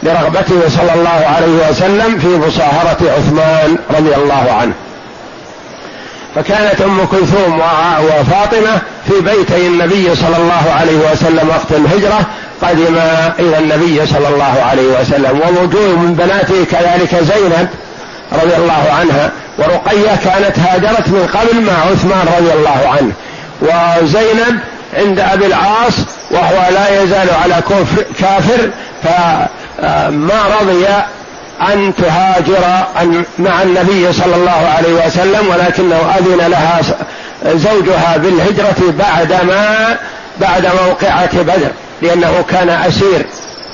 لرغبته 0.02 0.68
صلى 0.68 0.94
الله 0.94 1.26
عليه 1.36 1.70
وسلم 1.70 2.18
في 2.18 2.28
مصاهرة 2.28 2.98
عثمان 3.18 3.78
رضي 3.90 4.14
الله 4.14 4.52
عنه. 4.60 4.72
فكانت 6.34 6.80
أم 6.80 7.04
كلثوم 7.04 7.60
وفاطمة 8.02 8.78
في 9.08 9.20
بيتي 9.20 9.66
النبي 9.66 10.14
صلى 10.14 10.36
الله 10.36 10.74
عليه 10.80 11.12
وسلم 11.12 11.48
وقت 11.48 11.70
الهجرة 11.70 12.20
قدما 12.62 13.32
إلى 13.38 13.58
النبي 13.58 14.06
صلى 14.06 14.28
الله 14.28 14.62
عليه 14.70 15.00
وسلم. 15.00 15.40
ووجوه 15.40 15.98
من 15.98 16.14
بناته 16.14 16.64
كذلك 16.70 17.14
زينب 17.14 17.68
رضي 18.32 18.56
الله 18.56 18.92
عنها 19.00 19.30
ورقية 19.58 20.16
كانت 20.24 20.58
هاجرت 20.58 21.08
من 21.08 21.28
قبل 21.34 21.60
مع 21.62 21.72
عثمان 21.72 22.26
رضي 22.38 22.52
الله 22.52 22.88
عنه 22.88 23.12
وزينب 23.62 24.60
عند 24.94 25.20
أبي 25.20 25.46
العاص 25.46 25.94
وهو 26.30 26.70
لا 26.70 27.02
يزال 27.02 27.28
على 27.42 27.54
كفر 27.54 28.02
كافر 28.20 28.70
فما 29.02 30.42
رضي 30.60 30.86
أن 31.72 31.94
تهاجر 31.94 32.64
مع 33.38 33.62
النبي 33.62 34.12
صلى 34.12 34.34
الله 34.34 34.72
عليه 34.76 35.06
وسلم 35.06 35.48
ولكنه 35.48 36.14
أذن 36.18 36.50
لها 36.50 36.80
زوجها 37.46 38.16
بالهجرة 38.16 38.94
بعدما 38.98 39.96
بعد 40.40 40.66
موقعة 40.86 41.42
بدر 41.42 41.70
لأنه 42.02 42.44
كان 42.50 42.68
أسير 42.68 43.26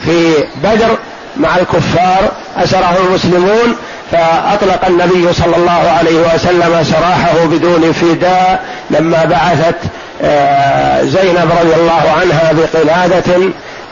في 0.05 0.35
بدر 0.65 0.99
مع 1.37 1.57
الكفار 1.57 2.33
أسره 2.57 2.97
المسلمون 3.09 3.77
فأطلق 4.13 4.87
النبي 4.87 5.33
صلى 5.33 5.57
الله 5.57 5.93
عليه 5.99 6.35
وسلم 6.35 6.85
سراحه 6.85 7.47
بدون 7.47 7.93
فداء 7.93 8.65
لما 8.91 9.25
بعثت 9.25 9.77
آه، 10.23 11.03
زينب 11.03 11.51
رضي 11.63 11.75
الله 11.75 12.13
عنها 12.21 12.53
بقلادة 12.53 13.37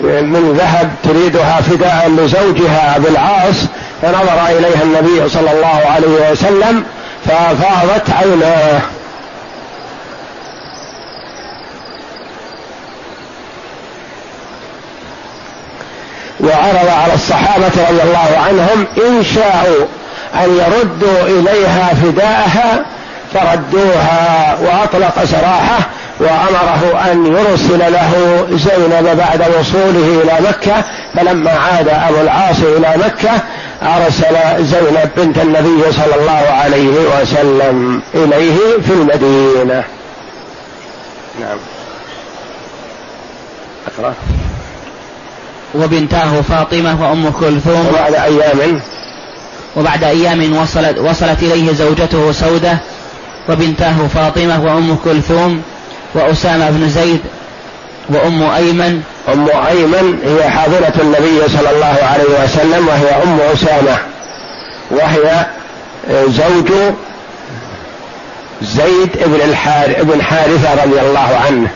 من 0.00 0.56
ذهب 0.58 0.90
تريدها 1.04 1.60
فداء 1.60 2.10
لزوجها 2.18 2.96
أبي 2.96 3.08
العاص 3.08 3.56
فنظر 4.02 4.58
إليها 4.58 4.82
النبي 4.82 5.28
صلى 5.28 5.52
الله 5.52 5.80
عليه 5.94 6.30
وسلم 6.32 6.84
ففاضت 7.26 8.10
عيناه. 8.10 8.80
وعرض 16.40 16.88
على 16.88 17.14
الصحابة 17.14 17.66
رضي 17.90 18.02
الله 18.02 18.38
عنهم 18.46 18.86
إن 19.06 19.24
شاءوا 19.24 19.86
أن 20.34 20.50
يردوا 20.50 21.22
إليها 21.26 21.94
فداءها 21.94 22.84
فردوها 23.34 24.56
وأطلق 24.60 25.24
سراحه 25.24 25.78
وأمره 26.20 27.10
أن 27.12 27.26
يرسل 27.26 27.78
له 27.78 28.46
زينب 28.50 29.16
بعد 29.16 29.40
وصوله 29.58 30.22
إلى 30.22 30.48
مكة. 30.48 30.84
فلما 31.14 31.50
عاد 31.50 31.88
أبو 31.88 32.20
العاص 32.20 32.56
إلى 32.62 32.94
مكة 33.06 33.30
أرسل 33.82 34.64
زينب 34.64 35.10
بنت 35.16 35.38
النبي 35.38 35.92
صلى 35.92 36.14
الله 36.20 36.52
عليه 36.52 37.20
وسلم 37.20 38.02
إليه 38.14 38.56
في 38.86 38.92
المدينة. 38.92 39.84
نعم. 41.40 41.58
أقرأ. 43.86 44.14
وبنتاه 45.74 46.40
فاطمة 46.48 47.02
وأم 47.02 47.30
كلثوم. 47.30 47.88
وبعد 47.88 48.14
أيام 48.14 48.80
وبعد 49.76 50.04
أيام 50.04 50.56
وصلت, 50.56 50.98
وصلت 50.98 51.42
إليه 51.42 51.72
زوجته 51.72 52.32
سودة 52.32 52.78
وبنتاه 53.48 53.96
فاطمة 54.14 54.64
وأم 54.64 54.96
كلثوم 55.04 55.62
وأسامة 56.14 56.70
بن 56.70 56.88
زيد 56.88 57.20
وأم 58.08 58.42
أيمن. 58.42 59.02
أم 59.32 59.48
أيمن 59.68 60.18
هي 60.24 60.50
حاضرة 60.50 60.92
النبي 61.02 61.48
صلى 61.48 61.70
الله 61.70 61.96
عليه 62.02 62.44
وسلم 62.44 62.88
وهي 62.88 63.22
أم 63.22 63.38
أسامة 63.52 63.96
وهي 64.90 65.46
زوج 66.28 66.72
زيد 68.62 69.10
بن 69.26 69.40
الحار 69.44 70.02
بن 70.02 70.22
حارثة 70.22 70.84
رضي 70.84 71.00
الله 71.00 71.40
عنه 71.46 71.68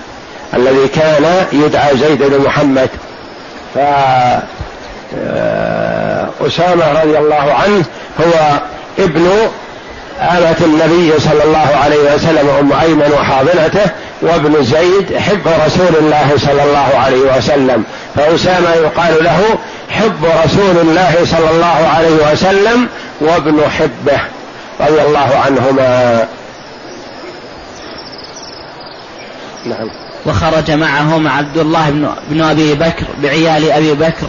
الذي 0.54 0.88
كان 0.88 1.46
يدعى 1.52 1.96
زيد 1.96 2.22
بن 2.22 2.44
محمد. 2.44 2.88
ف 3.74 3.78
أسامة 6.46 7.02
رضي 7.02 7.18
الله 7.18 7.54
عنه 7.54 7.84
هو 8.20 8.60
ابن 8.98 9.30
آلة 10.20 10.56
النبي 10.60 11.20
صلى 11.20 11.44
الله 11.44 11.76
عليه 11.84 12.14
وسلم 12.14 12.48
أم 12.60 12.72
أيمن 12.72 13.12
وحاضنته 13.12 13.90
وابن 14.22 14.64
زيد 14.64 15.16
حب 15.18 15.48
رسول 15.66 15.96
الله 16.00 16.32
صلى 16.36 16.62
الله 16.62 16.98
عليه 16.98 17.36
وسلم. 17.36 17.84
فأسامة 18.16 18.70
يقال 18.74 19.24
له 19.24 19.58
حب 19.90 20.24
رسول 20.44 20.78
الله 20.82 21.14
صلى 21.24 21.50
الله 21.50 21.88
عليه 21.96 22.32
وسلم 22.32 22.88
وابن 23.20 23.60
حبه 23.78 24.20
رضي 24.80 25.02
الله 25.02 25.42
عنهما. 25.46 26.24
نعم. 29.66 29.90
وخرج 30.26 30.70
معهم 30.70 31.28
عبد 31.28 31.58
الله 31.58 31.90
بن, 31.90 32.08
بن 32.28 32.42
أبي 32.42 32.74
بكر 32.74 33.06
بعيال 33.22 33.70
أبي 33.70 33.92
بكر. 33.94 34.26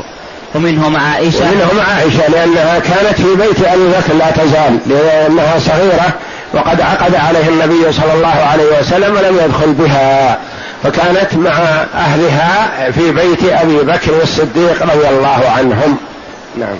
ومنهم 0.55 0.97
عائشة. 0.97 1.39
ومنهم 1.41 1.85
عائشة 1.89 2.27
لأنها 2.29 2.79
كانت 2.79 3.21
في 3.21 3.35
بيت 3.35 3.67
أبي 3.67 3.87
بكر 3.87 4.13
لا 4.13 4.31
تزال 4.31 4.79
لأنها 4.87 5.59
صغيرة 5.59 6.13
وقد 6.53 6.81
عقد 6.81 7.15
عليه 7.15 7.49
النبي 7.49 7.91
صلى 7.91 8.13
الله 8.13 8.45
عليه 8.51 8.79
وسلم 8.79 9.15
ولم 9.15 9.39
يدخل 9.45 9.73
بها. 9.73 10.37
فكانت 10.83 11.33
مع 11.33 11.51
أهلها 11.95 12.69
في 12.91 13.11
بيت 13.11 13.43
أبي 13.43 13.77
بكر 13.77 14.21
الصديق 14.23 14.83
رضي 14.83 15.09
الله 15.09 15.49
عنهم. 15.57 15.97
نعم. 16.57 16.75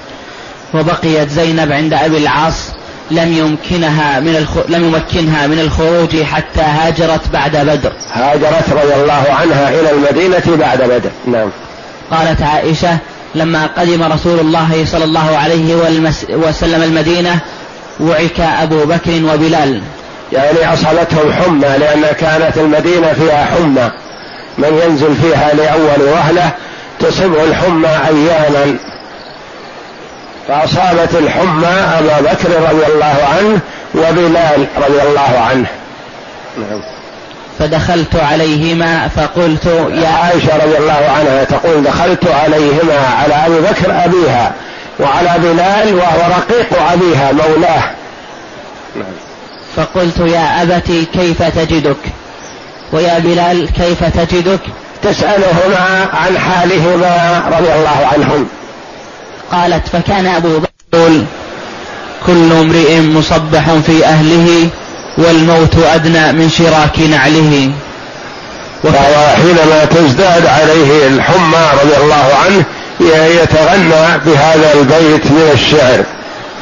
وبقيت 0.74 1.30
زينب 1.30 1.72
عند 1.72 1.94
أبي 1.94 2.18
العاص 2.18 2.72
لم 3.12 3.34
يمكنها 3.34 4.20
من 4.20 4.36
الخ... 4.36 4.58
لم 4.70 4.84
يمكنها 4.84 5.48
من 5.48 5.60
الخروج 5.60 6.24
حتى 6.24 6.62
هاجرت 6.62 7.28
بعد 7.34 7.58
بدر. 7.58 7.91
هاجرت 8.14 8.70
رضي 8.70 8.94
الله 9.02 9.24
عنها 9.30 9.70
إلى 9.70 9.91
المدينة 9.91 10.58
بعد 10.58 10.82
بدر. 10.82 11.10
نعم. 11.28 11.50
قالت 12.12 12.41
عائشة 12.41 12.98
لما 13.36 13.70
قدم 13.78 14.04
رسول 14.04 14.40
الله 14.40 14.86
صلى 14.86 15.04
الله 15.04 15.38
عليه 15.38 15.76
وسلم 16.30 16.84
المدينة 16.84 17.40
وعك 18.00 18.40
أبو 18.40 18.86
بكر 18.86 19.12
وبلال. 19.34 19.82
يعني 20.32 20.74
أصابتهم 20.74 21.34
حمى 21.34 21.78
لأن 21.78 22.02
كانت 22.20 22.58
المدينة 22.58 23.14
فيها 23.14 23.46
حمى. 23.46 23.92
من 24.58 24.82
ينزل 24.86 25.16
فيها 25.16 25.54
لأول 25.54 26.10
وهلة 26.14 26.52
تصبه 27.00 27.44
الحمى 27.44 27.88
أياما 27.88 28.78
فأصابت 30.48 31.16
الحمى 31.16 31.68
أبا 31.68 32.20
بكر 32.22 32.50
رضي 32.72 32.94
الله 32.94 33.18
عنه 33.38 33.60
وبلال 33.96 34.68
رضي 34.78 35.02
الله 35.02 35.40
عنه. 35.50 35.68
نعم. 36.58 36.82
فدخلت 37.60 38.15
عليهما 38.15 39.07
فقلت 39.07 39.65
يا 40.03 40.07
عائشة 40.07 40.57
رضي 40.57 40.77
الله 40.77 41.10
عنها 41.18 41.44
تقول 41.44 41.84
دخلت 41.84 42.27
عليهما 42.27 43.07
على 43.19 43.34
أبي 43.34 43.60
بكر 43.60 44.06
أبيها 44.06 44.53
وعلى 44.99 45.34
بلال 45.38 45.95
وهو 45.95 46.19
رقيق 46.38 46.91
أبيها 46.91 47.31
مولاه. 47.31 47.84
فقلت 49.76 50.19
يا 50.19 50.64
أبتي 50.64 51.06
كيف 51.14 51.44
تجدك؟ 51.44 51.98
ويا 52.94 53.19
بلال 53.19 53.69
كيف 53.73 54.03
تجدك؟ 54.03 54.60
تسألهما 55.03 56.07
عن 56.14 56.38
حالهما 56.38 57.44
رضي 57.48 57.73
الله 57.73 58.07
عنهم. 58.14 58.48
قالت 59.52 59.88
فكان 59.88 60.27
أبو 60.27 60.60
بكر 60.60 60.69
كل 62.27 62.52
امرئ 62.52 63.02
مصبح 63.02 63.73
في 63.86 64.06
أهله 64.06 64.69
والموت 65.20 65.76
أدنى 65.94 66.32
من 66.32 66.50
شراك 66.50 67.00
نعله. 67.00 67.72
فهو 68.84 69.28
حينما 69.36 69.86
تزداد 69.86 70.46
عليه 70.46 71.08
الحمى 71.08 71.66
رضي 71.84 71.98
الله 72.04 72.30
عنه 72.46 72.64
يتغنى 73.41 74.18
بهذا 74.26 74.74
البيت 74.74 75.26
من 75.26 75.50
الشعر. 75.54 76.04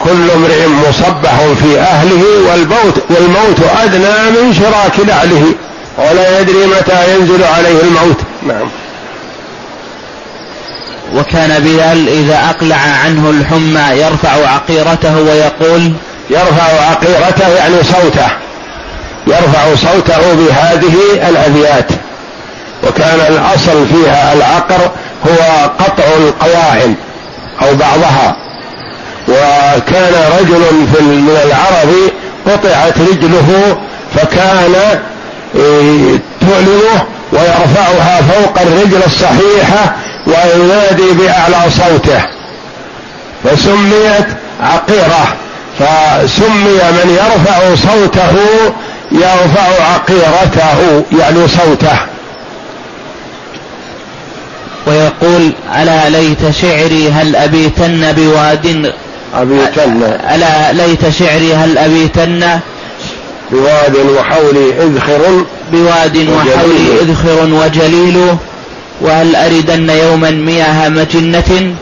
كل 0.03 0.31
امرئ 0.31 0.67
مصبح 0.67 1.35
في 1.63 1.79
أهله 1.79 2.23
والموت 2.49 3.03
والموت 3.09 3.59
أدنى 3.83 4.41
من 4.41 4.53
شراك 4.53 5.07
نعله. 5.07 5.53
ولا 5.97 6.39
يدري 6.39 6.65
متى 6.65 7.15
ينزل 7.15 7.43
عليه 7.43 7.81
الموت. 7.81 8.17
نعم. 8.47 8.69
وكان 11.15 11.63
بلال 11.63 12.09
إذا 12.09 12.49
أقلع 12.49 12.79
عنه 13.05 13.29
الحمى 13.29 14.01
يرفع 14.01 14.49
عقيرته 14.53 15.17
ويقول 15.17 15.91
يرفع 16.29 16.89
عقيرته 16.89 17.47
يعني 17.47 17.83
صوته. 17.83 18.27
يرفع 19.27 19.75
صوته 19.75 20.33
بهذه 20.33 20.95
الابيات 21.29 21.91
وكان 22.83 23.19
الأصل 23.29 23.87
فيها 23.87 24.33
العقر 24.33 24.91
هو 25.27 25.69
قطع 25.79 26.03
القوائم 26.17 26.95
أو 27.61 27.75
بعضها. 27.75 28.37
وكان 29.27 30.13
رجل 30.39 30.63
في 30.93 31.03
من 31.03 31.37
العرب 31.45 32.11
قطعت 32.45 32.97
رجله 32.99 33.77
فكان 34.15 34.75
إيه، 35.55 36.19
تؤلمه 36.41 37.03
ويرفعها 37.31 38.21
فوق 38.21 38.61
الرجل 38.61 39.03
الصحيحة 39.05 39.95
وينادي 40.27 41.11
بأعلى 41.11 41.71
صوته. 41.71 42.21
فسميت 43.43 44.27
عقيرة. 44.61 45.27
فسمي 45.79 46.79
من 46.91 47.09
يرفع 47.09 47.75
صوته 47.75 48.35
يرفع 49.11 49.83
عقيرته 49.93 51.03
يعني 51.19 51.47
صوته. 51.47 51.97
ويقول 54.87 55.51
ألا 55.81 56.09
ليت 56.09 56.51
شعري 56.51 57.11
هل 57.11 57.35
أبيتن 57.35 58.11
بواد 58.11 58.93
أبيتن. 59.35 60.03
ألا 60.33 60.73
ليت 60.73 61.09
شعري 61.09 61.53
هل 61.53 61.77
أبيتن 61.77 62.59
بواد 63.51 63.95
وحولي 64.17 64.83
إذخر 64.83 65.45
بواد 65.71 66.17
وحولي 66.17 67.01
إذخر 67.01 67.53
وجليل 67.53 68.37
وهل 69.01 69.35
أردن 69.35 69.89
يوما 69.89 70.31
مياه 70.31 70.89
مجنة 70.89 71.75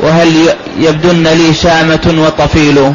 وهل 0.00 0.54
يبدن 0.78 1.22
لي 1.22 1.54
شامة 1.54 2.14
وطفيل. 2.26 2.92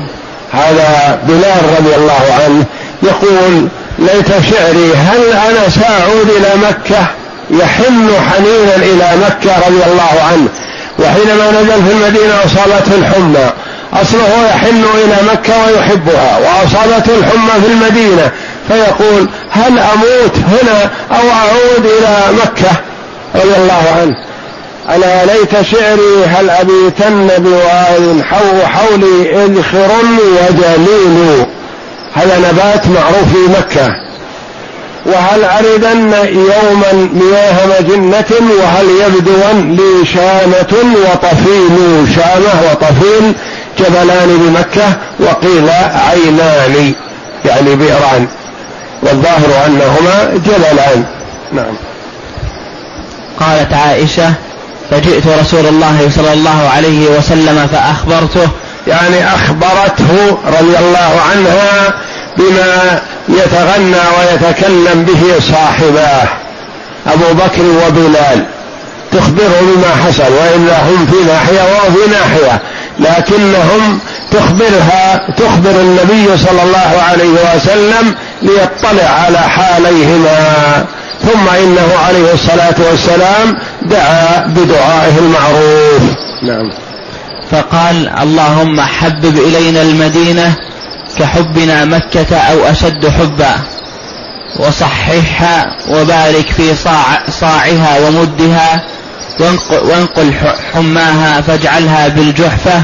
هذا 0.52 1.20
بلال 1.28 1.62
رضي 1.80 1.96
الله 1.96 2.26
عنه 2.44 2.66
يقول 3.04 3.68
ليت 4.00 4.28
شعري 4.28 4.94
هل 4.96 5.24
أنا 5.34 5.70
سأعود 5.70 6.30
إلى 6.30 6.50
مكة؟ 6.68 7.06
يحن 7.52 8.10
حنينا 8.30 8.76
إلى 8.76 9.10
مكة 9.26 9.58
رضي 9.68 9.84
الله 9.92 10.22
عنه. 10.32 10.48
وحينما 11.00 11.52
نزل 11.52 11.84
في 11.84 11.92
المدينة 11.92 12.34
أصابته 12.46 12.96
الحمى. 12.96 13.52
أصله 13.94 14.46
يحن 14.50 14.84
إلى 15.04 15.32
مكة 15.34 15.54
ويحبها 15.66 16.38
وأصابته 16.38 17.18
الحمى 17.18 17.62
في 17.62 17.68
المدينة. 17.68 18.32
فيقول 18.68 19.30
هل 19.52 19.80
أموت 19.80 20.36
هنا 20.38 20.90
أو 21.12 21.30
أعود 21.30 21.86
إلى 21.86 22.18
مكة؟ 22.44 22.72
رضي 23.36 23.56
الله 23.58 23.84
عنه. 24.02 24.16
ألا 24.96 25.26
ليت 25.26 25.52
شعري 25.72 26.26
هل 26.26 26.50
أبيتن 26.50 27.28
بواد 27.38 28.22
حو 28.30 28.66
حولي 28.66 29.46
إذخر 29.46 29.92
وجليل 30.18 31.46
هذا 32.16 32.38
نبات 32.38 32.88
معروف 32.88 33.34
في 33.34 33.60
مكة. 33.60 33.96
وهل 35.06 35.44
أردن 35.44 36.14
يوما 36.34 37.10
مياه 37.14 37.66
مجنة؟ 37.66 38.26
وهل 38.60 38.86
يبدون 39.06 39.76
لي 39.76 40.06
شامة 40.06 40.96
وطفيل 40.96 42.08
شامة 42.16 42.72
وطفيل 42.72 43.34
جبلان 43.80 44.38
بمكة؟ 44.38 44.94
وقيل 45.20 45.70
عينان 46.10 46.94
يعني 47.46 47.76
بئران. 47.76 48.28
والظاهر 49.04 49.66
أنهما 49.66 50.42
جبلان. 50.46 51.04
نعم. 51.52 51.76
قالت 53.40 53.74
عائشة 53.74 54.34
فجئت 54.92 55.28
رسول 55.28 55.68
الله 55.68 56.10
صلى 56.16 56.34
الله 56.34 56.70
عليه 56.76 57.18
وسلم 57.18 57.68
فأخبرته 57.72 58.50
يعني 58.88 59.28
أخبرته 59.28 60.38
رضي 60.48 60.78
الله 60.80 61.22
عنها 61.32 61.94
بما 62.38 63.02
يتغنى 63.30 64.02
ويتكلم 64.20 65.04
به 65.04 65.40
صاحباه 65.40 66.28
أبو 67.08 67.34
بكر 67.34 67.88
وبلال. 67.88 68.46
تخبره 69.12 69.62
بما 69.62 70.06
حصل 70.06 70.34
وإلا 70.34 70.82
هم 70.84 71.08
في 71.12 71.24
ناحية 71.28 71.62
وفي 71.62 72.12
ناحية 72.12 72.62
لكنهم 73.00 74.00
تخبرها 74.32 75.30
تخبر 75.38 75.70
النبي 75.70 76.38
صلى 76.38 76.64
الله 76.64 77.02
عليه 77.10 77.56
وسلم 77.56 78.16
ليطلع 78.42 79.10
على 79.26 79.40
حاليهما. 79.40 80.86
ثم 81.24 81.56
إنه 81.64 81.88
عليه 82.08 82.34
الصلاة 82.34 82.76
والسلام 82.90 83.58
دعا 83.82 84.46
بدعائه 84.48 85.18
المعروف. 85.18 86.02
نعم. 86.44 86.85
فقال 87.52 88.10
اللهم 88.10 88.82
حبب 88.82 89.38
إلينا 89.38 89.82
المدينة 89.82 90.56
كحبنا 91.20 91.86
مكة 91.86 92.38
أو 92.38 92.66
أشد 92.66 93.10
حبا 93.10 93.56
وصححها 94.60 95.78
وبارك 95.90 96.52
في 96.58 96.76
صاع 96.76 97.04
صاعها 97.30 98.00
ومدها 98.00 98.84
وانقل 99.72 100.34
حماها 100.74 101.42
فاجعلها 101.42 102.08
بالجحفة 102.08 102.84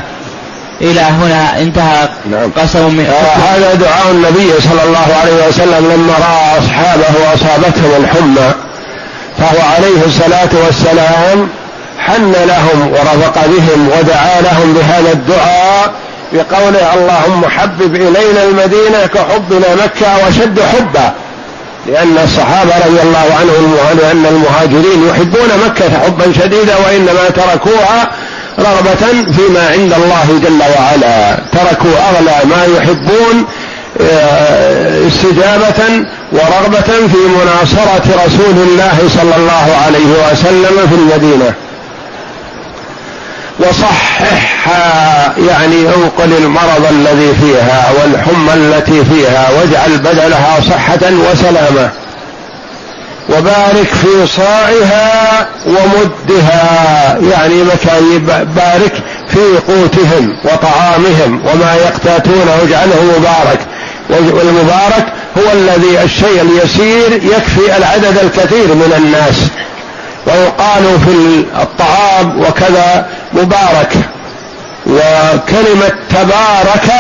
إلى 0.82 1.02
هنا 1.02 1.62
انتهى 1.62 2.10
نعم. 2.32 2.52
قسم 2.52 2.94
من 2.94 3.06
آه 3.06 3.56
هذا 3.56 3.74
دعاء 3.74 4.12
النبي 4.12 4.62
صلى 4.62 4.84
الله 4.84 5.16
عليه 5.22 5.48
وسلم 5.48 5.92
لما 5.92 6.14
رأى 6.14 6.60
أصحابه 6.60 7.20
وأصابتهم 7.22 8.04
الحمى 8.04 8.54
فهو 9.38 9.62
عليه 9.76 10.06
الصلاة 10.06 10.50
والسلام 10.66 11.50
حن 12.08 12.32
لهم 12.32 12.92
ورفق 12.92 13.46
بهم 13.46 13.90
ودعا 14.00 14.42
لهم 14.42 14.74
بهذا 14.74 15.12
الدعاء 15.12 15.94
بقوله 16.34 16.94
اللهم 16.94 17.46
حبب 17.46 17.96
إلينا 17.96 18.44
المدينة 18.44 19.06
كحبنا 19.14 19.76
مكة 19.76 20.28
وشد 20.28 20.60
حبا. 20.60 21.14
لأن 21.88 22.18
الصحابة 22.24 22.72
رضي 22.86 23.02
الله 23.02 23.36
عنهم 23.40 23.76
لأن 24.02 24.26
المهاجرين 24.26 25.10
يحبون 25.10 25.50
مكة 25.66 26.00
حبا 26.00 26.34
شديدا 26.34 26.76
وإنما 26.86 27.30
تركوها 27.30 28.12
رغبة 28.60 29.32
فيما 29.36 29.70
عند 29.70 29.94
الله 29.94 30.40
جل 30.44 30.62
وعلا. 30.78 31.38
تركوا 31.52 31.92
أغلى 32.10 32.36
ما 32.46 32.78
يحبون 32.78 33.46
آه، 34.02 35.08
استجابة 35.08 36.06
ورغبة 36.32 37.08
في 37.08 37.18
مناصرة 37.18 38.26
رسول 38.26 38.68
الله 38.68 38.98
صلى 39.10 39.36
الله 39.38 39.78
عليه 39.86 40.32
وسلم 40.32 40.88
في 40.90 40.96
المدينة. 40.96 41.54
وصححها 43.60 45.34
يعني 45.48 45.82
انقل 45.88 46.38
المرض 46.38 46.86
الذي 46.90 47.34
فيها 47.42 47.92
والحمى 48.02 48.54
التي 48.54 49.06
فيها 49.06 49.50
واجعل 49.50 49.98
بدلها 49.98 50.60
صحة 50.70 51.00
وسلامة. 51.32 51.90
وبارك 53.30 53.88
في 54.02 54.28
صاعها 54.28 55.48
ومدها 55.66 57.18
يعني 57.32 57.64
مكان 57.64 58.20
بارك 58.56 58.94
في 59.28 59.58
قوتهم 59.68 60.38
وطعامهم 60.44 61.42
وما 61.46 61.76
يقتاتونه 61.76 62.58
واجعله 62.62 63.04
مبارك. 63.20 63.60
والمبارك 64.10 65.06
هو 65.38 65.52
الذي 65.54 66.04
الشيء 66.04 66.42
اليسير 66.42 67.14
يكفي 67.14 67.78
العدد 67.78 68.18
الكثير 68.24 68.68
من 68.68 68.94
الناس. 68.98 69.36
ويقال 70.28 71.00
في 71.06 71.46
الطعام 71.62 72.40
وكذا 72.40 73.06
مبارك. 73.34 73.94
وكلمة 74.88 75.92
تبارك 76.10 76.92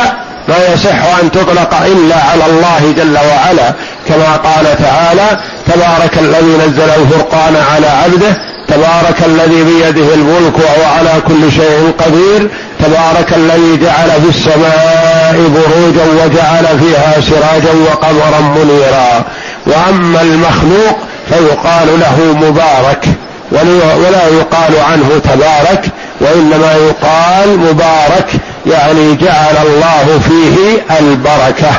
لا 0.48 0.74
يصح 0.74 1.20
أن 1.22 1.32
تطلق 1.32 1.74
إلا 1.86 2.16
على 2.16 2.46
الله 2.46 2.94
جل 2.98 3.18
وعلا. 3.18 3.74
كما 4.08 4.36
قال 4.36 4.78
تعالى 4.78 5.40
تبارك 5.68 6.18
الذي 6.18 6.58
نزل 6.68 6.90
الفرقان 6.90 7.56
على 7.74 7.88
عبده 7.88 8.38
تبارك 8.68 9.16
الذي 9.26 9.64
بيده 9.64 10.14
الملك 10.14 10.54
وهو 10.58 10.92
على 10.98 11.22
كل 11.28 11.52
شيء 11.52 11.94
قدير 12.00 12.50
تبارك 12.80 13.34
الذي 13.34 13.78
جعل 13.78 14.10
في 14.22 14.30
السماء 14.30 15.36
بروجا 15.36 16.24
وجعل 16.24 16.80
فيها 16.80 17.14
سراجا 17.22 17.74
وقمرا 17.92 18.42
منيرا. 18.42 19.24
وأما 19.68 20.22
المخلوق 20.22 20.98
فيقال 21.32 22.00
له 22.00 22.48
مبارك 22.50 23.06
ولا 23.52 24.28
يقال 24.28 24.80
عنه 24.92 25.22
تبارك 25.24 25.86
وإنما 26.22 26.74
يقال 26.74 27.60
مبارك 27.60 28.32
يعني 28.66 29.16
جعل 29.16 29.56
الله 29.66 30.20
فيه 30.28 30.96
البركة. 31.00 31.72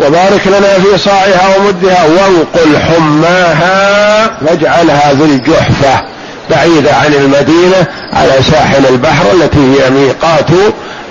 وبارك 0.00 0.46
لنا 0.46 0.78
في 0.78 0.98
صاعها 0.98 1.56
ومدها 1.56 2.04
وانقل 2.04 2.78
حماها 2.78 4.30
واجعلها 4.42 5.14
في 5.14 5.24
الجحفة 5.24 6.02
بعيدة 6.50 6.94
عن 6.94 7.14
المدينة 7.14 7.86
على 8.12 8.32
ساحل 8.50 8.86
البحر 8.86 9.24
التي 9.32 9.58
هي 9.58 9.90
ميقات 9.90 10.50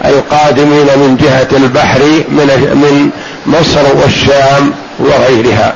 القادمين 0.06 0.86
من 0.86 1.18
جهة 1.22 1.57
البحر 1.57 1.99
من 2.30 2.48
من 2.76 3.10
مصر 3.45 3.95
والشام 4.03 4.73
وغيرها. 4.99 5.73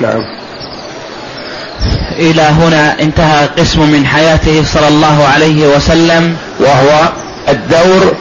نعم. 0.00 0.22
إلى 2.18 2.42
هنا 2.42 3.00
انتهى 3.00 3.48
قسم 3.58 3.80
من 3.80 4.06
حياته 4.06 4.64
صلى 4.74 4.88
الله 4.88 5.28
عليه 5.34 5.76
وسلم. 5.76 6.36
وهو 6.60 7.08
الدور 7.48 8.14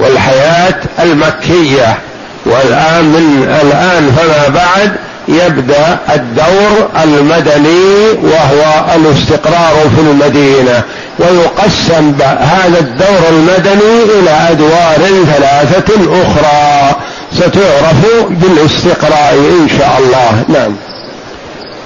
والحياة 0.00 0.80
المكية. 1.02 1.98
والآن 2.46 3.04
من 3.04 3.42
الآن 3.62 4.12
فما 4.16 4.48
بعد 4.48 4.92
يبدأ 5.28 5.98
الدور 6.14 6.88
المدني 7.04 8.10
وهو 8.22 8.84
الاستقرار 8.96 9.74
في 9.96 10.00
المدينة. 10.00 10.82
ويقسم 11.18 12.12
هذا 12.40 12.78
الدور 12.78 13.28
المدني 13.30 14.20
إلى 14.20 14.30
أدوار 14.50 15.24
ثلاثة 15.34 15.94
أخرى. 16.22 16.96
ستعرف 17.32 18.06
بالاستقراء 18.30 19.34
إن 19.34 19.68
شاء 19.78 19.98
الله. 19.98 20.44
نعم. 20.48 20.76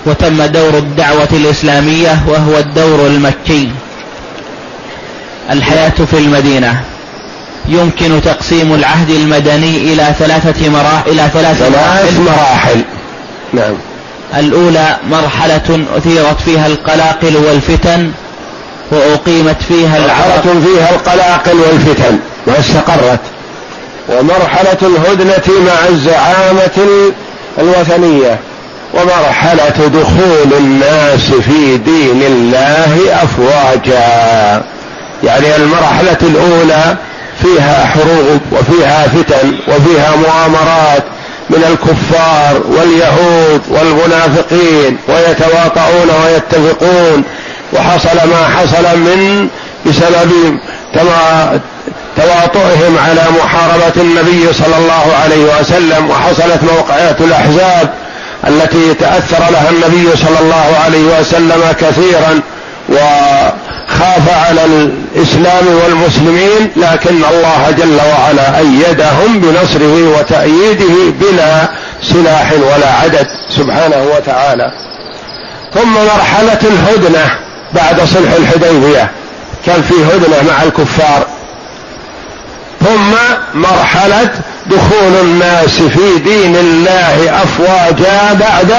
وتم 0.06 0.42
دور 0.42 0.78
الدعوة 0.78 1.28
الإسلامية 1.32 2.18
وهو 2.28 2.58
الدور 2.58 3.06
المكي. 3.06 3.70
الحياة 5.50 5.94
في 6.10 6.18
المدينة. 6.18 6.80
يمكن 7.68 8.20
تقسيم 8.24 8.74
العهد 8.74 9.10
المدني 9.10 9.92
إلى 9.92 10.14
ثلاثة 10.18 10.68
مراحل 10.68 11.10
إلى 11.10 11.28
ثلاث 11.32 11.58
ثلاث 11.58 12.20
مراحل. 12.20 12.82
نعم. 13.52 13.74
الأولى 14.36 14.96
مرحلة 15.10 15.84
أثيرت 15.96 16.40
فيها 16.40 16.66
القلاقل 16.66 17.36
والفتن 17.36 18.10
وأقيمت 18.90 19.62
فيها 19.68 20.00
مرحلة 20.00 20.60
فيها 20.64 20.90
القلاقل 20.90 21.56
والفتن 21.60 22.18
واستقرت. 22.46 23.20
ومرحلة 24.08 24.78
الهدنة 24.82 25.60
مع 25.66 25.88
الزعامة 25.88 27.10
الوثنية. 27.58 28.38
ومرحلة 28.96 29.86
دخول 29.86 30.58
الناس 30.58 31.20
في 31.20 31.76
دين 31.76 32.22
الله 32.22 32.98
أفواجا. 33.22 34.62
يعني 35.24 35.56
المرحلة 35.56 36.18
الأولى 36.22 36.96
فيها 37.42 37.86
حروب 37.86 38.40
وفيها 38.52 39.08
فتن 39.08 39.58
وفيها 39.68 40.16
مؤامرات 40.16 41.02
من 41.50 41.64
الكفار 41.70 42.60
واليهود 42.68 43.62
والمنافقين 43.68 44.96
ويتواطؤون 45.08 46.10
ويتفقون. 46.24 47.24
وحصل 47.72 48.28
ما 48.28 48.48
حصل 48.58 48.98
من 48.98 49.48
بسبب 49.86 50.58
تواطؤهم 52.16 52.98
على 52.98 53.22
محاربة 53.44 53.92
النبي 53.96 54.52
صلى 54.52 54.76
الله 54.78 55.16
عليه 55.24 55.60
وسلم. 55.60 56.10
وحصلت 56.10 56.60
موقعات 56.62 57.20
الأحزاب 57.20 57.90
التي 58.48 58.94
تأثر 58.94 59.50
لها 59.50 59.70
النبي 59.70 60.16
صلى 60.16 60.38
الله 60.40 60.76
عليه 60.84 61.20
وسلم 61.20 61.62
كثيرا 61.80 62.40
وخاف 62.88 64.46
على 64.48 64.64
الإسلام 64.64 65.64
والمسلمين 65.84 66.70
لكن 66.76 67.24
الله 67.24 67.70
جل 67.78 67.98
وعلا 68.12 68.58
أيدهم 68.58 69.40
بنصره 69.40 70.18
وتأييده 70.18 71.12
بلا 71.20 71.68
سلاح 72.02 72.52
ولا 72.52 72.92
عدد 72.92 73.26
سبحانه 73.56 74.06
وتعالى. 74.16 74.72
ثم 75.74 75.94
مرحلة 75.94 76.60
الهدنة 76.64 77.30
بعد 77.72 78.00
صلح 78.00 78.32
الحديبية 78.32 79.10
كان 79.66 79.82
في 79.82 79.94
هدنة 79.94 80.52
مع 80.52 80.62
الكفار. 80.62 81.26
ثم 82.80 83.14
مرحلة 83.54 84.30
دخول 84.70 85.20
الناس 85.20 85.82
في 85.82 86.18
دين 86.18 86.56
الله 86.56 87.42
أفواجا 87.42 88.32
بعد 88.32 88.74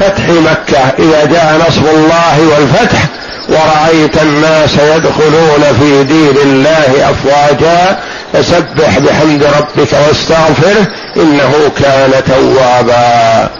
فتح 0.00 0.28
مكة. 0.28 0.78
إذا 0.98 1.24
جاء 1.24 1.66
نصر 1.68 1.90
الله 1.90 2.48
والفتح 2.52 3.04
ورأيت 3.48 4.22
الناس 4.22 4.70
يدخلون 4.74 5.64
في 5.80 6.04
دين 6.04 6.36
الله 6.42 7.10
أفواجا 7.10 7.98
فسبح 8.32 8.98
بحمد 8.98 9.44
ربك 9.44 9.92
واستغفره 10.08 10.86
إنه 11.16 11.70
كان 11.80 12.10
توابا. 12.26 13.50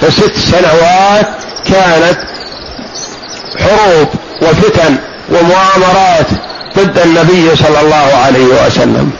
فست 0.00 0.32
سنوات 0.50 1.28
كانت 1.64 2.18
حروب 3.58 4.08
وفتن 4.42 4.96
ومؤامرات 5.30 6.26
ضد 6.78 6.98
النبي 6.98 7.56
صلى 7.56 7.80
الله 7.80 8.16
عليه 8.26 8.66
وسلم. 8.66 9.10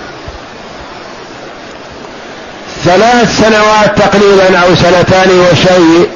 ثلاث 2.85 3.39
سنوات 3.39 3.99
تقريبا 3.99 4.59
أو 4.59 4.75
سنتان 4.75 5.41
وشيء 5.41 6.09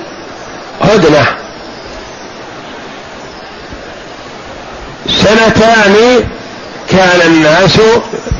هدنه 0.80 1.26
سنتان 5.08 5.94
كان 6.88 7.20
الناس 7.26 7.78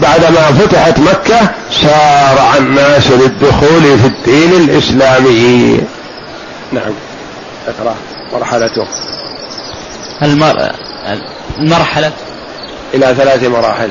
بعدما 0.03 0.43
فتحت 0.43 0.99
مكة 0.99 1.51
سارع 1.83 2.57
الناس 2.57 3.11
للدخول 3.11 3.99
في 3.99 4.07
الدين 4.07 4.53
الإسلامي. 4.53 5.81
نعم. 6.73 6.93
اقرأ 7.69 7.95
مرحلته. 8.33 8.87
المر... 10.23 10.71
المرحلة. 11.59 12.13
إلى 12.95 13.15
ثلاث 13.15 13.45
مراحل. 13.45 13.91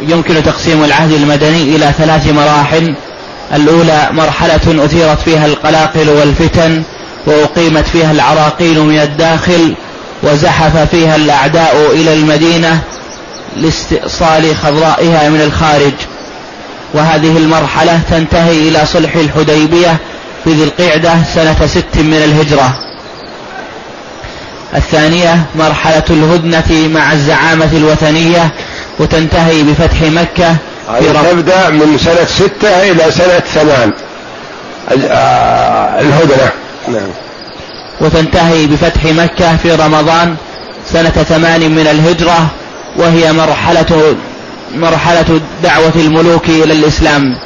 يمكن 0.00 0.42
تقسيم 0.42 0.84
العهد 0.84 1.12
المدني 1.12 1.62
إلى 1.62 1.92
ثلاث 1.98 2.26
مراحل. 2.26 2.94
الأولى 3.54 4.08
مرحلة 4.12 4.84
أثيرت 4.84 5.20
فيها 5.20 5.46
القلاقل 5.46 6.08
والفتن 6.08 6.82
وأقيمت 7.26 7.88
فيها 7.88 8.12
العراقيل 8.12 8.80
من 8.80 9.00
الداخل 9.00 9.74
وزحف 10.22 10.76
فيها 10.90 11.16
الأعداء 11.16 11.90
إلى 11.92 12.12
المدينة 12.12 12.80
لاستئصال 13.56 14.56
خضرائها 14.56 15.28
من 15.28 15.40
الخارج. 15.40 15.92
وهذه 16.94 17.36
المرحلة 17.36 18.00
تنتهي 18.10 18.68
إلى 18.68 18.86
صلح 18.86 19.16
الحديبية 19.16 19.96
في 20.44 20.52
ذي 20.52 20.64
القعدة 20.64 21.14
سنة 21.34 21.66
ست 21.66 21.96
من 21.98 22.22
الهجرة. 22.24 22.78
الثانية 24.74 25.46
مرحلة 25.54 26.04
الهدنة 26.10 26.88
مع 26.94 27.12
الزعامة 27.12 27.70
الوثنية 27.72 28.50
وتنتهي 28.98 29.62
بفتح 29.62 30.02
مكة 30.02 30.56
في 30.98 31.30
تبدأ 31.30 31.70
من 31.70 31.98
سنة 31.98 32.24
ستة 32.24 32.90
إلى 32.90 33.10
سنة 33.10 33.38
ثمان. 33.54 33.92
آه، 35.10 36.00
الهدنة. 36.00 36.50
نعم. 36.88 37.08
وتنتهي 38.00 38.66
بفتح 38.66 39.04
مكة 39.04 39.56
في 39.56 39.72
رمضان 39.72 40.36
سنة 40.92 41.10
ثمان 41.10 41.70
من 41.70 41.86
الهجرة 41.86 42.46
وهي 42.96 43.32
مرحلة 43.32 44.16
مرحلة 44.74 45.40
دعوة 45.62 45.92
الملوك 45.96 46.48
إلى 46.48 46.72
الإسلام. 46.72 47.36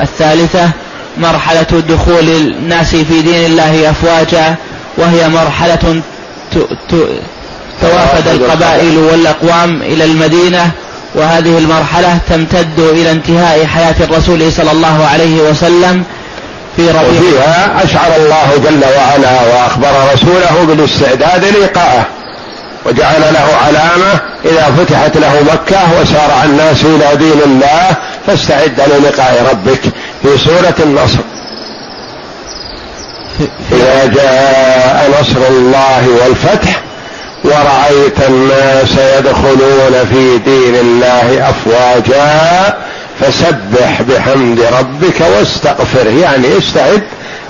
الثالثة 0.00 0.70
مرحلة 1.18 1.82
دخول 1.88 2.28
الناس 2.28 2.96
في 2.96 3.22
دين 3.22 3.46
الله 3.46 3.90
أفواجا 3.90 4.54
وهي 4.98 5.28
مرحلة 5.28 6.02
توافد 7.80 8.28
القبائل 8.28 8.98
والأقوام 8.98 9.82
إلى 9.82 10.04
المدينة 10.04 10.70
وهذه 11.14 11.58
المرحلة 11.58 12.18
تمتد 12.28 12.78
إلى 12.78 13.10
انتهاء 13.10 13.66
حياة 13.66 13.94
الرسول 14.00 14.52
صلى 14.52 14.72
الله 14.72 15.06
عليه 15.12 15.42
وسلم 15.42 16.04
في 16.76 16.88
ربيع. 16.88 17.00
وفيها 17.00 17.84
أشعر 17.84 18.16
الله 18.16 18.52
جل 18.64 18.84
وعلا 18.96 19.42
وأخبر 19.42 20.12
رسوله 20.14 20.64
بالاستعداد 20.68 21.44
للقائه 21.44 22.06
وجعل 22.86 23.20
له 23.20 23.46
علامة 23.66 24.20
إذا 24.44 24.74
فتحت 24.78 25.16
له 25.16 25.32
مكة 25.52 26.00
وسارع 26.00 26.44
الناس 26.44 26.84
إلى 26.84 27.16
دين 27.16 27.40
الله 27.44 27.96
فاستعد 28.26 28.80
للقاء 28.80 29.46
ربك. 29.50 29.80
في 30.22 30.38
سورة 30.44 30.74
النصر. 30.80 31.18
إذا 33.72 34.06
جاء 34.06 35.10
نصر 35.20 35.46
الله 35.48 36.08
والفتح 36.08 36.80
ورأيت 37.44 38.28
الناس 38.28 38.90
يدخلون 39.18 40.06
في 40.12 40.38
دين 40.38 40.74
الله 40.74 41.50
أفواجا 41.50 42.74
فسبح 43.20 44.02
بحمد 44.02 44.60
ربك 44.60 45.20
واستغفره 45.36 46.20
يعني 46.22 46.58
استعد 46.58 47.02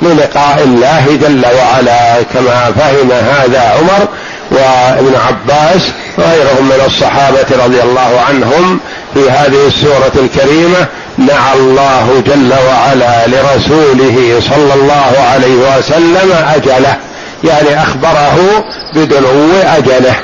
للقاء 0.03 0.63
الله 0.65 1.19
جل 1.23 1.43
وعلا 1.59 2.23
كما 2.35 2.73
فهم 2.79 3.11
هذا 3.13 3.61
عمر 3.61 4.09
وابن 4.51 5.15
عباس 5.27 5.83
وغيرهم 6.19 6.65
من 6.65 6.83
الصحابة 6.87 7.65
رضي 7.65 7.83
الله 7.83 8.21
عنهم 8.29 8.81
في 9.15 9.31
هذه 9.31 9.67
السورة 9.67 10.13
الكريمة 10.17 10.87
نعى 11.19 11.55
الله 11.55 12.23
جل 12.27 12.53
وعلا 12.69 13.27
لرسوله 13.27 14.41
صلى 14.41 14.75
الله 14.75 15.13
عليه 15.33 15.79
وسلم 15.79 16.33
أجله. 16.55 16.97
يعني 17.45 17.83
أخبره 17.83 18.65
بدنو 18.95 19.53
أجله 19.77 20.17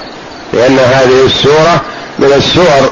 لأن 0.52 0.78
هذه 0.78 1.26
السورة 1.26 1.80
من 2.18 2.32
السور 2.32 2.90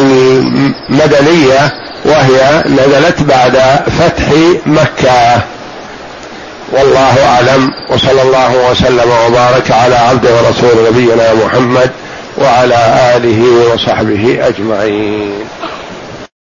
المدنية 0.00 1.72
وهي 2.04 2.64
نزلت 2.66 3.22
بعد 3.22 3.58
فتح 3.98 4.32
مكة. 4.66 5.40
والله 6.72 7.26
أعلم 7.26 7.70
وصلى 7.90 8.22
الله 8.22 8.70
وسلم 8.70 9.10
وبارك 9.26 9.70
على 9.70 9.94
عبده 9.94 10.28
ورسول 10.34 10.86
نبينا 10.90 11.34
محمد 11.34 11.90
وعلى 12.38 13.12
آله 13.16 13.72
وصحبه 13.72 14.38
أجمعين. 14.48 15.34